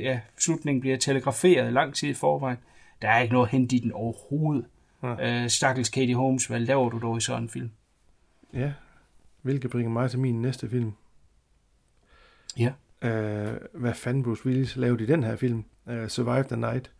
Ja, 0.01 0.19
slutningen 0.37 0.81
bliver 0.81 0.97
telegraferet 0.97 1.73
lang 1.73 1.95
tid 1.95 2.09
i 2.09 2.13
forvejen. 2.13 2.57
Der 3.01 3.09
er 3.09 3.19
ikke 3.19 3.33
noget 3.33 3.47
at 3.47 3.51
hente 3.51 3.75
i 3.75 3.79
den 3.79 3.91
overhovedet. 3.91 4.65
Ja. 5.03 5.43
Øh, 5.43 5.49
Stakkels 5.49 5.89
Katie 5.89 6.15
Holmes, 6.15 6.45
hvad 6.45 6.59
laver 6.59 6.89
du 6.89 6.99
dog 6.99 7.17
i 7.17 7.21
sådan 7.21 7.43
en 7.43 7.49
film? 7.49 7.71
Ja, 8.53 8.71
hvilket 9.41 9.71
bringer 9.71 9.91
mig 9.91 10.09
til 10.09 10.19
min 10.19 10.41
næste 10.41 10.69
film. 10.69 10.91
Ja. 12.57 12.71
Uh, 13.05 13.81
hvad 13.81 13.93
fanden 13.93 14.23
Bruce 14.23 14.45
Willis 14.45 14.75
lavede 14.75 15.03
i 15.03 15.07
den 15.07 15.23
her 15.23 15.35
film? 15.35 15.63
Uh, 15.85 16.07
Survive 16.07 16.43
the 16.43 16.57
Night. 16.57 16.91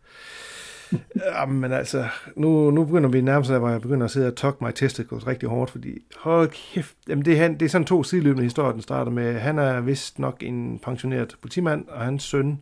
Ja, 1.16 1.46
men 1.46 1.72
altså, 1.72 2.08
nu, 2.36 2.70
nu 2.70 2.84
begynder 2.84 3.10
vi 3.10 3.20
nærmest 3.20 3.50
der, 3.50 3.58
hvor 3.58 3.68
jeg 3.68 3.80
begynder 3.80 4.04
at 4.04 4.10
sidde 4.10 4.26
og 4.26 4.36
talk 4.36 4.60
my 4.60 4.68
testicles 4.74 5.26
rigtig 5.26 5.48
hårdt, 5.48 5.70
fordi 5.70 5.98
hold 6.16 6.48
kæft, 6.48 6.96
jamen 7.08 7.24
det, 7.24 7.32
er, 7.32 7.36
han, 7.36 7.54
det 7.54 7.62
er 7.62 7.68
sådan 7.68 7.86
to 7.86 8.02
sideløbende 8.02 8.42
historier, 8.42 8.72
den 8.72 8.82
starter 8.82 9.12
med. 9.12 9.38
Han 9.38 9.58
er 9.58 9.80
vist 9.80 10.18
nok 10.18 10.42
en 10.42 10.78
pensioneret 10.78 11.36
politimand, 11.40 11.88
og 11.88 12.00
hans 12.00 12.22
søn 12.22 12.60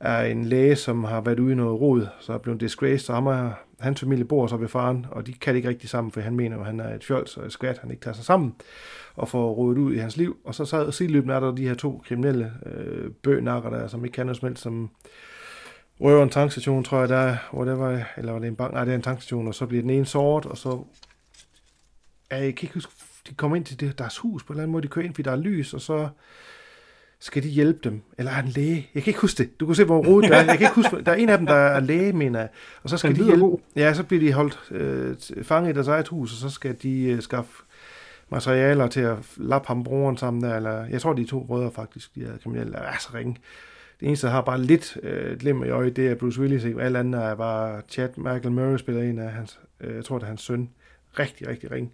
er 0.00 0.22
en 0.22 0.44
læge, 0.44 0.76
som 0.76 1.04
har 1.04 1.20
været 1.20 1.40
ude 1.40 1.52
i 1.52 1.56
noget 1.56 1.80
rod, 1.80 2.06
så 2.20 2.32
er 2.32 2.38
blevet 2.38 2.60
disgraced, 2.60 3.10
og 3.10 3.16
ham 3.16 3.26
og 3.26 3.52
hans 3.80 4.00
familie 4.00 4.24
bor 4.24 4.46
så 4.46 4.56
ved 4.56 4.68
faren, 4.68 5.06
og 5.10 5.26
de 5.26 5.32
kan 5.32 5.54
det 5.54 5.56
ikke 5.56 5.68
rigtig 5.68 5.88
sammen, 5.88 6.12
for 6.12 6.20
han 6.20 6.36
mener, 6.36 6.58
at 6.58 6.66
han 6.66 6.80
er 6.80 6.94
et 6.94 7.04
fjols 7.04 7.36
og 7.36 7.46
et 7.46 7.52
skvat, 7.52 7.78
han 7.78 7.90
ikke 7.90 8.02
tager 8.02 8.14
sig 8.14 8.24
sammen 8.24 8.54
og 9.16 9.28
får 9.28 9.52
rodet 9.52 9.78
ud 9.78 9.94
i 9.94 9.98
hans 9.98 10.16
liv. 10.16 10.36
Og 10.44 10.54
så, 10.54 10.64
så 10.64 10.90
sideløbende 10.90 11.34
er 11.34 11.40
der 11.40 11.52
de 11.52 11.68
her 11.68 11.74
to 11.74 12.02
kriminelle 12.08 12.52
øh, 12.66 13.10
bønakker 13.10 13.70
der, 13.70 13.86
som 13.86 14.04
ikke 14.04 14.14
kan 14.14 14.26
noget 14.26 14.36
som 14.36 14.48
helst, 14.48 14.62
som 14.62 14.90
røver 16.00 16.22
en 16.22 16.30
tankstation, 16.30 16.84
tror 16.84 17.00
jeg, 17.00 17.08
der 17.08 17.16
er, 17.16 17.36
hvor 17.52 17.64
det 17.64 17.78
var, 17.78 18.12
eller 18.16 18.32
var 18.32 18.38
det 18.38 18.48
en 18.48 18.56
bank? 18.56 18.72
Nej, 18.72 18.84
det 18.84 18.90
er 18.90 18.96
en 18.96 19.02
tankstation, 19.02 19.48
og 19.48 19.54
så 19.54 19.66
bliver 19.66 19.82
den 19.82 19.90
ene 19.90 20.06
sort, 20.06 20.46
og 20.46 20.58
så, 20.58 20.84
jeg 22.30 22.40
kan 22.40 22.46
ikke 22.46 22.74
huske, 22.74 22.92
de 23.28 23.34
kommer 23.34 23.56
ind 23.56 23.64
til 23.64 23.80
det, 23.80 23.98
deres 23.98 24.18
hus 24.18 24.42
på 24.42 24.52
en 24.52 24.54
eller 24.54 24.62
anden 24.62 24.72
måde, 24.72 24.82
de 24.82 24.88
kører 24.88 25.04
ind, 25.04 25.14
fordi 25.14 25.22
der 25.22 25.32
er 25.32 25.36
lys, 25.36 25.74
og 25.74 25.80
så 25.80 26.08
skal 27.18 27.42
de 27.42 27.48
hjælpe 27.48 27.78
dem, 27.84 28.02
eller 28.18 28.32
er 28.32 28.42
en 28.42 28.48
læge, 28.48 28.90
jeg 28.94 29.02
kan 29.02 29.10
ikke 29.10 29.20
huske 29.20 29.38
det, 29.42 29.60
du 29.60 29.66
kan 29.66 29.74
se, 29.74 29.84
hvor 29.84 30.06
rodet 30.06 30.30
der 30.30 30.36
er, 30.36 30.44
jeg 30.44 30.58
kan 30.58 30.66
ikke 30.66 30.74
huske, 30.74 31.00
der 31.06 31.12
er 31.12 31.16
en 31.16 31.28
af 31.28 31.38
dem, 31.38 31.46
der 31.46 31.54
er 31.54 31.80
læge, 31.80 32.12
mener 32.12 32.40
jeg, 32.40 32.48
og 32.82 32.90
så 32.90 32.96
skal 32.96 33.16
de 33.16 33.24
hjælpe, 33.24 33.44
god. 33.44 33.58
ja, 33.76 33.94
så 33.94 34.02
bliver 34.02 34.20
de 34.20 34.32
holdt 34.32 34.58
øh, 34.70 35.16
fanget 35.42 35.70
i 35.70 35.74
deres 35.74 35.88
eget 35.88 36.08
hus, 36.08 36.32
og 36.32 36.38
så 36.38 36.54
skal 36.54 36.76
de 36.82 37.02
øh, 37.02 37.22
skaffe 37.22 37.63
materialer 38.30 38.86
til 38.86 39.00
at 39.00 39.16
lappe 39.36 39.68
ham 39.68 39.84
broren 39.84 40.16
sammen 40.16 40.42
der, 40.42 40.56
eller 40.56 40.84
jeg 40.84 41.00
tror, 41.00 41.12
de 41.12 41.24
to 41.24 41.44
brødre 41.44 41.70
faktisk, 41.70 42.14
de 42.14 42.24
er 42.24 42.38
kriminelle, 42.42 42.76
er 42.76 42.98
så 43.00 43.08
ringe. 43.14 43.36
Det 44.00 44.06
eneste, 44.08 44.26
der 44.26 44.32
har 44.32 44.42
bare 44.42 44.62
lidt 44.62 44.96
øh, 45.02 45.38
glimmer 45.38 45.64
i 45.64 45.70
øjet, 45.70 45.96
det 45.96 46.08
er 46.08 46.14
Bruce 46.14 46.40
Willis. 46.40 46.64
Ikke? 46.64 46.82
Alle 46.82 46.98
andre 46.98 47.22
er 47.22 47.34
bare 47.34 47.82
Chad 47.88 48.08
Michael 48.16 48.52
Murray 48.52 48.76
spiller 48.76 49.02
en 49.02 49.18
af 49.18 49.30
hans, 49.30 49.60
øh, 49.80 49.96
jeg 49.96 50.04
tror, 50.04 50.18
det 50.18 50.24
er 50.24 50.28
hans 50.28 50.42
søn. 50.42 50.70
Rigtig, 51.18 51.48
rigtig 51.48 51.70
ring. 51.70 51.92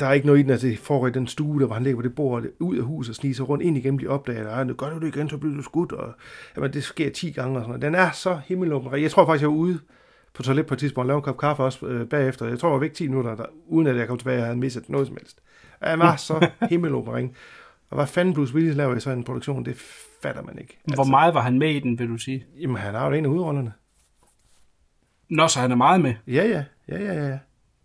Der 0.00 0.06
er 0.06 0.12
ikke 0.12 0.26
noget 0.26 0.38
i 0.38 0.42
den, 0.42 0.50
at 0.50 0.62
det 0.62 0.78
foregår 0.78 1.06
i 1.06 1.10
den 1.10 1.26
stue, 1.26 1.60
der 1.60 1.66
hvor 1.66 1.74
han 1.74 1.82
ligger 1.82 1.98
på 1.98 2.02
det 2.02 2.14
bord, 2.14 2.44
ud 2.60 2.76
af 2.76 2.82
huset 2.82 3.10
og 3.10 3.16
sniger 3.16 3.34
sig 3.34 3.48
rundt 3.48 3.64
ind 3.64 3.76
igennem 3.76 3.98
de 3.98 4.06
opdager, 4.06 4.48
og 4.48 4.66
nu 4.66 4.74
gør 4.74 4.90
du 4.90 4.98
det 4.98 5.16
igen, 5.16 5.28
så 5.28 5.38
bliver 5.38 5.56
du 5.56 5.62
skudt, 5.62 5.92
og 5.92 6.12
jamen, 6.56 6.72
det 6.72 6.84
sker 6.84 7.10
10 7.10 7.30
gange 7.30 7.56
og 7.56 7.62
sådan 7.62 7.68
noget. 7.68 7.82
Den 7.82 7.94
er 7.94 8.10
så 8.10 8.40
himmelåben. 8.46 9.02
Jeg 9.02 9.10
tror 9.10 9.26
faktisk, 9.26 9.42
jeg 9.42 9.50
var 9.50 9.56
ude 9.56 9.78
på 10.36 10.42
toilet 10.42 10.66
på 10.66 10.74
et 10.74 10.78
tidspunkt, 10.80 11.04
og 11.04 11.06
lavede 11.06 11.18
en 11.18 11.22
kop 11.24 11.38
kaffe 11.38 11.62
også 11.62 11.86
øh, 11.86 12.08
bagefter. 12.08 12.46
Jeg 12.46 12.58
tror, 12.58 12.68
jeg 12.68 12.72
var 12.74 12.78
væk 12.80 12.92
10 12.92 13.08
minutter, 13.08 13.34
der, 13.36 13.44
uden 13.66 13.86
at 13.86 13.96
jeg 13.96 14.08
kom 14.08 14.18
tilbage 14.18 14.38
og 14.38 14.44
havde 14.44 14.58
misset 14.58 14.88
noget 14.88 15.06
som 15.06 15.16
helst. 15.20 15.40
Han 15.82 15.98
var 15.98 16.16
så 16.16 16.48
himmelåben 16.70 17.14
ring. 17.14 17.36
Og 17.90 17.96
hvad 17.96 18.06
fanden 18.06 18.34
Bruce 18.34 18.54
Willis 18.54 18.76
laver 18.76 18.96
i 18.96 19.00
sådan 19.00 19.18
en 19.18 19.24
produktion, 19.24 19.64
det 19.64 19.76
fatter 20.22 20.42
man 20.42 20.58
ikke. 20.58 20.78
Hvor 20.94 21.04
meget 21.04 21.34
var 21.34 21.40
han 21.40 21.58
med 21.58 21.70
i 21.74 21.80
den, 21.80 21.98
vil 21.98 22.08
du 22.08 22.16
sige? 22.18 22.44
Jamen, 22.60 22.76
han 22.76 22.94
har 22.94 23.06
jo 23.06 23.12
en 23.12 23.24
af 23.24 23.30
hovedrollerne. 23.30 23.72
Nå, 25.30 25.48
så 25.48 25.60
han 25.60 25.70
er 25.70 25.76
meget 25.76 26.00
med? 26.00 26.14
Ja, 26.26 26.44
ja. 26.44 26.64
Ja, 26.88 27.04
ja, 27.14 27.28
ja. 27.28 27.38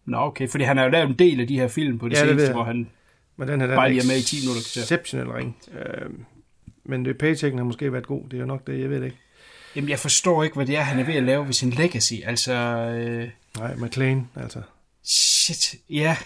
Nå, 0.05 0.17
okay, 0.17 0.47
fordi 0.49 0.63
han 0.63 0.77
har 0.77 0.83
jo 0.83 0.89
lavet 0.89 1.09
en 1.09 1.19
del 1.19 1.39
af 1.41 1.47
de 1.47 1.59
her 1.59 1.67
film 1.67 1.99
på 1.99 2.09
det 2.09 2.15
Ja, 2.15 2.19
seneste, 2.25 2.43
jeg. 2.45 2.53
hvor 2.53 2.63
han 2.63 2.89
Men 3.37 3.47
den 3.47 3.59
her, 3.61 3.67
den 3.67 3.75
bare 3.75 3.85
er 3.85 3.89
lige 3.89 4.01
er 4.01 4.07
med 4.07 4.17
i 4.17 4.21
10 4.23 4.35
minutter. 4.41 4.61
Exceptionel 4.81 5.27
ring. 5.31 5.57
Øhm, 5.73 6.25
men 6.83 7.05
det 7.05 7.17
paychecken 7.17 7.57
har 7.57 7.65
måske 7.65 7.93
været 7.93 8.07
god. 8.07 8.23
Det 8.23 8.33
er 8.33 8.39
jo 8.41 8.45
nok 8.45 8.67
det, 8.67 8.79
jeg 8.79 8.89
ved 8.89 8.99
det 8.99 9.05
ikke. 9.05 9.17
Jamen, 9.76 9.89
jeg 9.89 9.99
forstår 9.99 10.43
ikke, 10.43 10.56
hvad 10.56 10.65
det 10.65 10.77
er, 10.77 10.81
han 10.81 10.99
er 10.99 11.06
ved 11.06 11.14
at 11.15 11.23
lave 11.23 11.45
ved 11.45 11.53
sin 11.53 11.69
legacy. 11.69 12.14
Altså, 12.26 12.53
øh, 12.53 13.30
Nej, 13.57 13.76
McLean, 13.76 14.30
altså. 14.35 14.61
shit, 15.03 15.76
ja. 15.89 16.18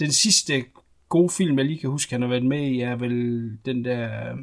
Den 0.00 0.12
sidste 0.12 0.64
gode 1.08 1.30
film, 1.36 1.58
jeg 1.58 1.66
lige 1.66 1.78
kan 1.80 1.90
huske, 1.90 2.12
han 2.14 2.22
har 2.22 2.28
været 2.28 2.44
med 2.46 2.60
i, 2.60 2.80
er 2.80 2.96
vel 2.96 3.12
den 3.64 3.84
der 3.84 4.30
øh, 4.30 4.36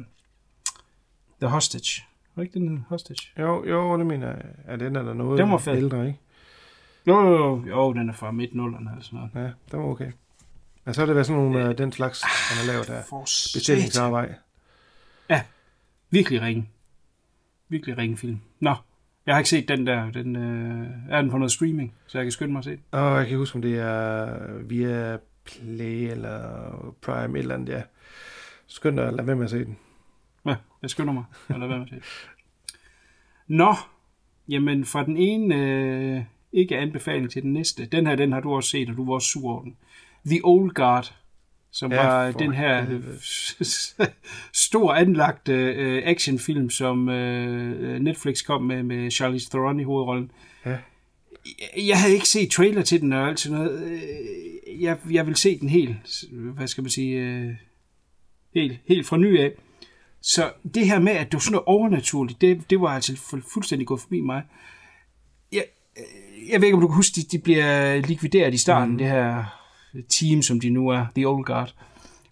The 1.40 1.48
Hostage. 1.50 2.02
Var 2.36 2.42
ikke 2.42 2.58
den 2.58 2.84
Hostage? 2.88 3.28
Jo, 3.38 3.64
jo, 3.68 3.98
det 3.98 4.06
mener 4.06 4.26
jeg. 4.26 4.44
Ja, 4.68 4.76
den 4.76 4.96
er 4.96 5.02
der 5.02 5.14
noget 5.14 5.38
Den 5.38 5.50
var 5.50 5.58
fed. 5.58 5.76
ældre, 5.76 6.06
ikke? 6.06 6.18
Jo, 7.06 7.20
jo, 7.20 7.36
jo, 7.36 7.66
jo, 7.68 7.92
den 7.92 8.08
er 8.08 8.12
fra 8.14 8.30
midt 8.30 8.50
eller 8.52 9.00
sådan 9.00 9.18
noget. 9.18 9.30
Ja, 9.34 9.52
den 9.70 9.80
var 9.84 9.86
okay. 9.86 10.12
Men 10.84 10.94
så 10.94 11.00
har 11.00 11.06
det 11.06 11.14
været 11.14 11.26
sådan 11.26 11.42
nogle 11.42 11.68
af 11.68 11.76
den 11.76 11.92
slags, 11.92 12.22
han 12.22 12.56
har 12.66 12.72
lavet 12.72 12.88
der. 12.88 13.02
For 13.08 13.20
Bestillingsarbejde. 13.54 14.34
Ja, 15.30 15.42
virkelig 16.10 16.40
ringe. 16.42 16.68
Virkelig 17.68 17.98
ringe 17.98 18.16
film. 18.16 18.40
Nå, 18.60 18.74
jeg 19.26 19.34
har 19.34 19.38
ikke 19.38 19.50
set 19.50 19.68
den 19.68 19.86
der. 19.86 20.10
Den, 20.10 20.36
øh, 20.36 20.88
er 21.10 21.22
den 21.22 21.30
på 21.30 21.38
noget 21.38 21.52
streaming, 21.52 21.94
så 22.06 22.18
jeg 22.18 22.24
kan 22.24 22.32
skynde 22.32 22.52
mig 22.52 22.58
at 22.58 22.64
se 22.64 22.70
den? 22.70 22.80
Og 22.90 23.18
jeg 23.18 23.28
kan 23.28 23.38
huske, 23.38 23.56
om 23.56 23.62
det 23.62 23.78
er 23.78 24.38
via 24.62 25.18
Play 25.44 26.10
eller 26.10 26.94
Prime, 27.02 27.38
et 27.38 27.42
eller 27.42 27.54
andet, 27.54 27.68
ja. 27.68 27.82
Skynd 28.66 28.96
dig 28.96 29.06
at 29.08 29.14
lade 29.14 29.26
være 29.26 29.36
med 29.36 29.44
at 29.44 29.50
se 29.50 29.64
den. 29.64 29.78
Ja, 30.46 30.56
jeg 30.82 30.90
skynder 30.90 31.12
mig. 31.12 31.24
Jeg 31.48 31.58
lader 31.58 31.68
være 31.68 31.78
med 31.78 31.86
at 31.86 31.90
se 31.90 31.96
det. 31.96 32.04
Nå, 33.46 33.74
jamen 34.48 34.84
fra 34.84 35.04
den 35.04 35.16
ene 35.16 35.54
øh, 35.54 36.22
ikke 36.52 36.76
anbefaling 36.78 37.30
til 37.30 37.42
den 37.42 37.52
næste. 37.52 37.86
Den 37.86 38.06
her, 38.06 38.16
den 38.16 38.32
har 38.32 38.40
du 38.40 38.54
også 38.54 38.70
set, 38.70 38.90
og 38.90 38.96
du 38.96 39.04
var 39.04 39.12
også 39.12 39.28
sur 39.28 39.50
over 39.50 39.62
den. 39.62 39.76
The 40.26 40.40
Old 40.44 40.70
Guard, 40.70 41.14
som 41.72 41.92
Ja, 41.92 42.06
var 42.06 42.30
den 42.30 42.52
her 42.52 42.86
stor 44.66 44.92
anlagte 44.94 45.52
øh, 45.52 46.02
actionfilm, 46.04 46.70
som 46.70 47.08
øh, 47.08 48.00
Netflix 48.00 48.44
kom 48.44 48.62
med, 48.62 48.82
med 48.82 49.10
Charlize 49.10 49.50
Theron 49.50 49.80
i 49.80 49.84
hovedrollen. 49.84 50.30
Ja. 50.66 50.70
Jeg, 51.76 51.86
jeg 51.86 52.00
havde 52.00 52.14
ikke 52.14 52.28
set 52.28 52.50
trailer 52.50 52.82
til 52.82 53.00
den 53.00 53.12
og 53.12 53.28
alt 53.28 53.40
sådan 53.40 53.58
noget. 53.58 53.82
Øh, 53.82 54.82
Jeg, 54.82 54.98
jeg 55.10 55.26
vil 55.26 55.36
se 55.36 55.58
den 55.58 55.68
helt, 55.68 55.96
hvad 56.32 56.66
skal 56.66 56.82
man 56.82 56.90
sige, 56.90 57.16
øh, 57.20 57.50
helt, 58.54 58.78
helt 58.88 59.06
fra 59.06 59.16
ny 59.16 59.40
af. 59.40 59.52
Så 60.22 60.50
det 60.74 60.86
her 60.86 60.98
med, 60.98 61.12
at 61.12 61.26
det 61.26 61.34
var 61.34 61.38
sådan 61.40 61.52
noget 61.52 61.64
overnaturligt, 61.66 62.40
det, 62.40 62.70
det 62.70 62.80
var 62.80 62.88
altså 62.88 63.12
fu- 63.12 63.52
fuldstændig 63.54 63.86
gået 63.86 64.00
forbi 64.00 64.20
mig. 64.20 64.42
Jeg, 65.52 65.64
øh, 65.98 66.48
jeg 66.50 66.60
ved 66.60 66.66
ikke, 66.68 66.74
om 66.74 66.80
du 66.80 66.86
kan 66.88 66.96
huske, 66.96 67.14
de, 67.20 67.22
de 67.32 67.38
bliver 67.42 67.96
likvideret 68.00 68.54
i 68.54 68.58
starten, 68.58 68.92
mm. 68.92 68.98
det 68.98 69.06
her 69.06 69.57
team, 70.02 70.42
som 70.42 70.60
de 70.60 70.70
nu 70.70 70.88
er, 70.88 71.06
The 71.14 71.28
Old 71.28 71.44
Guard. 71.44 71.74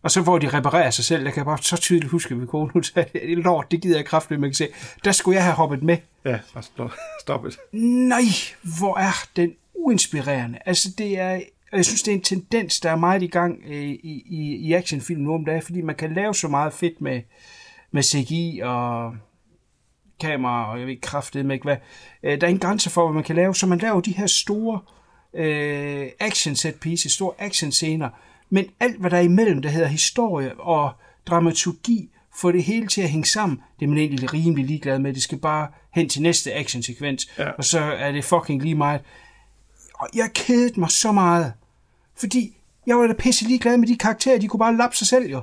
Og 0.06 0.10
så 0.10 0.20
hvor 0.20 0.38
de 0.38 0.48
reparerer 0.48 0.90
sig 0.90 1.05
selv, 1.05 1.24
der 1.24 1.30
kan 1.30 1.36
jeg 1.36 1.44
bare 1.44 1.59
så 1.62 1.76
tydeligt 1.76 2.10
huske, 2.10 2.34
at 2.34 2.40
vi 2.40 2.47
kone 2.47 2.70
nu 2.74 2.82
sagde, 2.82 3.09
det 3.12 3.38
lort, 3.38 3.70
det 3.70 3.82
gider 3.82 3.97
jeg 3.97 4.05
kraftigt, 4.05 4.40
man 4.40 4.51
kan 4.51 4.55
se. 4.55 4.68
Der 5.05 5.12
skulle 5.12 5.36
jeg 5.36 5.44
have 5.44 5.55
hoppet 5.55 5.82
med. 5.82 5.97
Ja, 6.24 6.38
og 6.55 6.64
stop, 6.64 6.90
stop 7.20 7.47
it. 7.47 7.59
Nej, 8.09 8.22
hvor 8.78 8.98
er 8.98 9.28
den 9.36 9.52
uinspirerende. 9.74 10.59
Altså, 10.66 10.88
det 10.98 11.18
er, 11.18 11.34
og 11.72 11.76
jeg 11.76 11.84
synes, 11.84 12.02
det 12.02 12.12
er 12.12 12.16
en 12.16 12.22
tendens, 12.22 12.80
der 12.80 12.90
er 12.90 12.97
meget 12.97 13.22
i 13.22 13.26
gang 13.26 13.62
øh, 13.68 13.82
i, 13.82 14.22
i, 14.26 14.56
i 14.56 14.72
actionfilm 14.72 15.20
nu 15.20 15.34
om 15.34 15.44
dagen, 15.44 15.62
fordi 15.62 15.80
man 15.80 15.94
kan 15.94 16.14
lave 16.14 16.34
så 16.34 16.48
meget 16.48 16.72
fedt 16.72 17.01
med, 17.01 17.20
med 17.90 18.02
CGI 18.02 18.60
og 18.64 19.14
kamera, 20.20 20.70
og 20.70 20.78
jeg 20.78 20.86
ved 20.86 20.94
ikke 20.94 21.02
kraftedeme 21.02 21.55
ikke 21.55 21.64
hvad. 21.64 21.76
Øh, 22.22 22.40
der 22.40 22.47
er 22.47 22.51
ingen 22.51 22.68
grænser 22.68 22.90
for, 22.90 23.06
hvad 23.06 23.14
man 23.14 23.24
kan 23.24 23.36
lave, 23.36 23.55
så 23.55 23.66
man 23.66 23.78
laver 23.78 24.01
de 24.01 24.12
her 24.12 24.26
store 24.26 24.80
øh, 24.84 24.95
action 26.20 26.56
set 26.56 26.74
pieces, 26.80 27.12
store 27.12 27.32
action 27.38 27.72
scener, 27.72 28.08
men 28.50 28.64
alt, 28.80 28.96
hvad 29.00 29.10
der 29.10 29.16
er 29.16 29.20
imellem, 29.20 29.62
der 29.62 29.68
hedder 29.68 29.88
historie 29.88 30.60
og 30.60 30.92
dramaturgi, 31.26 32.10
får 32.40 32.52
det 32.52 32.64
hele 32.64 32.86
til 32.86 33.00
at 33.02 33.10
hænge 33.10 33.26
sammen, 33.26 33.60
det 33.80 33.84
er 33.84 33.88
man 33.88 33.98
egentlig 33.98 34.32
rimelig 34.34 34.64
ligeglad 34.64 34.98
med. 34.98 35.14
Det 35.14 35.22
skal 35.22 35.38
bare 35.38 35.68
hen 35.94 36.08
til 36.08 36.22
næste 36.22 36.54
actionsekvens, 36.54 37.28
Ja. 37.38 37.50
og 37.50 37.64
så 37.64 37.80
er 37.80 38.12
det 38.12 38.24
fucking 38.24 38.62
lige 38.62 38.74
meget. 38.74 39.00
Og 39.94 40.08
jeg 40.14 40.30
kedede 40.34 40.80
mig 40.80 40.90
så 40.90 41.12
meget, 41.12 41.52
fordi 42.16 42.56
jeg 42.86 42.96
var 42.98 43.06
da 43.06 43.12
pisse 43.12 43.44
ligeglad 43.44 43.76
med 43.76 43.88
de 43.88 43.96
karakterer, 43.98 44.38
de 44.38 44.48
kunne 44.48 44.58
bare 44.58 44.76
lappe 44.76 44.96
sig 44.96 45.06
selv 45.06 45.30
jo. 45.30 45.42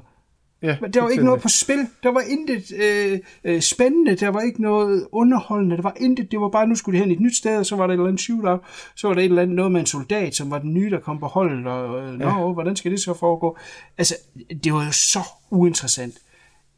Ja, 0.63 0.77
Men 0.81 0.93
der 0.93 1.01
var 1.01 1.09
ikke 1.09 1.23
noget 1.25 1.41
på 1.41 1.47
spil. 1.49 1.87
Der 2.03 2.09
var 2.11 2.21
intet 2.21 2.71
øh, 2.83 3.19
øh, 3.43 3.61
spændende. 3.61 4.15
Der 4.15 4.27
var 4.29 4.41
ikke 4.41 4.61
noget 4.61 5.07
underholdende. 5.11 5.75
Der 5.75 5.81
var 5.81 5.93
intet. 5.99 6.31
Det 6.31 6.39
var 6.41 6.49
bare, 6.49 6.67
nu 6.67 6.75
skulle 6.75 6.97
de 6.97 7.03
hen 7.03 7.11
i 7.11 7.13
et 7.13 7.19
nyt 7.19 7.35
sted, 7.35 7.57
og 7.57 7.65
så 7.65 7.75
var 7.75 7.87
der 7.87 7.93
et 7.93 7.97
eller 7.97 8.07
andet 8.07 8.21
shootout. 8.21 8.59
Så 8.95 9.07
var 9.07 9.13
der 9.13 9.21
et 9.21 9.25
eller 9.25 9.41
andet 9.41 9.55
noget 9.55 9.71
med 9.71 9.79
en 9.79 9.85
soldat, 9.85 10.35
som 10.35 10.51
var 10.51 10.59
den 10.59 10.73
nye, 10.73 10.89
der 10.89 10.99
kom 10.99 11.19
på 11.19 11.27
holdet. 11.27 11.67
Og, 11.67 12.01
øh, 12.07 12.13
nå, 12.19 12.25
Ja. 12.25 12.53
hvordan 12.53 12.75
skal 12.75 12.91
det 12.91 12.99
så 12.99 13.13
foregå? 13.13 13.57
Altså, 13.97 14.15
det 14.63 14.73
var 14.73 14.85
jo 14.85 14.91
så 14.91 15.19
uinteressant. 15.49 16.13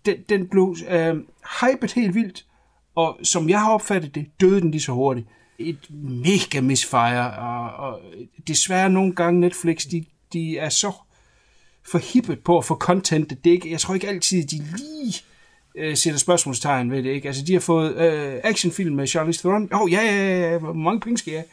Den, 0.05 0.15
den 0.29 0.47
blev 0.47 0.75
øh, 0.89 1.15
hypet 1.61 1.91
helt 1.93 2.15
vildt, 2.15 2.45
og 2.95 3.17
som 3.23 3.49
jeg 3.49 3.59
har 3.61 3.71
opfattet 3.71 4.15
det, 4.15 4.25
døde 4.41 4.61
den 4.61 4.71
lige 4.71 4.81
så 4.81 4.91
hurtigt. 4.91 5.27
Et 5.59 5.87
mega 6.25 6.61
misfire, 6.61 7.31
og, 7.33 7.89
og 7.89 7.99
desværre 8.47 8.89
nogle 8.89 9.15
gange 9.15 9.39
Netflix, 9.39 9.85
de, 9.91 10.05
de 10.33 10.57
er 10.57 10.69
så 10.69 10.91
forhippet 11.91 12.39
på 12.43 12.57
at 12.57 12.65
få 12.65 12.75
content. 12.75 13.29
Det 13.29 13.49
er 13.49 13.53
ikke, 13.53 13.71
jeg 13.71 13.79
tror 13.79 13.93
ikke 13.93 14.07
altid, 14.07 14.43
de 14.47 14.57
lige 14.77 15.13
øh, 15.75 15.97
sætter 15.97 16.19
spørgsmålstegn 16.19 16.91
ved 16.91 17.03
det. 17.03 17.09
Ikke? 17.09 17.27
Altså, 17.27 17.43
de 17.45 17.53
har 17.53 17.59
fået 17.59 17.95
øh, 17.95 18.39
actionfilm 18.43 18.95
med 18.95 19.07
Charlize 19.07 19.39
Theron. 19.39 19.69
Åh, 19.73 19.81
oh, 19.81 19.91
ja, 19.91 20.01
ja, 20.01 20.39
ja, 20.51 20.57
hvor 20.57 20.73
mange 20.73 20.99
penge 20.99 21.17
skal 21.17 21.33
jeg? 21.33 21.43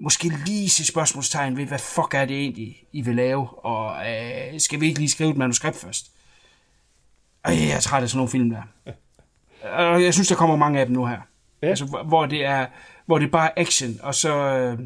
Måske 0.00 0.32
lige 0.46 0.68
sætte 0.70 0.88
spørgsmålstegn 0.92 1.56
ved, 1.56 1.64
hvad 1.64 1.78
fuck 1.78 2.14
er 2.14 2.24
det 2.24 2.36
egentlig, 2.36 2.76
I 2.92 3.02
vil 3.02 3.16
lave? 3.16 3.48
Og 3.66 4.10
øh, 4.10 4.60
skal 4.60 4.80
vi 4.80 4.86
ikke 4.86 4.98
lige 4.98 5.10
skrive 5.10 5.30
et 5.30 5.36
manuskript 5.36 5.76
først? 5.76 6.06
Ej, 7.44 7.54
jeg 7.68 7.76
er 7.76 7.80
træt 7.80 8.02
af 8.02 8.08
sådan 8.08 8.16
nogle 8.18 8.30
film 8.30 8.50
der. 8.50 8.62
Og 9.92 10.02
jeg 10.02 10.14
synes, 10.14 10.28
der 10.28 10.34
kommer 10.34 10.56
mange 10.56 10.80
af 10.80 10.86
dem 10.86 10.94
nu 10.94 11.06
her. 11.06 11.18
Ja. 11.62 11.68
Altså, 11.68 11.84
hvor- 11.84 12.02
hvor 12.02 12.26
det 12.26 12.44
er 12.44 12.66
hvor 13.06 13.18
det 13.18 13.30
bare 13.30 13.58
er 13.58 13.62
action, 13.62 13.98
og 14.02 14.14
så... 14.14 14.36
Øh, 14.38 14.78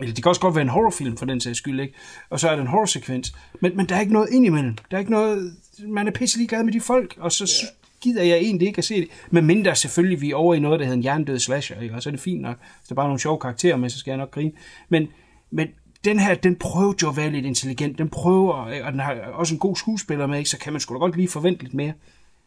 eller 0.00 0.14
det 0.14 0.24
kan 0.24 0.28
også 0.28 0.40
godt 0.40 0.54
være 0.54 0.62
en 0.62 0.68
horrorfilm, 0.68 1.16
for 1.16 1.26
den 1.26 1.40
sags 1.40 1.58
skyld, 1.58 1.80
ikke? 1.80 1.94
Og 2.30 2.40
så 2.40 2.48
er 2.48 2.54
der 2.54 2.62
en 2.62 2.68
horrorsekvens. 2.68 3.34
Men, 3.60 3.76
men 3.76 3.86
der 3.86 3.96
er 3.96 4.00
ikke 4.00 4.12
noget 4.12 4.28
ind 4.32 4.46
imellem. 4.46 4.76
Der 4.90 4.96
er 4.96 4.98
ikke 4.98 5.10
noget... 5.10 5.56
Man 5.78 6.06
er 6.06 6.10
pisse 6.10 6.38
ligeglad 6.38 6.64
med 6.64 6.72
de 6.72 6.80
folk, 6.80 7.14
og 7.18 7.32
så 7.32 7.62
ja. 7.62 7.68
gider 8.00 8.22
jeg 8.22 8.36
egentlig 8.36 8.68
ikke 8.68 8.78
at 8.78 8.84
se 8.84 9.00
det. 9.00 9.08
Men 9.30 9.46
mindre 9.46 9.76
selvfølgelig, 9.76 10.20
vi 10.20 10.30
er 10.30 10.36
over 10.36 10.54
i 10.54 10.60
noget, 10.60 10.80
der 10.80 10.86
hedder 10.86 10.96
en 10.96 11.04
jerndød 11.04 11.38
slasher, 11.38 11.80
ikke? 11.80 11.94
og 11.94 12.02
så 12.02 12.08
er 12.08 12.10
det 12.10 12.20
fint 12.20 12.42
nok. 12.42 12.56
Hvis 12.58 12.88
der 12.88 12.92
er 12.92 12.96
bare 12.96 13.06
nogle 13.06 13.20
sjove 13.20 13.38
karakterer 13.38 13.76
med, 13.76 13.90
så 13.90 13.98
skal 13.98 14.10
jeg 14.10 14.18
nok 14.18 14.30
grine. 14.30 14.52
Men, 14.88 15.08
men 15.50 15.68
den 16.04 16.18
her, 16.18 16.34
den 16.34 16.56
prøver 16.56 16.94
jo 17.02 17.08
at 17.08 17.16
være 17.16 17.30
lidt 17.30 17.46
intelligent. 17.46 17.98
Den 17.98 18.08
prøver, 18.08 18.68
ikke? 18.68 18.84
og 18.84 18.92
den 18.92 19.00
har 19.00 19.14
også 19.14 19.54
en 19.54 19.60
god 19.60 19.76
skuespiller 19.76 20.26
med, 20.26 20.38
ikke? 20.38 20.50
så 20.50 20.58
kan 20.58 20.72
man 20.72 20.80
sgu 20.80 20.94
da 20.94 20.98
godt 20.98 21.16
lige 21.16 21.28
forvente 21.28 21.62
lidt 21.62 21.74
mere. 21.74 21.92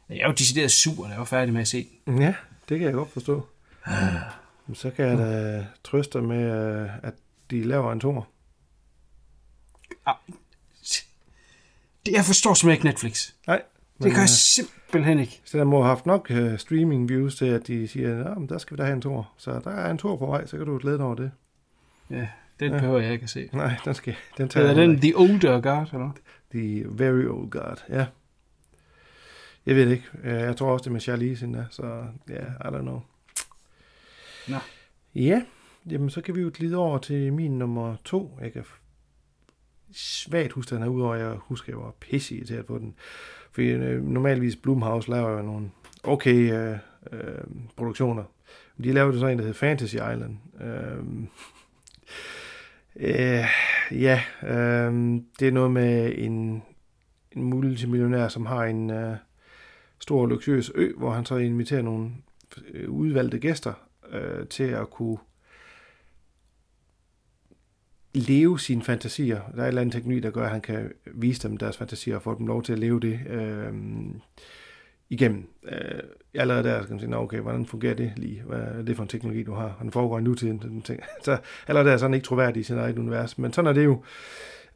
Jeg 0.10 0.20
er 0.20 0.28
jo 0.28 0.34
decideret 0.34 0.72
sur, 0.72 1.04
da 1.04 1.10
jeg 1.10 1.20
var 1.20 1.26
færdig 1.26 1.54
med 1.54 1.62
at 1.62 1.68
se 1.68 1.88
den. 2.06 2.22
Ja, 2.22 2.34
det 2.70 2.80
kan 2.80 2.88
jeg 2.88 2.94
godt 2.94 3.12
forstå. 3.12 3.46
Men 4.68 4.76
så 4.76 4.90
kan 4.90 5.06
jeg 5.06 5.18
da 5.18 5.66
trøste 5.84 6.22
med, 6.22 6.82
øh, 6.82 6.90
at 7.04 7.14
de 7.52 7.64
laver 7.64 7.92
en 7.92 8.00
tor. 8.00 8.28
Det, 12.06 12.12
jeg 12.12 12.26
forstår 12.26 12.54
simpelthen 12.54 12.72
ikke 12.72 12.86
Netflix. 12.86 13.32
Nej. 13.48 13.62
Det 14.04 14.12
kan 14.12 14.22
jeg 14.22 14.30
simpelthen 14.30 15.20
ikke. 15.20 15.42
Så 15.46 15.58
der 15.58 15.64
må 15.64 15.78
have 15.78 15.88
haft 15.88 16.06
nok 16.06 16.32
uh, 16.32 16.58
streaming 16.58 17.10
views 17.10 17.36
til, 17.36 17.46
at 17.46 17.68
de 17.68 17.88
siger, 17.88 18.24
at 18.24 18.50
der 18.50 18.58
skal 18.58 18.78
vi 18.78 18.82
da 18.82 18.84
have 18.84 18.96
en 18.96 19.02
tor. 19.02 19.32
Så 19.38 19.62
der 19.64 19.72
er 19.72 19.92
en 19.92 19.98
tor 19.98 20.18
på 20.18 20.26
vej, 20.26 20.46
så 20.46 20.58
kan 20.58 20.66
du 20.66 20.78
glæde 20.78 20.98
dig 20.98 21.06
over 21.06 21.16
det. 21.16 21.32
Ja, 22.10 22.28
den 22.60 22.72
ja. 22.72 22.80
behøver 22.80 23.00
jeg 23.00 23.14
ikke 23.14 23.24
at 23.24 23.30
se. 23.30 23.50
Nej, 23.54 23.76
den 23.86 23.94
skal 23.94 24.16
den 24.38 24.50
tager 24.50 24.70
er 24.70 24.74
den 24.74 25.02
The 25.02 25.18
Older 25.18 25.62
Guard, 25.62 25.94
eller 25.94 26.12
The 26.52 26.86
Very 26.88 27.26
Old 27.26 27.50
Guard, 27.50 27.86
ja. 27.90 28.06
Jeg 29.66 29.76
ved 29.76 29.90
ikke. 29.90 30.06
Jeg 30.24 30.58
tror 30.58 30.72
også, 30.72 30.84
det 30.84 30.88
er 30.88 30.94
med 30.94 31.02
Charlize 31.02 31.48
der, 31.48 31.66
så 31.70 32.06
ja, 32.30 32.34
yeah, 32.34 32.46
I 32.46 32.68
don't 32.68 32.82
know. 32.82 33.02
Nå. 34.48 34.58
Ja, 35.16 35.42
jamen 35.92 36.10
så 36.10 36.22
kan 36.22 36.36
vi 36.36 36.42
jo 36.42 36.52
glide 36.54 36.78
over 36.78 36.98
til 36.98 37.34
min 37.34 37.60
nummer 37.60 37.96
to. 38.04 38.38
Jeg 38.42 38.54
kan 38.54 38.64
svagt 39.92 40.52
huske 40.52 40.76
den 40.76 40.84
her, 40.84 40.90
udover 40.90 41.16
jeg 41.16 41.36
husker, 41.36 41.74
jeg 41.74 41.80
var 41.80 41.94
pisse 42.00 42.36
irriteret 42.36 42.66
på 42.66 42.78
den. 42.78 42.96
For 43.52 43.62
øh, 43.62 44.04
normalvis 44.04 44.56
Blumhouse 44.56 45.10
laver 45.10 45.30
jo 45.30 45.42
nogle 45.42 45.72
okay 46.04 46.54
øh, 46.54 46.78
øh, 47.12 47.44
produktioner. 47.76 48.24
De 48.84 48.92
lavede 48.92 49.20
så 49.20 49.28
en, 49.28 49.38
der 49.38 49.44
hedder 49.44 49.58
Fantasy 49.58 49.96
Island. 49.96 50.38
Øh, 50.62 50.98
øh, 52.96 53.46
ja, 53.92 54.22
øh, 54.44 55.22
det 55.40 55.48
er 55.48 55.52
noget 55.52 55.72
med 55.72 56.14
en, 56.18 56.64
en 57.32 57.44
multimillionær, 57.44 58.28
som 58.28 58.46
har 58.46 58.64
en 58.66 58.90
øh, 58.90 59.16
stor 60.00 60.26
luksuriøs 60.26 60.72
ø, 60.76 60.94
hvor 60.98 61.12
han 61.12 61.26
så 61.26 61.38
inviterer 61.38 61.82
nogle 61.82 62.12
øh, 62.74 62.90
udvalgte 62.90 63.40
gæster 63.40 63.74
øh, 64.12 64.48
til 64.48 64.64
at 64.64 64.90
kunne 64.90 65.18
leve 68.16 68.60
sine 68.60 68.84
fantasier. 68.84 69.40
Der 69.56 69.58
er 69.58 69.64
en 69.64 69.68
eller 69.68 69.82
anden 69.82 69.92
teknik, 69.92 70.24
der 70.24 70.30
gør, 70.30 70.44
at 70.44 70.52
han 70.52 70.62
kan 70.62 70.92
vise 71.14 71.48
dem 71.48 71.58
deres 71.58 71.78
fantasier 71.78 72.16
og 72.16 72.22
få 72.22 72.38
dem 72.38 72.48
lov 72.48 72.64
til 72.64 72.74
at 72.74 72.80
leve 72.80 73.00
det 73.00 73.20
øh, 73.30 73.74
igennem. 75.10 75.48
Øh, 75.68 76.00
allerede 76.34 76.64
der 76.64 76.80
kan 76.80 76.90
man 76.90 77.00
sige, 77.00 77.18
okay, 77.18 77.40
hvordan 77.40 77.66
fungerer 77.66 77.94
det 77.94 78.14
lige? 78.16 78.44
Hvad 78.46 78.60
er 78.60 78.82
det 78.82 78.96
for 78.96 79.04
en 79.04 79.10
teknologi, 79.10 79.44
du 79.44 79.54
har? 79.54 79.76
Han 79.78 79.92
foregår 79.92 80.20
i 80.20 80.22
nutiden. 80.22 80.60
Den 80.60 80.82
ting. 80.82 81.00
Så 81.26 81.38
allerede 81.68 81.88
der 81.88 81.94
er 81.94 81.98
sådan 81.98 82.14
ikke 82.14 82.26
troværdig 82.26 82.60
i 82.60 82.64
sin 82.64 82.78
eget 82.78 82.98
univers. 82.98 83.38
Men 83.38 83.54
sådan 83.54 83.70
er 83.70 83.74
det 83.74 83.86
jo. 83.86 84.02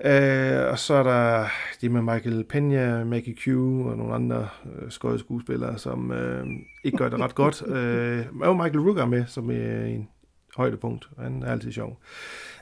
Øh, 0.05 0.71
og 0.71 0.79
så 0.79 0.93
er 0.93 1.03
der 1.03 1.45
det 1.81 1.91
med 1.91 2.01
Michael 2.01 2.45
Peña, 2.53 3.03
Maggie 3.03 3.35
Q 3.35 3.47
og 3.47 3.97
nogle 3.97 4.13
andre 4.13 4.47
øh, 4.65 4.91
skøje 4.91 5.19
skuespillere, 5.19 5.77
som 5.77 6.11
øh, 6.11 6.47
ikke 6.83 6.97
gør 6.97 7.09
det 7.09 7.19
ret 7.19 7.35
godt. 7.35 7.63
Øh, 7.75 8.25
og 8.41 8.55
Michael 8.55 8.79
Rooker 8.79 9.05
med, 9.05 9.25
som 9.27 9.51
er 9.51 9.85
en 9.85 10.09
højdepunkt. 10.55 11.09
Han 11.19 11.43
er 11.43 11.51
altid 11.51 11.71
sjov. 11.71 11.99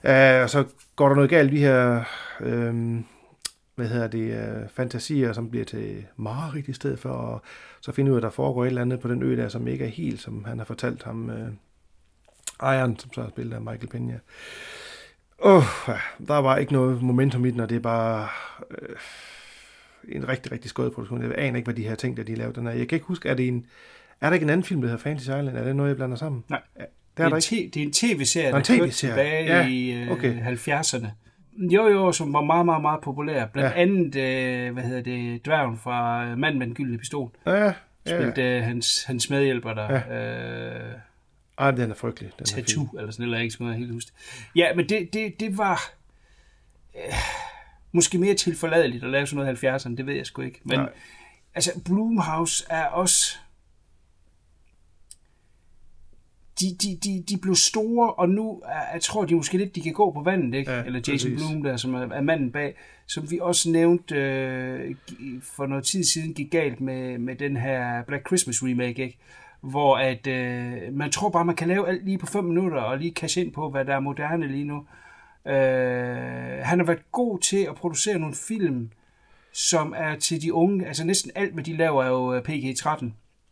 Uh, 0.03 0.43
og 0.43 0.49
så 0.49 0.65
går 0.95 1.07
der 1.07 1.15
noget 1.15 1.29
galt, 1.29 1.51
de 1.51 1.57
her 1.57 2.03
uh, 2.39 2.99
hvad 3.75 3.87
hedder 3.87 4.07
det, 4.07 4.31
uh, 4.31 4.69
fantasier, 4.69 5.33
som 5.33 5.49
bliver 5.49 5.65
til 5.65 6.05
mareridt 6.15 6.67
i 6.67 6.73
stedet 6.73 6.99
for, 6.99 7.09
og 7.09 7.41
så 7.81 7.91
finde 7.91 8.11
ud 8.11 8.15
af, 8.15 8.19
at 8.19 8.23
der 8.23 8.29
foregår 8.29 8.63
et 8.63 8.67
eller 8.67 8.81
andet 8.81 8.99
på 8.99 9.07
den 9.07 9.23
ø 9.23 9.37
der, 9.37 9.49
som 9.49 9.67
ikke 9.67 9.85
er 9.85 9.89
helt, 9.89 10.21
som 10.21 10.45
han 10.45 10.57
har 10.57 10.65
fortalt 10.65 11.03
ham, 11.03 11.29
uh, 11.29 12.73
Iron, 12.75 12.99
som 12.99 13.13
så 13.13 13.21
har 13.21 13.29
spillet 13.29 13.53
af 13.55 13.61
Michael 13.61 13.89
Peña. 13.95 14.19
Åh, 15.39 15.55
oh, 15.55 15.95
der 16.27 16.37
var 16.37 16.57
ikke 16.57 16.73
noget 16.73 17.01
momentum 17.01 17.45
i 17.45 17.51
den, 17.51 17.59
og 17.59 17.69
det 17.69 17.75
er 17.75 17.79
bare 17.79 18.27
uh, 18.71 18.97
en 20.07 20.27
rigtig, 20.27 20.51
rigtig 20.51 20.69
skød 20.69 20.91
produktion. 20.91 21.21
Jeg 21.21 21.33
aner 21.37 21.57
ikke, 21.57 21.65
hvad 21.65 21.75
de 21.75 21.87
her 21.87 21.95
ting, 21.95 22.17
der 22.17 22.23
de 22.23 22.35
lavede 22.35 22.55
den 22.55 22.67
her. 22.67 22.73
Jeg 22.73 22.87
kan 22.87 22.95
ikke 22.95 23.07
huske, 23.07 23.29
er 23.29 23.33
det 23.33 23.47
en, 23.47 23.65
er 24.21 24.27
der 24.29 24.33
ikke 24.33 24.43
en 24.43 24.49
anden 24.49 24.63
film, 24.63 24.81
der 24.81 24.87
hedder 24.87 25.03
Fantasy 25.03 25.27
Island? 25.27 25.57
Er 25.57 25.63
det 25.63 25.75
noget, 25.75 25.89
jeg 25.89 25.97
blander 25.97 26.17
sammen? 26.17 26.43
Nej. 26.49 26.61
Det 27.17 27.25
er, 27.25 27.29
det, 27.29 27.51
er 27.51 27.57
en 27.57 27.69
det 27.69 27.81
er 27.81 27.85
en 27.85 27.93
tv-serie, 27.93 28.51
der 28.51 28.61
TV 28.63 28.89
tilbage 28.91 29.57
ja, 29.57 29.67
i 29.67 30.09
okay. 30.09 30.41
70'erne. 30.41 31.07
Jo, 31.57 31.87
jo, 31.87 32.11
som 32.11 32.33
var 32.33 32.41
meget, 32.41 32.65
meget, 32.65 32.81
meget 32.81 33.01
populær. 33.01 33.45
Blandt 33.45 33.75
ja. 33.75 33.81
andet, 33.81 34.15
øh, 34.15 34.73
hvad 34.73 34.83
hedder 34.83 35.01
det, 35.01 35.45
dværgen 35.45 35.77
fra 35.77 36.25
Mand 36.35 36.57
med 36.57 36.67
den 36.67 36.75
gyldne 36.75 36.97
pistol. 36.97 37.29
Ja, 37.45 37.65
ja. 37.65 37.73
Spilte 38.05 38.41
øh, 38.41 38.63
hans, 38.63 39.03
hans 39.03 39.29
medhjælper 39.29 39.73
der. 39.73 39.93
Ja. 39.93 40.89
Øh, 40.89 40.93
Ej, 41.57 41.71
den 41.71 41.91
er 41.91 41.95
frygtelig. 41.95 42.31
Den 42.37 42.45
tattoo, 42.45 42.83
er 42.83 42.99
eller 42.99 43.11
sådan 43.11 43.23
eller 43.23 43.39
ikke, 43.39 43.55
jeg 43.59 43.73
helt 43.73 43.91
huske. 43.91 44.11
Ja, 44.55 44.75
men 44.75 44.89
det, 44.89 45.13
det, 45.13 45.39
det 45.39 45.57
var 45.57 45.91
øh, 46.95 47.13
måske 47.91 48.17
mere 48.17 48.33
tilforladeligt 48.33 49.03
at 49.03 49.09
lave 49.09 49.27
sådan 49.27 49.45
noget 49.45 49.63
i 49.63 49.67
70'erne, 49.67 49.95
det 49.95 50.05
ved 50.05 50.13
jeg 50.13 50.25
sgu 50.25 50.41
ikke. 50.41 50.59
Men 50.63 50.79
Nej. 50.79 50.89
altså, 51.55 51.71
Blumhouse 51.85 52.65
er 52.69 52.85
også 52.85 53.37
de, 56.59 56.65
de, 56.81 56.97
de, 57.03 57.23
de 57.29 57.37
blev 57.37 57.55
store, 57.55 58.13
og 58.13 58.29
nu 58.29 58.61
jeg 58.93 59.01
tror 59.01 59.25
de 59.25 59.35
måske 59.35 59.57
lidt, 59.57 59.75
de 59.75 59.81
kan 59.81 59.93
gå 59.93 60.11
på 60.11 60.21
vandet, 60.21 60.57
ikke? 60.57 60.71
Ja, 60.71 60.83
Eller 60.83 60.99
Jason 61.07 61.31
præcis. 61.31 61.47
Blum, 61.47 61.63
der 61.63 61.77
som 61.77 61.93
er, 61.93 62.09
er 62.09 62.21
manden 62.21 62.51
bag, 62.51 62.75
som 63.07 63.31
vi 63.31 63.39
også 63.41 63.71
nævnte 63.71 64.15
øh, 64.15 64.95
for 65.41 65.65
noget 65.67 65.83
tid 65.83 66.03
siden 66.03 66.33
gik 66.33 66.51
galt 66.51 66.81
med, 66.81 67.17
med 67.17 67.35
den 67.35 67.57
her 67.57 68.03
Black 68.03 68.27
Christmas 68.27 68.63
remake, 68.63 69.03
ikke? 69.03 69.17
Hvor 69.61 69.97
at 69.97 70.27
øh, 70.27 70.93
man 70.93 71.11
tror 71.11 71.29
bare, 71.29 71.45
man 71.45 71.55
kan 71.55 71.67
lave 71.67 71.87
alt 71.87 72.05
lige 72.05 72.17
på 72.17 72.25
5 72.25 72.43
minutter, 72.43 72.81
og 72.81 72.97
lige 72.97 73.11
cash 73.11 73.39
ind 73.39 73.53
på, 73.53 73.69
hvad 73.69 73.85
der 73.85 73.95
er 73.95 73.99
moderne 73.99 74.47
lige 74.47 74.65
nu. 74.65 74.85
Øh, 75.47 75.55
han 76.63 76.79
har 76.79 76.83
været 76.83 77.11
god 77.11 77.39
til 77.39 77.65
at 77.69 77.75
producere 77.75 78.19
nogle 78.19 78.35
film, 78.35 78.91
som 79.53 79.93
er 79.97 80.15
til 80.15 80.41
de 80.41 80.53
unge, 80.53 80.87
altså 80.87 81.03
næsten 81.03 81.31
alt, 81.35 81.53
hvad 81.53 81.63
de 81.63 81.77
laver, 81.77 82.03
er 82.03 82.07
jo 82.07 82.33
øh, 82.33 82.41
PG-13. 82.49 83.05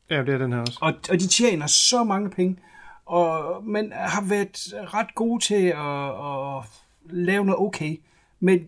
Ja, 0.10 0.19
det 0.19 0.30
er 0.30 0.38
den 0.38 0.53
her 0.53 0.60
også. 0.60 0.80
Og, 0.82 0.94
og 1.10 1.19
de 1.19 1.27
tjener 1.27 1.68
så 1.68 2.03
mange 2.03 2.30
penge 2.30 2.57
og, 3.06 3.64
men 3.64 3.91
har 3.95 4.23
været 4.30 4.73
ret 4.94 5.15
gode 5.15 5.44
til 5.44 5.65
at, 5.65 6.07
at 6.07 6.64
lave 7.10 7.45
noget 7.45 7.61
okay. 7.61 7.98
Men 8.40 8.60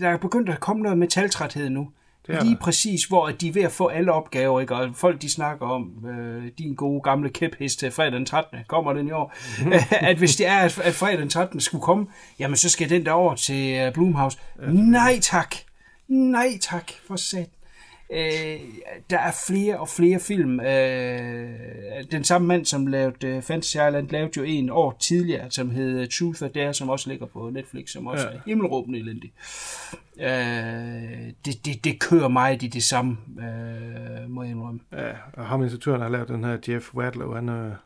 der 0.00 0.08
er 0.08 0.16
begyndt 0.16 0.48
at 0.48 0.60
komme 0.60 0.82
noget 0.82 0.98
metaltræthed 0.98 1.70
nu. 1.70 1.90
Det 2.26 2.42
Lige 2.42 2.56
præcis, 2.56 3.04
hvor 3.04 3.28
de 3.28 3.48
er 3.48 3.52
ved 3.52 3.62
at 3.62 3.72
få 3.72 3.86
alle 3.86 4.12
opgaver, 4.12 4.60
ikke? 4.60 4.74
og 4.74 4.90
folk 4.94 5.22
de 5.22 5.30
snakker 5.30 5.66
om 5.66 6.06
øh, 6.06 6.50
din 6.58 6.74
gode 6.74 7.00
gamle 7.00 7.30
kæphest 7.30 7.78
til 7.78 7.90
fredag 7.90 8.12
den 8.12 8.26
13. 8.26 8.58
Kommer 8.68 8.92
den 8.92 9.08
i 9.08 9.10
år? 9.10 9.34
Mm. 9.64 9.72
at 10.08 10.16
hvis 10.16 10.36
det 10.36 10.46
er, 10.46 10.58
at 10.58 10.94
fredag 10.94 11.18
den 11.18 11.28
13. 11.28 11.60
skulle 11.60 11.82
komme, 11.82 12.06
jamen 12.38 12.56
så 12.56 12.68
skal 12.68 12.90
den 12.90 13.06
der 13.06 13.12
over 13.12 13.34
til 13.34 13.74
øh, 13.74 13.92
Blumhouse. 13.92 14.38
Ja, 14.62 14.66
Nej 14.72 15.18
tak! 15.22 15.54
Nej 16.08 16.58
tak, 16.60 16.90
for 17.06 17.16
sat. 17.16 17.48
Øh, 18.12 18.60
der 19.10 19.18
er 19.18 19.32
flere 19.46 19.80
og 19.80 19.88
flere 19.88 20.20
film. 20.20 20.60
Øh, 20.60 21.50
den 22.10 22.24
samme 22.24 22.48
mand, 22.48 22.64
som 22.64 22.86
lavede 22.86 23.36
uh, 23.36 23.42
Fantasy 23.42 23.74
Island, 23.74 24.10
lavede 24.10 24.30
jo 24.36 24.42
en 24.42 24.70
år 24.70 24.96
tidligere, 25.00 25.50
som 25.50 25.70
hed 25.70 26.08
Truth 26.08 26.42
or 26.42 26.48
Dare, 26.48 26.74
som 26.74 26.88
også 26.88 27.10
ligger 27.10 27.26
på 27.26 27.50
Netflix, 27.50 27.90
som 27.90 28.06
også 28.06 28.28
ja. 28.28 28.34
er 28.34 28.40
himmelråbende 28.46 28.98
elendig. 28.98 29.32
Øh, 30.20 31.32
det, 31.44 31.66
det, 31.66 31.84
det 31.84 32.00
kører 32.00 32.28
meget 32.28 32.62
i 32.62 32.66
det 32.66 32.82
samme, 32.82 33.16
øh, 33.38 34.30
må 34.30 34.42
jeg 34.42 34.50
indrømme. 34.50 34.80
Ja, 34.92 35.12
og 35.32 35.46
ham 35.46 35.62
instruktøren 35.62 36.00
har 36.00 36.08
lavet 36.08 36.28
den 36.28 36.44
her 36.44 36.58
Jeff 36.68 36.94
Wadlow, 36.94 37.34
han 37.34 37.48
har 37.48 37.84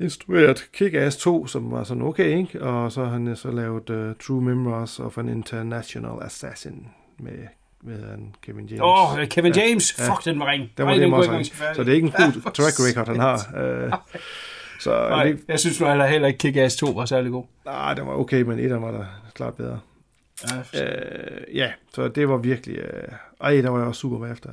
instrueret 0.00 0.58
Kick-Ass 0.76 1.18
2, 1.18 1.46
som 1.46 1.70
var 1.70 1.84
sådan 1.84 2.02
okay, 2.02 2.38
ikke? 2.38 2.62
Og 2.62 2.92
så 2.92 3.04
har 3.04 3.10
han 3.10 3.36
så 3.36 3.50
lavet 3.50 3.90
uh, 3.90 4.16
True 4.16 4.42
Memoirs 4.42 5.00
of 5.00 5.18
an 5.18 5.28
International 5.28 6.22
Assassin 6.22 6.86
med 7.18 7.46
hvad 7.84 7.94
hedder 7.94 8.10
han, 8.10 8.34
Kevin 8.42 8.66
James. 8.66 8.80
Åh, 8.80 9.12
oh, 9.12 9.26
Kevin 9.26 9.52
James, 9.52 9.98
ja, 9.98 10.04
fuck, 10.04 10.26
ja. 10.26 10.30
den 10.30 10.40
var 10.40 10.46
ring. 10.46 10.70
Den 10.76 10.86
var 10.86 10.94
det 10.94 11.14
også 11.14 11.52
Så 11.74 11.84
det 11.84 11.90
er 11.90 11.94
ikke 11.94 12.06
en 12.06 12.12
god 12.12 12.52
track 12.52 12.80
record, 12.80 13.06
han 13.06 13.20
har. 13.20 13.34
Uh, 13.34 13.92
så 14.84 15.08
Nej, 15.08 15.24
det, 15.24 15.40
jeg 15.48 15.60
synes 15.60 15.80
nu 15.80 15.86
heller, 15.86 16.06
heller 16.06 16.28
ikke 16.28 16.48
Kick-Ass 16.48 16.78
2 16.78 16.86
var 16.86 17.04
særlig 17.06 17.32
god. 17.32 17.44
Nej, 17.64 17.94
den 17.94 18.06
var 18.06 18.12
okay, 18.12 18.42
men 18.42 18.58
et 18.58 18.82
var 18.82 18.90
der 18.90 19.04
klart 19.34 19.54
bedre. 19.54 19.80
Ja, 20.42 20.58
uh, 20.58 21.56
ja, 21.56 21.72
så 21.94 22.08
det 22.08 22.28
var 22.28 22.36
virkelig... 22.36 22.78
Uh, 22.78 23.14
ej, 23.40 23.60
der 23.60 23.70
var 23.70 23.78
jeg 23.78 23.88
også 23.88 24.00
super 24.00 24.26
efter. 24.26 24.50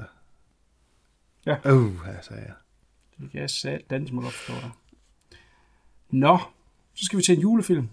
Ja. 1.45 1.55
Uh, 1.73 2.05
her 2.05 2.21
sagde 2.21 2.41
jeg. 2.41 2.53
Jeg 3.33 3.49
sige, 3.49 3.79
den 3.89 4.09
må 4.11 4.21
forstå 4.21 4.53
dig. 4.53 4.71
Nå, 6.09 6.37
så 6.93 7.05
skal 7.05 7.17
vi 7.17 7.23
til 7.23 7.35
en 7.35 7.41
julefilm. 7.41 7.89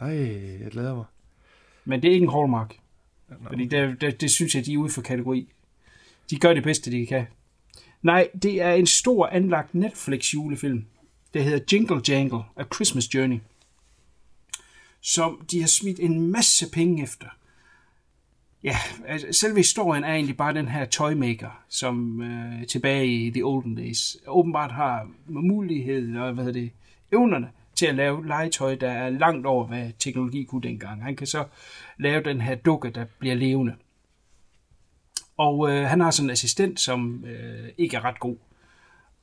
Nej, 0.00 0.16
jeg 0.62 0.70
glæder 0.70 0.94
mig. 0.94 1.04
Men 1.84 2.02
det 2.02 2.08
er 2.08 2.12
ikke 2.12 2.24
en 2.24 2.32
Hallmark. 2.32 2.76
Fordi 3.48 3.66
det, 3.66 4.00
det, 4.00 4.20
det 4.20 4.30
synes 4.30 4.54
jeg, 4.54 4.66
de 4.66 4.74
er 4.74 4.78
ude 4.78 4.90
for 4.92 5.02
kategori. 5.02 5.48
De 6.30 6.38
gør 6.38 6.54
det 6.54 6.62
bedste, 6.62 6.90
de 6.90 7.06
kan. 7.06 7.26
Nej, 8.02 8.28
det 8.42 8.62
er 8.62 8.72
en 8.72 8.86
stor 8.86 9.26
anlagt 9.26 9.74
Netflix 9.74 10.34
julefilm. 10.34 10.84
Det 11.34 11.44
hedder 11.44 11.58
Jingle 11.72 12.00
Jangle, 12.08 12.42
A 12.56 12.64
Christmas 12.74 13.14
Journey. 13.14 13.38
Som 15.00 15.46
de 15.50 15.60
har 15.60 15.68
smidt 15.68 16.00
en 16.00 16.30
masse 16.30 16.70
penge 16.70 17.02
efter. 17.02 17.26
ja, 18.62 18.76
altså, 19.06 19.26
selve 19.32 19.56
historien 19.56 20.04
er 20.04 20.14
egentlig 20.14 20.36
bare 20.36 20.54
den 20.54 20.68
her 20.68 20.84
toymaker, 20.84 21.64
som 21.68 22.22
øh, 22.22 22.66
tilbage 22.66 23.06
i 23.06 23.30
The 23.30 23.42
Olden 23.42 23.74
Days 23.74 24.16
åbenbart 24.26 24.72
har 24.72 25.10
mulighed 25.26 26.16
og 26.16 26.32
hvad 26.32 26.44
hedder 26.44 26.60
det, 26.60 26.70
evnerne 27.12 27.50
til 27.76 27.86
at 27.86 27.94
lave 27.94 28.26
legetøj, 28.26 28.74
der 28.74 28.90
er 28.90 29.10
langt 29.10 29.46
over, 29.46 29.66
hvad 29.66 29.90
teknologi 29.98 30.44
kunne 30.44 30.62
dengang. 30.62 31.04
Han 31.04 31.16
kan 31.16 31.26
så 31.26 31.44
lave 31.98 32.22
den 32.22 32.40
her 32.40 32.54
dukke, 32.54 32.90
der 32.90 33.04
bliver 33.18 33.34
levende. 33.34 33.74
Og 35.36 35.70
øh, 35.70 35.84
han 35.84 36.00
har 36.00 36.10
sådan 36.10 36.26
en 36.26 36.30
assistent, 36.30 36.80
som 36.80 37.24
øh, 37.24 37.68
ikke 37.78 37.96
er 37.96 38.04
ret 38.04 38.20
god. 38.20 38.36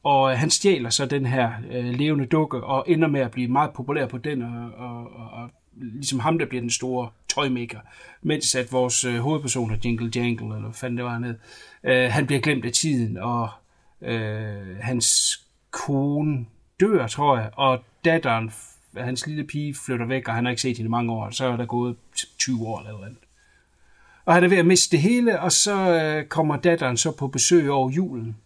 Og 0.04 0.32
øh, 0.32 0.38
han 0.38 0.50
stjæler 0.50 0.90
så 0.90 1.06
den 1.06 1.26
her 1.26 1.52
øh, 1.72 1.86
levende 1.86 2.26
dukke, 2.26 2.64
og 2.64 2.86
ender 2.88 3.08
med 3.08 3.22
at 3.22 3.32
blive 3.32 3.48
meget 3.48 3.74
populær 3.74 4.08
på 4.08 4.18
den, 4.18 4.42
og, 4.42 4.72
og, 4.78 4.98
og, 4.98 5.30
og 5.32 5.50
ligesom 5.74 6.20
ham, 6.20 6.40
der 6.40 6.46
bliver 6.46 6.62
den 6.62 6.70
store 6.70 7.10
tøjmaker. 7.30 7.80
Mens 8.22 8.56
at 8.56 8.72
vores 8.72 9.06
øh, 9.06 9.20
hovedpersoner, 9.20 9.78
Jingle 9.86 10.12
Jangle, 10.16 10.46
eller 10.46 10.62
hvad 10.62 10.74
fanden 10.74 10.98
det 10.98 11.06
var 11.06 11.20
ned, 11.20 11.36
øh, 11.84 12.12
han 12.12 12.26
bliver 12.26 12.42
glemt 12.42 12.66
af 12.66 12.72
tiden, 12.72 13.18
og 13.18 13.50
øh, 14.02 14.78
hans 14.82 15.40
kone 15.72 16.46
dør, 16.80 17.08
tror 17.08 17.38
jeg, 17.38 17.50
og 17.54 17.84
datteren, 18.06 18.52
hans 18.98 19.28
lille 19.28 19.44
pige, 19.44 19.76
flytter 19.86 20.06
væk, 20.06 20.28
og 20.28 20.34
han 20.34 20.46
har 20.46 20.50
ikke 20.50 20.62
set 20.62 20.78
hende 20.78 20.88
i 20.88 20.90
mange 20.90 21.14
år, 21.14 21.30
så 21.30 21.46
er 21.46 21.58
der 21.58 21.66
gået 21.66 21.96
20 22.38 22.68
år 22.68 22.80
eller 22.80 22.92
noget. 22.92 23.18
Og 24.26 24.34
han 24.34 24.44
er 24.44 24.48
ved 24.48 24.58
at 24.58 24.66
miste 24.66 24.92
det 24.92 25.02
hele, 25.02 25.40
og 25.40 25.52
så 25.52 26.02
øh, 26.02 26.26
kommer 26.26 26.56
datteren 26.58 26.98
så 26.98 27.12
på 27.12 27.28
besøg 27.28 27.72
over 27.72 27.90
julen. 27.90 28.38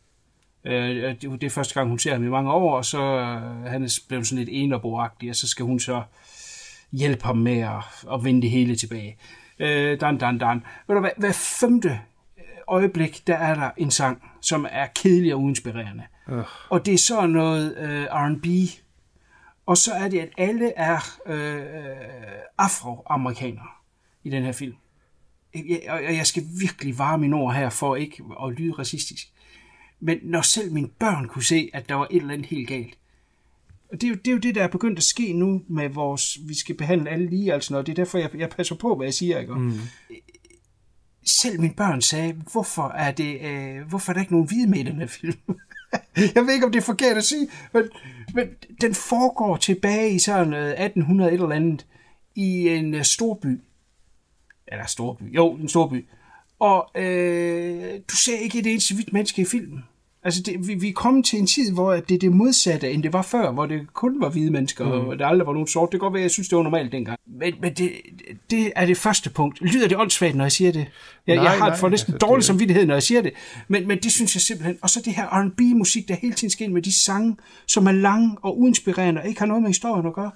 Øh, 0.66 1.16
det 1.22 1.44
er 1.44 1.50
første 1.50 1.74
gang, 1.74 1.90
hun 1.90 2.00
ser 2.00 2.14
ham 2.14 2.24
i 2.24 2.30
mange 2.30 2.52
år, 2.52 2.78
og 2.78 2.86
så 2.86 3.02
øh, 3.02 3.64
han 3.64 3.84
er 3.84 4.00
blevet 4.08 4.28
sådan 4.28 4.46
lidt 4.46 4.50
enerboagtig, 4.52 5.30
og 5.30 5.36
så 5.36 5.48
skal 5.48 5.66
hun 5.66 5.80
så 5.80 6.04
hjælpe 6.92 7.26
ham 7.26 7.38
med 7.38 7.60
at, 7.60 8.14
at 8.14 8.24
vinde 8.24 8.42
det 8.42 8.50
hele 8.50 8.76
tilbage. 8.76 9.18
Øh, 9.60 10.00
dan, 10.00 10.18
dan, 10.18 10.38
dan. 10.38 10.64
Ved 10.88 10.96
du 10.96 11.00
hvad, 11.00 11.12
hver 11.18 11.32
femte 11.32 12.00
øjeblik, 12.68 13.28
der 13.28 13.36
er 13.36 13.56
der 13.56 13.70
en 13.78 13.92
sang, 13.92 14.22
som 14.42 14.68
er 14.72 14.88
kedelig 14.96 15.34
og 15.34 15.42
uinspirerende. 15.42 16.04
Uh. 16.28 16.44
Og 16.70 16.86
det 16.86 16.94
er 16.94 16.98
så 16.98 17.26
noget 17.26 17.78
øh, 17.78 18.04
R&B, 18.04 18.46
og 19.68 19.78
så 19.78 19.94
er 19.94 20.08
det, 20.08 20.20
at 20.20 20.30
alle 20.38 20.74
er 20.76 21.20
øh, 21.26 21.66
afroamerikanere 22.58 23.68
i 24.24 24.30
den 24.30 24.44
her 24.44 24.52
film. 24.52 24.76
Og 25.90 26.04
jeg 26.04 26.28
skal 26.28 26.44
virkelig 26.60 26.98
varme 26.98 27.22
mine 27.22 27.36
ord 27.36 27.56
her, 27.56 27.70
for 27.70 27.96
ikke 27.96 28.24
at 28.44 28.54
lyde 28.54 28.74
racistisk. 28.74 29.28
Men 30.00 30.18
når 30.24 30.42
selv 30.42 30.74
mine 30.74 30.88
børn 30.88 31.28
kunne 31.28 31.44
se, 31.44 31.70
at 31.74 31.90
der 31.90 31.96
var 31.96 32.08
et 32.12 32.22
eller 32.22 32.34
andet 32.34 32.48
helt 32.48 32.68
galt. 32.68 32.98
Og 33.92 34.02
det 34.02 34.04
er, 34.04 34.10
jo, 34.10 34.16
det 34.16 34.28
er 34.28 34.32
jo 34.32 34.38
det, 34.38 34.56
der 34.56 34.64
er 34.64 34.68
begyndt 34.68 34.98
at 34.98 35.04
ske 35.04 35.34
nu 35.34 35.62
med 35.68 35.90
vores, 35.90 36.38
vi 36.48 36.56
skal 36.56 36.78
behandle 36.78 37.10
alle 37.10 37.30
lige, 37.30 37.54
altså 37.54 37.74
noget. 37.74 37.88
Det 37.88 37.92
er 37.92 38.04
derfor, 38.04 38.18
jeg, 38.18 38.36
jeg 38.36 38.50
passer 38.50 38.76
på, 38.76 38.96
hvad 38.96 39.08
jeg 39.08 39.14
siger, 39.14 39.40
ikke? 39.40 39.56
Mm. 39.56 39.80
Selv 41.26 41.60
mine 41.60 41.74
børn 41.74 42.02
sagde, 42.02 42.34
hvorfor 42.52 42.90
er, 42.90 43.12
det, 43.12 43.42
øh, 43.42 43.88
hvorfor 43.88 44.12
er 44.12 44.14
der 44.14 44.22
ikke 44.22 44.34
nogen 44.34 44.48
hvide 44.48 44.68
med 44.70 44.80
i 44.80 44.84
den 44.84 44.96
her 44.96 45.08
film? 45.08 45.40
jeg 46.36 46.46
ved 46.46 46.54
ikke, 46.54 46.66
om 46.66 46.72
det 46.72 46.80
er 46.80 46.84
forkert 46.86 47.18
at 47.18 47.24
sige, 47.24 47.50
men, 47.74 47.84
men 48.34 48.48
den 48.82 48.94
foregår 48.94 49.58
tilbage 49.58 50.12
i 50.12 50.20
sådan 50.20 50.54
øh, 50.54 50.70
1800 50.70 51.32
et 51.32 51.34
eller 51.34 51.56
andet, 51.56 51.86
i 52.36 52.70
en 52.70 52.94
øh, 52.94 53.04
storby. 53.04 53.62
Eller 54.68 54.86
storby, 54.86 55.36
jo, 55.36 55.52
en 55.52 55.70
storby. 55.70 56.06
Og 56.60 56.92
øh, 56.96 58.00
du 58.12 58.16
ser 58.16 58.38
ikke 58.38 58.60
et 58.60 58.68
eneste 58.68 58.96
hvidt 58.96 59.14
menneske 59.14 59.42
i 59.42 59.46
filmen. 59.46 59.84
Altså, 60.28 60.42
det, 60.42 60.68
vi, 60.68 60.74
vi 60.74 60.90
er 60.90 60.94
kommet 60.94 61.26
til 61.26 61.40
en 61.40 61.48
tid, 61.48 61.72
hvor 61.74 61.94
det 61.94 62.16
er 62.16 62.20
det 62.20 62.32
modsatte, 62.32 62.92
end 62.92 63.04
det 63.04 63.14
var 63.14 63.22
før, 63.22 63.52
hvor 63.52 63.66
det 63.66 63.94
kun 63.94 64.22
var 64.22 64.30
hvide 64.30 64.52
mennesker, 64.52 64.86
mm. 64.86 65.08
og 65.08 65.20
der 65.20 65.28
aldrig 65.28 65.48
var 65.48 65.54
nogen 65.54 65.68
sort. 65.68 65.92
Det 65.92 66.00
kan 66.00 66.00
godt 66.00 66.14
være, 66.14 66.22
jeg 66.22 66.32
synes, 66.32 66.50
det 66.50 66.56
var 66.58 66.64
normalt 66.64 66.92
dengang. 66.92 67.20
Men, 67.40 67.54
men 67.62 67.74
det, 67.74 67.92
det 68.50 68.72
er 68.76 68.86
det 68.86 68.98
første 68.98 69.30
punkt. 69.30 69.62
Lyder 69.62 69.88
det 69.88 69.98
åndssvagt, 69.98 70.36
når 70.36 70.44
jeg 70.44 70.52
siger 70.52 70.72
det? 70.72 70.88
Jeg, 71.28 71.36
nej, 71.36 71.44
jeg 71.44 71.52
har 71.52 71.68
nej, 71.68 71.78
for 71.78 71.90
næsten 71.90 72.14
altså, 72.14 72.28
dårlig 72.28 72.42
det... 72.42 72.46
samvittighed, 72.46 72.86
når 72.86 72.96
jeg 72.96 73.04
siger 73.04 73.22
det. 73.22 73.34
Men, 73.68 73.88
men 73.88 73.98
det 73.98 74.12
synes 74.12 74.36
jeg 74.36 74.42
simpelthen. 74.42 74.78
Og 74.82 74.90
så 74.90 75.02
det 75.06 75.14
her 75.14 75.26
R&B-musik, 75.44 76.08
der 76.08 76.16
hele 76.16 76.34
tiden 76.34 76.50
sker 76.50 76.70
med 76.70 76.82
de 76.82 77.04
sange, 77.06 77.38
som 77.68 77.88
er 77.88 77.92
lange 77.92 78.38
og 78.42 78.60
uinspirerende, 78.60 79.22
og 79.22 79.28
ikke 79.28 79.40
har 79.40 79.48
noget 79.48 79.62
med 79.62 79.70
historien 79.70 80.08
at 80.08 80.14
gøre. 80.14 80.32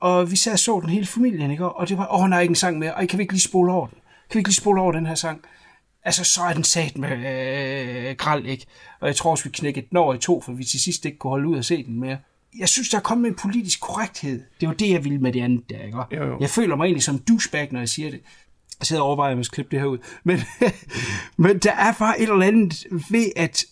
Og 0.00 0.30
vi 0.30 0.36
sad 0.36 0.52
og 0.52 0.58
så 0.58 0.80
den 0.80 0.90
hele 0.90 1.06
familien, 1.06 1.50
ikke? 1.50 1.68
og 1.68 1.88
det 1.88 1.98
var, 1.98 2.22
åh, 2.22 2.28
nej, 2.28 2.40
ikke 2.40 2.52
en 2.52 2.56
sang 2.56 2.78
mere, 2.78 2.94
og 2.94 3.08
kan 3.08 3.18
vi 3.18 3.22
ikke 3.22 3.32
lige 3.32 3.42
spole 3.42 3.72
over 3.72 3.86
den? 3.86 3.98
Kan 4.30 4.34
vi 4.34 4.40
ikke 4.40 4.48
lige 4.48 4.56
spole 4.56 4.80
over 4.80 4.92
den 4.92 5.06
her 5.06 5.14
sang? 5.14 5.40
Altså 6.06 6.24
så 6.24 6.40
er 6.42 6.52
den 6.52 6.64
sat 6.64 6.98
med 6.98 7.10
øh, 7.10 8.16
græld, 8.16 8.46
ikke? 8.46 8.66
Og 9.00 9.08
jeg 9.08 9.16
tror 9.16 9.30
også, 9.30 9.44
vi 9.44 9.50
knækkede 9.50 9.86
den 9.90 9.98
over 9.98 10.14
i 10.14 10.18
to, 10.18 10.40
for 10.40 10.52
vi 10.52 10.64
til 10.64 10.80
sidst 10.80 11.04
ikke 11.04 11.18
kunne 11.18 11.30
holde 11.30 11.48
ud 11.48 11.56
og 11.56 11.64
se 11.64 11.84
den 11.84 12.00
mere. 12.00 12.18
Jeg 12.58 12.68
synes, 12.68 12.88
der 12.88 12.98
er 12.98 13.02
kommet 13.02 13.28
en 13.28 13.34
politisk 13.34 13.80
korrekthed. 13.80 14.42
Det 14.60 14.68
var 14.68 14.74
det, 14.74 14.90
jeg 14.90 15.04
ville 15.04 15.18
med 15.18 15.32
det 15.32 15.42
andet 15.42 15.70
der, 15.70 15.82
ikke? 15.82 15.98
Jo, 16.12 16.24
jo. 16.24 16.36
Jeg 16.40 16.50
føler 16.50 16.76
mig 16.76 16.84
egentlig 16.84 17.02
som 17.02 17.18
douchebag, 17.18 17.68
når 17.72 17.80
jeg 17.80 17.88
siger 17.88 18.10
det. 18.10 18.20
Jeg 18.80 18.86
sidder 18.86 19.02
og 19.02 19.06
overvejer, 19.08 19.32
om 19.32 19.38
jeg 19.38 19.44
skal 19.44 19.54
klippe 19.54 19.70
det 19.70 19.80
her 19.80 19.86
ud. 19.86 19.98
Men, 20.24 20.38
men 21.46 21.58
der 21.58 21.72
er 21.72 21.92
bare 21.98 22.20
et 22.20 22.28
eller 22.28 22.46
andet 22.46 22.86
ved, 23.10 23.26
at 23.36 23.64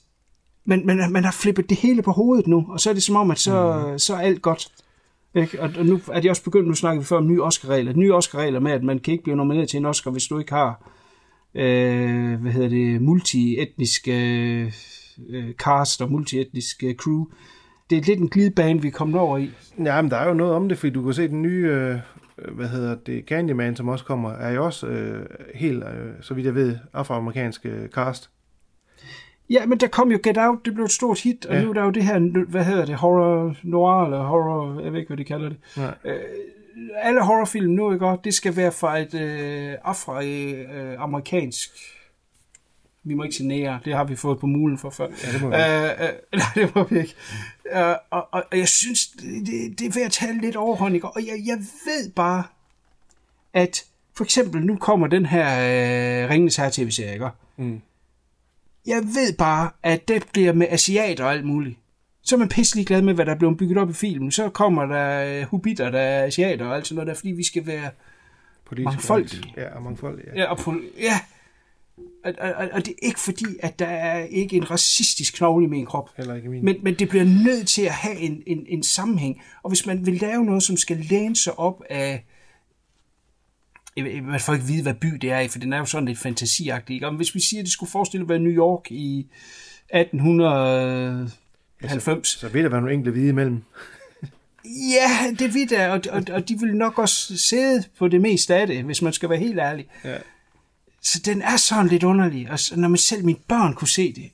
man, 0.64 0.86
man, 0.86 1.12
man 1.12 1.24
har 1.24 1.32
flippet 1.32 1.70
det 1.70 1.78
hele 1.78 2.02
på 2.02 2.12
hovedet 2.12 2.46
nu, 2.46 2.66
og 2.68 2.80
så 2.80 2.90
er 2.90 2.94
det 2.94 3.02
som 3.02 3.16
om, 3.16 3.30
at 3.30 3.38
så, 3.38 3.86
mm. 3.92 3.98
så 3.98 4.14
er 4.14 4.18
alt 4.18 4.42
godt. 4.42 4.68
Ikke? 5.34 5.62
Og 5.62 5.86
nu 5.86 6.00
er 6.12 6.20
de 6.20 6.30
også 6.30 6.42
begyndt, 6.42 6.68
nu 6.68 6.74
snakker 6.74 7.00
vi 7.00 7.06
før 7.06 7.16
om 7.16 7.26
nye 7.26 7.42
Oscar-regler. 7.42 7.92
Nye 7.92 8.14
Oscar-regler 8.14 8.60
med, 8.60 8.72
at 8.72 8.82
man 8.82 8.98
kan 8.98 9.12
ikke 9.12 9.24
blive 9.24 9.36
nomineret 9.36 9.68
til 9.68 9.76
en 9.76 9.86
Oscar, 9.86 10.10
hvis 10.10 10.26
du 10.26 10.38
ikke 10.38 10.52
har 10.52 10.93
øh, 11.54 12.40
hvad 12.40 12.52
hedder 12.52 12.68
det, 12.68 13.02
multietniske 13.02 14.72
øh, 15.28 15.52
cast 15.52 16.02
og 16.02 16.10
multietniske 16.10 16.94
crew. 16.98 17.24
Det 17.90 17.98
er 17.98 18.02
lidt 18.02 18.20
en 18.20 18.28
glidebane, 18.28 18.82
vi 18.82 18.88
er 18.88 18.92
kommet 18.92 19.20
over 19.20 19.38
i. 19.38 19.50
Ja, 19.84 20.02
men 20.02 20.10
der 20.10 20.16
er 20.16 20.28
jo 20.28 20.34
noget 20.34 20.54
om 20.54 20.68
det, 20.68 20.78
fordi 20.78 20.92
du 20.92 21.02
kan 21.04 21.12
se 21.14 21.28
den 21.28 21.42
nye, 21.42 21.68
øh, 21.68 21.98
hvad 22.52 22.68
hedder 22.68 22.94
det, 22.94 23.24
Candyman, 23.26 23.76
som 23.76 23.88
også 23.88 24.04
kommer, 24.04 24.30
er 24.30 24.52
jo 24.52 24.64
også 24.64 24.86
øh, 24.86 25.26
helt, 25.54 25.84
øh, 25.84 26.12
så 26.20 26.34
vidt 26.34 26.46
jeg 26.46 26.54
ved, 26.54 26.76
afroamerikanske 26.92 27.88
cast. 27.92 28.30
Ja, 29.50 29.66
men 29.66 29.78
der 29.78 29.86
kom 29.86 30.10
jo 30.10 30.18
Get 30.22 30.38
Out, 30.38 30.58
det 30.64 30.74
blev 30.74 30.84
et 30.84 30.90
stort 30.90 31.20
hit, 31.20 31.46
og 31.46 31.54
ja. 31.54 31.62
nu 31.62 31.68
er 31.68 31.72
der 31.72 31.84
jo 31.84 31.90
det 31.90 32.04
her, 32.04 32.44
hvad 32.48 32.64
hedder 32.64 32.84
det, 32.84 32.94
horror 32.94 33.56
noir, 33.62 34.04
eller 34.04 34.22
horror, 34.22 34.80
jeg 34.80 34.92
ved 34.92 35.00
ikke, 35.00 35.08
hvad 35.08 35.16
de 35.16 35.24
kalder 35.24 35.48
det. 35.48 35.58
Ja. 35.76 35.88
Øh, 36.04 36.20
alle 36.96 37.24
horrorfilm 37.24 37.72
nu, 37.72 37.92
ikke? 37.92 38.16
det 38.24 38.34
skal 38.34 38.56
være 38.56 38.72
fra 38.72 38.98
et 38.98 39.14
øh, 39.14 39.74
afroamerikansk 39.84 41.70
øh, 41.70 42.04
vi 43.06 43.14
må 43.14 43.22
ikke 43.22 43.36
sige 43.36 43.48
nære, 43.48 43.80
det 43.84 43.94
har 43.94 44.04
vi 44.04 44.16
fået 44.16 44.38
på 44.38 44.46
mulen 44.46 44.78
for 44.78 44.90
før. 44.90 45.08
Ja, 45.24 45.32
det 45.32 45.42
må 45.42 45.48
vi 45.48 45.54
ikke. 45.56 45.74
Øh, 45.74 46.08
øh, 46.08 46.14
nej, 46.40 46.48
det 46.54 46.74
må 46.74 46.84
vi 46.84 46.98
ikke. 46.98 47.14
Øh, 47.72 47.94
og, 48.10 48.28
og, 48.32 48.44
og 48.50 48.58
jeg 48.58 48.68
synes, 48.68 49.06
det, 49.06 49.78
det 49.78 49.86
er 49.86 49.92
ved 49.94 50.02
at 50.02 50.12
tage 50.12 50.40
lidt 50.40 50.56
overhånd, 50.56 50.94
ikke? 50.94 51.08
og 51.08 51.26
jeg, 51.26 51.42
jeg 51.46 51.58
ved 51.58 52.10
bare, 52.10 52.44
at 53.52 53.84
for 54.16 54.24
eksempel, 54.24 54.66
nu 54.66 54.76
kommer 54.76 55.06
den 55.06 55.26
her 55.26 55.46
øh, 56.24 56.30
Ringens 56.30 56.56
her 56.56 56.70
tv-serie, 56.70 57.12
ikke? 57.12 57.28
Mm. 57.56 57.80
Jeg 58.86 59.02
ved 59.04 59.36
bare, 59.38 59.70
at 59.82 60.08
det 60.08 60.26
bliver 60.32 60.52
med 60.52 60.66
asiater 60.70 61.24
og 61.24 61.32
alt 61.32 61.44
muligt 61.44 61.78
så 62.24 62.34
er 62.34 62.38
man 62.38 62.48
pisselig 62.48 62.86
glad 62.86 63.02
med, 63.02 63.14
hvad 63.14 63.26
der 63.26 63.34
er 63.34 63.38
blevet 63.38 63.58
bygget 63.58 63.78
op 63.78 63.90
i 63.90 63.92
filmen. 63.92 64.30
Så 64.30 64.48
kommer 64.48 64.86
der 64.86 65.44
hubitter, 65.44 65.90
der 65.90 66.00
er 66.00 66.24
asiater 66.24 66.66
og 66.66 66.76
alt 66.76 66.86
sådan 66.86 66.96
noget 66.96 67.08
der, 67.08 67.14
fordi 67.14 67.32
vi 67.32 67.44
skal 67.44 67.66
være 67.66 67.90
Politisk 68.64 68.86
mangfoldige. 68.86 69.54
Ja, 69.56 69.74
og 69.74 69.82
mangfoldige. 69.82 70.28
Ja, 70.34 70.40
ja 70.40 70.50
og, 70.50 70.58
pol- 70.58 71.00
ja. 71.00 71.20
Og, 72.24 72.34
og, 72.38 72.68
og, 72.72 72.86
det 72.86 72.88
er 72.88 73.06
ikke 73.06 73.20
fordi, 73.20 73.44
at 73.60 73.78
der 73.78 73.86
er 73.86 74.24
ikke 74.24 74.56
en 74.56 74.70
racistisk 74.70 75.34
knogle 75.34 75.66
i 75.66 75.68
min 75.68 75.86
krop. 75.86 76.10
Heller 76.16 76.34
ikke 76.34 76.48
min. 76.48 76.64
Men, 76.64 76.76
men 76.82 76.94
det 76.94 77.08
bliver 77.08 77.24
nødt 77.24 77.68
til 77.68 77.82
at 77.82 77.92
have 77.92 78.16
en, 78.16 78.42
en, 78.46 78.66
en 78.68 78.82
sammenhæng. 78.82 79.42
Og 79.62 79.70
hvis 79.70 79.86
man 79.86 80.06
vil 80.06 80.14
lave 80.14 80.44
noget, 80.44 80.62
som 80.62 80.76
skal 80.76 80.96
læne 80.96 81.36
sig 81.36 81.58
op 81.58 81.82
af 81.90 82.24
man 84.22 84.40
får 84.40 84.52
ikke 84.52 84.66
vide, 84.66 84.82
hvad 84.82 84.94
by 84.94 85.08
det 85.08 85.30
er 85.30 85.40
i, 85.40 85.48
for 85.48 85.58
den 85.58 85.72
er 85.72 85.78
jo 85.78 85.84
sådan 85.84 86.08
lidt 86.08 86.18
fantasiagtig. 86.18 86.94
Ikke? 86.94 87.06
Og 87.06 87.16
hvis 87.16 87.34
vi 87.34 87.40
siger, 87.40 87.60
at 87.60 87.64
det 87.64 87.72
skulle 87.72 87.90
forestille 87.90 88.24
at 88.24 88.28
være 88.28 88.38
New 88.38 88.52
York 88.52 88.90
i 88.90 89.26
1800 89.90 91.30
90. 91.80 92.28
Så, 92.28 92.38
så 92.38 92.48
vil 92.48 92.64
der 92.64 92.70
være 92.70 92.80
nogle 92.80 92.94
enkelte 92.94 93.12
hvide 93.12 93.28
imellem. 93.28 93.62
ja, 94.94 95.34
det 95.38 95.54
vil 95.54 95.70
der, 95.70 95.88
og, 95.88 96.00
og, 96.10 96.22
og 96.30 96.48
de 96.48 96.58
vil 96.58 96.76
nok 96.76 96.98
også 96.98 97.38
sidde 97.38 97.84
på 97.98 98.08
det 98.08 98.20
meste 98.20 98.54
af 98.54 98.66
det, 98.66 98.84
hvis 98.84 99.02
man 99.02 99.12
skal 99.12 99.30
være 99.30 99.38
helt 99.38 99.58
ærlig. 99.58 99.86
Ja. 100.04 100.16
Så 101.02 101.20
den 101.24 101.42
er 101.42 101.56
sådan 101.56 101.88
lidt 101.88 102.02
underlig, 102.02 102.50
og 102.50 102.58
når 102.76 102.88
man 102.88 102.98
selv 102.98 103.24
mine 103.24 103.38
børn 103.48 103.74
kunne 103.74 103.88
se 103.88 104.12
det, 104.12 104.30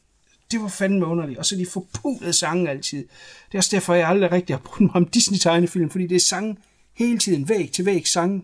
det 0.51 0.61
var 0.61 0.69
fandme 0.69 1.07
underligt. 1.07 1.39
Og 1.39 1.47
så 1.47 1.57
de 1.57 1.67
forpulede 1.67 2.33
sange 2.33 2.71
altid. 2.71 2.99
Det 3.47 3.55
er 3.55 3.59
også 3.59 3.77
derfor, 3.77 3.95
jeg 3.95 4.09
aldrig 4.09 4.33
rigtig 4.33 4.57
har 4.57 4.61
brugt 4.61 4.81
mig 4.81 4.95
om 4.95 5.07
Disney-tegnefilm, 5.07 5.91
fordi 5.91 6.07
det 6.07 6.15
er 6.15 6.21
sange 6.21 6.57
hele 6.97 7.19
tiden, 7.19 7.49
væg 7.49 7.71
til 7.73 7.87
væg 7.87 8.07
sange, 8.07 8.43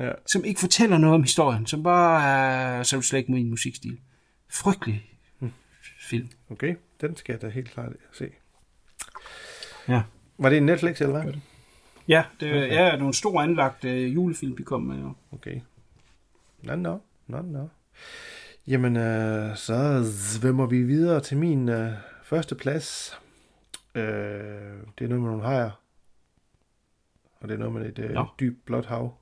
ja. 0.00 0.10
som 0.26 0.44
ikke 0.44 0.60
fortæller 0.60 0.98
noget 0.98 1.14
om 1.14 1.22
historien, 1.22 1.66
som 1.66 1.82
bare 1.82 2.24
er, 2.78 2.82
så 2.82 2.96
er 2.96 3.00
slet 3.00 3.18
ikke 3.18 3.32
min 3.32 3.50
musikstil. 3.50 3.98
Frygtelig. 4.50 5.11
Film. 6.12 6.28
Okay, 6.50 6.74
den 7.00 7.16
skal 7.16 7.32
jeg 7.32 7.42
da 7.42 7.48
helt 7.48 7.70
klart 7.70 7.92
se. 8.12 8.30
Ja. 9.88 10.02
Var 10.38 10.48
det 10.48 10.58
en 10.58 10.66
Netflix, 10.66 11.00
eller 11.00 11.22
hvad? 11.22 11.32
Ja, 12.08 12.24
det 12.40 12.50
okay. 12.52 12.68
er 12.70 12.96
nogle 12.96 13.14
store 13.14 13.42
anlagte 13.44 13.88
uh, 13.88 14.14
julefilm, 14.14 14.58
vi 14.58 14.62
kom 14.62 14.82
med. 14.82 14.96
Jo. 15.00 15.12
Okay. 15.32 15.60
Nå, 16.62 16.74
nå, 16.74 16.98
nå, 17.26 17.42
nå. 17.42 17.68
Jamen, 18.66 18.96
uh, 18.96 19.56
så 19.56 20.04
svømmer 20.12 20.66
vi 20.66 20.82
videre 20.82 21.20
til 21.20 21.36
min 21.36 21.68
uh, 21.68 21.86
første 22.24 22.54
plads. 22.54 23.18
Uh, 23.94 24.00
det 24.00 25.04
er 25.04 25.08
noget 25.08 25.20
med 25.22 25.30
nogle 25.30 25.42
hajer. 25.42 25.70
Og 27.40 27.48
det 27.48 27.54
er 27.54 27.58
noget 27.58 27.74
med 27.74 27.98
et 27.98 28.16
uh, 28.18 28.26
dybt 28.40 28.64
blåt 28.64 28.86
hav. 28.86 29.14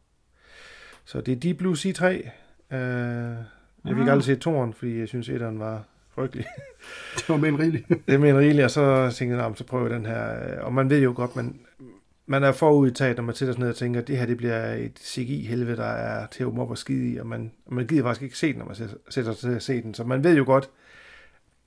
Så 1.05 1.21
det 1.21 1.33
er 1.33 1.41
Deep 1.41 1.57
Blue 1.59 1.77
Sea 1.77 1.93
3. 1.93 2.31
Uh, 2.71 2.77
Jeg 2.77 3.97
fik 3.97 4.07
Ah. 4.07 4.13
aldrig 4.13 4.25
set 4.25 4.41
toren, 4.41 4.73
fordi 4.75 4.99
jeg 4.99 5.09
synes, 5.09 5.29
etteren 5.29 5.59
var 5.59 5.85
frygtelig. 6.15 6.47
Det 7.17 7.29
var 7.29 7.37
med 7.37 7.49
en 7.49 7.59
rigelig. 7.59 7.85
det 8.07 8.15
er 8.15 8.19
med 8.19 8.31
en 8.31 8.39
rigelig, 8.39 8.65
og 8.65 8.71
så 8.71 9.11
tænkte 9.19 9.37
jeg, 9.37 9.43
"Nå, 9.43 9.49
men 9.49 9.57
så 9.57 9.65
prøver 9.65 9.87
jeg 9.89 9.97
den 9.97 10.07
her. 10.07 10.21
Og 10.61 10.73
man 10.75 10.91
ved 10.91 11.01
jo 11.03 11.13
godt, 11.17 11.37
man, 11.37 11.61
man 12.27 12.43
er 12.45 12.53
forudtaget, 12.53 13.17
når 13.17 13.25
man 13.25 13.35
sætter 13.35 13.53
sig 13.53 13.61
ned 13.61 13.69
og 13.69 13.77
tænker, 13.77 14.01
at 14.01 14.09
det 14.09 14.19
her 14.19 14.27
det 14.27 14.37
bliver 14.37 14.75
et 14.75 14.99
CGI-helvede, 14.99 15.77
der 15.77 15.85
er 15.87 16.27
til 16.27 16.43
at 16.43 16.47
op 16.59 16.71
og 16.71 16.79
skide 16.79 17.09
i, 17.13 17.17
og 17.19 17.27
man, 17.27 17.53
og 17.67 17.75
man 17.75 17.87
gider 17.87 18.03
faktisk 18.03 18.23
ikke 18.23 18.39
se 18.39 18.47
den, 18.53 18.59
når 18.59 18.67
man 18.67 18.77
sætter- 18.77 19.33
sig 19.33 19.37
til 19.37 19.49
at 19.57 19.63
se 19.63 19.83
den. 19.83 19.95
Så 19.95 20.05
man 20.05 20.25
ved 20.25 20.37
jo 20.37 20.45
godt, 20.45 20.71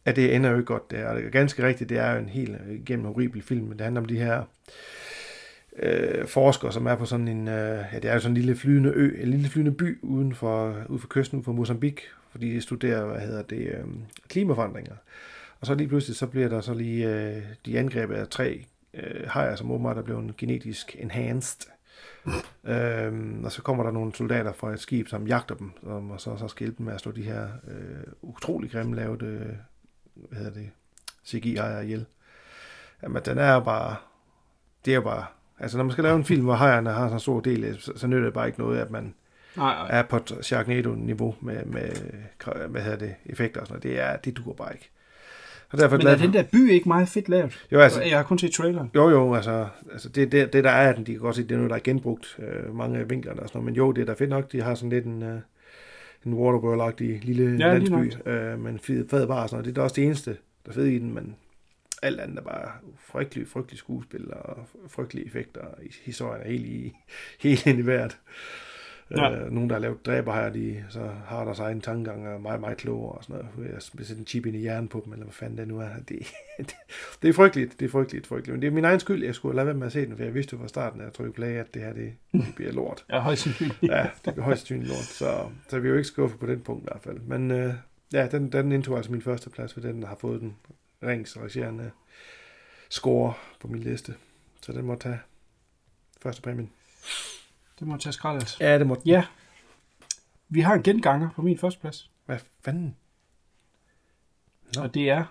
at 0.05 0.15
det 0.15 0.35
ender 0.35 0.49
jo 0.49 0.55
ikke 0.55 0.65
godt 0.65 0.91
der. 0.91 1.07
Og 1.07 1.15
det 1.15 1.25
er 1.25 1.29
ganske 1.29 1.67
rigtigt, 1.67 1.89
det 1.89 1.97
er 1.97 2.11
jo 2.13 2.19
en 2.19 2.29
helt 2.29 2.55
igennem 2.71 3.05
horribel 3.05 3.41
film, 3.41 3.65
men 3.67 3.71
det 3.77 3.81
handler 3.81 4.01
om 4.01 4.07
de 4.07 4.17
her 4.17 4.43
øh, 5.79 6.27
forskere, 6.27 6.71
som 6.71 6.85
er 6.85 6.95
på 6.95 7.05
sådan 7.05 7.27
en, 7.27 7.47
øh, 7.47 7.83
ja, 7.93 7.99
det 7.99 8.05
er 8.05 8.13
jo 8.13 8.19
sådan 8.19 8.31
en 8.31 8.37
lille 8.41 8.55
flydende 8.55 8.89
ø, 8.95 9.21
en 9.21 9.27
lille 9.29 9.49
flydende 9.49 9.71
by 9.71 9.99
uden 10.01 10.35
for, 10.35 10.75
ude 10.89 10.99
for 10.99 11.07
kysten, 11.07 11.37
ude 11.37 11.43
for 11.45 11.51
Mozambique, 11.51 12.03
fordi 12.33 12.55
de 12.55 12.61
studerer, 12.61 13.05
hvad 13.05 13.19
hedder 13.19 13.41
det, 13.41 13.67
øh, 13.67 13.85
klimaforandringer. 14.27 14.95
Og 15.59 15.67
så 15.67 15.75
lige 15.75 15.87
pludselig, 15.87 16.15
så 16.15 16.27
bliver 16.27 16.49
der 16.49 16.61
så 16.61 16.73
lige, 16.73 17.09
øh, 17.09 17.43
de 17.65 17.79
angrebet 17.79 18.15
af 18.15 18.27
tre 18.27 18.65
øh, 18.93 19.27
hajer, 19.27 19.55
som 19.55 19.71
åbenbart 19.71 19.97
er 19.97 20.01
blevet 20.01 20.37
genetisk 20.37 20.95
enhanced. 20.99 21.69
Øhm, 22.63 23.43
og 23.45 23.51
så 23.51 23.61
kommer 23.61 23.83
der 23.83 23.91
nogle 23.91 24.15
soldater 24.15 24.53
fra 24.53 24.71
et 24.71 24.79
skib, 24.79 25.07
som 25.07 25.27
jagter 25.27 25.55
dem, 25.55 25.71
som, 25.83 26.11
og 26.11 26.21
så, 26.21 26.37
så 26.37 26.47
skal 26.47 26.65
hjælpe 26.65 26.77
dem 26.77 26.85
med 26.85 26.93
at 26.93 26.99
slå 26.99 27.11
de 27.11 27.23
her 27.23 27.47
øh, 27.67 28.13
utrolig 28.21 28.71
grimme 28.71 28.95
lavede, 28.95 29.25
øh, 29.25 29.55
hvad 30.13 30.37
hedder 30.37 30.53
det, 30.53 30.69
CGI-hajer 31.27 31.81
ihjel. 31.81 32.05
Jamen, 33.03 33.21
den 33.25 33.37
er 33.37 33.59
bare, 33.59 33.95
det 34.85 34.95
er 34.95 35.01
bare, 35.01 35.25
altså 35.59 35.77
når 35.77 35.83
man 35.83 35.91
skal 35.91 36.03
lave 36.03 36.15
en 36.15 36.25
film, 36.25 36.43
hvor 36.43 36.53
hajerne 36.53 36.89
har 36.89 37.09
så 37.09 37.17
stor 37.17 37.39
del, 37.39 37.77
så, 37.79 37.91
så 37.95 38.07
nytter 38.07 38.23
det 38.23 38.33
bare 38.33 38.47
ikke 38.47 38.59
noget, 38.59 38.79
at 38.79 38.91
man 38.91 39.13
Nej, 39.57 39.75
nej. 39.75 39.87
er 39.99 40.03
på 40.03 40.15
et 40.17 40.37
Sharknado-niveau 40.41 41.35
med, 41.41 41.65
med, 41.65 41.89
hvad 42.69 42.81
hedder 42.81 42.97
det, 42.97 43.15
effekter 43.25 43.61
og 43.61 43.67
sådan 43.67 43.79
noget. 43.85 43.97
Det, 43.97 44.03
er, 44.03 44.17
det 44.17 44.37
duer 44.37 44.53
bare 44.53 44.73
ikke. 44.73 44.89
Og 45.69 45.79
derfor 45.79 45.97
Men 45.97 46.07
er 46.07 46.15
den 46.15 46.33
der 46.33 46.43
by 46.43 46.71
ikke 46.71 46.87
meget 46.89 47.07
fedt 47.09 47.29
lavet? 47.29 47.65
Jo, 47.71 47.79
altså- 47.79 48.01
Jeg 48.01 48.17
har 48.17 48.23
kun 48.23 48.39
set 48.39 48.51
traileren. 48.51 48.91
Jo, 48.95 49.09
jo, 49.09 49.33
altså, 49.35 49.67
altså 49.91 50.09
det, 50.09 50.31
det, 50.31 50.53
det, 50.53 50.63
der 50.63 50.69
er, 50.69 50.93
den, 50.93 51.05
de 51.05 51.11
kan 51.11 51.21
godt 51.21 51.35
se, 51.35 51.43
det 51.43 51.51
er 51.51 51.55
noget, 51.55 51.69
der 51.69 51.75
er 51.75 51.81
genbrugt 51.83 52.39
øh, 52.39 52.75
mange 52.75 52.99
af 52.99 53.09
vinklerne 53.09 53.39
og 53.41 53.47
sådan 53.47 53.57
noget, 53.59 53.65
men 53.65 53.75
jo, 53.75 53.91
det 53.91 54.01
er 54.01 54.05
da 54.05 54.13
fedt 54.13 54.29
nok, 54.29 54.51
de 54.51 54.61
har 54.61 54.75
sådan 54.75 54.89
lidt 54.89 55.05
en, 55.05 55.23
øh, 55.23 55.39
en 56.25 56.33
Waterworld-agtig 56.33 57.25
lille 57.25 57.57
Ja, 57.67 57.77
landsby, 57.77 58.29
øh, 58.29 58.59
men 58.59 58.79
fed, 58.79 59.09
fed 59.09 59.27
bar 59.27 59.43
og 59.43 59.49
sådan 59.49 59.55
noget. 59.55 59.65
Det 59.65 59.71
er 59.71 59.75
da 59.75 59.81
også 59.81 59.95
det 59.95 60.03
eneste, 60.03 60.31
der 60.65 60.69
er 60.69 60.73
fedt 60.73 60.93
i 60.93 60.99
den, 60.99 61.13
men 61.13 61.35
alt 62.01 62.19
andet 62.19 62.37
er 62.37 62.41
bare 62.43 62.71
frygtelig, 62.99 63.47
frygtelig 63.47 63.77
skuespil 63.79 64.33
og 64.33 64.57
frygtelige 64.87 65.25
effekter, 65.27 65.61
og 65.61 65.77
historien 66.03 66.41
er 66.43 66.47
helt, 66.49 66.65
i, 66.65 66.93
helt 67.43 67.65
ind 67.65 67.79
i 67.79 67.81
hvert. 67.81 68.17
Ja. 69.17 69.31
Øh, 69.31 69.51
nogen, 69.51 69.69
der 69.69 69.75
har 69.75 69.79
lavet 69.79 70.05
dræber 70.05 70.33
her, 70.33 70.49
de 70.49 70.85
så 70.89 71.09
har 71.25 71.43
deres 71.43 71.59
egen 71.59 71.81
tankegang 71.81 72.27
og 72.27 72.33
er 72.33 72.37
meget, 72.37 72.61
meget 72.61 72.77
klogere 72.77 73.11
og 73.11 73.23
sådan 73.23 73.45
noget. 73.55 73.71
Jeg 73.71 73.81
skal 73.81 74.05
sætte 74.05 74.19
en 74.19 74.27
chip 74.27 74.45
ind 74.45 74.55
i 74.55 74.59
hjernen 74.59 74.87
på 74.87 75.01
dem, 75.05 75.13
eller 75.13 75.25
hvad 75.25 75.33
fanden 75.33 75.57
det 75.57 75.67
nu 75.67 75.79
er. 75.79 75.89
Det, 76.09 76.19
det, 76.57 76.75
det 77.21 77.29
er 77.29 77.33
frygteligt, 77.33 77.79
det 77.79 77.85
er 77.85 77.89
frygteligt, 77.89 78.27
frygteligt. 78.27 78.53
Men 78.53 78.61
det 78.61 78.67
er 78.67 78.71
min 78.71 78.85
egen 78.85 78.99
skyld, 78.99 79.23
jeg 79.23 79.35
skulle 79.35 79.55
lade 79.55 79.65
være 79.65 79.75
med 79.75 79.87
at 79.87 79.93
se 79.93 80.05
den, 80.05 80.17
for 80.17 80.23
jeg 80.23 80.33
vidste 80.33 80.53
jo 80.53 80.61
fra 80.61 80.67
starten, 80.67 80.99
at 80.99 81.05
jeg 81.05 81.13
trykkede 81.13 81.33
play, 81.33 81.47
at 81.47 81.73
det 81.73 81.81
her, 81.81 81.93
det, 81.93 82.13
det 82.31 82.45
bliver 82.55 82.71
lort. 82.71 83.05
Ja, 83.09 83.19
højst 83.19 83.41
sandsynligt. 83.41 83.83
Ja, 83.83 84.09
det 84.25 84.33
bliver 84.33 84.45
højst 84.45 84.59
sandsynligt 84.59 84.89
lort, 84.89 85.05
så, 85.05 85.49
så 85.69 85.79
vi 85.79 85.87
er 85.87 85.91
jo 85.91 85.97
ikke 85.97 86.07
skuffet 86.07 86.39
på 86.39 86.45
den 86.45 86.61
punkt 86.61 86.83
i 86.83 86.87
hvert 86.91 87.01
fald. 87.03 87.19
Men 87.19 87.51
øh, 87.51 87.73
ja, 88.13 88.27
den, 88.27 88.51
den 88.51 88.71
indtog 88.71 88.97
altså 88.97 89.11
min 89.11 89.21
første 89.21 89.49
plads, 89.49 89.73
for 89.73 89.81
den 89.81 90.03
har 90.03 90.15
fået 90.15 90.41
den 90.41 90.55
rings 91.03 91.37
regerende 91.37 91.91
score 92.89 93.33
på 93.59 93.67
min 93.67 93.81
liste. 93.81 94.13
Så 94.61 94.71
den 94.71 94.85
må 94.85 94.95
tage 94.95 95.19
første 96.21 96.41
præmien. 96.41 96.69
Det 97.83 97.89
må 97.89 97.97
tage 97.97 98.13
skraldet. 98.13 98.57
Ja, 98.59 98.79
det 98.79 98.87
må. 98.87 99.01
Ja. 99.05 99.25
Vi 100.49 100.61
har 100.61 100.73
en 100.73 100.83
genganger 100.83 101.29
på 101.29 101.41
min 101.41 101.57
første 101.57 101.79
plads. 101.79 102.09
Hvad 102.25 102.37
fanden? 102.65 102.95
Nå. 104.75 104.81
Og 104.81 104.93
det 104.93 105.09
er 105.09 105.25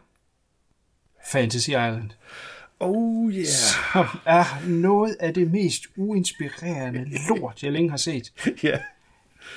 Fantasy 1.26 1.68
Island. 1.68 2.10
Oh 2.80 3.32
yeah. 3.32 3.46
Som 3.46 4.06
er 4.24 4.68
noget 4.68 5.16
af 5.20 5.34
det 5.34 5.50
mest 5.50 5.82
uinspirerende 5.96 7.10
lort, 7.28 7.62
jeg 7.62 7.72
længe 7.72 7.90
har 7.90 7.96
set. 7.96 8.32
Ja. 8.62 8.78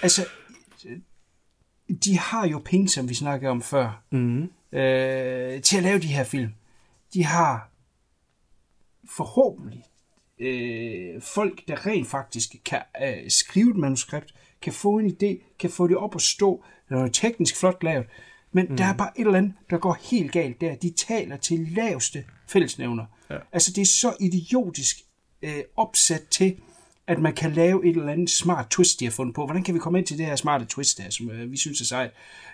Altså, 0.01 0.27
de 2.05 2.19
har 2.19 2.47
jo 2.47 2.61
penge, 2.65 2.89
som 2.89 3.09
vi 3.09 3.13
snakkede 3.13 3.51
om 3.51 3.61
før, 3.61 4.03
mm. 4.09 4.43
øh, 4.71 5.61
til 5.61 5.77
at 5.77 5.83
lave 5.83 5.99
de 5.99 6.07
her 6.07 6.23
film. 6.23 6.53
De 7.13 7.23
har 7.23 7.69
forhåbentlig 9.17 9.83
øh, 10.39 11.21
folk, 11.21 11.67
der 11.67 11.85
rent 11.85 12.07
faktisk 12.07 12.55
kan 12.65 12.81
øh, 13.03 13.29
skrive 13.29 13.69
et 13.69 13.77
manuskript, 13.77 14.33
kan 14.61 14.73
få 14.73 14.99
en 14.99 15.09
idé, 15.09 15.55
kan 15.59 15.69
få 15.69 15.87
det 15.87 15.97
op 15.97 16.15
at 16.15 16.21
stå, 16.21 16.63
det 16.89 16.97
er 16.97 17.07
teknisk 17.07 17.59
flot 17.59 17.83
lavet, 17.83 18.05
men 18.51 18.65
mm. 18.69 18.77
der 18.77 18.85
er 18.85 18.93
bare 18.93 19.11
et 19.19 19.25
eller 19.25 19.37
andet, 19.37 19.53
der 19.69 19.77
går 19.77 19.97
helt 20.01 20.31
galt 20.31 20.61
der. 20.61 20.75
De 20.75 20.93
taler 20.97 21.37
til 21.37 21.67
laveste 21.71 22.23
fællesnævner. 22.47 23.05
Ja. 23.29 23.37
Altså 23.51 23.71
det 23.71 23.81
er 23.81 23.85
så 23.85 24.13
idiotisk 24.19 24.97
øh, 25.41 25.63
opsat 25.75 26.23
til, 26.31 26.55
at 27.07 27.19
man 27.19 27.33
kan 27.33 27.51
lave 27.51 27.85
et 27.85 27.95
eller 27.95 28.11
andet 28.11 28.29
smart 28.29 28.67
twist, 28.69 28.99
de 28.99 29.05
har 29.05 29.11
fundet 29.11 29.35
på. 29.35 29.45
Hvordan 29.45 29.63
kan 29.63 29.73
vi 29.73 29.79
komme 29.79 29.99
ind 29.99 30.07
til 30.07 30.17
det 30.17 30.25
her 30.25 30.35
smarte 30.35 30.65
twist 30.65 30.97
der, 30.97 31.09
som 31.09 31.31
øh, 31.31 31.51
vi 31.51 31.57
synes 31.57 31.81
er 31.81 31.85
sejt? 31.85 32.11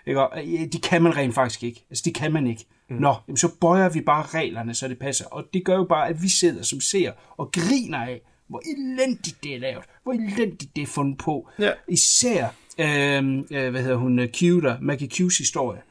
Ikke? 0.08 0.22
Og, 0.22 0.44
øh, 0.46 0.72
det 0.72 0.82
kan 0.84 1.02
man 1.02 1.18
rent 1.18 1.36
faktisk 1.36 1.64
ikke. 1.64 1.86
Altså 1.90 2.02
det 2.06 2.16
kan 2.16 2.34
man 2.34 2.48
ikke. 2.48 2.66
Mm. 2.92 2.98
Nå, 2.98 3.16
jamen, 3.28 3.38
så 3.38 3.50
bøjer 3.62 3.90
vi 3.90 4.02
bare 4.02 4.26
reglerne, 4.26 4.74
så 4.74 4.88
det 4.88 5.00
passer. 5.00 5.26
Og 5.26 5.44
det 5.54 5.66
gør 5.66 5.76
jo 5.76 5.84
bare, 5.84 6.08
at 6.08 6.24
vi 6.24 6.30
sidder 6.30 6.64
som 6.64 6.82
ser 6.82 7.12
og 7.38 7.52
griner 7.52 7.98
af, 7.98 8.22
hvor 8.48 8.62
elendigt 8.78 9.44
det 9.44 9.56
er 9.56 9.60
lavet. 9.60 9.86
Hvor 10.04 10.14
elendigt 10.14 10.76
det 10.76 10.82
er 10.82 10.88
fundet 10.88 11.18
på. 11.18 11.50
Ja. 11.60 11.72
Især, 11.88 12.48
øh, 12.78 13.38
øh, 13.52 13.72
hvad 13.72 13.82
hedder 13.82 13.96
hun, 13.96 14.20
Q 14.28 14.42
der, 14.42 14.80
Maggie 14.82 15.10
Q's 15.14 15.38
historie, 15.38 15.82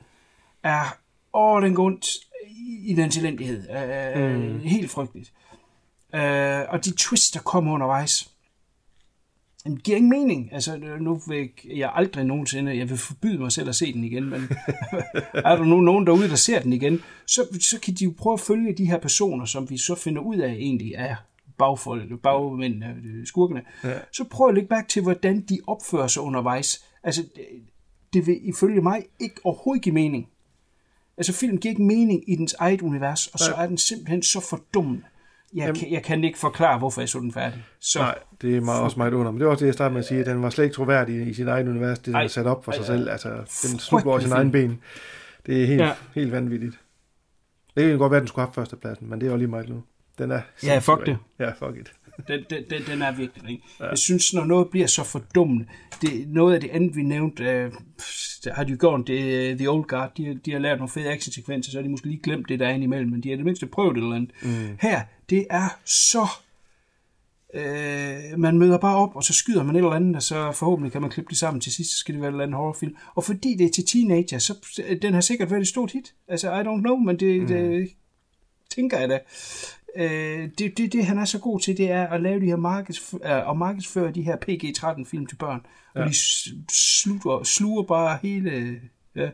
er, 0.63 0.99
åh, 1.35 1.63
den 1.63 1.75
går 1.75 1.85
ondt 1.85 2.07
i, 2.85 2.95
den 2.95 3.13
elendighed. 3.19 3.71
Øh, 4.17 4.41
mm. 4.41 4.61
Helt 4.61 4.91
frygteligt. 4.91 5.33
Øh, 6.15 6.61
og 6.69 6.85
de 6.85 6.93
twists, 6.97 7.31
der 7.31 7.41
kommer 7.41 7.73
undervejs, 7.73 8.30
det 9.67 9.83
giver 9.83 9.97
ingen 9.97 10.11
mening. 10.11 10.53
Altså, 10.53 10.97
nu 11.01 11.21
vil 11.27 11.51
jeg 11.77 11.93
aldrig 11.95 12.25
nogensinde, 12.25 12.79
jeg 12.79 12.91
vil 12.91 12.99
forbyde 12.99 13.39
mig 13.39 13.53
selv 13.53 13.69
at 13.69 13.75
se 13.75 13.93
den 13.93 14.05
igen, 14.05 14.31
men 14.31 14.41
er 15.35 15.57
der 15.57 15.65
nu 15.65 15.81
nogen 15.81 16.07
derude, 16.07 16.29
der 16.29 16.37
ser 16.37 16.61
den 16.61 16.73
igen, 16.73 17.01
så, 17.27 17.59
så 17.61 17.81
kan 17.81 17.95
de 17.95 18.05
jo 18.05 18.15
prøve 18.19 18.35
at 18.35 18.41
følge 18.41 18.75
de 18.75 18.85
her 18.85 18.99
personer, 18.99 19.45
som 19.45 19.71
vi 19.71 19.79
så 19.79 19.95
finder 19.95 20.23
ud 20.23 20.37
af 20.37 20.53
egentlig 20.53 20.93
er 20.97 21.17
bagfolk, 21.59 22.21
bagmændene, 22.23 22.97
øh, 23.05 23.27
skurkene. 23.27 23.63
Ja. 23.85 23.99
Så 24.13 24.25
prøv 24.25 24.49
at 24.49 24.55
lægge 24.55 24.69
mærke 24.71 24.89
til, 24.89 25.03
hvordan 25.03 25.41
de 25.41 25.59
opfører 25.67 26.07
sig 26.07 26.23
undervejs. 26.23 26.85
Altså, 27.03 27.23
det, 27.37 27.47
det 28.13 28.27
vil 28.27 28.49
ifølge 28.49 28.81
mig 28.81 29.05
ikke 29.21 29.41
overhovedet 29.45 29.83
give 29.83 29.95
mening. 29.95 30.29
Altså, 31.17 31.33
film 31.33 31.59
giver 31.59 31.73
ikke 31.73 31.83
mening 31.83 32.31
i 32.31 32.37
dens 32.37 32.55
eget 32.59 32.83
univers, 32.83 33.27
og 33.27 33.39
så 33.39 33.55
er 33.55 33.67
den 33.67 33.79
simpelthen 33.79 34.23
så 34.23 34.41
fordummende. 34.41 35.03
Jeg, 35.55 35.61
Jamen- 35.63 35.75
kan, 35.81 35.93
jeg 35.93 36.03
kan 36.03 36.25
ikke 36.25 36.39
forklare, 36.39 36.79
hvorfor 36.79 37.01
jeg 37.01 37.09
så 37.09 37.19
den 37.19 37.33
færdig. 37.33 37.65
Så, 37.81 37.99
Nej, 37.99 38.19
det 38.43 38.57
er 38.57 38.61
meget, 38.61 38.83
også 38.83 38.97
meget 38.99 39.15
under. 39.15 39.33
Men 39.33 39.41
det 39.41 39.47
var 39.47 39.53
også 39.53 39.63
det, 39.63 39.67
jeg 39.67 39.75
startede 39.75 39.93
med 39.93 40.01
at 40.01 40.07
sige, 40.07 40.21
at 40.21 40.27
den 40.27 40.43
var 40.43 40.51
slet 40.51 40.65
ikke 40.65 40.75
troværdig 40.75 41.27
i 41.29 41.35
sin 41.35 41.49
egen 41.49 41.69
univers, 41.69 41.99
det 41.99 42.07
den 42.07 42.15
Ej, 42.15 42.23
er 42.25 42.29
sat 42.29 42.47
op 42.47 42.65
for 42.65 42.73
ej, 42.73 42.77
sig 42.79 42.87
selv. 42.87 43.11
Altså, 43.11 43.29
den 43.69 43.79
snubler 43.79 44.11
over 44.11 44.21
sin 44.21 44.33
egen 44.33 44.53
ben. 44.53 44.81
Det 45.47 45.63
er 45.63 45.67
helt, 45.67 45.81
Ja. 45.83 45.93
helt 46.15 46.33
vanvittigt. 46.33 46.81
Det 47.77 47.89
kan 47.89 47.99
godt 47.99 48.11
være, 48.11 48.17
at 48.19 48.21
den 48.23 48.29
skulle 48.29 48.47
have 48.47 48.53
førstepladsen, 48.55 49.11
men 49.11 49.21
det 49.21 49.27
er 49.27 49.31
jo 49.31 49.37
lige 49.37 49.49
meget 49.49 49.69
nu. 49.69 49.83
Den 50.19 50.31
er 50.31 50.41
Ja, 50.65 50.79
fuck 50.79 51.07
det. 51.07 51.19
Ja, 51.39 51.51
fuck 51.51 51.77
it. 51.81 51.93
Den, 52.29 52.41
den, 52.51 52.65
den, 52.71 52.83
den 52.87 53.03
er 53.03 53.13
virkelig, 53.17 53.51
ikke? 53.51 53.63
Ja. 53.81 53.89
Jeg 53.89 53.99
synes, 53.99 54.35
når 54.35 54.45
noget 54.45 54.69
bliver 54.71 54.87
så 54.87 55.05
fordummende, 55.05 55.67
det, 56.03 56.29
noget 56.29 56.55
af 56.55 56.61
det 56.61 56.71
andet, 56.71 56.97
vi 56.97 57.03
nævnte, 57.03 57.45
øh, 57.45 57.73
der 58.45 58.55
har 58.55 58.65
de 58.65 58.71
jo 58.71 58.77
gjort, 58.81 59.07
det 59.07 59.51
er 59.51 59.57
The 59.57 59.71
Old 59.71 59.85
Guard, 59.85 60.13
de, 60.17 60.27
har- 60.27 60.35
de 60.35 60.53
har 60.53 60.59
lavet 60.59 60.79
nogle 60.79 60.91
fede 60.93 61.11
actionsekvenser, 61.11 61.71
så 61.73 61.79
har 61.79 61.83
de 61.83 61.89
måske 61.89 62.07
lige 62.07 62.21
glemt 62.23 62.49
det, 62.49 62.61
der 62.61 62.69
er 62.69 62.75
imellem, 62.75 63.11
men 63.11 63.21
de 63.23 63.29
har 63.29 63.37
det 63.37 63.45
mindste 63.45 63.67
prøvet 63.67 63.97
et 63.97 64.03
eller 64.03 64.17
andet. 64.17 64.31
Mm. 64.43 64.77
Her, 64.81 65.01
det 65.31 65.47
er 65.51 65.69
så... 65.85 66.27
Øh, 67.55 68.39
man 68.39 68.59
møder 68.59 68.79
bare 68.79 68.97
op, 68.97 69.17
og 69.17 69.25
så 69.25 69.33
skyder 69.33 69.63
man 69.63 69.77
et 69.77 69.79
eller 69.81 69.91
andet, 69.91 70.17
og 70.17 70.23
så 70.23 70.53
forhåbentlig 70.53 70.93
kan 70.93 71.01
man 71.01 71.11
klippe 71.11 71.29
det 71.31 71.39
sammen 71.39 71.61
til 71.61 71.73
sidst, 71.73 71.91
så 71.91 71.99
skal 71.99 72.15
det 72.15 72.21
være 72.23 72.29
et 72.29 72.33
eller 72.33 72.45
andet 72.45 72.57
horrorfilm. 72.57 72.97
Og 73.15 73.25
fordi 73.25 73.55
det 73.59 73.67
er 73.67 73.71
til 73.71 73.87
teenager, 73.87 74.39
så 74.39 74.55
den 75.03 75.15
har 75.15 75.21
sikkert 75.21 75.51
været 75.51 75.61
et 75.61 75.69
stort 75.69 75.93
hit. 75.93 76.15
Altså, 76.29 76.53
I 76.53 76.61
don't 76.61 76.81
know, 76.81 76.97
men 76.97 77.21
det, 77.21 77.41
mm. 77.41 77.47
det 77.47 77.91
tænker 78.75 78.99
jeg 78.99 79.09
da. 79.09 79.19
Øh, 79.97 80.49
det, 80.59 80.79
det, 80.79 80.93
det, 80.93 81.07
han 81.07 81.19
er 81.19 81.25
så 81.25 81.39
god 81.39 81.61
til, 81.61 81.77
det 81.77 81.91
er 81.91 82.07
at 82.07 82.23
lave 82.23 82.41
de 82.41 82.47
her 82.47 82.57
markeds, 82.57 83.15
øh, 83.15 83.49
og 83.49 83.57
markedsføre 83.57 84.13
de 84.13 84.23
her 84.23 84.37
PG-13 84.37 85.05
film 85.05 85.27
til 85.27 85.37
børn. 85.37 85.67
Ja. 85.95 86.01
Ja. 86.01 86.05
Og 86.05 86.11
de 86.11 86.17
sluger, 86.73 87.43
sluger 87.43 87.83
bare 87.83 88.19
hele... 88.23 88.81
Ja, 89.15 89.31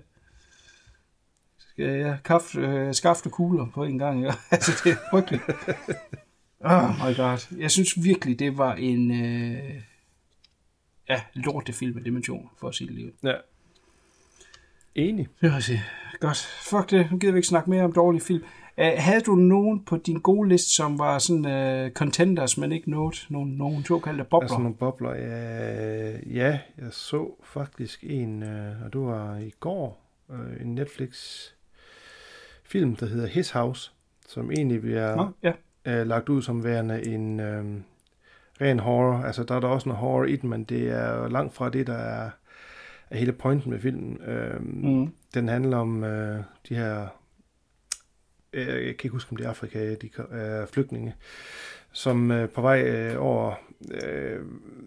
jeg 1.78 2.18
kaffe, 2.24 2.60
øh, 2.60 2.94
skafte 2.94 3.30
kugler 3.30 3.66
på 3.74 3.84
en 3.84 3.98
gang. 3.98 4.22
Ja. 4.22 4.32
altså, 4.50 4.72
det 4.84 4.92
er 4.92 4.96
frygteligt. 5.10 5.42
Oh 6.60 6.90
my 7.08 7.16
god. 7.16 7.56
Jeg 7.58 7.70
synes 7.70 8.04
virkelig, 8.04 8.38
det 8.38 8.58
var 8.58 8.74
en 8.74 9.10
øh, 9.10 9.82
ja, 11.08 11.20
lortefilm 11.34 11.98
af 11.98 12.04
dimension, 12.04 12.50
for 12.60 12.68
at 12.68 12.74
sige 12.74 12.88
det 12.88 12.96
lige. 12.96 13.12
Ja. 13.22 13.34
Enig. 14.94 15.28
Det 15.40 15.52
jeg 15.52 15.62
sige. 15.62 15.82
Godt. 16.20 16.38
Fuck 16.70 16.90
det. 16.90 17.10
Nu 17.10 17.18
gider 17.18 17.32
vi 17.32 17.38
ikke 17.38 17.48
snakke 17.48 17.70
mere 17.70 17.84
om 17.84 17.92
dårlige 17.92 18.22
film. 18.22 18.44
Uh, 18.78 18.84
havde 18.96 19.20
du 19.20 19.34
nogen 19.34 19.84
på 19.84 19.96
din 19.96 20.20
gode 20.20 20.48
liste, 20.48 20.70
som 20.70 20.98
var 20.98 21.18
sådan 21.18 21.44
uh, 21.84 21.92
contenders, 21.92 22.58
men 22.58 22.72
ikke 22.72 22.90
noget? 22.90 23.26
Nogen, 23.30 23.50
nogen 23.50 23.84
såkaldte 23.84 24.24
bobler? 24.24 24.44
Altså 24.44 24.58
nogle 24.58 24.74
bobler, 24.74 25.14
ja, 25.14 26.10
ja 26.16 26.58
jeg 26.78 26.88
så 26.90 27.30
faktisk 27.44 28.04
en, 28.04 28.42
øh, 28.42 28.84
og 28.84 28.92
det 28.92 29.00
var 29.00 29.36
i 29.36 29.50
går, 29.60 30.00
øh, 30.30 30.60
en 30.60 30.74
Netflix 30.74 31.42
film, 32.64 32.96
der 32.96 33.06
hedder 33.06 33.26
His 33.26 33.50
House, 33.50 33.92
som 34.28 34.50
egentlig 34.50 34.80
bliver 34.80 35.16
Nå, 35.16 35.28
ja. 35.42 35.52
øh, 35.84 36.06
lagt 36.06 36.28
ud 36.28 36.42
som 36.42 36.64
værende 36.64 37.06
en 37.06 37.40
øh, 37.40 37.64
ren 38.60 38.78
horror. 38.78 39.22
Altså 39.22 39.44
der 39.44 39.54
er 39.54 39.60
der 39.60 39.68
også 39.68 39.88
noget 39.88 40.00
horror 40.00 40.24
i 40.24 40.36
den, 40.36 40.50
men 40.50 40.64
det 40.64 40.90
er 40.90 41.28
langt 41.28 41.54
fra 41.54 41.70
det, 41.70 41.86
der 41.86 41.94
er, 41.96 42.30
er 43.10 43.16
hele 43.18 43.32
pointen 43.32 43.70
med 43.70 43.80
filmen. 43.80 44.22
Øh, 44.22 44.60
Mm. 44.62 45.12
Den 45.34 45.48
handler 45.48 45.76
om 45.76 46.04
øh, 46.04 46.42
de 46.68 46.74
her, 46.74 47.06
øh, 48.52 48.66
jeg 48.66 48.76
kan 48.76 48.88
ikke 48.88 49.08
huske, 49.08 49.30
om 49.30 49.36
det 49.36 49.46
er 49.46 49.50
Afrika, 49.50 49.94
de 49.94 50.10
er 50.18 50.62
øh, 50.62 50.68
flygtninge, 50.68 51.14
som 51.92 52.30
øh, 52.30 52.48
på 52.48 52.60
vej 52.60 52.82
øh, 52.82 53.22
over 53.22 53.54
øh, 53.90 54.40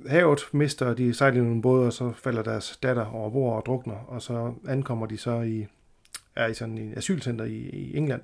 havet 0.07 0.41
mister 0.51 0.93
de 0.93 1.13
sejler 1.13 1.41
i 1.41 1.43
nogle 1.43 1.61
både, 1.61 1.85
og 1.85 1.93
så 1.93 2.11
falder 2.11 2.43
deres 2.43 2.79
datter 2.83 3.05
over 3.05 3.29
bord 3.29 3.55
og 3.55 3.65
drukner, 3.65 4.05
og 4.07 4.21
så 4.21 4.53
ankommer 4.67 5.05
de 5.05 5.17
så 5.17 5.41
i, 5.41 5.67
er 6.35 6.47
i 6.47 6.53
sådan 6.53 6.77
en 6.77 6.97
asylcenter 6.97 7.45
i, 7.45 7.57
i 7.57 7.97
England, 7.97 8.21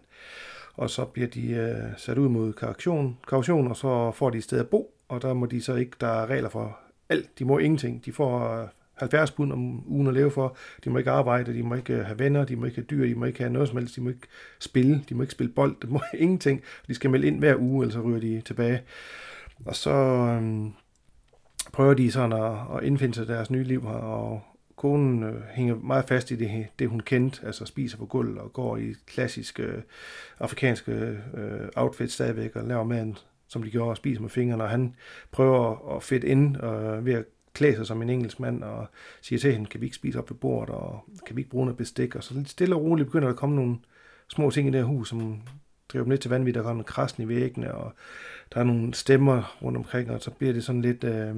og 0.73 0.89
så 0.89 1.05
bliver 1.05 1.27
de 1.27 1.49
øh, 1.49 1.97
sat 1.97 2.17
ud 2.17 2.29
mod 2.29 2.53
kaution, 2.53 3.17
kaution, 3.27 3.67
og 3.67 3.77
så 3.77 4.11
får 4.11 4.29
de 4.29 4.37
et 4.37 4.43
sted 4.43 4.59
at 4.59 4.69
bo, 4.69 4.93
og 5.07 5.21
der 5.21 5.33
må 5.33 5.45
de 5.45 5.61
så 5.61 5.75
ikke, 5.75 5.91
der 6.01 6.07
er 6.07 6.25
regler 6.25 6.49
for 6.49 6.79
alt, 7.09 7.39
de 7.39 7.45
må 7.45 7.57
ingenting, 7.57 8.05
de 8.05 8.13
får 8.13 8.61
øh, 8.61 8.67
70 8.95 9.31
pund 9.31 9.53
om 9.53 9.87
ugen 9.87 10.07
at 10.07 10.13
leve 10.13 10.31
for, 10.31 10.57
de 10.83 10.89
må 10.89 10.97
ikke 10.97 11.11
arbejde, 11.11 11.53
de 11.53 11.63
må 11.63 11.75
ikke 11.75 11.93
øh, 11.93 12.05
have 12.05 12.19
venner, 12.19 12.45
de 12.45 12.55
må 12.55 12.65
ikke 12.65 12.75
have 12.75 12.85
dyr, 12.85 13.05
de 13.05 13.15
må 13.15 13.25
ikke 13.25 13.39
have 13.39 13.53
noget 13.53 13.69
som 13.69 13.77
helst, 13.77 13.95
de 13.95 14.01
må 14.01 14.09
ikke 14.09 14.27
spille, 14.59 15.03
de 15.09 15.15
må 15.15 15.21
ikke 15.21 15.31
spille 15.31 15.51
bold, 15.51 15.75
de 15.81 15.87
må 15.87 16.01
ingenting, 16.13 16.61
de 16.87 16.93
skal 16.93 17.09
melde 17.09 17.27
ind 17.27 17.39
hver 17.39 17.55
uge, 17.59 17.83
ellers 17.83 17.93
så 17.93 18.01
ryger 18.01 18.19
de 18.19 18.41
tilbage. 18.41 18.81
Og 19.65 19.75
så 19.75 19.91
øhm, 19.91 20.71
prøver 21.73 21.93
de 21.93 22.11
sådan 22.11 22.33
at, 22.33 22.77
at 22.77 22.83
indfinde 22.83 23.15
sig 23.15 23.27
deres 23.27 23.51
nye 23.51 23.63
liv 23.63 23.81
her, 23.81 23.89
og 23.89 24.41
konen 24.75 25.23
øh, 25.23 25.41
hænger 25.51 25.75
meget 25.75 26.05
fast 26.05 26.31
i 26.31 26.35
det, 26.35 26.67
det, 26.79 26.89
hun 26.89 26.99
kendte, 26.99 27.45
altså 27.45 27.65
spiser 27.65 27.97
på 27.97 28.05
gulv 28.05 28.37
og 28.37 28.53
går 28.53 28.77
i 28.77 28.93
klassiske 29.07 29.63
øh, 29.63 29.81
afrikanske 30.39 30.91
øh, 31.33 31.69
outfits 31.75 32.13
stadigvæk, 32.13 32.55
og 32.55 32.63
laver 32.63 32.83
maden, 32.83 33.17
som 33.47 33.63
de 33.63 33.69
gjorde, 33.69 33.89
og 33.89 33.97
spiser 33.97 34.21
med 34.21 34.29
fingrene, 34.29 34.63
og 34.63 34.69
han 34.69 34.95
prøver 35.31 35.95
at 35.95 36.03
fedt 36.03 36.23
ind 36.23 36.63
øh, 36.63 37.05
ved 37.05 37.13
at 37.13 37.25
klæder 37.55 37.75
sig 37.75 37.87
som 37.87 38.01
en 38.01 38.09
engelsk 38.09 38.39
mand, 38.39 38.63
og 38.63 38.87
siger 39.21 39.39
til 39.39 39.53
hende, 39.53 39.65
kan 39.65 39.81
vi 39.81 39.85
ikke 39.85 39.95
spise 39.95 40.19
op 40.19 40.29
ved 40.29 40.37
bordet, 40.37 40.75
og 40.75 41.05
kan 41.25 41.35
vi 41.35 41.41
ikke 41.41 41.51
bruge 41.51 41.65
noget 41.65 41.77
bestik, 41.77 42.15
og 42.15 42.23
så 42.23 42.33
lidt 42.33 42.49
stille 42.49 42.75
og 42.75 42.81
roligt 42.81 43.07
begynder 43.07 43.27
der 43.27 43.33
at 43.33 43.39
komme 43.39 43.55
nogle 43.55 43.77
små 44.27 44.51
ting 44.51 44.67
i 44.67 44.71
det 44.71 44.79
her 44.79 44.85
hus, 44.85 45.09
som 45.09 45.41
driver 45.89 46.03
dem 46.03 46.09
lidt 46.09 46.21
til 46.21 46.29
vanvid, 46.29 46.53
der 46.53 46.63
kommer 46.63 46.83
krassen 46.83 47.23
i 47.23 47.27
væggene, 47.27 47.75
og 47.75 47.93
der 48.53 48.59
er 48.59 48.63
nogle 48.63 48.93
stemmer 48.93 49.57
rundt 49.61 49.77
omkring, 49.77 50.11
og 50.11 50.21
så 50.21 50.31
bliver 50.31 50.53
det 50.53 50.63
sådan 50.63 50.81
lidt, 50.81 51.03
øh, 51.03 51.35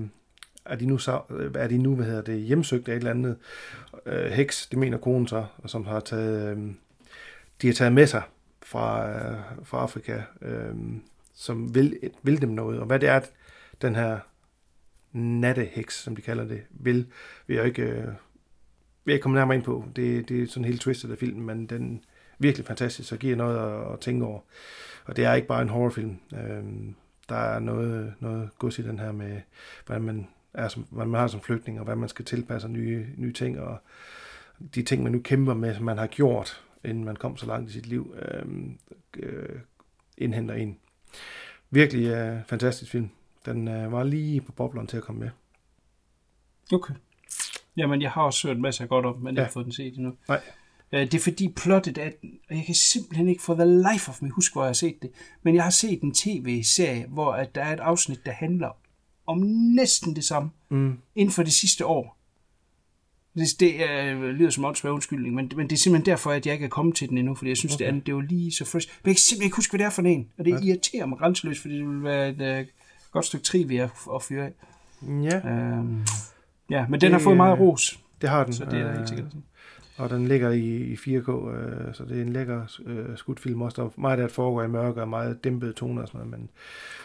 er 0.65 0.75
de 0.75 0.85
nu, 0.85 0.97
så, 0.97 1.21
øh, 1.29 1.51
er 1.55 1.67
de 1.67 1.77
nu 1.77 1.95
hvad 1.95 2.05
hedder 2.05 2.21
det, 2.21 2.41
hjemsøgt 2.41 2.89
af 2.89 2.93
et 2.93 2.97
eller 2.97 3.11
andet 3.11 3.37
øh, 4.05 4.31
heks, 4.31 4.67
det 4.67 4.79
mener 4.79 4.97
konen 4.97 5.27
så, 5.27 5.45
og 5.57 5.69
som 5.69 5.85
har 5.85 5.99
taget, 5.99 6.57
øh, 6.57 6.71
de 7.61 7.67
har 7.67 7.73
taget 7.73 7.93
med 7.93 8.07
sig 8.07 8.21
fra, 8.63 9.09
øh, 9.09 9.37
fra 9.63 9.77
Afrika, 9.77 10.21
øh, 10.41 10.75
som 11.35 11.75
vil, 11.75 11.99
vil 12.23 12.41
dem 12.41 12.49
noget, 12.49 12.79
og 12.79 12.85
hvad 12.85 12.99
det 12.99 13.09
er, 13.09 13.21
den 13.81 13.95
her 13.95 14.19
natteheks, 15.17 16.03
som 16.03 16.15
de 16.15 16.21
kalder 16.21 16.45
det, 16.45 16.61
vil, 16.69 17.05
vil 17.47 17.55
jeg 17.55 17.65
ikke, 17.65 17.81
øh, 17.81 18.05
vil 18.05 18.13
jeg 19.05 19.13
ikke 19.13 19.23
komme 19.23 19.37
nærmere 19.37 19.55
ind 19.55 19.63
på. 19.63 19.85
Det, 19.95 20.29
det 20.29 20.43
er 20.43 20.47
sådan 20.47 20.65
helt 20.65 20.81
twistet 20.81 21.11
af 21.11 21.17
filmen, 21.17 21.45
men 21.45 21.65
den 21.65 21.95
er 21.95 22.07
virkelig 22.39 22.65
fantastisk, 22.65 23.13
og 23.13 23.19
giver 23.19 23.35
noget 23.35 23.57
at, 23.59 23.93
at 23.93 23.99
tænke 23.99 24.25
over. 24.25 24.39
Og 25.05 25.15
det 25.15 25.25
er 25.25 25.33
ikke 25.33 25.47
bare 25.47 25.61
en 25.61 25.69
horrorfilm. 25.69 26.17
Øh, 26.33 26.63
der 27.29 27.35
er 27.35 27.59
noget, 27.59 28.13
noget 28.19 28.49
gods 28.59 28.79
i 28.79 28.83
den 28.83 28.99
her 28.99 29.11
med, 29.11 29.41
hvordan 29.85 30.03
man, 30.03 30.27
er 30.53 30.67
som, 30.67 30.85
hvordan 30.89 31.11
man 31.11 31.21
har 31.21 31.27
som 31.27 31.41
flygtning, 31.41 31.79
og 31.79 31.85
hvad 31.85 31.95
man 31.95 32.09
skal 32.09 32.25
tilpasse 32.25 32.67
nye, 32.67 33.05
nye 33.17 33.33
ting, 33.33 33.59
og 33.59 33.77
de 34.75 34.83
ting, 34.83 35.03
man 35.03 35.11
nu 35.11 35.19
kæmper 35.19 35.53
med, 35.53 35.75
som 35.75 35.85
man 35.85 35.97
har 35.97 36.07
gjort, 36.07 36.63
inden 36.83 37.03
man 37.03 37.15
kom 37.15 37.37
så 37.37 37.45
langt 37.45 37.69
i 37.69 37.73
sit 37.73 37.87
liv, 37.87 38.15
øh, 38.21 38.45
øh, 39.19 39.59
indhenter 40.17 40.55
en. 40.55 40.77
Virkelig 41.69 42.07
øh, 42.07 42.39
fantastisk 42.47 42.91
film. 42.91 43.09
Den 43.47 43.67
øh, 43.67 43.91
var 43.91 44.03
lige 44.03 44.41
på 44.41 44.51
bobleren 44.51 44.87
til 44.87 44.97
at 44.97 45.03
komme 45.03 45.19
med. 45.21 45.29
Okay. 46.73 46.93
Jamen, 47.77 48.01
jeg 48.01 48.11
har 48.11 48.21
også 48.21 48.47
hørt 48.47 48.59
masser 48.59 48.83
af 48.83 48.89
godt 48.89 49.05
om, 49.05 49.15
men 49.19 49.35
jeg 49.35 49.41
Ja. 49.41 49.43
har 49.45 49.51
fået 49.51 49.65
den 49.65 49.73
set 49.73 49.95
endnu. 49.97 50.13
Nej. 50.27 50.41
Øh, 50.91 50.99
Det 51.01 51.13
er 51.13 51.19
fordi 51.19 51.53
plottet 51.55 51.97
er, 51.97 52.11
og 52.49 52.55
jeg 52.55 52.63
kan 52.65 52.75
simpelthen 52.75 53.29
ikke 53.29 53.43
for 53.43 53.53
the 53.55 53.65
life 53.65 54.09
of 54.09 54.21
me 54.21 54.29
huske, 54.29 54.53
hvor 54.53 54.63
jeg 54.63 54.67
har 54.69 54.73
set 54.73 55.01
det, 55.01 55.09
men 55.43 55.55
jeg 55.55 55.63
har 55.63 55.69
set 55.69 56.01
en 56.01 56.13
tv-serie, 56.13 57.05
hvor 57.07 57.33
at 57.33 57.55
der 57.55 57.61
er 57.63 57.73
et 57.73 57.79
afsnit, 57.79 58.25
der 58.25 58.31
handler 58.31 58.69
om 59.27 59.37
næsten 59.75 60.15
det 60.15 60.23
samme, 60.23 60.49
Mm. 60.69 60.97
inden 61.15 61.31
for 61.33 61.43
det 61.43 61.53
sidste 61.53 61.85
år. 61.85 62.17
Det, 63.35 63.47
det 63.59 63.83
er, 63.91 64.13
lyder 64.31 64.49
som 64.49 64.65
åndssvær 64.65 64.89
undskyldning, 64.91 65.35
men, 65.35 65.51
men 65.55 65.69
det 65.69 65.75
er 65.75 65.79
simpelthen 65.79 66.05
derfor, 66.11 66.31
at 66.31 66.45
jeg 66.45 66.53
ikke 66.53 66.65
er 66.65 66.69
kommet 66.69 66.95
til 66.95 67.09
den 67.09 67.17
endnu, 67.17 67.35
fordi 67.35 67.49
jeg 67.49 67.57
synes, 67.57 67.75
okay. 67.75 67.83
det 67.85 67.89
andet 67.89 68.05
det 68.05 68.15
var 68.15 68.21
lige 68.21 68.51
så 68.51 68.65
fresh. 68.65 68.87
Men 69.03 69.09
jeg 69.09 69.15
kan 69.15 69.19
simpelthen 69.19 69.45
ikke 69.47 69.55
huske, 69.55 69.71
hvad 69.71 69.79
det 69.79 69.85
er 69.85 69.89
for 69.89 70.01
en, 70.01 70.29
og 70.37 70.45
det 70.45 70.53
Nej. 70.53 70.63
irriterer 70.63 71.05
mig 71.05 71.17
grænseløst, 71.17 71.61
fordi 71.61 71.77
det 71.77 71.87
vil 71.89 72.03
være 72.03 72.29
et 72.29 72.61
uh, 72.61 72.67
godt 73.17 73.25
stykke 73.25 73.43
trivia 73.43 73.89
at, 74.15 74.23
fyre 74.23 74.45
af. 74.45 74.53
Ja. 75.01 75.49
Øhm, 75.49 76.05
ja, 76.69 76.87
men 76.87 77.01
den 77.01 77.11
har 77.11 77.19
fået 77.19 77.37
meget 77.37 77.59
ros. 77.59 77.99
Det 78.21 78.29
har 78.29 78.43
den. 78.43 78.53
Så 78.53 78.65
det 78.65 78.79
er 78.79 78.89
øh, 78.89 78.95
helt 78.95 79.09
sikkert 79.09 79.27
sådan. 79.27 79.43
Og 79.97 80.09
den 80.09 80.27
ligger 80.27 80.49
i, 80.49 80.77
i 80.77 80.93
4K, 80.93 81.49
øh, 81.49 81.93
så 81.93 82.05
det 82.09 82.17
er 82.17 82.21
en 82.21 82.33
lækker 82.33 82.81
øh, 82.85 83.17
skudfilm 83.17 83.61
også. 83.61 83.81
Der 83.81 83.87
er 83.87 83.91
meget 83.97 84.19
det 84.19 84.31
foregår 84.31 84.63
i 84.63 84.67
mørke 84.67 85.01
og 85.01 85.07
meget 85.07 85.43
dæmpede 85.43 85.73
toner 85.73 86.01
og 86.01 86.07
sådan 86.07 86.27
noget, 86.27 86.39
men 86.39 86.49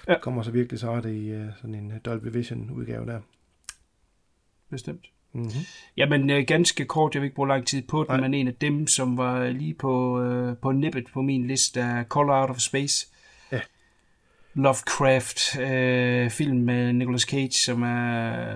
ja. 0.09 0.13
det 0.13 0.23
kommer 0.23 0.43
så 0.43 0.51
virkelig 0.51 0.81
så 0.81 1.01
det 1.01 1.15
i 1.15 1.29
øh, 1.29 1.47
sådan 1.57 1.75
en 1.75 1.93
Dolby 2.05 2.27
Vision 2.33 2.71
udgave 2.71 3.07
der. 3.07 3.21
Bestemt. 4.71 5.05
Mm-hmm. 5.33 5.51
Jamen, 5.97 6.31
øh, 6.31 6.45
ganske 6.47 6.85
kort, 6.85 7.15
jeg 7.15 7.23
vil 7.23 7.27
ikke 7.27 7.37
bruge 7.37 7.49
lang 7.49 7.67
tid 7.67 7.83
på 7.83 8.07
den, 8.09 8.21
men 8.21 8.35
en 8.35 8.49
af 8.49 8.55
dem, 8.55 8.87
som 8.87 9.17
var 9.17 9.51
lige 9.51 9.75
på, 9.75 10.23
øh, 10.23 10.57
på 10.57 10.73
nippet 10.73 11.05
på 11.13 11.23
min 11.23 11.47
liste, 11.47 11.81
er 11.81 12.05
Color 12.05 12.41
Out 12.41 12.51
of 12.51 12.59
Space. 12.59 13.12
Lovecraft 14.55 15.59
øh, 15.61 16.31
film 16.31 16.57
med 16.57 16.93
Nicolas 16.93 17.23
Cage, 17.23 17.53
som 17.53 17.83
er 17.83 18.55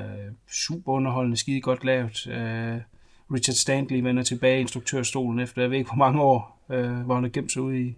super 0.51 0.93
underholdende, 0.93 1.36
skide 1.36 1.60
godt 1.60 1.85
lavet. 1.85 2.27
Øh, 2.27 2.81
Richard 3.32 3.55
Stanley 3.55 4.01
vender 4.01 4.23
tilbage 4.23 4.59
i 4.59 4.60
instruktørstolen 4.60 5.40
efter, 5.40 5.62
jeg 5.62 5.70
ved 5.70 5.78
ikke 5.78 5.90
hvor 5.90 5.98
mange 5.98 6.23
år, 6.23 6.64
øh, 6.70 6.93
hvor 6.93 7.14
han 7.14 7.24
har 7.24 7.31
gemt 7.31 7.52
sig 7.52 7.62
ude 7.62 7.81
i, 7.81 7.94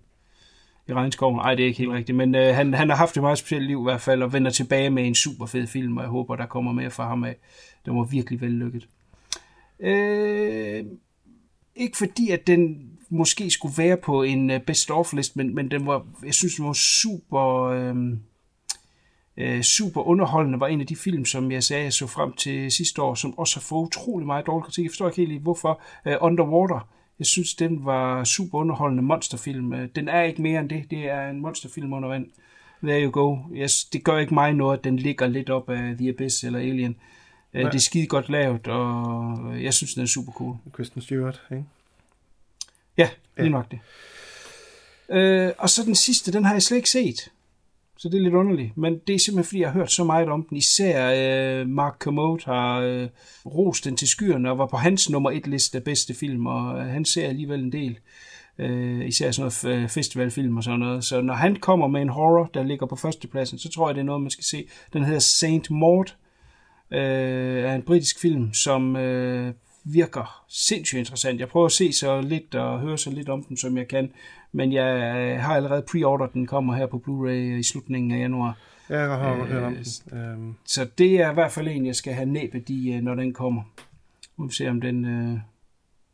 i 0.88 0.92
regnskoven. 0.92 1.36
Nej, 1.36 1.54
det 1.54 1.62
er 1.62 1.66
ikke 1.66 1.78
helt 1.78 1.92
rigtigt, 1.92 2.16
men 2.16 2.34
øh, 2.34 2.54
han, 2.54 2.74
han 2.74 2.88
har 2.88 2.96
haft 2.96 3.16
et 3.16 3.22
meget 3.22 3.38
specielt 3.38 3.66
liv 3.66 3.80
i 3.80 3.82
hvert 3.82 4.00
fald, 4.00 4.22
og 4.22 4.32
vender 4.32 4.50
tilbage 4.50 4.90
med 4.90 5.06
en 5.06 5.14
super 5.14 5.46
fed 5.46 5.66
film, 5.66 5.96
og 5.96 6.02
jeg 6.02 6.10
håber, 6.10 6.36
der 6.36 6.46
kommer 6.46 6.72
mere 6.72 6.90
fra 6.90 7.08
ham 7.08 7.24
af. 7.24 7.36
Den 7.86 7.96
var 7.96 8.04
virkelig 8.04 8.40
vellykket. 8.40 8.88
Øh, 9.80 10.84
ikke 11.76 11.96
fordi, 11.96 12.30
at 12.30 12.46
den 12.46 12.90
måske 13.08 13.50
skulle 13.50 13.74
være 13.78 13.96
på 13.96 14.22
en 14.22 14.50
øh, 14.50 14.60
best 14.60 14.90
of 14.90 15.12
list, 15.12 15.36
men, 15.36 15.54
men 15.54 15.70
den 15.70 15.86
var, 15.86 16.06
jeg 16.24 16.34
synes, 16.34 16.54
den 16.54 16.66
var 16.66 16.72
super, 16.72 17.62
øh, 17.64 17.96
øh, 19.36 19.62
super 19.62 20.00
underholdende. 20.02 20.60
Var 20.60 20.66
en 20.66 20.80
af 20.80 20.86
de 20.86 20.96
film, 20.96 21.24
som 21.24 21.50
jeg 21.50 21.62
sagde, 21.62 21.84
jeg 21.84 21.92
så 21.92 22.06
frem 22.06 22.32
til 22.32 22.72
sidste 22.72 23.02
år, 23.02 23.14
som 23.14 23.38
også 23.38 23.56
har 23.56 23.60
fået 23.60 23.86
utrolig 23.86 24.26
meget 24.26 24.46
dårlig 24.46 24.64
kritik. 24.64 24.84
Jeg 24.84 24.90
forstår 24.90 25.08
ikke 25.08 25.26
helt, 25.26 25.42
hvorfor. 25.42 25.80
Øh, 26.06 26.16
Underwater, 26.20 26.88
jeg 27.18 27.26
synes, 27.26 27.54
den 27.54 27.84
var 27.84 28.24
super 28.24 28.58
underholdende 28.58 29.02
monsterfilm. 29.02 29.72
Øh, 29.72 29.88
Den 29.94 30.08
er 30.08 30.22
ikke 30.22 30.42
mere 30.42 30.60
end 30.60 30.68
det. 30.68 30.90
Det 30.90 31.08
er 31.10 31.30
en 31.30 31.40
monsterfilm 31.40 31.92
under 31.92 32.08
vand. 32.08 32.26
There 32.82 33.04
you 33.04 33.10
go. 33.10 33.36
Yes, 33.54 33.84
det 33.84 34.04
gør 34.04 34.18
ikke 34.18 34.34
mig 34.34 34.52
noget, 34.52 34.78
at 34.78 34.84
den 34.84 34.96
ligger 34.96 35.26
lidt 35.26 35.50
op 35.50 35.70
af 35.70 35.96
The 35.96 36.08
Abyss 36.08 36.44
eller 36.44 36.58
Alien. 36.58 36.96
Øh. 37.54 37.64
Det 37.64 37.74
er 37.74 37.78
skide 37.78 38.06
godt 38.06 38.28
lavet, 38.28 38.68
og 38.68 39.62
jeg 39.62 39.74
synes, 39.74 39.94
den 39.94 40.02
er 40.02 40.06
super 40.06 40.32
cool. 40.32 40.56
Kristen 40.72 41.02
Stewart, 41.02 41.42
ikke? 41.50 41.64
Ja, 43.38 43.42
lige 43.42 43.52
nok 43.52 43.70
det. 43.70 43.78
Øh, 45.10 45.52
og 45.58 45.70
så 45.70 45.84
den 45.84 45.94
sidste, 45.94 46.32
den 46.32 46.44
har 46.44 46.52
jeg 46.52 46.62
slet 46.62 46.76
ikke 46.76 46.90
set. 46.90 47.30
Så 47.98 48.08
det 48.08 48.18
er 48.18 48.22
lidt 48.22 48.34
underligt. 48.34 48.76
Men 48.76 48.98
det 49.06 49.14
er 49.14 49.18
simpelthen, 49.18 49.44
fordi 49.44 49.60
jeg 49.60 49.68
har 49.68 49.78
hørt 49.78 49.92
så 49.92 50.04
meget 50.04 50.28
om 50.28 50.46
den. 50.48 50.56
Især 50.56 51.12
øh, 51.60 51.68
Mark 51.68 51.96
Kermode 52.00 52.44
har 52.44 52.80
øh, 52.80 53.08
rost 53.46 53.84
den 53.84 53.96
til 53.96 54.08
skyerne 54.08 54.50
og 54.50 54.58
var 54.58 54.66
på 54.66 54.76
hans 54.76 55.10
nummer 55.10 55.30
et 55.30 55.46
liste 55.46 55.78
af 55.78 55.84
bedste 55.84 56.14
film, 56.14 56.46
og 56.46 56.78
øh, 56.80 56.86
han 56.86 57.04
ser 57.04 57.28
alligevel 57.28 57.60
en 57.60 57.72
del. 57.72 57.98
Øh, 58.58 59.08
især 59.08 59.30
sådan 59.30 59.52
noget 59.64 59.82
øh, 59.82 59.88
festivalfilm 59.88 60.56
og 60.56 60.64
sådan 60.64 60.80
noget. 60.80 61.04
Så 61.04 61.20
når 61.20 61.34
han 61.34 61.56
kommer 61.56 61.86
med 61.86 62.02
en 62.02 62.08
horror, 62.08 62.50
der 62.54 62.62
ligger 62.62 62.86
på 62.86 62.96
førstepladsen, 62.96 63.58
så 63.58 63.68
tror 63.68 63.88
jeg, 63.88 63.94
det 63.94 64.00
er 64.00 64.04
noget, 64.04 64.22
man 64.22 64.30
skal 64.30 64.44
se. 64.44 64.68
Den 64.92 65.04
hedder 65.04 65.18
Saint 65.18 65.70
Maud, 65.70 66.04
øh, 66.90 67.64
er 67.64 67.74
en 67.74 67.82
britisk 67.82 68.20
film, 68.20 68.54
som 68.54 68.96
øh, 68.96 69.54
virker 69.92 70.44
sindssygt 70.48 70.98
interessant. 70.98 71.40
Jeg 71.40 71.48
prøver 71.48 71.66
at 71.66 71.72
se 71.72 71.92
så 71.92 72.20
lidt 72.20 72.54
og 72.54 72.80
høre 72.80 72.98
så 72.98 73.10
lidt 73.10 73.28
om 73.28 73.42
den, 73.44 73.56
som 73.56 73.76
jeg 73.78 73.88
kan, 73.88 74.10
men 74.52 74.72
jeg 74.72 75.16
øh, 75.16 75.40
har 75.40 75.56
allerede 75.56 75.82
pre-ordered 75.90 76.32
den, 76.34 76.46
kommer 76.46 76.74
her 76.76 76.86
på 76.86 77.02
Blu-ray 77.06 77.58
i 77.58 77.62
slutningen 77.62 78.10
af 78.12 78.18
januar. 78.18 78.58
Ja, 78.90 78.98
jeg 79.00 79.08
har 79.18 79.34
hørt 79.44 79.62
om 79.64 79.72
Øh, 79.72 79.84
den. 80.10 80.18
Øhm, 80.18 80.54
Så 80.64 80.86
det 80.98 81.20
er 81.20 81.30
i 81.30 81.34
hvert 81.34 81.52
fald 81.52 81.68
en, 81.68 81.86
jeg 81.86 81.94
skal 81.94 82.12
have 82.14 82.26
næbet 82.26 82.68
i, 82.68 82.92
øh, 82.92 83.00
når 83.02 83.14
den 83.14 83.32
kommer. 83.34 83.62
Vi 84.46 84.52
se, 84.52 84.68
om 84.68 84.80
den, 84.80 85.04
øh, 85.04 85.38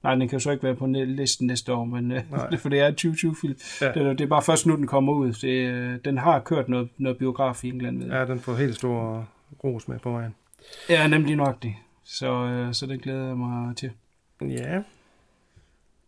Nej, 0.02 0.14
den 0.14 0.28
kan 0.28 0.36
jo 0.36 0.40
så 0.40 0.51
ikke 0.51 0.62
være 0.64 0.74
på 0.74 0.86
listen 0.86 1.46
næste 1.46 1.72
år, 1.74 1.84
men 1.84 2.12
øh, 2.12 2.22
for 2.62 2.68
det 2.68 2.80
er 2.80 2.86
en 2.86 2.94
2020-film. 3.01 3.55
Ja. 3.80 3.92
Det, 3.92 4.02
er- 4.02 4.12
det 4.12 4.20
er 4.20 4.26
bare 4.26 4.42
først 4.42 4.66
nu, 4.66 4.76
den 4.76 4.86
kommer 4.86 5.12
ud. 5.12 5.32
Det, 5.32 5.48
øh, 5.48 5.98
den 6.05 6.18
har 6.18 6.40
kørt 6.40 6.68
noget, 6.68 6.88
noget 6.98 7.18
biograf 7.18 7.64
i 7.64 7.68
England. 7.68 7.98
Ved. 8.02 8.10
Ja, 8.10 8.24
den 8.24 8.40
får 8.40 8.55
helt 8.55 8.74
stor 8.74 9.28
ros 9.64 9.88
med 9.88 9.98
på 9.98 10.10
vejen. 10.10 10.34
Ja, 10.88 11.06
nemlig 11.09 11.36
nøjagtigt. 11.36 11.74
Så, 12.05 12.32
øh, 12.32 12.74
så 12.74 12.86
den 12.86 12.98
glæder 12.98 13.26
jeg 13.26 13.36
mig 13.36 13.76
til. 13.76 13.90
Ja. 14.40 14.82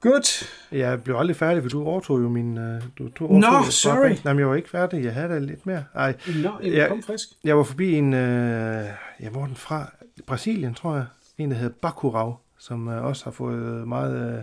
Godt. 0.00 0.44
Jeg 0.72 1.02
blev 1.04 1.16
aldrig 1.16 1.36
færdig, 1.36 1.62
for 1.62 1.70
du 1.70 1.84
overtog 1.84 2.20
jo 2.22 2.28
min... 2.28 2.58
øh, 2.58 2.82
Du 2.98 3.08
tog, 3.08 3.32
Nå, 3.34 3.46
overtog- 3.46 3.72
sorry. 3.72 4.12
Nej, 4.24 4.32
men 4.32 4.38
jeg 4.40 4.48
var 4.48 4.54
ikke 4.54 4.70
færdig. 4.70 5.04
Jeg 5.04 5.14
havde 5.14 5.28
da 5.28 5.38
lidt 5.38 5.66
mere. 5.66 5.84
Ej, 5.94 6.14
Nå, 6.42 6.50
jamen, 6.62 6.88
kom 6.88 7.02
frisk. 7.02 7.28
Jeg 7.44 7.56
var 7.56 7.62
forbi 7.62 7.92
en... 7.92 8.14
Øh, 8.14 8.86
ja, 9.20 9.28
hvor 9.30 9.46
den 9.46 9.56
fra? 9.56 9.92
Brasilien, 10.26 10.74
tror 10.74 10.94
jeg. 10.94 11.04
En, 11.38 11.50
der 11.50 11.56
hedder 11.56 11.74
Bacurau, 11.82 12.36
som 12.58 12.88
øh, 12.88 13.04
også 13.04 13.24
har 13.24 13.30
fået 13.30 13.88
meget... 13.88 14.36
Øh, 14.38 14.42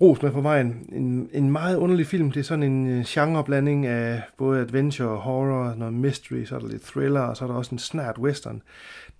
ros 0.00 0.22
med 0.22 0.30
på 0.30 0.40
vejen. 0.40 0.86
En, 0.92 1.28
en 1.32 1.50
meget 1.50 1.76
underlig 1.76 2.06
film. 2.06 2.30
Det 2.30 2.40
er 2.40 2.44
sådan 2.44 2.62
en 2.62 2.86
øh, 2.90 3.04
genreblanding 3.08 3.86
af 3.86 4.22
både 4.38 4.60
adventure, 4.60 5.16
horror, 5.16 5.74
noget 5.74 5.94
mystery, 5.94 6.44
så 6.44 6.54
er 6.54 6.58
der 6.58 6.68
lidt 6.68 6.82
thriller, 6.82 7.20
og 7.20 7.36
så 7.36 7.44
er 7.44 7.48
der 7.48 7.54
også 7.54 7.74
en 7.74 7.78
snart 7.78 8.18
western. 8.18 8.62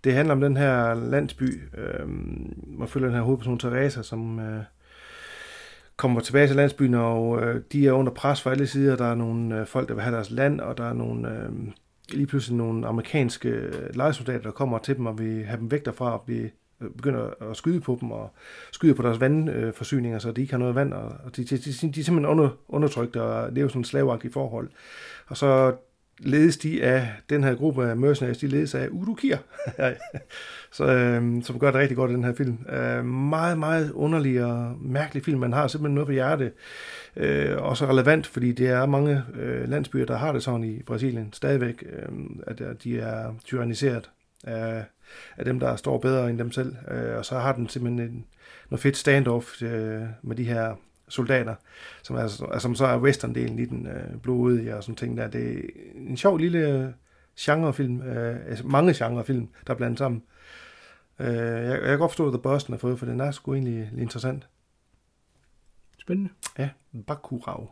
Det 0.05 0.15
handler 0.15 0.35
om 0.35 0.41
den 0.41 0.57
her 0.57 0.95
landsby. 0.95 1.61
Øh, 1.79 2.09
man 2.79 2.89
følger 2.89 3.09
den 3.09 3.17
her 3.17 3.23
hovedperson, 3.23 3.59
Teresa, 3.59 4.03
som 4.03 4.41
øh, 4.41 4.63
kommer 5.97 6.21
tilbage 6.21 6.47
til 6.47 6.57
landsbyen, 6.57 6.95
og 6.95 7.43
øh, 7.43 7.61
de 7.73 7.87
er 7.87 7.93
under 7.93 8.13
pres 8.13 8.43
fra 8.43 8.51
alle 8.51 8.67
sider. 8.67 8.97
Der 8.97 9.05
er 9.05 9.15
nogle 9.15 9.61
øh, 9.61 9.67
folk, 9.67 9.89
der 9.89 9.95
vil 9.95 10.03
have 10.03 10.15
deres 10.15 10.31
land, 10.31 10.61
og 10.61 10.79
der 10.79 10.85
er 10.85 10.93
nogle... 10.93 11.29
Øh, 11.29 11.53
lige 12.09 12.27
pludselig 12.27 12.57
nogle 12.57 12.87
amerikanske 12.87 13.49
øh, 13.49 13.95
lejesoldater, 13.95 14.41
der 14.43 14.51
kommer 14.51 14.79
til 14.79 14.97
dem 14.97 15.07
og 15.07 15.19
vil 15.19 15.45
have 15.45 15.61
dem 15.61 15.71
væk 15.71 15.85
derfra 15.85 16.13
og 16.13 16.21
blive, 16.21 16.51
øh, 16.81 16.91
begynder 16.91 17.51
at 17.51 17.57
skyde 17.57 17.81
på 17.81 17.99
dem 18.01 18.11
og 18.11 18.31
skyde 18.73 18.95
på 18.95 19.03
deres 19.03 19.21
vandforsyninger, 19.21 20.19
så 20.19 20.33
de 20.33 20.41
ikke 20.41 20.53
har 20.53 20.59
noget 20.59 20.75
vand, 20.75 20.93
og 20.93 21.13
og 21.25 21.37
de, 21.37 21.45
de, 21.45 21.57
de, 21.57 21.93
de 21.93 22.01
er 22.01 22.05
simpelthen 22.05 22.25
under, 22.25 22.49
undertrykt 22.69 23.17
og 23.17 23.53
lever 23.53 23.69
sådan 23.69 23.81
en 23.81 23.85
slaveagtigt 23.85 24.33
forhold. 24.33 24.71
Og 25.27 25.37
så 25.37 25.75
ledes 26.19 26.57
de 26.57 26.85
af 26.85 27.09
den 27.31 27.45
her 27.45 27.55
gruppe 27.55 27.89
af 27.89 27.97
mercenaries, 27.97 28.39
de 28.39 28.47
ledes 28.47 28.75
af 28.75 28.89
Udukir, 28.89 29.37
så, 30.73 30.85
øh, 30.85 31.43
som 31.43 31.59
gør 31.59 31.71
det 31.71 31.81
rigtig 31.81 31.97
godt 31.97 32.11
i 32.11 32.15
den 32.15 32.25
her 32.25 32.35
film. 32.35 32.59
Øh, 32.69 33.05
meget, 33.05 33.59
meget 33.59 33.91
underlig 33.93 34.45
og 34.45 34.77
mærkelig 34.81 35.25
film. 35.25 35.41
Man 35.41 35.53
har 35.53 35.67
simpelthen 35.67 35.95
noget 35.95 36.07
på 36.07 36.13
hjerte. 36.13 36.53
Øh, 37.17 37.57
også 37.59 37.87
relevant, 37.87 38.27
fordi 38.27 38.53
det 38.53 38.69
er 38.69 38.87
mange 38.87 39.23
øh, 39.35 39.69
landsbyer, 39.69 40.07
der 40.07 40.17
har 40.17 40.33
det 40.33 40.43
sådan 40.43 40.65
i 40.65 40.83
Brasilien 40.83 41.33
stadigvæk, 41.33 41.85
øh, 41.93 42.09
at 42.47 42.61
at 42.61 42.85
de 42.85 43.01
er 43.01 43.35
tyranniseret 43.45 44.11
af, 44.45 44.85
af 45.37 45.45
dem, 45.45 45.61
der 45.61 45.77
står 45.77 45.99
bedre 45.99 46.31
end 46.31 46.39
dem 46.39 46.53
selv. 46.53 46.77
Øh, 46.91 47.17
og 47.17 47.25
så 47.25 47.39
har 47.39 47.53
den 47.53 47.69
simpelthen 47.69 48.09
en, 48.09 48.25
noget 48.71 48.83
fedt 48.83 48.97
standoff 48.97 49.63
øh, 49.63 50.03
med 50.23 50.37
de 50.37 50.45
her 50.45 50.75
soldater, 51.13 51.55
som, 52.03 52.17
er, 52.17 52.21
altså, 52.21 52.59
som 52.59 52.75
så 52.75 52.87
er 52.87 53.01
western-delen 53.01 53.61
i 53.61 53.65
den 53.65 53.87
øh, 53.87 54.21
blodige 54.23 54.77
og 54.77 54.83
sådan 54.83 54.97
ting 54.97 55.17
der. 55.17 55.29
Det 55.29 55.59
er 55.59 55.63
en 55.95 56.17
sjov 56.17 56.39
lille 56.39 56.95
genrefilm, 57.41 58.03
øh, 58.03 58.37
altså 58.47 58.67
mange 58.67 58.95
genrefilm, 58.95 59.49
der 59.67 59.73
er 59.73 59.77
blandet 59.77 59.99
sammen. 59.99 60.23
Øh, 61.19 61.35
jeg, 61.37 61.71
jeg 61.71 61.81
kan 61.81 61.99
godt 61.99 62.11
forstå, 62.11 62.27
at 62.27 62.33
The 62.33 62.43
Boston 62.43 62.73
har 62.73 62.79
fået, 62.79 62.99
for 62.99 63.07
den 63.07 63.21
er 63.21 63.31
sgu 63.31 63.55
egentlig 63.55 63.89
lidt 63.91 64.01
interessant. 64.01 64.49
Spændende. 65.99 66.31
Ja, 66.59 66.69
Bakurau. 67.07 67.71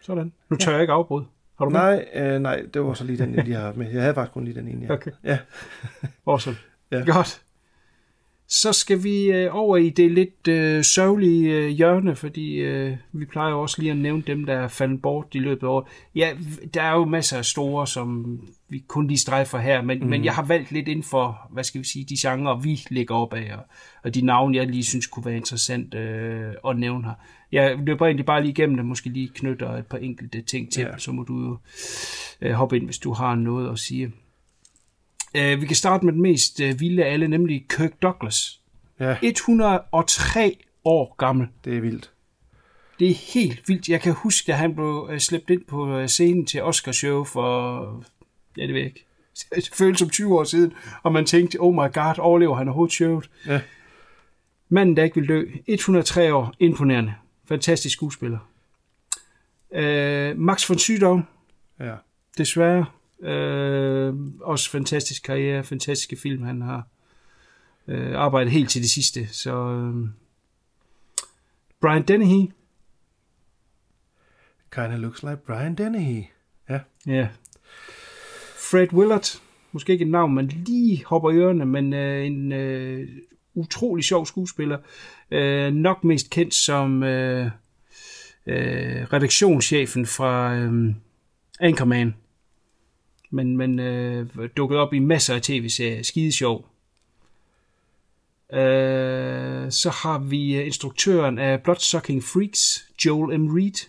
Sådan. 0.00 0.32
Nu 0.48 0.56
tør 0.56 0.72
jeg 0.72 0.80
ikke 0.80 0.92
afbryde. 0.92 1.26
Har 1.58 1.64
du 1.64 1.70
med? 1.70 1.80
Nej, 1.80 2.08
øh, 2.14 2.40
nej, 2.40 2.66
det 2.74 2.82
var 2.82 2.94
så 2.94 3.04
lige 3.04 3.18
den, 3.18 3.34
jeg 3.34 3.44
lige 3.44 3.56
har 3.56 3.72
med. 3.72 3.90
Jeg 3.90 4.02
havde 4.02 4.14
faktisk 4.14 4.32
kun 4.32 4.44
lige 4.44 4.54
den 4.54 4.68
ene, 4.68 4.86
ja. 4.86 4.92
Okay. 4.92 5.10
Ja. 5.24 5.38
Awesome. 6.26 6.56
Ja. 6.90 7.04
Godt. 7.06 7.45
Så 8.48 8.72
skal 8.72 9.02
vi 9.04 9.24
øh, 9.24 9.48
over 9.52 9.76
i 9.76 9.90
det 9.90 10.10
lidt 10.10 10.48
øh, 10.48 10.84
sørgelige 10.84 11.54
øh, 11.54 11.68
hjørne, 11.68 12.16
fordi 12.16 12.54
øh, 12.54 12.96
vi 13.12 13.24
plejer 13.24 13.54
også 13.54 13.76
lige 13.82 13.90
at 13.90 13.96
nævne 13.96 14.22
dem, 14.26 14.44
der 14.44 14.54
er 14.54 14.68
faldet 14.68 15.02
bort 15.02 15.26
i 15.32 15.38
løbet 15.38 15.62
af 15.66 15.70
året. 15.70 15.84
Ja, 16.14 16.32
der 16.74 16.82
er 16.82 16.92
jo 16.92 17.04
masser 17.04 17.38
af 17.38 17.44
store, 17.44 17.86
som 17.86 18.40
vi 18.68 18.84
kun 18.88 19.06
lige 19.06 19.18
strejfer 19.18 19.58
her, 19.58 19.82
men, 19.82 19.98
mm. 19.98 20.02
Mhm. 20.02 20.10
men 20.10 20.24
jeg 20.24 20.34
har 20.34 20.42
valgt 20.44 20.72
lidt 20.72 20.88
inden 20.88 21.02
for, 21.02 21.48
hvad 21.50 21.64
skal 21.64 21.80
vi 21.80 21.86
sige, 21.86 22.04
de 22.04 22.16
genrer, 22.18 22.60
vi 22.60 22.80
ligger 22.90 23.14
op 23.14 23.34
af, 23.34 23.56
og, 23.56 23.62
og 24.04 24.14
de 24.14 24.20
navne, 24.20 24.56
jeg 24.56 24.66
lige 24.66 24.84
synes 24.84 25.06
kunne 25.06 25.24
være 25.24 25.36
interessant 25.36 25.94
øh, 25.94 26.52
at 26.68 26.78
nævne 26.78 27.04
her. 27.04 27.14
Jeg 27.52 27.78
løber 27.86 28.06
egentlig 28.06 28.26
bare 28.26 28.40
lige 28.40 28.50
igennem 28.50 28.76
det, 28.76 28.84
måske 28.84 29.10
lige 29.10 29.28
knytter 29.34 29.76
et 29.76 29.86
par 29.86 29.98
enkelte 29.98 30.42
ting 30.42 30.72
til, 30.72 30.82
ja. 30.82 30.98
så 30.98 31.12
må 31.12 31.22
du 31.22 31.40
jo 31.40 31.58
øh, 32.40 32.52
hoppe 32.52 32.76
ind, 32.76 32.84
hvis 32.84 32.98
du 32.98 33.12
har 33.12 33.34
noget 33.34 33.72
at 33.72 33.78
sige. 33.78 34.12
Uh, 35.36 35.60
vi 35.60 35.66
kan 35.66 35.76
starte 35.76 36.04
med 36.04 36.12
den 36.12 36.22
mest 36.22 36.60
uh, 36.60 36.80
vilde 36.80 37.04
af 37.04 37.12
alle, 37.12 37.28
nemlig 37.28 37.66
Kirk 37.68 38.02
Douglas. 38.02 38.60
Ja. 39.00 39.16
103 39.22 40.56
år 40.84 41.14
gammel. 41.18 41.48
Det 41.64 41.76
er 41.76 41.80
vildt. 41.80 42.10
Det 42.98 43.10
er 43.10 43.14
helt 43.14 43.68
vildt. 43.68 43.88
Jeg 43.88 44.00
kan 44.00 44.12
huske, 44.12 44.52
da 44.52 44.56
han 44.56 44.74
blev 44.74 45.08
uh, 45.12 45.18
slæbt 45.18 45.50
ind 45.50 45.64
på 45.64 45.98
uh, 45.98 46.06
scenen 46.06 46.46
til 46.46 46.62
Oscar 46.62 46.92
show 46.92 47.24
for, 47.24 48.04
ja 48.56 48.62
det 48.62 48.74
ved 48.74 48.80
jeg 48.80 48.86
ikke, 48.86 49.06
det 49.54 49.70
føles 49.74 49.98
som 49.98 50.10
20 50.10 50.38
år 50.38 50.44
siden, 50.44 50.72
og 51.02 51.12
man 51.12 51.26
tænkte, 51.26 51.56
oh 51.60 51.74
my 51.74 51.92
god, 51.92 52.18
overlever 52.18 52.54
han 52.56 52.68
overhovedet 52.68 52.94
showet? 52.94 53.30
Ja. 53.46 53.60
Manden, 54.68 54.96
der 54.96 55.04
ikke 55.04 55.20
vil 55.20 55.28
dø. 55.28 55.44
103 55.66 56.34
år. 56.34 56.54
Imponerende. 56.58 57.14
Fantastisk 57.48 57.92
skuespiller. 57.92 58.38
Uh, 59.70 60.38
Max 60.38 60.68
von 60.68 60.78
Sydow. 60.78 61.20
Ja. 61.80 61.94
Desværre. 62.38 62.86
Øh, 63.22 64.14
også 64.40 64.70
fantastisk 64.70 65.22
karriere, 65.22 65.64
fantastiske 65.64 66.16
film, 66.16 66.42
han 66.42 66.62
har 66.62 66.86
øh, 67.88 68.16
arbejdet 68.16 68.52
helt 68.52 68.70
til 68.70 68.82
det 68.82 68.90
sidste. 68.90 69.26
Så 69.26 69.52
øh, 69.52 70.08
Brian 71.80 72.02
Dennehy, 72.02 72.50
Kinda 74.76 74.96
looks 74.96 75.22
like 75.22 75.36
Brian 75.36 75.74
Dennehy. 75.74 76.22
Ja. 76.68 76.80
ja. 77.06 77.28
Fred 78.70 78.92
Willard, 78.92 79.40
måske 79.72 79.92
ikke 79.92 80.04
et 80.04 80.10
navn, 80.10 80.34
man 80.34 80.46
lige 80.46 81.04
hopper 81.04 81.30
i 81.30 81.34
ørerne, 81.34 81.66
men 81.66 81.92
øh, 81.92 82.26
en 82.26 82.52
øh, 82.52 83.08
utrolig 83.54 84.04
sjov 84.04 84.26
skuespiller. 84.26 84.78
Øh, 85.30 85.72
nok 85.72 86.04
mest 86.04 86.30
kendt 86.30 86.54
som 86.54 87.02
øh, 87.02 87.50
øh, 88.46 89.12
redaktionschefen 89.12 90.06
fra 90.06 90.54
øh, 90.54 90.94
Anchorman. 91.60 92.14
Men, 93.30 93.56
men 93.56 93.78
øh, 93.78 94.26
dukket 94.56 94.78
op 94.78 94.92
i 94.92 94.98
masser 94.98 95.34
af 95.34 95.42
tv-serier. 95.42 96.02
Skide 96.02 96.32
sjov. 96.32 96.68
Øh, 98.52 99.70
så 99.70 99.90
har 100.02 100.18
vi 100.18 100.56
øh, 100.56 100.66
instruktøren 100.66 101.38
af 101.38 101.62
Bloodsucking 101.62 102.22
Freaks, 102.22 102.88
Joel 103.06 103.40
M. 103.40 103.54
Reed. 103.54 103.88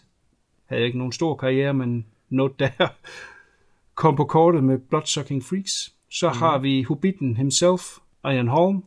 Havde 0.66 0.84
ikke 0.84 0.98
nogen 0.98 1.12
stor 1.12 1.36
karriere, 1.36 1.74
men 1.74 2.06
noget 2.30 2.60
der 2.60 2.70
kom 3.96 4.16
på 4.16 4.26
kortet 4.26 4.64
med 4.64 4.78
Bloodsucking 4.78 5.44
Freaks. 5.44 5.94
Så 6.12 6.30
mm. 6.30 6.38
har 6.38 6.58
vi 6.58 6.84
Hobbiten 6.84 7.38
himself, 7.38 7.82
Ian 8.26 8.48
Holm. 8.48 8.84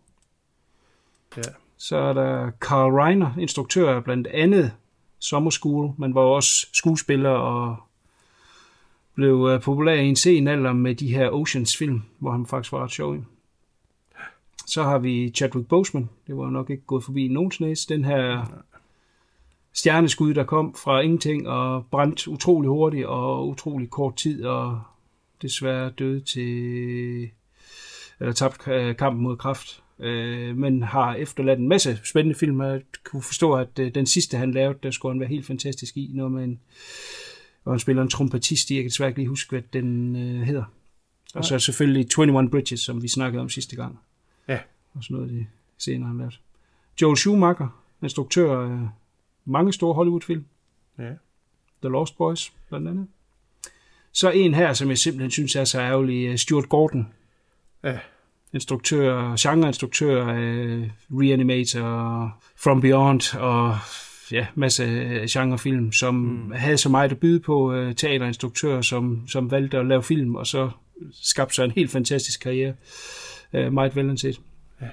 Ja. 1.36 1.42
Så 1.76 1.96
er 1.96 2.12
der 2.12 2.50
Carl 2.50 2.92
Reiner, 2.92 3.32
instruktør 3.38 3.96
af 3.96 4.04
blandt 4.04 4.26
andet 4.26 4.72
Summer 5.18 5.50
School, 5.50 5.92
men 5.98 6.14
var 6.14 6.20
også 6.20 6.66
skuespiller 6.72 7.30
og 7.30 7.76
blev 9.14 9.48
øh, 9.50 9.60
populær 9.60 9.94
i 9.94 10.06
en 10.06 10.16
sen 10.16 10.48
alder 10.48 10.72
med 10.72 10.94
de 10.94 11.14
her 11.14 11.30
Oceans 11.30 11.76
film, 11.76 12.02
hvor 12.18 12.30
han 12.30 12.46
faktisk 12.46 12.72
var 12.72 12.84
ret 12.84 12.90
sjov 12.90 13.16
i. 13.16 13.18
Så 14.66 14.82
har 14.82 14.98
vi 14.98 15.30
Chadwick 15.30 15.68
Boseman. 15.68 16.08
Det 16.26 16.36
var 16.36 16.50
nok 16.50 16.70
ikke 16.70 16.82
gået 16.86 17.04
forbi 17.04 17.28
nogens 17.28 17.60
næse. 17.60 17.88
Den 17.88 18.04
her 18.04 18.46
stjerneskud, 19.72 20.34
der 20.34 20.44
kom 20.44 20.74
fra 20.74 21.00
ingenting 21.00 21.48
og 21.48 21.86
brændt 21.90 22.28
utrolig 22.28 22.68
hurtigt 22.68 23.06
og 23.06 23.48
utrolig 23.48 23.90
kort 23.90 24.16
tid 24.16 24.44
og 24.44 24.80
desværre 25.42 25.90
døde 25.90 26.20
til 26.20 27.30
eller 28.20 28.32
tabt 28.32 28.68
øh, 28.68 28.96
kampen 28.96 29.22
mod 29.22 29.36
kraft. 29.36 29.82
Øh, 29.98 30.56
men 30.56 30.82
har 30.82 31.14
efterladt 31.14 31.58
en 31.58 31.68
masse 31.68 32.00
spændende 32.04 32.38
film. 32.38 32.60
Jeg 32.60 32.80
kunne 33.04 33.22
forstå, 33.22 33.52
at 33.52 33.78
øh, 33.78 33.94
den 33.94 34.06
sidste, 34.06 34.36
han 34.36 34.52
lavede, 34.52 34.78
der 34.82 34.90
skulle 34.90 35.12
han 35.12 35.20
være 35.20 35.28
helt 35.28 35.46
fantastisk 35.46 35.96
i. 35.96 36.10
Noget 36.14 36.32
med 36.32 36.44
en, 36.44 36.60
og 37.64 37.72
han 37.72 37.78
spiller 37.78 38.02
en 38.02 38.08
trompetist 38.08 38.70
i. 38.70 38.74
Jeg 38.74 38.82
kan 38.82 38.90
desværre 38.90 39.10
ikke 39.10 39.20
lige 39.20 39.28
huske, 39.28 39.50
hvad 39.50 39.62
den 39.72 40.16
øh, 40.16 40.42
hedder. 40.42 40.64
Og 41.34 41.44
så 41.44 41.58
selvfølgelig 41.58 42.00
21 42.00 42.50
Bridges, 42.50 42.80
som 42.80 43.02
vi 43.02 43.08
snakkede 43.08 43.40
om 43.42 43.48
sidste 43.48 43.76
gang. 43.76 43.98
Ja. 44.48 44.58
Og 44.94 45.04
sådan 45.04 45.16
noget 45.16 45.30
det 45.30 45.46
senere, 45.78 46.08
han 46.08 46.18
lavede. 46.18 46.36
Joel 47.02 47.16
Schumacher, 47.16 47.82
instruktør 48.02 48.60
af 48.60 48.88
mange 49.44 49.72
store 49.72 49.94
Hollywood-film. 49.94 50.44
Ja. 50.98 51.10
The 51.82 51.88
Lost 51.90 52.16
Boys, 52.16 52.52
blandt 52.68 52.88
andet. 52.88 53.06
Så 54.12 54.30
en 54.30 54.54
her, 54.54 54.72
som 54.72 54.88
jeg 54.88 54.98
simpelthen 54.98 55.30
synes 55.30 55.56
er 55.56 55.64
så 55.64 55.80
ærgerlig, 55.80 56.26
øh, 56.26 56.38
Stuart 56.38 56.68
Gordon. 56.68 57.12
Ja. 57.84 57.98
Instruktør, 58.52 59.36
genreinstruktør 59.40 60.26
af 60.26 60.90
Reanimator, 61.10 62.42
From 62.56 62.80
Beyond 62.80 63.36
og 63.38 63.78
ja, 64.32 64.46
masse 64.54 64.84
genrefilm, 65.30 65.92
som 65.92 66.14
mm. 66.14 66.50
havde 66.52 66.76
så 66.78 66.88
meget 66.88 67.12
at 67.12 67.18
byde 67.18 67.40
på 67.40 67.72
uh, 67.72 67.94
teaterinstruktør, 67.94 68.80
som, 68.80 69.28
som 69.28 69.50
valgte 69.50 69.78
at 69.78 69.86
lave 69.86 70.02
film, 70.02 70.34
og 70.34 70.46
så 70.46 70.70
skabte 71.12 71.54
sig 71.54 71.64
en 71.64 71.70
helt 71.70 71.90
fantastisk 71.90 72.40
karriere. 72.40 72.74
Uh, 73.52 73.72
meget 73.72 73.96
velanset. 73.96 74.40
Ja. 74.80 74.88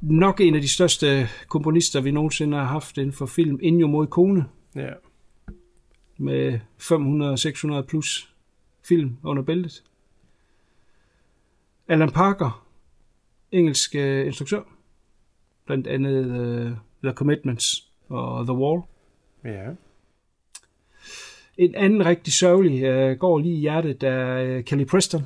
nok 0.00 0.40
en 0.40 0.54
af 0.54 0.60
de 0.60 0.68
største 0.68 1.28
komponister, 1.48 2.00
vi 2.00 2.10
nogensinde 2.10 2.56
har 2.56 2.64
haft 2.64 2.98
inden 2.98 3.12
for 3.12 3.26
film, 3.26 3.58
Ennio 3.62 3.86
Morricone, 3.86 4.44
Ja. 4.74 4.90
med 6.18 6.60
500-600 7.82 7.86
plus 7.86 8.32
film 8.88 9.16
under 9.22 9.42
bæltet. 9.42 9.82
Alan 11.88 12.10
Parker, 12.10 12.66
engelsk 13.52 13.94
øh, 13.94 14.26
instruktør, 14.26 14.62
blandt 15.66 15.86
andet 15.86 16.40
øh, 16.40 16.72
The 17.04 17.12
Commitments 17.12 17.88
og 18.08 18.46
The 18.46 18.54
Wall. 18.54 18.82
Ja. 19.44 19.64
En 21.58 21.74
anden 21.74 22.06
rigtig 22.06 22.32
sørgelig 22.32 22.82
øh, 22.82 23.18
går 23.18 23.38
lige 23.38 23.54
i 23.54 23.60
hjertet, 23.60 24.00
der 24.00 24.10
er 24.10 24.44
øh, 24.44 24.64
Kelly 24.64 24.84
Preston, 24.84 25.22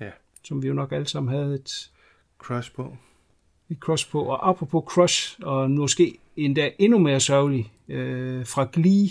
Ja. 0.00 0.10
som 0.44 0.62
vi 0.62 0.68
jo 0.68 0.74
nok 0.74 0.92
alle 0.92 1.06
sammen 1.06 1.34
havde 1.34 1.54
et, 1.54 1.90
Crush 2.38 2.72
på. 2.74 2.96
et 3.70 3.76
crush 3.78 4.10
på. 4.10 4.22
Og 4.22 4.48
apropos 4.48 4.84
crush, 4.86 5.38
og 5.42 5.70
måske 5.70 6.18
endda 6.36 6.70
endnu 6.78 6.98
mere 6.98 7.20
sørgelig, 7.20 7.72
øh, 7.88 8.46
fra 8.46 8.68
Glee, 8.72 9.08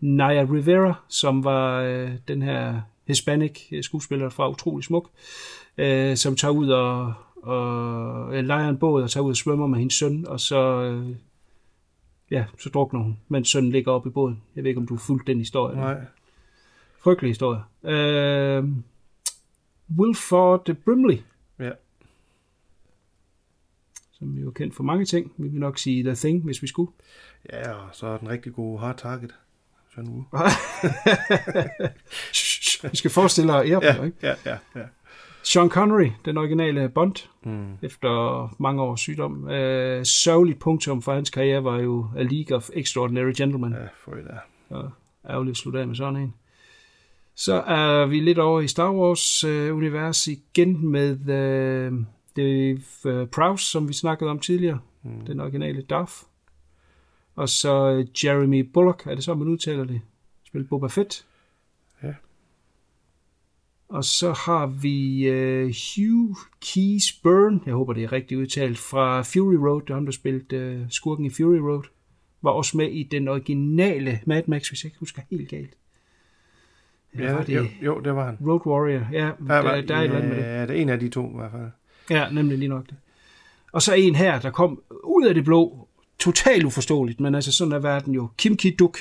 Naya 0.00 0.42
Rivera, 0.52 0.94
som 1.08 1.44
var 1.44 1.80
øh, 1.80 2.10
den 2.28 2.42
her 2.42 2.80
hispanic 3.06 3.60
skuespiller 3.82 4.28
fra 4.28 4.48
Utrolig 4.50 4.84
Smuk, 4.84 5.10
øh, 5.78 6.16
som 6.16 6.36
tager 6.36 6.52
ud 6.52 6.68
og, 6.68 7.14
og 7.42 8.36
øh, 8.36 8.44
leger 8.44 8.68
en 8.68 8.78
båd 8.78 9.02
og 9.02 9.10
tager 9.10 9.24
ud 9.24 9.30
og 9.30 9.36
svømmer 9.36 9.66
med 9.66 9.78
hendes 9.78 9.94
søn, 9.94 10.26
og 10.26 10.40
så, 10.40 10.82
øh, 10.82 11.16
ja, 12.30 12.44
så 12.58 12.68
drukner 12.70 13.00
hun, 13.00 13.18
mens 13.28 13.48
sønnen 13.48 13.72
ligger 13.72 13.92
oppe 13.92 14.08
i 14.08 14.12
båden. 14.12 14.42
Jeg 14.56 14.64
ved 14.64 14.68
ikke, 14.70 14.80
om 14.80 14.86
du 14.86 14.94
har 14.94 15.00
fulgt 15.00 15.26
den 15.26 15.38
historie. 15.38 15.76
Nej. 15.76 16.00
Frygtelig 17.00 17.30
historie. 17.30 17.60
Øh, 17.84 18.64
Wilford 19.98 20.74
Brimley, 20.84 21.18
Ja. 21.58 21.70
som 24.12 24.38
jo 24.38 24.46
er 24.48 24.52
kendt 24.52 24.74
for 24.76 24.82
mange 24.82 25.04
ting. 25.04 25.32
Vi 25.36 25.48
vil 25.48 25.60
nok 25.60 25.78
sige 25.78 26.02
The 26.04 26.14
Thing, 26.14 26.44
hvis 26.44 26.62
vi 26.62 26.66
skulle. 26.66 26.90
Ja, 27.52 27.72
og 27.72 27.88
så 27.92 28.06
er 28.06 28.18
den 28.18 28.28
rigtig 28.28 28.52
gode 28.54 28.78
hard 28.78 28.96
target. 28.98 29.34
Sådan 29.94 30.10
uge. 30.10 30.24
vi 32.90 32.96
skal 32.96 33.10
forestille 33.10 33.52
dig 33.52 33.64
Airport, 33.64 33.84
Ja, 33.84 34.04
ikke? 34.04 34.16
ja, 34.22 34.34
ja, 34.46 34.56
ja. 34.76 34.84
Sean 35.48 35.68
Connery, 35.70 36.10
den 36.24 36.36
originale 36.38 36.88
Bond, 36.88 37.28
Mm. 37.42 37.72
efter 37.82 38.54
mange 38.62 38.82
års 38.82 39.00
sygdom. 39.00 39.48
Øh, 39.50 40.04
sørgeligt 40.04 40.58
punktum 40.58 41.02
for 41.02 41.14
hans 41.14 41.30
karriere 41.30 41.64
var 41.64 41.78
jo 41.80 42.06
A 42.16 42.22
League 42.22 42.56
of 42.56 42.70
Extraordinary 42.74 43.32
Gentlemen. 43.36 43.72
Ja, 43.72 43.86
for 44.04 44.12
det 44.14 44.24
der. 44.24 44.90
Ærgerligt 45.28 45.52
at 45.54 45.56
slutte 45.56 45.80
af 45.80 45.86
med 45.86 45.94
sådan 45.96 46.16
en. 46.16 46.34
Så 47.34 47.54
er 47.54 48.06
vi 48.06 48.20
lidt 48.20 48.38
over 48.38 48.60
i 48.60 48.68
Star 48.68 48.92
Wars-univers 48.92 50.26
igen 50.26 50.88
med 50.88 51.28
øh, 51.30 51.92
Dave 52.36 52.80
øh, 53.06 53.26
Prowse, 53.26 53.64
som 53.64 53.88
vi 53.88 53.92
snakkede 53.92 54.30
om 54.30 54.38
tidligere. 54.38 54.78
Mm. 55.02 55.26
Den 55.26 55.40
originale 55.40 55.82
Darth. 55.82 56.12
Og 57.36 57.48
så 57.48 57.88
øh, 57.90 58.06
Jeremy 58.24 58.60
Bullock, 58.74 59.06
er 59.06 59.14
det 59.14 59.24
så, 59.24 59.34
man 59.34 59.48
udtaler 59.48 59.84
det? 59.84 60.00
Spil 60.46 60.64
Boba 60.64 60.86
Fett. 60.86 61.24
Ja. 63.90 63.96
Og 63.96 64.04
så 64.04 64.32
har 64.32 64.66
vi 64.66 65.26
øh, 65.26 65.64
Hugh 65.64 66.36
Keys 66.60 67.12
Byrne, 67.22 67.60
jeg 67.66 67.74
håber 67.74 67.92
det 67.92 68.04
er 68.04 68.12
rigtigt 68.12 68.40
udtalt, 68.40 68.78
fra 68.78 69.22
Fury 69.22 69.54
Road, 69.54 69.82
det 69.82 69.90
er 69.90 69.94
ham, 69.94 70.04
der 70.04 70.12
spillede 70.12 70.56
øh, 70.56 70.80
skurken 70.90 71.24
i 71.24 71.30
Fury 71.30 71.56
Road, 71.58 71.82
var 72.42 72.50
også 72.50 72.76
med 72.76 72.90
i 72.90 73.02
den 73.02 73.28
originale 73.28 74.20
Mad 74.26 74.42
Max, 74.46 74.68
hvis 74.68 74.84
jeg 74.84 74.88
ikke 74.88 74.98
husker 74.98 75.22
helt 75.30 75.48
galt. 75.48 75.74
Eller 77.12 77.26
Ja, 77.26 77.34
var 77.34 77.44
det 77.44 77.56
jo, 77.56 77.66
jo, 77.82 78.00
det 78.00 78.14
var 78.14 78.26
han. 78.26 78.38
Road 78.46 78.66
Warrior, 78.66 79.06
ja, 79.12 79.18
der, 79.18 79.62
Der, 79.62 79.62
der, 79.62 79.80
der 79.80 79.96
er 79.96 80.02
et 80.02 80.10
andet 80.10 80.28
med 80.28 80.36
det. 80.36 80.42
Ja, 80.42 80.62
det 80.62 80.70
er 80.70 80.74
en 80.74 80.88
af 80.88 81.00
de 81.00 81.08
to 81.08 81.30
i 81.30 81.36
hvert 81.36 81.50
fald. 81.50 81.70
Ja, 82.10 82.30
nemlig 82.30 82.58
lige 82.58 82.68
nok 82.68 82.86
det. 82.86 82.96
Og 83.72 83.82
så 83.82 83.94
en 83.94 84.14
her, 84.14 84.40
der 84.40 84.50
kom 84.50 84.82
ud 85.04 85.26
af 85.26 85.34
det 85.34 85.44
blå, 85.44 85.88
totalt 86.18 86.64
uforståeligt, 86.64 87.20
men 87.20 87.34
altså 87.34 87.52
sådan 87.52 87.72
er 87.72 87.78
verden 87.78 88.14
jo. 88.14 88.28
Kim 88.38 88.56
Ki-duk, 88.56 88.98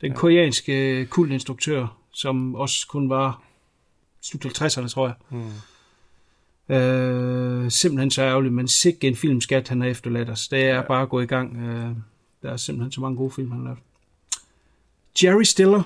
den 0.00 0.12
koreanske 0.14 1.06
kultinstruktør, 1.06 1.96
som 2.12 2.54
også 2.54 2.88
kun 2.88 3.08
var 3.08 3.42
slut 4.22 4.62
50'erne, 4.62 4.88
tror 4.88 5.06
jeg. 5.06 5.14
Mm. 5.30 6.74
Øh, 6.74 7.70
simpelthen 7.70 8.10
så 8.10 8.22
ærgerligt, 8.22 8.54
men 8.54 8.68
sikke 8.68 9.08
en 9.08 9.16
filmskat, 9.16 9.68
han 9.68 9.80
har 9.80 9.88
efterladt 9.88 10.30
os. 10.30 10.48
Det 10.48 10.62
er 10.62 10.74
ja. 10.74 10.82
bare 10.82 11.02
at 11.02 11.08
gå 11.08 11.20
i 11.20 11.26
gang. 11.26 11.56
Øh, 11.56 11.90
der 12.42 12.52
er 12.52 12.56
simpelthen 12.56 12.92
så 12.92 13.00
mange 13.00 13.16
gode 13.16 13.30
film, 13.30 13.50
han 13.50 13.58
har 13.58 13.64
lavet. 13.64 13.78
Jerry 15.22 15.42
Stiller. 15.42 15.82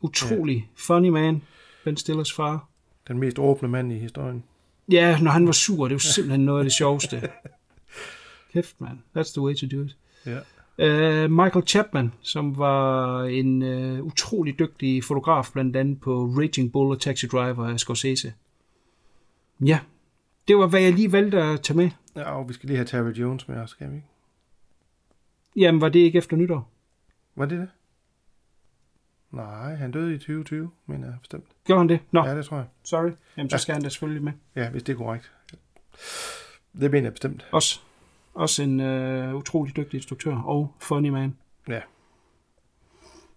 Utrolig 0.00 0.56
ja. 0.56 0.62
funny 0.76 1.08
man. 1.08 1.42
Ben 1.84 1.96
Stillers 1.96 2.32
far. 2.32 2.68
Den 3.08 3.18
mest 3.18 3.38
åbne 3.38 3.68
mand 3.68 3.92
i 3.92 3.98
historien. 3.98 4.44
Ja, 4.92 5.20
når 5.20 5.30
han 5.30 5.46
var 5.46 5.52
sur, 5.52 5.88
det 5.88 5.94
var 5.94 5.98
simpelthen 5.98 6.40
noget 6.40 6.60
af 6.60 6.64
det 6.64 6.72
sjoveste. 6.72 7.22
Kæft, 8.52 8.80
man. 8.80 9.02
That's 9.16 9.32
the 9.32 9.42
way 9.42 9.54
to 9.54 9.66
do 9.76 9.82
it. 9.82 9.96
Ja. 10.26 10.38
Uh, 10.82 11.30
Michael 11.30 11.66
Chapman, 11.66 12.12
som 12.20 12.58
var 12.58 13.22
en 13.24 13.62
uh, 13.62 14.06
utrolig 14.06 14.58
dygtig 14.58 15.04
fotograf, 15.04 15.50
blandt 15.52 15.76
andet 15.76 16.00
på 16.00 16.24
Raging 16.26 16.72
Bull 16.72 16.90
og 16.90 17.00
Taxi 17.00 17.26
Driver 17.26 17.66
af 17.68 17.80
Scorsese. 17.80 18.34
Ja, 19.60 19.80
det 20.48 20.56
var, 20.56 20.66
hvad 20.66 20.80
jeg 20.80 20.92
lige 20.92 21.12
valgte 21.12 21.42
at 21.42 21.60
tage 21.62 21.76
med. 21.76 21.90
Ja, 22.16 22.30
og 22.30 22.48
vi 22.48 22.52
skal 22.54 22.66
lige 22.66 22.76
have 22.76 22.86
Terry 22.86 23.10
Jones 23.12 23.48
med 23.48 23.56
os, 23.56 23.70
skal 23.70 23.90
vi 23.90 23.94
ikke? 23.94 24.06
Jamen, 25.56 25.80
var 25.80 25.88
det 25.88 25.98
ikke 25.98 26.18
efter 26.18 26.36
nytår? 26.36 26.70
Var 27.36 27.46
det 27.46 27.58
det? 27.58 27.68
Nej, 29.30 29.74
han 29.74 29.90
døde 29.90 30.14
i 30.14 30.18
2020, 30.18 30.70
mener 30.86 31.06
jeg 31.06 31.14
bestemt. 31.20 31.44
Gjorde 31.64 31.80
han 31.80 31.88
det? 31.88 32.00
Nå, 32.10 32.24
Ja, 32.26 32.36
det 32.36 32.44
tror 32.44 32.56
jeg. 32.56 32.66
sorry. 32.82 33.10
Jamen, 33.36 33.50
så 33.50 33.54
Ja. 33.54 33.58
skal 33.58 33.72
han 33.74 33.82
da 33.82 33.88
selvfølgelig 33.88 34.22
med. 34.24 34.32
Ja, 34.56 34.70
hvis 34.70 34.82
det 34.82 34.92
er 34.92 34.96
korrekt. 34.96 35.32
Det 36.80 36.90
mener 36.90 37.02
jeg 37.06 37.12
bestemt. 37.12 37.46
Også, 37.52 37.80
også 38.38 38.62
en 38.62 38.80
uh, 38.80 39.34
utrolig 39.34 39.76
dygtig 39.76 39.96
instruktør 39.98 40.36
og 40.36 40.74
funny 40.80 41.08
man, 41.08 41.36
Ja. 41.68 41.80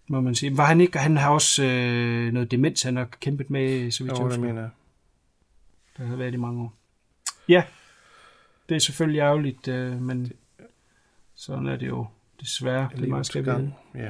må 0.08 0.22
man 0.22 0.36
sige. 0.36 0.58
Var 0.58 0.66
han 0.66 0.82
ikke, 0.82 1.00
han 1.00 1.18
har 1.18 1.30
også 1.30 1.64
uh, 1.64 2.34
noget 2.34 2.52
demens, 2.52 2.82
han 2.84 2.96
har 2.98 3.06
kæmpet 3.06 3.50
med, 3.50 3.92
så 3.92 4.04
vidt 4.04 4.12
jeg 4.12 4.18
det 4.18 4.26
husker. 4.26 4.42
mener 4.42 4.62
jeg. 4.62 4.70
Der 5.98 6.06
har 6.06 6.16
været 6.16 6.34
i 6.34 6.38
mange 6.38 6.62
år. 6.62 6.74
Ja, 7.48 7.64
det 8.70 8.76
er 8.76 8.80
selvfølgelig 8.80 9.20
ærgerligt, 9.20 9.68
øh, 9.68 10.02
men 10.02 10.32
sådan 11.36 11.68
er 11.68 11.76
det 11.76 11.88
jo 11.88 12.06
desværre. 12.42 12.90
Det 12.96 13.04
er 13.04 13.08
meget 13.08 13.32
gang. 13.46 13.74
Ja. 13.96 14.10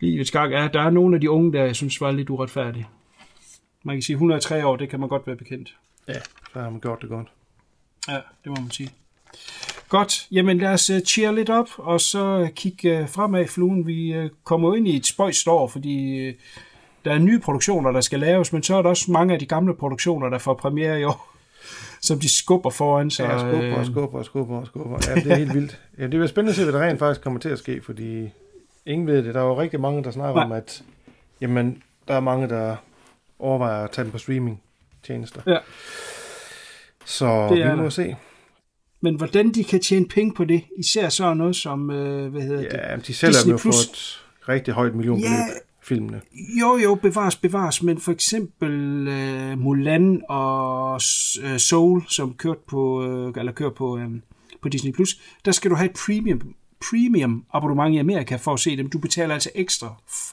Livets 0.00 0.30
gang 0.30 0.54
er, 0.54 0.68
der 0.68 0.80
er 0.80 0.90
nogle 0.90 1.14
af 1.14 1.20
de 1.20 1.30
unge, 1.30 1.52
der 1.52 1.64
jeg 1.64 1.76
synes 1.76 2.00
var 2.00 2.10
lidt 2.12 2.30
uretfærdige. 2.30 2.88
Man 3.82 3.96
kan 3.96 4.02
sige 4.02 4.14
103 4.14 4.66
år, 4.66 4.76
det 4.76 4.88
kan 4.90 5.00
man 5.00 5.08
godt 5.08 5.26
være 5.26 5.36
bekendt. 5.36 5.76
ja, 6.08 6.20
så 6.52 6.60
har 6.60 6.70
man 6.70 6.80
gjort 6.80 7.00
det 7.02 7.08
godt. 7.08 7.28
Ja, 8.08 8.14
det 8.14 8.46
må 8.46 8.54
man 8.54 8.70
sige. 8.70 8.90
Godt, 9.88 10.26
jamen 10.32 10.58
lad 10.58 10.72
os 10.72 10.90
uh, 10.90 10.98
cheer 11.06 11.32
lidt 11.32 11.50
op, 11.50 11.68
og 11.76 12.00
så 12.00 12.48
kigge 12.56 13.00
uh, 13.02 13.08
fremad 13.08 13.44
i 13.44 13.46
fluen. 13.46 13.86
Vi 13.86 14.28
kommer 14.44 14.74
ind 14.74 14.88
i 14.88 14.96
et 14.96 15.06
spøjst 15.06 15.48
år, 15.48 15.68
fordi 15.68 16.26
der 17.04 17.12
er 17.14 17.18
nye 17.18 17.38
produktioner, 17.38 17.92
der 17.92 18.00
skal 18.00 18.20
laves, 18.20 18.52
men 18.52 18.62
så 18.62 18.76
er 18.76 18.82
der 18.82 18.88
også 18.88 19.10
mange 19.12 19.34
af 19.34 19.40
de 19.40 19.46
gamle 19.46 19.74
produktioner, 19.76 20.28
der 20.28 20.38
får 20.38 20.54
premiere 20.54 21.00
i 21.00 21.04
år, 21.04 21.34
som 22.02 22.20
de 22.20 22.36
skubber 22.36 22.70
foran 22.70 23.10
sig. 23.10 23.24
Ja, 23.24 23.38
skubber 23.38 23.72
og 23.74 23.80
øh, 23.80 23.86
skubber 23.86 24.18
og 24.18 24.24
skubber 24.24 24.56
og 24.60 24.66
skubber. 24.66 24.98
Ja, 25.08 25.14
det 25.14 25.32
er 25.32 25.36
helt 25.36 25.54
vildt. 25.54 25.80
Ja, 25.98 26.02
det 26.02 26.10
bliver 26.10 26.26
spændende 26.26 26.50
at 26.50 26.56
se, 26.56 26.62
hvad 26.64 26.72
der 26.72 26.86
rent 26.88 26.98
faktisk 26.98 27.20
kommer 27.20 27.40
til 27.40 27.48
at 27.48 27.58
ske, 27.58 27.80
fordi 27.82 28.28
ingen 28.86 29.06
ved 29.06 29.22
det. 29.24 29.34
Der 29.34 29.40
er 29.40 29.44
jo 29.44 29.60
rigtig 29.60 29.80
mange, 29.80 30.04
der 30.04 30.10
snakker 30.10 30.34
Nej. 30.34 30.44
om, 30.44 30.52
at 30.52 30.82
jamen, 31.40 31.82
der 32.08 32.14
er 32.14 32.20
mange, 32.20 32.48
der 32.48 32.76
overvejer 33.38 33.84
at 33.84 33.90
tage 33.90 34.04
dem 34.04 34.12
på 34.12 34.18
streaming-tjenester. 34.18 35.40
Ja. 35.46 35.56
Så 37.04 37.48
Det 37.50 37.62
er 37.62 37.70
vi 37.70 37.76
må 37.76 37.82
der. 37.82 37.88
se. 37.90 38.16
Men 39.00 39.14
hvordan 39.16 39.50
de 39.52 39.64
kan 39.64 39.80
tjene 39.80 40.06
penge 40.08 40.34
på 40.34 40.44
det, 40.44 40.62
især 40.78 41.08
sådan 41.08 41.36
noget 41.36 41.56
som, 41.56 41.90
øh, 41.90 42.30
hvad 42.32 42.42
hedder 42.42 42.60
det? 42.62 42.72
Ja, 42.72 42.96
de 42.96 43.14
sælger 43.14 43.38
dem 43.44 43.50
jo 43.50 43.56
for 43.58 43.68
et 43.68 44.22
rigtig 44.48 44.74
højt 44.74 44.94
millionbeløb, 44.94 45.30
Ja. 45.30 45.44
filmene. 45.82 46.20
Jo, 46.60 46.76
jo, 46.76 46.94
bevares, 46.94 47.36
bevares, 47.36 47.82
men 47.82 47.98
for 48.00 48.12
eksempel 48.12 48.72
øh, 49.08 49.58
Mulan 49.58 50.22
og 50.28 51.00
øh, 51.42 51.58
Soul, 51.58 52.02
som 52.08 52.34
kørt 52.34 52.58
på, 52.58 53.04
øh, 53.04 53.32
eller 53.36 53.52
kører 53.52 53.70
på, 53.70 53.98
øh, 53.98 54.08
på 54.62 54.68
Disney+, 54.68 54.92
Plus, 54.92 55.20
der 55.44 55.52
skal 55.52 55.70
du 55.70 55.76
have 55.76 55.90
et 55.90 55.96
premium, 56.06 56.40
premium 56.90 57.44
abonnement 57.52 57.94
i 57.94 57.98
Amerika 57.98 58.36
for 58.36 58.52
at 58.52 58.60
se 58.60 58.76
dem. 58.76 58.90
Du 58.90 58.98
betaler 58.98 59.34
altså 59.34 59.50
ekstra 59.54 59.86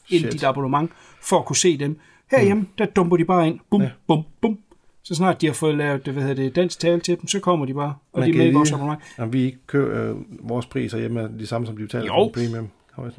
ind 0.09 0.17
i 0.17 0.19
Shit. 0.19 0.31
dit 0.33 0.43
abonnement 0.43 0.91
for 1.21 1.39
at 1.39 1.45
kunne 1.45 1.55
se 1.55 1.77
dem. 1.77 1.99
Herhjemme, 2.31 2.61
mm. 2.61 2.67
der 2.77 2.85
dumper 2.85 3.17
de 3.17 3.25
bare 3.25 3.47
ind. 3.47 3.59
Bum, 3.71 3.81
ja. 3.81 3.89
bum, 4.07 4.21
bum. 4.41 4.57
Så 5.03 5.15
snart 5.15 5.41
de 5.41 5.45
har 5.45 5.53
fået 5.53 5.75
lavet 5.75 6.01
hvad 6.01 6.13
hedder 6.23 6.33
det, 6.43 6.55
dansk 6.55 6.79
tale 6.79 6.99
til 6.99 7.17
dem, 7.19 7.27
så 7.27 7.39
kommer 7.39 7.65
de 7.65 7.73
bare, 7.73 7.95
og 8.13 8.19
Man 8.19 8.29
de 8.29 8.33
er 8.33 8.37
med 8.37 8.49
i 8.51 8.53
vores 8.53 8.71
abonnement. 8.71 9.01
Om 9.17 9.33
vi 9.33 9.43
ikke 9.43 9.57
kører 9.67 10.09
øh, 10.11 10.17
vores 10.49 10.65
priser 10.65 10.97
hjemme 10.97 11.29
de 11.39 11.47
samme, 11.47 11.67
som 11.67 11.77
de 11.77 11.83
betaler 11.83 12.05
Jo. 12.05 12.13
for 12.13 12.31
premium. 12.33 12.69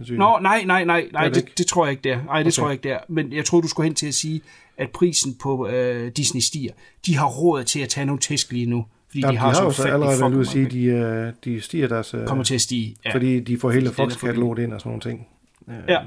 Nå, 0.09 0.39
nej, 0.43 0.63
nej, 0.67 0.85
nej, 0.85 1.09
nej 1.13 1.29
Det 1.29 1.35
det 1.35 1.59
det, 1.59 1.67
tror 1.67 1.85
jeg 1.85 1.91
ikke, 1.91 2.03
det 2.05 2.13
er. 2.13 2.25
Nej, 2.25 2.39
det 2.43 2.47
Okay. 2.47 2.51
tror 2.53 2.67
jeg 2.67 2.73
ikke, 2.73 2.83
det 2.83 2.93
er. 2.93 2.99
Men 3.09 3.33
jeg 3.33 3.45
tror, 3.45 3.61
du 3.61 3.69
skulle 3.69 3.85
hen 3.85 3.95
til 3.95 4.07
at 4.07 4.15
sige, 4.15 4.41
at 4.79 4.91
prisen 4.91 5.37
på 5.43 5.69
øh, 5.69 6.13
Disney 6.13 6.41
stiger. 6.41 6.73
De 7.07 7.17
har 7.17 7.27
råd 7.27 7.65
til 7.65 7.81
at 7.81 7.89
tage 7.89 8.07
nogle 8.07 8.21
tæsk 8.21 8.53
lige 8.53 8.67
nu, 8.67 8.87
fordi 9.09 9.21
Ja, 9.21 9.31
de 9.31 9.37
har, 9.37 9.49
de 9.49 9.55
har 9.55 9.61
så 9.61 9.65
jo 9.65 9.71
så 9.71 9.89
allerede 9.89 10.21
været 10.21 10.33
ude 10.33 10.41
at 10.41 10.47
sige, 10.47 10.67
de, 10.71 10.85
øh, 10.85 11.33
de 11.45 11.61
stiger 11.61 11.89
deres... 11.89 12.15
øh, 12.15 12.27
Kommer 12.27 12.45
til 12.45 12.55
at 12.55 12.61
stige, 12.61 12.97
ja. 13.05 13.15
Fordi 13.15 13.41
de 13.41 13.59
får 13.59 13.71
hele 13.71 13.87
der 13.87 13.93
Fox-kataloget 13.93 14.59
ind 14.59 14.73
og 14.73 14.81
sådan 14.81 14.91
nogle 14.91 15.01
ting. 15.01 15.27
Øh, 15.69 15.75
Ja. 15.89 15.99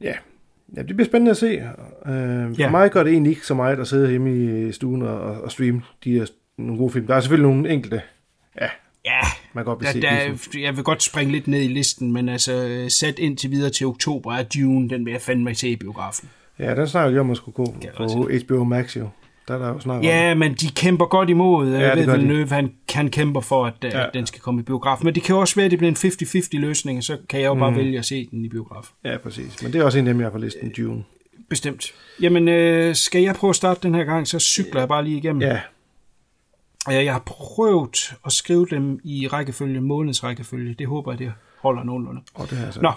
Ja. 0.00 0.12
Ja, 0.76 0.82
det 0.82 0.96
bliver 0.96 1.04
spændende 1.06 1.30
at 1.30 1.36
se. 1.36 1.46
Øh, 1.46 1.62
for 2.06 2.54
Ja. 2.58 2.70
mig 2.70 2.90
gør 2.90 3.02
det 3.02 3.12
egentlig 3.12 3.30
ikke 3.30 3.46
så 3.46 3.54
meget 3.54 3.78
at 3.78 3.86
sidde 3.88 4.10
hjemme 4.10 4.68
i 4.68 4.72
stuen 4.72 5.02
og, 5.02 5.20
og, 5.20 5.50
streame 5.52 5.82
de 6.04 6.12
her 6.12 6.26
nogle 6.58 6.78
gode 6.78 6.92
film. 6.92 7.06
Der 7.06 7.14
er 7.14 7.20
selvfølgelig 7.20 7.50
nogle 7.50 7.70
enkelte, 7.70 8.02
ja, 8.60 8.68
Ja, 9.04 9.20
man 9.52 9.64
godt 9.64 9.80
der, 9.80 9.86
se 9.86 10.00
der, 10.00 10.58
jeg 10.60 10.76
vil 10.76 10.84
godt 10.84 11.02
springe 11.02 11.32
lidt 11.32 11.48
ned 11.48 11.60
i 11.62 11.66
listen, 11.68 12.12
men 12.12 12.28
altså 12.28 12.84
sat 13.00 13.18
indtil 13.18 13.50
videre 13.50 13.70
til 13.70 13.86
oktober 13.86 14.32
er 14.34 14.42
Dune, 14.42 14.88
den 14.90 15.04
vil 15.04 15.10
jeg 15.12 15.20
fandme 15.20 15.54
se 15.54 15.68
i 15.68 15.76
biografen. 15.76 16.28
Ja, 16.58 16.74
den 16.74 16.86
snakker 16.88 17.14
jo 17.14 17.20
om 17.20 17.30
at 17.30 17.36
skulle 17.36 17.54
gå 17.54 17.74
på 17.96 18.30
HBO 18.44 18.64
Max 18.64 18.96
jo. 18.96 19.08
Der 19.48 19.54
er 19.54 19.58
der 19.58 19.68
jo 19.68 19.80
snakket 19.80 20.08
Ja, 20.08 20.34
men 20.34 20.54
de 20.54 20.70
kæmper 20.70 21.06
godt 21.06 21.30
imod. 21.30 21.70
Ja, 21.72 21.78
Ja, 21.80 21.94
det 21.94 22.06
ved. 22.06 22.16
Villeneuve, 22.16 22.48
han, 22.48 22.72
han 22.94 23.08
kæmper 23.10 23.40
for, 23.40 23.66
at, 23.66 23.74
ja. 23.82 23.88
Ja. 23.98 24.06
at 24.06 24.10
den 24.14 24.26
skal 24.26 24.40
komme 24.40 24.60
i 24.60 24.64
biografen. 24.64 25.04
Men 25.04 25.14
det 25.14 25.22
kan 25.22 25.34
jo 25.34 25.40
også 25.40 25.54
være, 25.54 25.64
at 25.64 25.70
det 25.70 25.78
bliver 25.78 25.90
en 25.90 25.96
50-50 25.96 26.48
løsning, 26.58 26.98
og 26.98 27.04
så 27.04 27.16
kan 27.28 27.40
jeg 27.40 27.46
jo 27.46 27.54
bare 27.54 27.70
Mm. 27.70 27.76
vælge 27.76 27.98
at 27.98 28.04
se 28.04 28.28
den 28.30 28.44
i 28.44 28.48
biografen. 28.48 28.94
Ja, 29.04 29.16
præcis. 29.16 29.62
Men 29.62 29.72
det 29.72 29.80
er 29.80 29.84
også 29.84 29.98
en 29.98 30.06
af 30.06 30.14
dem, 30.14 30.20
jeg 30.20 30.30
har 30.30 30.38
listen, 30.38 30.72
Dune. 30.76 31.04
Bestemt. 31.50 31.84
Jamen, 32.22 32.48
øh, 32.48 32.94
skal 32.94 33.22
jeg 33.22 33.34
prøve 33.34 33.48
at 33.48 33.56
starte 33.56 33.80
den 33.82 33.94
her 33.94 34.04
gang, 34.04 34.28
så 34.28 34.38
cykler 34.38 34.80
jeg 34.80 34.88
bare 34.88 35.04
lige 35.04 35.16
igennem. 35.18 35.42
Ja. 35.42 35.60
Øh, 36.90 37.04
Jeg 37.04 37.12
har 37.12 37.22
prøvet 37.26 38.14
at 38.26 38.32
skrive 38.32 38.66
dem 38.70 39.00
i 39.04 39.26
rækkefølge, 39.28 39.80
månedsrækkefølge. 39.80 40.74
Det 40.78 40.86
håber 40.86 41.12
jeg, 41.12 41.18
det 41.18 41.32
holder 41.62 41.84
nogenlunde. 41.84 42.20
Og 42.34 42.50
det 42.50 42.58
har 42.58 42.64
jeg 42.64 42.74
så 42.74 42.80
Nå, 42.82 42.92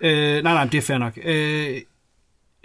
øh, 0.00 0.42
nej, 0.42 0.54
nej, 0.54 0.64
det 0.64 0.78
er 0.78 0.82
fair 0.82 0.98
nok. 0.98 1.18
Øh, 1.24 1.68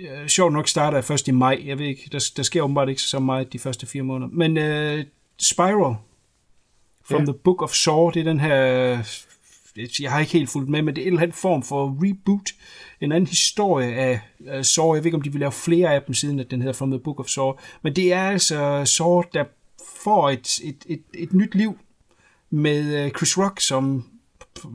øh, 0.07 0.27
sjovt 0.27 0.53
nok 0.53 0.67
starter 0.67 0.97
jeg 0.97 1.05
først 1.05 1.27
i 1.27 1.31
maj. 1.31 1.61
Jeg 1.65 1.79
ved 1.79 1.85
ikke, 1.85 2.09
der, 2.11 2.31
der 2.37 2.43
sker 2.43 2.61
åbenbart 2.61 2.89
ikke 2.89 3.01
så 3.01 3.19
meget 3.19 3.53
de 3.53 3.59
første 3.59 3.85
fire 3.87 4.03
måneder. 4.03 4.29
Men 4.33 4.57
øh, 4.57 5.05
Spiral 5.41 5.95
from 7.05 7.19
Ja. 7.19 7.25
the 7.25 7.33
Book 7.33 7.61
of 7.61 7.71
Saw, 7.73 8.09
det 8.09 8.19
er 8.19 8.23
den 8.23 8.39
her... 8.39 8.55
Jeg 9.99 10.11
har 10.11 10.19
ikke 10.19 10.31
helt 10.33 10.49
fulgt 10.49 10.69
med, 10.69 10.81
men 10.81 10.95
det 10.95 11.01
er 11.01 11.07
en 11.07 11.13
eller 11.13 11.21
anden 11.21 11.37
form 11.37 11.63
for 11.63 11.97
reboot. 12.03 12.51
En 13.01 13.11
anden 13.11 13.27
historie 13.27 13.95
af, 13.95 14.19
af 14.47 14.65
Saw. 14.65 14.93
Jeg 14.93 15.03
ved 15.03 15.05
ikke, 15.05 15.15
om 15.15 15.21
de 15.21 15.31
vil 15.31 15.39
lave 15.39 15.51
flere 15.51 15.93
af 15.93 16.01
dem, 16.01 16.13
siden 16.13 16.39
at 16.39 16.51
den 16.51 16.61
hedder 16.61 16.73
From 16.73 16.91
the 16.91 16.99
Book 16.99 17.19
of 17.19 17.27
Saw. 17.27 17.51
Men 17.81 17.95
det 17.95 18.13
er 18.13 18.21
altså 18.21 18.85
Saw, 18.85 19.21
der 19.33 19.43
får 20.03 20.29
et, 20.29 20.59
et, 20.63 20.85
et, 20.85 21.01
et 21.13 21.33
nyt 21.33 21.55
liv 21.55 21.77
med 22.49 23.05
øh, 23.05 23.11
Chris 23.11 23.37
Rock, 23.37 23.59
som 23.59 24.05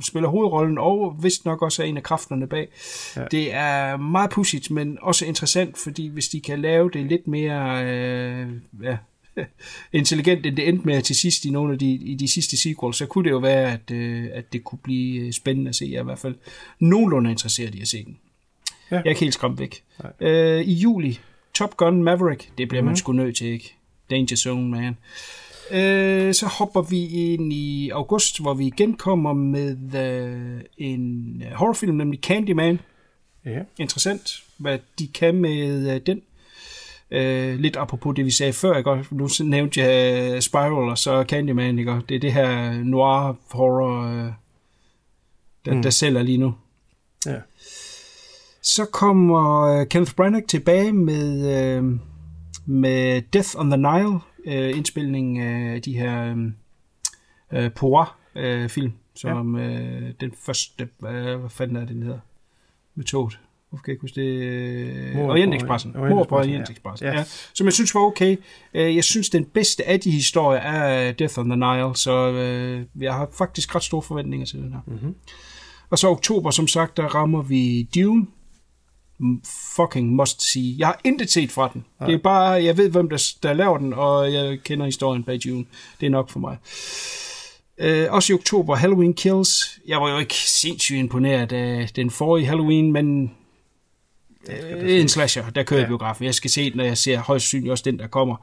spiller 0.03 0.29
hovedrollen, 0.29 0.79
og 0.79 1.17
vist 1.23 1.45
nok 1.45 1.63
også 1.63 1.83
er 1.83 1.87
en 1.87 1.97
af 1.97 2.03
kræfterne 2.03 2.47
bag. 2.47 2.69
Ja. 3.17 3.25
Det 3.31 3.53
er 3.55 3.97
meget 3.97 4.31
pudsigt, 4.31 4.71
men 4.71 4.99
også 5.03 5.25
interessant, 5.25 5.79
fordi 5.79 6.07
hvis 6.07 6.29
de 6.29 6.41
kan 6.41 6.61
lave 6.63 6.91
det 6.91 7.07
lidt 7.07 7.27
mere 7.27 7.85
øh, 7.85 8.49
ja, 8.83 8.97
intelligent, 9.93 10.47
end 10.47 10.57
det 10.57 10.69
endte 10.69 10.87
med 10.87 11.03
til 11.03 11.17
sidst 11.17 11.45
i 11.45 11.51
nogle 11.51 11.73
af 11.73 11.79
de, 11.79 11.91
i 11.91 12.15
de 12.15 12.33
sidste 12.33 12.57
sequels, 12.63 12.97
så 12.97 13.07
kunne 13.07 13.25
det 13.25 13.31
jo 13.31 13.39
være, 13.39 13.73
at, 13.73 13.91
øh, 13.91 14.29
at 14.33 14.53
det 14.53 14.65
kunne 14.65 14.79
blive 14.83 15.33
spændende 15.33 15.69
at 15.69 15.75
se. 15.77 15.89
Jeg 15.91 15.97
er 15.97 16.01
i 16.01 16.05
hvert 16.05 16.19
fald 16.19 16.35
nogenlunde 16.81 17.31
interesseret 17.31 17.75
i 17.75 17.81
at 17.81 17.89
se 17.89 18.05
den. 18.05 18.19
Ja. 18.91 18.97
Jeg 18.97 19.05
er 19.05 19.09
ikke 19.11 19.21
helt 19.21 19.35
skræmt 19.35 19.59
væk. 19.59 19.83
Øh, 20.21 20.61
I 20.61 20.73
juli, 20.73 21.19
Top 21.55 21.77
Gun 21.77 22.03
Maverick, 22.03 22.51
det 22.59 22.69
bliver 22.69 22.83
mm. 22.83 22.87
man 22.87 22.93
Mhm. 22.93 22.97
sgu 22.97 23.13
nødt 23.13 23.37
til, 23.37 23.47
ikke? 23.47 23.75
Danger 24.11 24.37
Zone, 24.37 24.69
man. 24.71 24.97
Øh, 25.71 26.35
så 26.35 26.47
hopper 26.47 26.83
vi 26.83 27.07
ind 27.07 27.53
i 27.53 27.91
august, 27.91 28.41
hvor 28.41 28.55
vi 28.55 28.67
igen 28.67 28.95
kommer 28.95 29.33
med 29.33 29.95
øh, 29.95 30.61
en 30.79 31.43
øh, 31.47 31.53
horrorfilm, 31.53 31.95
nemlig 31.97 32.21
Candyman. 32.21 32.81
Ja. 33.45 33.61
Interessant, 33.79 34.43
hvad 34.59 34.79
de 34.99 35.07
kan 35.07 35.35
med 35.35 35.95
øh, 35.95 36.01
den. 36.07 36.23
Øh, 37.11 37.59
lidt 37.59 37.77
apropos 37.77 38.15
det, 38.17 38.25
vi 38.25 38.31
sagde 38.31 38.53
før, 38.53 38.77
ikke? 38.79 39.05
Nu 39.11 39.29
nævnte 39.41 39.81
jeg 39.81 40.33
øh, 40.35 40.41
Spiral 40.41 40.91
og 40.91 40.99
så 40.99 41.25
Candyman, 41.29 41.79
ikke? 41.79 42.01
Det 42.09 42.15
er 42.15 42.21
det 42.21 42.33
her 42.33 42.73
noir 42.85 43.37
horror, 43.51 44.03
øh, 44.03 44.33
der, 45.65 45.71
Mm. 45.71 45.77
mm. 45.77 45.83
der 45.83 45.91
sælger 45.91 46.23
lige 46.23 46.39
nu. 46.39 46.55
Ja. 47.27 47.37
Så 48.63 48.85
kommer 48.85 49.63
øh, 49.63 49.87
Kenneth 49.87 50.15
Branagh 50.15 50.47
tilbage 50.47 50.93
med, 50.93 51.57
øh, 51.59 51.85
med 52.67 53.23
Death 53.33 53.51
on 53.57 53.71
the 53.71 53.77
Nile, 53.77 54.19
øh, 54.47 54.77
indspilning 54.77 55.39
af 55.39 55.83
de 55.83 55.99
her 55.99 56.35
øh, 57.53 57.65
øh, 57.65 57.71
Poirot-film, 57.73 58.93
som 59.15 59.57
øh, 59.57 60.13
den 60.21 60.33
første, 60.47 60.89
øh, 61.07 61.41
hvad 61.41 61.51
fanden 61.51 61.77
er 61.77 61.81
det, 61.81 61.89
den 61.89 62.03
hedder, 62.03 62.19
med 62.95 63.05
toget. 63.05 63.39
Hvorfor 63.71 63.83
kan 63.83 63.91
jeg 63.91 63.95
ikke 63.95 64.03
huske 64.03 64.21
det? 64.21 65.15
Mord 65.17 65.31
Øh, 65.95 66.09
på- 66.09 66.15
Mord 66.15 66.29
på 66.29 66.37
ja. 66.37 66.41
Orientekspressen, 66.43 67.09
Ja. 67.09 67.15
ja. 67.19 67.25
Som 67.55 67.65
jeg 67.67 67.73
synes 67.73 67.95
var 67.95 68.01
okay. 68.01 68.37
Øh, 68.75 68.97
Jeg 68.97 69.05
synes, 69.05 69.31
den 69.31 69.45
bedste 69.45 69.89
af 69.89 70.01
de 70.01 70.11
historier 70.11 70.61
er 70.61 71.13
Death 71.13 71.39
on 71.39 71.49
the 71.49 71.57
Nile, 71.57 71.97
så 71.97 72.31
øh, 72.33 73.03
jeg 73.03 73.15
har 73.15 73.29
faktisk 73.33 73.75
ret 73.75 73.83
store 73.83 74.03
forventninger 74.03 74.47
til 74.47 74.59
den 74.59 74.73
her. 74.73 74.81
Mm-hmm. 74.87 75.15
Og 75.91 75.99
så 75.99 76.09
oktober, 76.09 76.51
som 76.51 76.69
sagt, 76.69 76.97
der 76.97 77.03
rammer 77.15 77.43
vi 77.43 77.83
Dune. 77.95 78.27
Fucking 79.77 80.09
must 80.15 80.53
see. 80.53 80.75
Jeg 80.79 80.87
har 80.87 81.01
intet 81.05 81.31
set 81.31 81.53
fra 81.53 81.71
den. 81.73 81.85
Nej. 82.01 82.07
Det 82.09 82.15
er 82.15 82.23
bare, 82.23 82.65
jeg 82.65 82.77
ved, 82.77 82.91
hvem 82.91 83.09
der, 83.09 83.33
der 83.43 83.53
laver 83.53 83.79
den, 83.79 83.93
og 83.93 84.33
jeg 84.33 84.59
kender 84.65 84.87
historien 84.87 85.23
bag 85.25 85.39
Dune. 85.45 85.65
Det 86.01 86.07
er 86.07 86.11
nok 86.11 86.31
for 86.31 86.39
mig. 86.39 86.57
Øh, 87.79 88.07
også 88.13 88.33
i 88.33 88.35
oktober, 88.35 88.75
Halloween 88.77 89.15
Kills. 89.15 89.79
Jeg 89.87 90.01
var 90.01 90.11
jo 90.11 90.19
ikke 90.19 90.35
sindssygt 90.35 90.99
imponeret 90.99 91.53
af 91.53 91.89
den 91.97 92.11
forrige 92.11 92.47
Halloween, 92.47 92.93
men 92.93 93.31
øh, 94.49 95.01
en 95.01 95.09
slasher, 95.09 95.51
der 95.51 95.63
kører 95.63 95.81
ja. 95.81 95.87
biografen. 95.87 96.25
Jeg 96.25 96.35
skal 96.35 96.51
se 96.51 96.71
den, 96.71 96.81
og 96.81 96.87
jeg 96.87 96.99
ser 96.99 97.19
højst 97.19 97.45
sandsynligt 97.45 97.71
også 97.73 97.85
den, 97.87 97.99
der 97.99 98.07
kommer. 98.07 98.37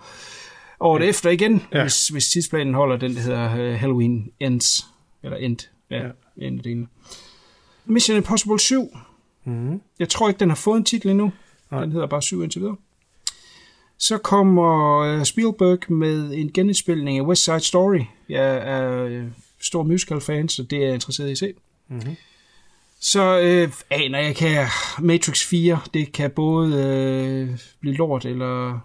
Året 0.79 1.01
ja. 1.03 1.09
efter 1.09 1.29
igen, 1.29 1.63
Ja. 1.71 1.77
ja. 1.77 1.83
hvis, 1.83 2.07
hvis 2.07 2.27
tidsplanen 2.29 2.73
holder, 2.73 2.97
den 2.97 3.15
der 3.15 3.21
hedder 3.21 3.55
øh, 3.57 3.79
Halloween 3.79 4.29
Ends. 4.39 4.85
Eller 5.23 5.37
End. 5.37 5.57
Ja, 5.91 5.95
Ja. 5.97 6.03
ja. 6.03 6.11
en 6.47 6.57
af 6.57 6.63
delene. 6.63 6.87
Mission 7.85 8.17
Impossible 8.17 8.59
7. 8.59 8.97
Mm-hmm. 9.45 9.81
Jeg 9.99 10.09
tror 10.09 10.27
ikke, 10.29 10.39
den 10.39 10.49
har 10.49 10.55
fået 10.55 10.77
en 10.77 10.83
titel 10.83 11.09
endnu. 11.09 11.31
Nej. 11.71 11.81
Den 11.81 11.91
hedder 11.91 12.07
bare 12.07 12.21
7 12.21 12.43
indtil 12.43 12.61
videre. 12.61 12.75
Så 13.97 14.17
kommer 14.17 14.99
øh, 14.99 15.25
Spielberg 15.25 15.91
med 15.91 16.33
en 16.33 16.51
genindspilning 16.53 17.17
af 17.17 17.21
West 17.21 17.43
Side 17.43 17.59
Story. 17.59 17.99
Jeg 18.29 18.57
er 18.57 19.03
øh, 19.03 19.23
stor 19.61 19.83
musical-fan, 19.83 20.49
så 20.49 20.63
det 20.63 20.77
er 20.77 20.85
jeg 20.85 20.93
interesseret 20.93 21.27
i 21.27 21.31
at 21.31 21.37
se. 21.37 21.53
Mm-hmm. 21.87 22.15
Så 22.99 23.39
øh, 23.39 23.71
aner 23.89 24.19
jeg 24.19 24.35
kan 24.35 24.67
Matrix 24.99 25.45
4, 25.45 25.79
det 25.93 26.11
kan 26.11 26.31
både 26.31 26.83
øh, 26.83 27.59
blive 27.79 27.95
lort 27.95 28.25
eller 28.25 28.79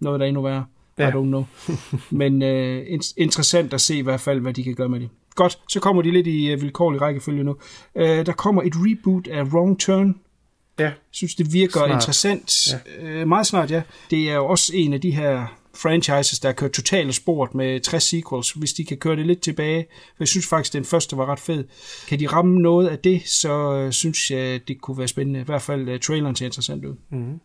noget, 0.00 0.20
der 0.20 0.26
er 0.26 0.28
endnu 0.28 0.42
værre. 0.42 0.64
Ja. 0.98 1.08
I 1.08 1.12
don't 1.12 1.24
know. 1.26 1.44
Men 2.10 2.42
øh, 2.42 2.86
in- 2.88 3.14
interessant 3.16 3.72
at 3.74 3.80
se 3.80 3.96
i 3.96 4.00
hvert 4.02 4.20
fald, 4.20 4.40
hvad 4.40 4.54
de 4.54 4.64
kan 4.64 4.74
gøre 4.74 4.88
med 4.88 5.00
det. 5.00 5.08
Godt, 5.40 5.58
så 5.68 5.80
kommer 5.80 6.02
de 6.02 6.10
lidt 6.10 6.26
i 6.26 6.50
øh, 6.50 6.60
vilkårlig 6.60 7.00
rækkefølge 7.00 7.44
nu. 7.44 7.56
Øh, 7.96 8.26
der 8.26 8.32
kommer 8.32 8.62
et 8.62 8.72
reboot 8.76 9.26
af 9.26 9.42
Wrong 9.42 9.80
Turn. 9.80 10.14
Ja. 10.78 10.84
Jeg 10.84 10.92
synes, 11.10 11.34
det 11.34 11.52
virker 11.52 11.72
Snart. 11.72 11.90
interessant. 11.90 12.52
Ja. 12.72 13.06
Øh, 13.06 13.28
meget 13.28 13.46
snart, 13.46 13.70
ja. 13.70 13.82
Det 14.10 14.30
er 14.30 14.34
jo 14.34 14.46
også 14.46 14.72
en 14.76 14.92
af 14.92 15.00
de 15.00 15.10
her 15.10 15.46
franchises, 15.74 16.40
der 16.40 16.52
kører 16.52 16.70
totalt 16.70 17.08
af 17.08 17.14
sporet 17.14 17.54
med 17.54 17.80
60 17.80 18.02
sequels, 18.02 18.50
hvis 18.50 18.72
de 18.72 18.84
kan 18.84 18.96
køre 18.96 19.16
det 19.16 19.26
lidt 19.26 19.40
tilbage. 19.40 19.86
For 19.90 20.16
jeg 20.20 20.28
synes 20.28 20.46
faktisk, 20.46 20.72
den 20.72 20.84
første 20.84 21.16
var 21.16 21.26
ret 21.26 21.40
fed. 21.40 21.64
Kan 22.08 22.20
de 22.20 22.26
ramme 22.26 22.58
noget 22.58 22.88
af 22.88 22.98
det, 22.98 23.22
så 23.26 23.88
synes 23.90 24.30
jeg, 24.30 24.60
det 24.68 24.80
kunne 24.80 24.98
være 24.98 25.08
spændende. 25.08 25.40
I 25.40 25.44
hvert 25.44 25.62
fald 25.62 25.88
uh, 25.88 26.00
traileren 26.00 26.36
ser 26.36 26.46
interessant 26.46 26.84
ud. 26.84 26.96
Mm-hmm. 27.10 27.40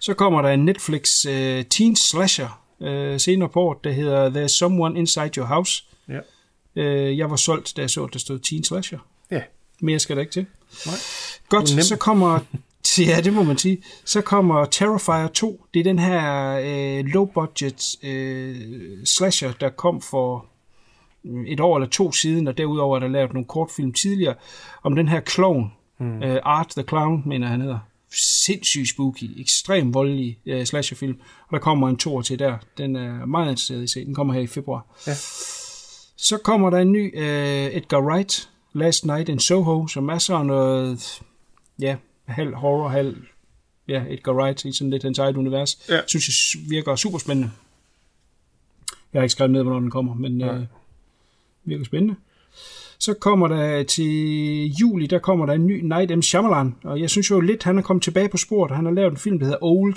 Så 0.00 0.14
kommer 0.14 0.42
der 0.42 0.48
en 0.48 0.64
Netflix 0.64 1.26
uh, 1.26 1.32
teen 1.70 1.96
slasher 1.96 2.64
uh, 2.80 3.20
senere 3.20 3.48
på 3.48 3.60
året, 3.60 3.78
der 3.84 3.92
hedder 3.92 4.30
There's 4.30 4.48
Someone 4.58 4.98
Inside 4.98 5.30
Your 5.36 5.46
House. 5.46 5.84
Ja. 6.08 6.18
Uh, 6.76 7.18
jeg 7.18 7.30
var 7.30 7.36
solgt, 7.36 7.72
da 7.76 7.80
jeg 7.80 7.90
så, 7.90 8.04
at 8.04 8.12
der 8.12 8.18
stod 8.18 8.38
teen 8.38 8.64
slasher. 8.64 8.98
Ja. 9.30 9.42
Mere 9.80 9.98
skal 9.98 10.16
der 10.16 10.20
ikke 10.20 10.32
til. 10.32 10.46
Nej. 10.86 10.94
Godt, 11.48 11.74
nemt. 11.74 11.84
så 11.84 11.96
kommer... 11.96 12.38
Ja, 12.98 13.20
det 13.20 13.32
må 13.32 13.42
man 13.42 13.58
sige. 13.58 13.82
Så 14.04 14.20
kommer 14.20 14.64
Terrifier 14.64 15.28
2. 15.28 15.66
Det 15.74 15.80
er 15.80 15.84
den 15.84 15.98
her 15.98 16.50
øh, 16.64 17.04
low-budget 17.04 17.96
øh, 18.02 18.56
slasher, 19.04 19.52
der 19.52 19.68
kom 19.68 20.00
for 20.02 20.46
mm, 21.24 21.44
et 21.46 21.60
år 21.60 21.76
eller 21.76 21.88
to 21.88 22.12
siden, 22.12 22.48
og 22.48 22.58
derudover 22.58 22.96
er 22.96 23.00
der 23.00 23.08
lavet 23.08 23.32
nogle 23.32 23.46
kortfilm 23.46 23.92
tidligere, 23.92 24.34
om 24.82 24.94
den 24.96 25.08
her 25.08 25.20
clown, 25.20 25.72
Mm. 25.98 26.22
øh, 26.22 26.38
Art 26.44 26.68
the 26.76 26.84
Clown, 26.88 27.22
mener 27.26 27.46
han 27.46 27.60
hedder. 27.60 27.78
Sindssygt 28.44 28.88
spooky, 28.90 29.40
ekstremt 29.40 29.94
voldelig 29.94 30.38
øh, 30.46 30.64
slasherfilm, 30.66 31.20
og 31.48 31.52
der 31.52 31.58
kommer 31.58 31.88
en 31.88 31.96
toer 31.96 32.22
til 32.22 32.38
der. 32.38 32.56
Den 32.78 32.96
er 32.96 33.26
meget 33.26 33.50
interesseret 33.50 33.80
i 33.80 33.82
at 33.82 33.90
se. 33.90 34.04
Den 34.04 34.14
kommer 34.14 34.34
her 34.34 34.40
i 34.40 34.46
februar. 34.46 34.86
Ja. 35.06 35.12
Så 36.22 36.38
kommer 36.38 36.70
der 36.70 36.78
en 36.78 36.92
ny 36.92 37.18
øh, 37.18 37.76
Edgar 37.76 38.00
Wright, 38.00 38.50
Last 38.72 39.04
Night 39.06 39.28
in 39.28 39.38
Soho, 39.38 39.86
som 39.86 40.08
er 40.08 40.18
sådan 40.18 40.46
noget, 40.46 41.22
ja, 41.78 41.96
halv 42.24 42.54
horror, 42.54 42.88
halv 42.88 43.16
ja, 43.88 44.04
Edgar 44.08 44.32
Wright 44.32 44.64
i 44.64 44.72
sådan 44.72 44.90
lidt 44.90 45.02
hans 45.02 45.18
eget 45.18 45.36
univers. 45.36 45.78
Ja. 45.88 46.00
Synes 46.06 46.54
jeg 46.54 46.70
virker 46.70 46.96
super 46.96 47.18
spændende. 47.18 47.50
Jeg 49.12 49.20
har 49.20 49.22
ikke 49.22 49.32
skrevet 49.32 49.50
ned, 49.50 49.62
hvornår 49.62 49.80
den 49.80 49.90
kommer, 49.90 50.14
men 50.14 50.38
Nej. 50.38 50.54
øh, 50.54 50.62
virker 51.64 51.84
spændende. 51.84 52.14
Så 52.98 53.14
kommer 53.14 53.48
der 53.48 53.82
til 53.82 54.66
juli, 54.66 55.06
der 55.06 55.18
kommer 55.18 55.46
der 55.46 55.52
en 55.52 55.66
ny 55.66 55.80
Night 55.82 56.18
M. 56.18 56.22
Shyamalan, 56.22 56.74
og 56.84 57.00
jeg 57.00 57.10
synes 57.10 57.30
jo 57.30 57.40
lidt, 57.40 57.62
han 57.62 57.78
er 57.78 57.82
kommet 57.82 58.02
tilbage 58.02 58.28
på 58.28 58.36
sporet. 58.36 58.76
Han 58.76 58.84
har 58.84 58.92
lavet 58.92 59.10
en 59.10 59.16
film, 59.16 59.38
der 59.38 59.46
hedder 59.46 59.64
Old. 59.64 59.96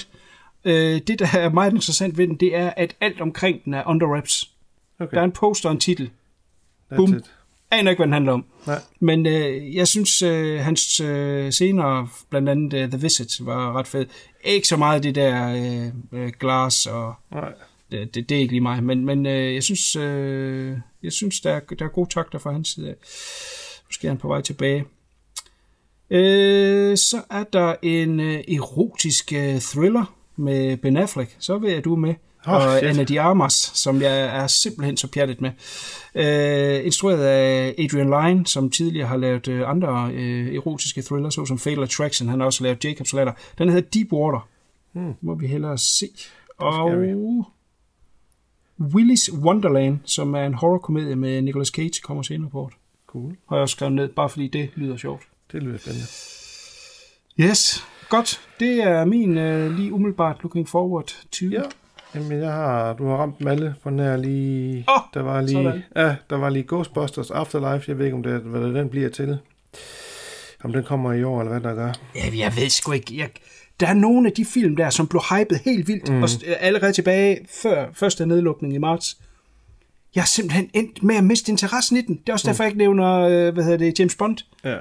Øh, 0.66 1.02
det, 1.08 1.20
der 1.20 1.28
er 1.34 1.50
meget 1.50 1.74
interessant 1.74 2.18
ved 2.18 2.28
den, 2.28 2.36
det 2.36 2.56
er, 2.56 2.74
at 2.78 2.96
alt 3.02 3.22
omkring 3.22 3.66
den 3.66 3.74
er 3.74 3.84
under 3.88 4.08
wraps. 4.08 4.53
Okay. 5.00 5.16
Der 5.16 5.22
er 5.22 5.26
en 5.26 5.32
poster 5.32 5.70
og 5.70 5.74
en 5.74 5.80
titel. 5.80 6.12
That's 6.92 6.96
Bum. 6.96 7.14
it. 7.14 7.32
Aner 7.72 7.92
ikke, 7.92 8.00
hvad 8.00 8.08
den 8.08 8.14
handler 8.14 8.34
om. 8.34 8.46
Nej. 8.68 8.82
Men 9.00 9.26
øh, 9.26 9.76
jeg 9.76 9.88
synes, 9.88 10.22
øh, 10.22 10.60
hans 10.60 11.00
øh, 11.00 11.52
scener, 11.52 12.08
blandt 12.30 12.50
andet 12.50 12.84
uh, 12.84 12.90
The 12.90 13.02
Visit, 13.02 13.46
var 13.46 13.74
ret 13.80 13.88
fed. 13.88 14.06
Ikke 14.44 14.68
så 14.68 14.78
meget 14.78 15.04
det 15.04 15.16
der 15.16 15.56
øh, 16.12 16.22
øh, 16.22 16.32
glas 16.40 16.86
og 16.86 17.14
Nej. 17.32 17.54
det, 17.92 18.16
det, 18.16 18.30
det 18.30 18.36
er 18.36 18.40
ikke 18.40 18.54
lige 18.54 18.62
mig, 18.62 18.84
men, 18.84 19.06
men 19.06 19.26
øh, 19.26 19.54
jeg 19.54 19.64
synes, 19.64 19.96
øh, 19.96 20.78
jeg 21.04 21.12
synes 21.12 21.42
der, 21.42 21.52
er, 21.52 21.60
der 21.60 21.86
er 21.86 21.90
gode 21.90 22.10
takter 22.10 22.40
fra 22.40 22.52
hans 22.52 22.70
side. 22.70 22.96
Måske 23.88 24.08
er 24.08 24.12
han 24.12 24.18
på 24.18 24.28
vej 24.28 24.42
tilbage. 24.42 24.86
Øh, 26.10 26.98
så 26.98 27.22
er 27.30 27.44
der 27.44 27.76
en 27.82 28.20
øh, 28.20 28.44
erotisk 28.48 29.34
øh, 29.34 29.60
thriller 29.60 30.16
med 30.36 30.78
Ben 30.78 30.98
Affleck. 30.98 31.36
Så 31.40 31.58
vil 31.58 31.72
jeg 31.72 31.84
du 31.84 31.94
er 31.94 31.98
med. 31.98 32.16
Oh, 32.46 32.54
og 32.54 32.78
shit. 32.78 32.90
Anna 32.90 33.04
de 33.04 33.22
Armas, 33.22 33.54
som 33.54 34.02
jeg 34.02 34.20
er 34.20 34.48
simpelthen 34.48 34.98
så 34.98 35.08
pjattet 35.08 35.42
med. 35.42 35.52
Øh, 36.16 36.86
instrueret 36.86 37.24
af 37.24 37.76
Adrian 37.78 38.10
Lyne, 38.10 38.48
som 38.48 38.70
tidligere 38.70 39.08
har 39.08 39.18
lavet 39.18 39.48
øh, 39.48 39.70
andre 39.70 40.12
øh, 40.14 40.56
erotiske 40.56 41.02
thrillers, 41.02 41.34
såsom 41.34 41.60
Fatal 41.60 41.84
Attraction. 41.84 42.30
Han 42.30 42.40
har 42.40 42.46
også 42.46 42.64
lavet 42.64 42.86
Jacob's 42.86 43.16
Ladder. 43.16 43.34
Den 43.58 43.70
hedder 43.70 43.90
Deepwater. 43.94 44.48
Hmm. 44.92 45.14
Må 45.22 45.36
vi 45.36 45.48
hellere 45.48 45.78
se. 45.78 46.10
Og 46.58 47.02
vi. 47.02 47.14
Willy's 48.82 49.38
Wonderland, 49.38 50.00
som 50.06 50.34
er 50.36 50.46
en 50.46 50.54
horrorkomedie 50.54 51.16
med 51.16 51.42
Nicolas 51.42 51.68
Cage, 51.68 52.02
kommer 52.04 52.24
senere 52.24 52.50
på 52.50 52.60
året. 52.60 52.74
Cool. 53.08 53.36
Har 53.50 53.56
jeg 53.56 53.62
også 53.62 53.74
skrevet 53.76 53.94
ned, 53.94 54.10
bare 54.10 54.30
fordi 54.30 54.48
det 54.48 54.70
lyder 54.76 54.98
sjovt. 54.98 55.24
Det 55.52 55.64
lyder 55.64 55.78
spændende. 55.78 56.08
Yes, 57.40 57.88
godt. 58.10 58.42
Det 58.60 58.84
er 58.84 59.06
min 59.06 59.30
uh, 59.30 59.76
lige 59.78 59.94
umiddelbart 59.94 60.38
looking 60.44 60.70
forward 60.70 61.16
to. 61.32 61.46
Ja. 61.46 61.62
Jamen, 62.16 62.40
jeg 62.42 62.52
har, 62.52 62.94
du 62.94 63.08
har 63.08 63.16
ramt 63.16 63.40
dem 63.40 63.48
alle 63.48 63.76
på 63.84 63.90
her 63.90 64.18
lige... 64.18 64.86
Åh, 64.90 65.02
der 65.14 65.22
var 65.22 65.42
lige, 65.42 65.52
sådan. 65.64 65.84
ja, 65.96 66.16
der 66.30 66.36
var 66.38 66.50
lige 66.50 66.66
Ghostbusters 66.68 67.32
Afterlife. 67.32 67.86
Jeg 67.88 67.98
ved 67.98 68.06
ikke, 68.06 68.16
om 68.18 68.24
det, 68.24 68.34
hvad 68.42 68.62
den 68.74 68.90
bliver 68.90 69.10
til. 69.10 69.38
Om 70.64 70.74
den 70.74 70.84
kommer 70.84 71.14
i 71.14 71.24
år, 71.24 71.40
eller 71.42 71.52
hvad 71.60 71.62
der 71.62 71.76
gør. 71.76 71.94
Ja, 72.16 72.38
jeg 72.38 72.56
ved 72.56 72.70
sgu 72.70 72.92
ikke. 72.92 73.18
Jeg, 73.18 73.30
der 73.80 73.88
er 73.88 73.94
nogle 73.94 74.28
af 74.28 74.34
de 74.34 74.46
film 74.46 74.76
der, 74.76 74.90
som 74.90 75.08
blev 75.08 75.22
hypet 75.32 75.58
helt 75.66 75.88
vildt, 75.88 76.10
Mm. 76.10 76.24
og 76.24 76.30
st- 76.30 76.54
allerede 76.60 76.94
tilbage 76.94 77.38
før 77.64 77.86
første 77.94 78.26
nedlukning 78.26 78.74
i 78.74 78.78
marts. 78.78 79.18
Jeg 80.16 80.24
har 80.24 80.28
simpelthen 80.28 80.70
endt 80.74 81.04
med 81.04 81.16
at 81.16 81.24
miste 81.24 81.52
interessen 81.52 81.98
i 81.98 82.02
den. 82.02 82.16
Det 82.16 82.30
er 82.30 82.34
også 82.34 82.48
Mm. 82.48 82.50
derfor, 82.50 82.64
jeg 82.64 82.70
ikke 82.70 82.78
nævner, 82.78 83.20
øh, 83.20 83.54
hvad 83.54 83.64
hedder 83.64 83.78
det, 83.78 84.00
James 84.00 84.16
Bond. 84.16 84.38
Ja. 84.64 84.78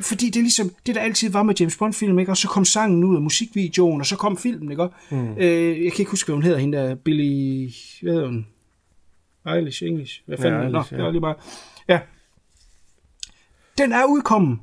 Fordi 0.00 0.26
det 0.26 0.36
er 0.36 0.42
ligesom, 0.42 0.70
det 0.86 0.94
der 0.94 1.00
altid 1.00 1.30
var 1.30 1.42
med 1.42 1.54
James 1.60 1.76
Bond-film, 1.76 2.18
ikke? 2.18 2.32
Og 2.32 2.36
så 2.36 2.48
kom 2.48 2.64
sangen 2.64 3.04
ud 3.04 3.16
af 3.16 3.22
musikvideoen, 3.22 4.00
og 4.00 4.06
så 4.06 4.16
kom 4.16 4.36
filmen, 4.36 4.70
ikke? 4.70 4.88
Mm. 5.10 5.34
Øh, 5.38 5.84
jeg 5.84 5.92
kan 5.92 6.00
ikke 6.00 6.10
huske, 6.10 6.26
hvad 6.26 6.34
hun 6.34 6.42
hedder, 6.42 6.58
hende 6.58 6.78
der, 6.78 6.94
Billy, 6.94 7.70
hvad 8.02 8.12
hedder 8.12 8.26
hun? 8.26 8.46
Eilish, 9.48 9.82
English, 9.84 10.22
hvad 10.26 10.38
Ja, 10.38 10.44
fanden? 10.44 10.60
Ja, 10.62 10.68
Nå, 10.68 10.78
Eilish, 10.78 10.92
ja. 10.92 10.96
det 10.96 11.04
var 11.04 11.10
lige 11.10 11.20
bare. 11.20 11.34
Ja. 11.88 12.00
Den 13.78 13.92
er 13.92 14.04
udkommen. 14.04 14.60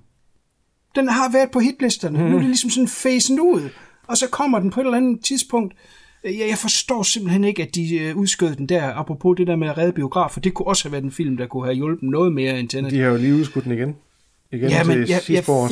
Den 0.95 1.07
har 1.09 1.31
været 1.31 1.51
på 1.51 1.59
hitlisterne. 1.59 2.19
Mm. 2.19 2.25
Nu 2.29 2.35
er 2.35 2.39
det 2.39 2.47
ligesom 2.47 2.69
sådan 2.69 2.87
facen 2.87 3.39
ud. 3.39 3.69
Og 4.07 4.17
så 4.17 4.29
kommer 4.29 4.59
den 4.59 4.69
på 4.69 4.81
et 4.81 4.85
eller 4.85 4.97
andet 4.97 5.23
tidspunkt. 5.25 5.73
Jeg, 6.23 6.45
jeg 6.49 6.57
forstår 6.57 7.03
simpelthen 7.03 7.43
ikke, 7.43 7.63
at 7.63 7.75
de 7.75 7.97
øh, 7.99 8.17
udskød 8.17 8.55
den 8.55 8.69
der, 8.69 8.93
apropos 8.93 9.37
det 9.37 9.47
der 9.47 9.55
med 9.55 9.67
at 9.69 9.77
redde 9.77 9.93
biografer. 9.93 10.41
Det 10.41 10.53
kunne 10.53 10.67
også 10.67 10.83
have 10.83 10.91
været 10.91 11.03
en 11.03 11.11
film, 11.11 11.37
der 11.37 11.47
kunne 11.47 11.65
have 11.65 11.75
hjulpet 11.75 12.09
noget 12.09 12.33
mere 12.33 12.59
end 12.59 12.69
Tenet. 12.69 12.91
De 12.91 12.99
har 12.99 13.09
jo 13.09 13.17
lige 13.17 13.35
udskudt 13.35 13.65
den 13.65 13.71
igen. 13.73 13.95
Igen 14.51 14.69
Ja, 14.69 14.83
men 14.83 14.93
til 14.97 14.99
jeg- 14.99 15.09
jeg- 15.09 15.21
sidste 15.21 15.51
år. 15.51 15.69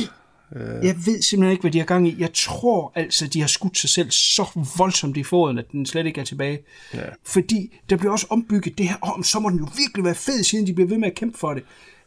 Øh, 0.56 0.84
Jeg 0.86 0.96
ved 1.06 1.22
simpelthen 1.22 1.50
ikke, 1.50 1.60
hvad 1.60 1.70
de 1.70 1.78
har 1.78 1.86
gang 1.86 2.08
i. 2.08 2.16
Jeg 2.18 2.32
tror 2.34 2.92
altså, 2.94 3.26
de 3.26 3.40
har 3.40 3.46
skudt 3.48 3.78
sig 3.78 3.90
selv 3.90 4.10
så 4.10 4.46
voldsomt 4.78 5.16
i 5.16 5.22
foden, 5.22 5.58
at 5.58 5.64
den 5.72 5.86
slet 5.86 6.06
ikke 6.06 6.20
er 6.20 6.24
tilbage. 6.24 6.58
Ja. 6.94 7.00
Fordi 7.26 7.78
der 7.90 7.96
bliver 7.96 8.12
også 8.12 8.26
ombygget 8.30 8.78
det 8.78 8.88
her, 8.88 8.96
om 9.02 9.22
så 9.22 9.40
må 9.40 9.48
den 9.50 9.58
jo 9.58 9.68
virkelig 9.76 10.04
være 10.04 10.14
fed, 10.14 10.42
siden 10.44 10.66
de 10.66 10.72
bliver 10.74 10.88
ved 10.88 10.98
med 10.98 11.08
at 11.08 11.14
kæmpe 11.14 11.38
for 11.38 11.54
det. 11.54 11.62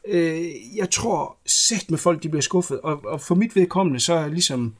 Øh, 0.07 0.41
jeg 0.75 0.89
tror 0.89 1.37
sæt 1.45 1.85
med 1.89 1.97
folk, 1.97 2.23
de 2.23 2.29
bliver 2.29 2.41
skuffet. 2.41 2.79
Og, 2.81 3.05
og 3.05 3.21
for 3.21 3.35
mit 3.35 3.55
vedkommende, 3.55 3.99
så 3.99 4.13
er 4.13 4.27
ligesom 4.27 4.73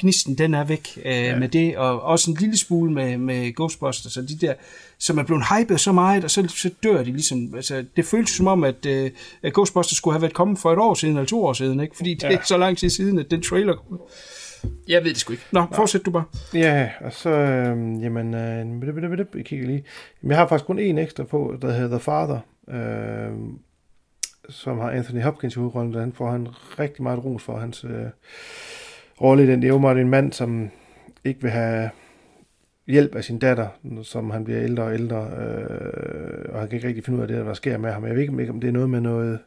gnisten, 0.00 0.38
den 0.38 0.54
er 0.54 0.64
væk 0.64 0.88
øh, 1.04 1.12
ja. 1.12 1.38
med 1.38 1.48
det. 1.48 1.76
Og 1.76 2.02
også 2.02 2.30
en 2.30 2.36
lille 2.40 2.56
smule 2.58 2.92
med, 2.92 3.18
med 3.18 3.54
Ghostbusters 3.54 4.16
og 4.16 4.28
de 4.28 4.38
der, 4.46 4.54
som 4.98 5.18
er 5.18 5.22
blevet 5.22 5.44
hypet 5.58 5.80
så 5.80 5.92
meget, 5.92 6.24
og 6.24 6.30
så, 6.30 6.48
så 6.48 6.70
dør 6.82 6.98
de 7.02 7.12
ligesom. 7.12 7.52
Altså, 7.56 7.84
det 7.96 8.04
føles 8.04 8.30
som 8.30 8.46
om, 8.46 8.64
at, 8.64 8.86
øh, 8.86 9.10
at 9.42 9.52
Ghostbusters 9.54 9.96
skulle 9.96 10.14
have 10.14 10.22
været 10.22 10.34
kommet 10.34 10.58
for 10.58 10.72
et 10.72 10.78
år 10.78 10.94
siden, 10.94 11.16
eller 11.16 11.26
to 11.26 11.44
år 11.44 11.52
siden, 11.52 11.80
ikke? 11.80 11.96
Fordi 11.96 12.14
det 12.14 12.22
Ja. 12.22 12.30
er 12.36 12.42
så 12.44 12.56
lang 12.56 12.78
tid 12.78 12.90
siden, 12.90 13.18
at 13.18 13.30
den 13.30 13.42
trailer 13.42 13.74
kom. 13.76 14.00
Jeg 14.88 15.04
ved 15.04 15.10
det 15.10 15.18
sgu 15.18 15.32
ikke. 15.32 15.44
Nå, 15.52 15.66
fortsæt 15.74 16.06
du 16.06 16.10
bare. 16.10 16.24
Ja, 16.54 16.88
og 17.00 17.12
så, 17.12 17.30
øh, 17.30 18.02
jamen, 18.02 18.34
øh, 18.34 18.86
jeg 19.34 19.44
kigger 19.44 19.66
lige. 19.66 19.84
Jamen, 20.22 20.30
jeg 20.30 20.36
har 20.38 20.48
faktisk 20.48 20.66
kun 20.66 20.78
en 20.78 20.98
ekstra 20.98 21.24
på, 21.24 21.56
der 21.62 21.72
hedder 21.72 21.88
The 21.88 22.00
Father, 22.00 22.38
øh, 22.70 23.36
som 24.48 24.78
har 24.78 24.90
Anthony 24.90 25.22
Hopkins 25.22 25.56
i 25.56 25.58
hovedrollen, 25.58 25.94
der 25.94 26.00
han 26.00 26.12
får 26.12 26.30
han 26.30 26.48
rigtig 26.78 27.02
meget 27.02 27.24
ros 27.24 27.42
for 27.42 27.58
hans 27.58 27.84
øh, 27.84 28.06
rolle 29.20 29.44
i 29.44 29.46
den. 29.46 29.62
Det 29.62 29.68
er 29.68 29.72
åbenbart 29.72 29.96
en 29.96 30.08
mand, 30.08 30.32
som 30.32 30.70
ikke 31.24 31.42
vil 31.42 31.50
have 31.50 31.90
hjælp 32.86 33.14
af 33.14 33.24
sin 33.24 33.38
datter, 33.38 33.68
som 34.02 34.30
han 34.30 34.44
bliver 34.44 34.62
ældre 34.62 34.82
og 34.82 34.94
ældre, 34.94 35.16
øh, 35.16 36.54
og 36.54 36.60
han 36.60 36.68
kan 36.68 36.76
ikke 36.76 36.88
rigtig 36.88 37.04
finde 37.04 37.16
ud 37.16 37.22
af 37.22 37.28
det, 37.28 37.46
der 37.46 37.54
sker 37.54 37.78
med 37.78 37.92
ham. 37.92 38.04
Jeg 38.04 38.14
ved 38.14 38.20
ikke, 38.20 38.50
om 38.50 38.60
det 38.60 38.68
er 38.68 38.72
noget 38.72 38.90
med 38.90 39.00
noget 39.00 39.38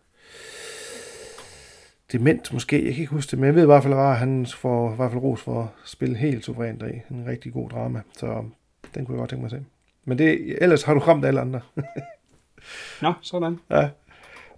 dement 2.12 2.54
måske, 2.54 2.86
jeg 2.86 2.94
kan 2.94 3.02
ikke 3.02 3.14
huske 3.14 3.32
det, 3.32 3.40
men 3.40 3.46
jeg 3.46 3.56
ved 3.56 3.64
i 3.64 3.66
hvert 3.66 3.84
fald, 3.84 3.94
at 3.94 4.18
han 4.18 4.46
får 4.46 4.94
i 4.94 4.96
hvert 4.96 5.12
fald 5.12 5.22
ros 5.22 5.42
for 5.42 5.62
at 5.62 5.68
spille 5.90 6.18
helt 6.18 6.46
suverænt 6.46 6.82
i 6.82 7.14
en 7.14 7.26
rigtig 7.28 7.54
god 7.54 7.70
drama, 7.70 8.02
så 8.18 8.44
den 8.96 9.06
kunne 9.06 9.16
jeg 9.16 9.20
godt 9.20 9.30
tænke 9.30 9.42
mig 9.42 9.46
at 9.46 9.52
se. 9.52 9.66
Men 10.06 10.18
det, 10.18 10.58
ellers 10.64 10.84
har 10.84 10.94
du 10.94 11.00
ramt 11.00 11.26
alle 11.26 11.42
andre. 11.42 11.62
Nå, 13.02 13.14
sådan. 13.22 13.60
ja. 13.70 13.90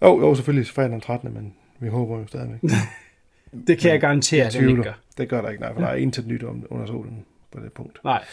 Jo, 0.02 0.20
jo, 0.20 0.36
selvfølgelig 0.36 0.68
fredag 0.68 0.92
den 0.92 1.02
13. 1.02 1.34
Men 1.34 1.54
vi 1.80 1.88
håber 1.88 2.20
jo 2.20 2.28
stadigvæk. 2.28 2.60
Det 3.68 3.78
kan 3.78 3.92
jeg 3.92 4.02
garantere, 4.02 4.46
at 4.46 4.54
den 4.54 4.70
ikke 4.70 4.84
gør. 4.84 5.00
Det 5.18 5.30
gør 5.30 5.42
der 5.42 5.50
ikke, 5.50 5.62
nej, 5.62 5.74
for 5.74 5.80
der 5.82 5.88
er 5.88 5.96
intet 5.96 6.28
nyt 6.28 6.44
om, 6.44 6.66
under 6.70 6.86
solen 6.86 7.26
på 7.52 7.60
det 7.64 7.74
punkt. 7.74 8.00
Nej, 8.04 8.24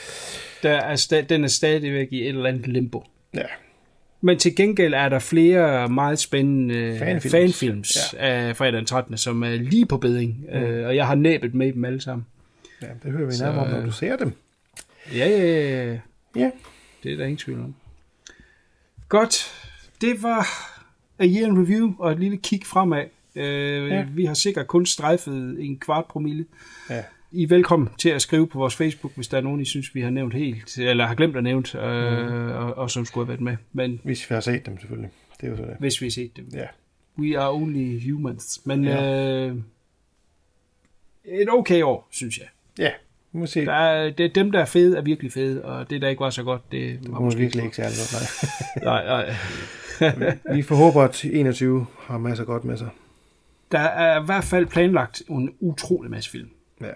der 0.63 0.71
er 0.81 0.97
sta- 0.97 1.21
den 1.27 1.45
er 1.45 1.49
stadigvæk 1.49 2.09
i 2.11 2.21
et 2.23 2.29
eller 2.29 2.47
andet 2.47 2.67
limbo. 2.67 3.05
Ja. 3.35 3.43
Men 4.21 4.39
til 4.39 4.57
gengæld 4.57 4.95
er 4.95 5.09
der 5.09 5.19
flere 5.19 5.89
meget 5.89 6.19
spændende 6.19 6.75
Fanfilms. 6.99 7.23
fanfilms, 7.23 7.33
fanfilms 7.33 8.15
ja. 8.15 8.19
af 8.49 8.57
fredag 8.57 8.73
den 8.73 8.87
13., 8.87 9.17
som 9.17 9.43
er 9.43 9.51
lige 9.57 9.87
på 9.87 9.97
beding. 9.97 10.41
Mm. 10.53 10.59
Øh, 10.59 10.87
og 10.87 10.97
jeg 10.97 11.07
har 11.07 11.15
næbet 11.15 11.55
med 11.55 11.73
dem 11.73 11.85
alle 11.85 12.01
sammen. 12.01 12.27
Ja, 12.83 12.87
det 13.03 13.13
hører 13.13 13.27
vi 13.27 13.35
nærmere 13.41 13.65
om, 13.65 13.71
når 13.71 13.81
du 13.81 13.91
ser 13.93 14.17
dem. 14.17 14.33
Ja, 15.15 15.29
ja, 15.29 15.39
ja, 15.39 15.93
ja. 15.93 15.99
Ja. 16.37 16.51
Det 17.03 17.13
er 17.13 17.17
der 17.17 17.25
ingen 17.25 17.37
tvivl 17.39 17.61
om. 17.61 17.75
Godt. 19.09 19.53
Det 20.01 20.23
var 20.23 20.47
A 21.19 21.27
Year 21.27 21.47
in 21.47 21.59
Review 21.63 21.93
og 21.99 22.13
et 22.13 22.19
lille 22.19 22.37
kig 22.37 22.61
fremad. 22.67 23.05
Øh, 23.37 23.89
Ja. 23.91 24.07
Vi 24.15 24.25
har 24.25 24.35
sikkert 24.35 24.67
kun 24.67 24.87
strejfet 24.87 25.57
en 25.61 25.79
kvart 25.79 26.05
promille. 26.05 26.47
Ja. 26.91 27.03
I 27.35 27.43
er 27.43 27.49
velkommen 27.49 27.89
til 27.99 28.09
at 28.09 28.23
skrive 28.23 28.47
på 28.47 28.59
vores 28.59 28.77
Facebook, 28.77 29.13
hvis 29.15 29.29
der 29.29 29.37
er 29.37 29.41
nogen, 29.41 29.61
I 29.61 29.65
synes, 29.65 29.95
vi 29.95 30.01
har 30.01 30.11
nævnt 30.11 30.35
helt, 30.35 30.79
eller 30.79 31.07
har 31.07 31.15
glemt 31.15 31.37
at 31.37 31.43
nævnt, 31.45 31.75
øh, 31.75 31.83
Mhm. 32.29 32.51
og, 32.51 32.75
og 32.79 32.91
som 32.91 33.05
skulle 33.05 33.25
have 33.25 33.29
været 33.29 33.41
med. 33.41 33.57
Men 33.73 34.01
Hvis 34.05 34.31
vi 34.31 34.35
har 34.35 34.41
set 34.41 34.67
dem, 34.67 34.79
selvfølgelig. 34.81 35.11
Det 35.41 35.47
er 35.47 35.51
jo 35.51 35.57
så 35.57 35.63
det. 35.63 35.77
hvis 35.79 36.01
vi 36.01 36.07
har 36.07 36.11
set 36.11 36.37
dem. 36.37 36.49
Ja. 36.55 36.67
We 37.19 37.39
are 37.39 37.51
only 37.53 38.11
humans. 38.13 38.61
Men 38.65 38.85
Ja. 38.85 39.47
øh, 39.49 39.57
et 41.25 41.49
okay 41.51 41.83
år, 41.83 42.09
synes 42.11 42.39
jeg. 42.39 42.47
Ja, 42.79 42.91
vi 43.33 43.39
må 43.39 43.47
se. 43.47 43.65
Der 43.67 43.73
er, 43.73 44.11
det, 44.11 44.27
er 44.27 44.31
dem, 44.33 44.53
der 44.53 44.61
er 44.61 44.65
fede, 44.65 44.97
er 44.99 45.03
virkelig 45.03 45.33
fede, 45.33 45.65
og 45.65 45.91
det, 45.91 46.03
der 46.03 46.09
ikke 46.09 46.21
var 46.21 46.31
så 46.31 46.43
godt, 46.43 46.73
det 46.73 46.95
var 46.95 47.01
Det 47.01 47.11
må 47.11 47.31
virkelig 47.31 47.65
ikke 47.65 47.77
særlig 47.77 47.97
godt, 47.99 48.85
nej. 48.85 49.05
nej, 49.05 49.35
nej. 50.19 50.39
vi 50.57 50.63
får 50.63 50.75
håbe, 50.77 51.01
at 51.03 51.25
21 51.25 51.87
har 52.01 52.19
masser 52.19 52.45
godt 52.45 52.65
med 52.65 52.77
sig. 52.77 52.89
Der 53.73 53.79
er 53.79 54.23
i 54.23 54.25
hvert 54.25 54.45
fald 54.45 54.67
planlagt 54.67 55.23
en 55.31 55.55
utrolig 55.61 56.11
masse 56.11 56.31
film. 56.31 56.51
Ja. 56.81 56.93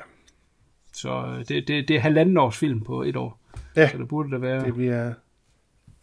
Så 0.92 1.26
øh, 1.26 1.38
det, 1.38 1.68
det, 1.68 1.88
det 1.88 1.96
er 1.96 2.00
halvanden 2.00 2.36
års 2.36 2.56
film 2.56 2.80
på 2.80 3.02
et 3.02 3.16
år. 3.16 3.40
Ja. 3.76 3.90
Så 3.90 3.98
det 3.98 4.08
burde 4.08 4.30
der 4.30 4.38
være. 4.38 4.64
Det 4.64 4.74
bliver 4.74 5.12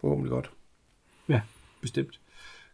forhåbentlig 0.02 0.32
godt. 0.32 0.52
Ja, 1.30 1.42
bestemt. 1.82 2.20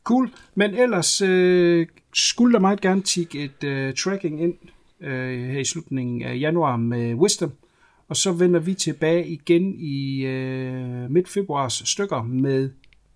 Cool. 0.04 0.30
Men 0.56 0.74
ellers 0.74 1.22
øh, 1.22 1.88
skulle 2.14 2.54
der 2.54 2.60
meget 2.60 2.82
gerne 2.82 3.02
tikke 3.02 3.44
et 3.44 3.64
øh, 3.64 3.94
tracking 3.94 4.42
ind 4.42 4.56
øh, 5.00 5.50
her 5.50 5.60
i 5.60 5.66
slutningen 5.66 6.22
af 6.22 6.40
januar 6.40 6.78
med 6.78 7.14
Wisdom. 7.14 7.52
Og 8.08 8.16
så 8.16 8.32
vender 8.32 8.60
vi 8.60 8.74
tilbage 8.74 9.28
igen 9.28 9.76
i 9.80 10.26
øh, 10.26 11.12
midt 11.12 11.30
februars 11.30 11.84
stykker 11.86 12.24
med 12.24 12.72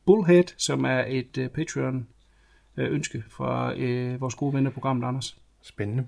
Bullhead, 0.06 0.44
som 0.58 0.84
er 0.86 1.04
et 1.08 1.38
øh, 1.38 1.50
Patreon 1.50 2.08
ønske 2.78 3.24
fra 3.30 3.74
øh, 3.78 4.22
vores 4.22 4.36
gode 4.36 4.54
venner 4.54 4.72
programmet, 4.72 5.08
Anders. 5.08 5.38
Spændende. 5.62 6.04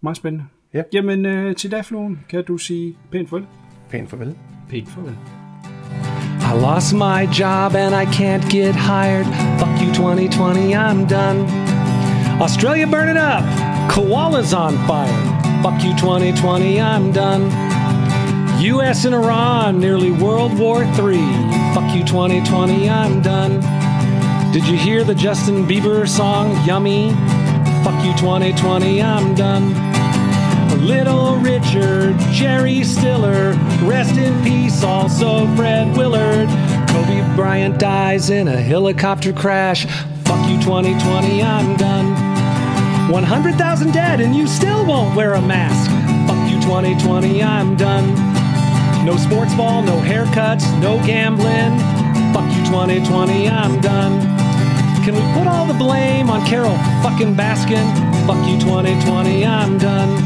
Meget 0.00 0.16
spændende. 0.16 0.44
Ja. 0.74 0.82
Jamen, 0.92 1.26
øh, 1.26 1.56
til 1.56 1.70
dag, 1.70 1.84
Fluen, 1.84 2.24
kan 2.28 2.44
du 2.44 2.58
sige 2.58 2.96
pænt 3.10 3.28
farvel? 3.28 3.46
Pænt 3.90 4.10
farvel. 4.10 4.36
Pænt 4.68 4.88
farvel. 4.88 5.16
I 6.40 6.52
lost 6.60 6.94
my 6.94 7.26
job 7.40 7.74
and 7.74 7.94
I 7.94 8.04
can't 8.04 8.44
get 8.50 8.74
hired. 8.74 9.26
Fuck 9.58 9.82
you 9.82 9.92
2020, 9.94 10.74
I'm 10.74 11.08
done. 11.08 11.38
Australia 12.40 12.86
burning 12.86 13.18
up. 13.18 13.44
Koalas 13.90 14.52
on 14.54 14.74
fire. 14.86 15.18
Fuck 15.62 15.82
you 15.84 15.92
2020, 15.98 16.78
I'm 16.78 17.12
done. 17.12 17.42
US 18.60 19.04
and 19.04 19.14
Iran, 19.14 19.80
nearly 19.80 20.12
World 20.12 20.58
War 20.58 20.82
III. 20.82 21.26
Fuck 21.74 21.88
you 21.96 22.04
2020, 22.04 22.88
I'm 22.88 23.22
done. 23.22 23.75
Did 24.56 24.68
you 24.68 24.78
hear 24.78 25.04
the 25.04 25.14
Justin 25.14 25.66
Bieber 25.66 26.08
song, 26.08 26.50
Yummy? 26.64 27.10
Fuck 27.84 28.02
you 28.02 28.12
2020, 28.14 29.02
I'm 29.02 29.34
done. 29.34 29.68
Little 30.80 31.36
Richard, 31.36 32.18
Jerry 32.32 32.82
Stiller, 32.82 33.52
rest 33.82 34.16
in 34.16 34.42
peace 34.42 34.82
also 34.82 35.46
Fred 35.56 35.94
Willard. 35.94 36.48
Kobe 36.88 37.36
Bryant 37.36 37.78
dies 37.78 38.30
in 38.30 38.48
a 38.48 38.56
helicopter 38.56 39.30
crash. 39.30 39.84
Fuck 40.24 40.48
you 40.48 40.58
2020, 40.62 41.42
I'm 41.42 41.76
done. 41.76 43.12
100,000 43.12 43.92
dead 43.92 44.22
and 44.22 44.34
you 44.34 44.46
still 44.46 44.86
won't 44.86 45.14
wear 45.14 45.34
a 45.34 45.42
mask. 45.42 45.90
Fuck 46.26 46.50
you 46.50 46.58
2020, 46.62 47.42
I'm 47.42 47.76
done. 47.76 48.06
No 49.04 49.18
sports 49.18 49.54
ball, 49.54 49.82
no 49.82 49.98
haircuts, 49.98 50.64
no 50.80 50.96
gambling. 51.04 51.78
Fuck 52.32 52.50
you 52.56 52.64
2020, 52.64 53.50
I'm 53.50 53.82
done. 53.82 54.35
Can 55.06 55.14
we 55.14 55.22
put 55.38 55.46
all 55.46 55.66
the 55.66 55.78
blame 55.78 56.28
on 56.30 56.44
Carol 56.44 56.76
fucking 57.00 57.36
Baskin? 57.36 57.86
Fuck 58.26 58.44
you 58.48 58.58
2020, 58.58 59.46
I'm 59.46 59.78
done. 59.78 60.18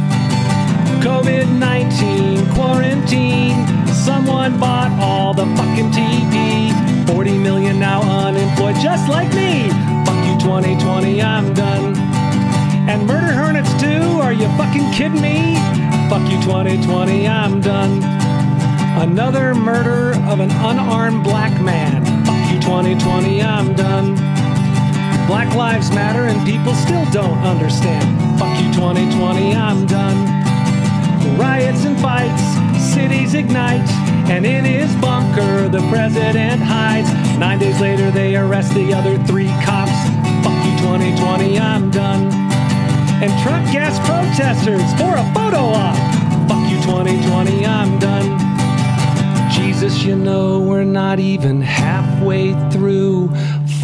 COVID 1.02 1.58
19, 1.58 2.54
quarantine. 2.54 3.66
Someone 3.88 4.58
bought 4.58 4.90
all 4.98 5.34
the 5.34 5.44
fucking 5.54 5.90
TP. 5.90 6.72
40 7.12 7.38
million 7.40 7.78
now 7.78 8.00
unemployed, 8.24 8.76
just 8.76 9.06
like 9.10 9.28
me. 9.34 9.68
Fuck 10.06 10.16
you 10.26 10.40
2020, 10.40 11.20
I'm 11.20 11.52
done. 11.52 11.94
And 12.88 13.06
murder 13.06 13.34
hornets 13.34 13.78
too? 13.78 14.18
Are 14.22 14.32
you 14.32 14.48
fucking 14.56 14.92
kidding 14.92 15.20
me? 15.20 15.56
Fuck 16.08 16.24
you 16.32 16.40
2020, 16.40 17.28
I'm 17.28 17.60
done. 17.60 18.02
Another 19.02 19.54
murder 19.54 20.18
of 20.30 20.40
an 20.40 20.50
unarmed 20.50 21.22
black 21.22 21.52
man. 21.60 22.02
Fuck 22.24 22.50
you 22.50 22.58
2020, 22.62 23.42
I'm 23.42 23.74
done. 23.74 24.29
Black 25.30 25.54
lives 25.54 25.92
matter 25.92 26.24
and 26.24 26.44
people 26.44 26.74
still 26.74 27.08
don't 27.12 27.38
understand. 27.46 28.02
Fuck 28.36 28.50
you 28.60 28.66
2020, 28.72 29.54
I'm 29.54 29.86
done. 29.86 30.18
Riots 31.38 31.84
and 31.84 31.96
fights, 32.00 32.42
cities 32.92 33.34
ignite, 33.34 33.88
and 34.28 34.44
in 34.44 34.64
his 34.64 34.92
bunker 34.96 35.68
the 35.68 35.88
president 35.88 36.60
hides. 36.60 37.12
Nine 37.38 37.60
days 37.60 37.80
later 37.80 38.10
they 38.10 38.34
arrest 38.34 38.74
the 38.74 38.92
other 38.92 39.22
three 39.22 39.46
cops. 39.62 39.94
Fuck 40.42 40.58
you 40.66 40.76
2020, 40.82 41.60
I'm 41.60 41.92
done. 41.92 42.26
And 43.22 43.30
Trump 43.44 43.70
gas 43.70 44.00
protesters 44.00 44.82
for 44.98 45.14
a 45.14 45.24
photo 45.32 45.62
op. 45.62 45.94
Fuck 46.48 46.68
you 46.68 46.82
2020, 46.82 47.66
I'm 47.66 48.00
done. 48.00 48.50
Jesus, 49.52 50.02
you 50.02 50.16
know 50.16 50.58
we're 50.58 50.82
not 50.82 51.20
even 51.20 51.60
halfway 51.60 52.52
through. 52.70 53.30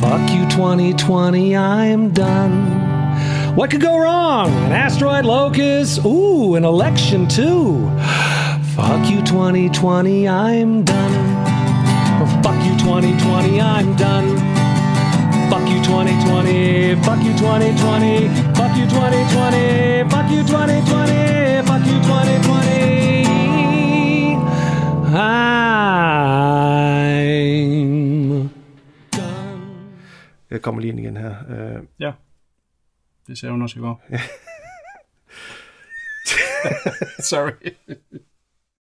Fuck 0.01 0.31
you 0.31 0.47
2020, 0.51 1.57
I'm 1.57 2.11
done. 2.11 3.57
What 3.57 3.71
could 3.71 3.81
go 3.81 3.97
wrong? 3.97 4.51
An 4.51 4.73
asteroid 4.73 5.25
locust? 5.25 6.05
Ooh, 6.05 6.55
an 6.55 6.65
election 6.65 7.27
too. 7.27 7.89
Fuck 8.75 9.09
you 9.11 9.23
2020, 9.23 10.29
I'm 10.29 10.85
done. 10.85 11.47
Fuck 12.43 12.63
you 12.67 12.77
2020, 12.79 13.59
I'm 13.59 13.97
done. 13.97 14.37
Fuck 15.49 15.67
you 15.67 15.83
2020, 15.83 16.97
fuck 17.03 17.23
you 17.25 17.33
2020, 17.33 18.29
fuck 18.55 18.77
you 18.77 18.85
2020, 18.85 20.11
fuck 20.11 20.31
you 20.31 20.43
2020, 20.43 21.63
fuck 21.67 21.87
you 21.87 21.99
2020. 22.03 22.37
I'm 25.09 25.15
ah. 25.15 26.66
Jeg 30.57 30.63
kommer 30.63 30.81
lige 30.81 30.89
ind 30.91 31.01
igen 31.01 31.17
her. 31.17 31.35
Uh, 31.79 31.85
Ja. 32.01 32.13
Det 33.27 33.39
ser 33.39 33.51
hun 33.51 33.63
også 33.63 33.79
i 33.79 33.83
går. 33.83 34.03
Sorry. 37.31 37.53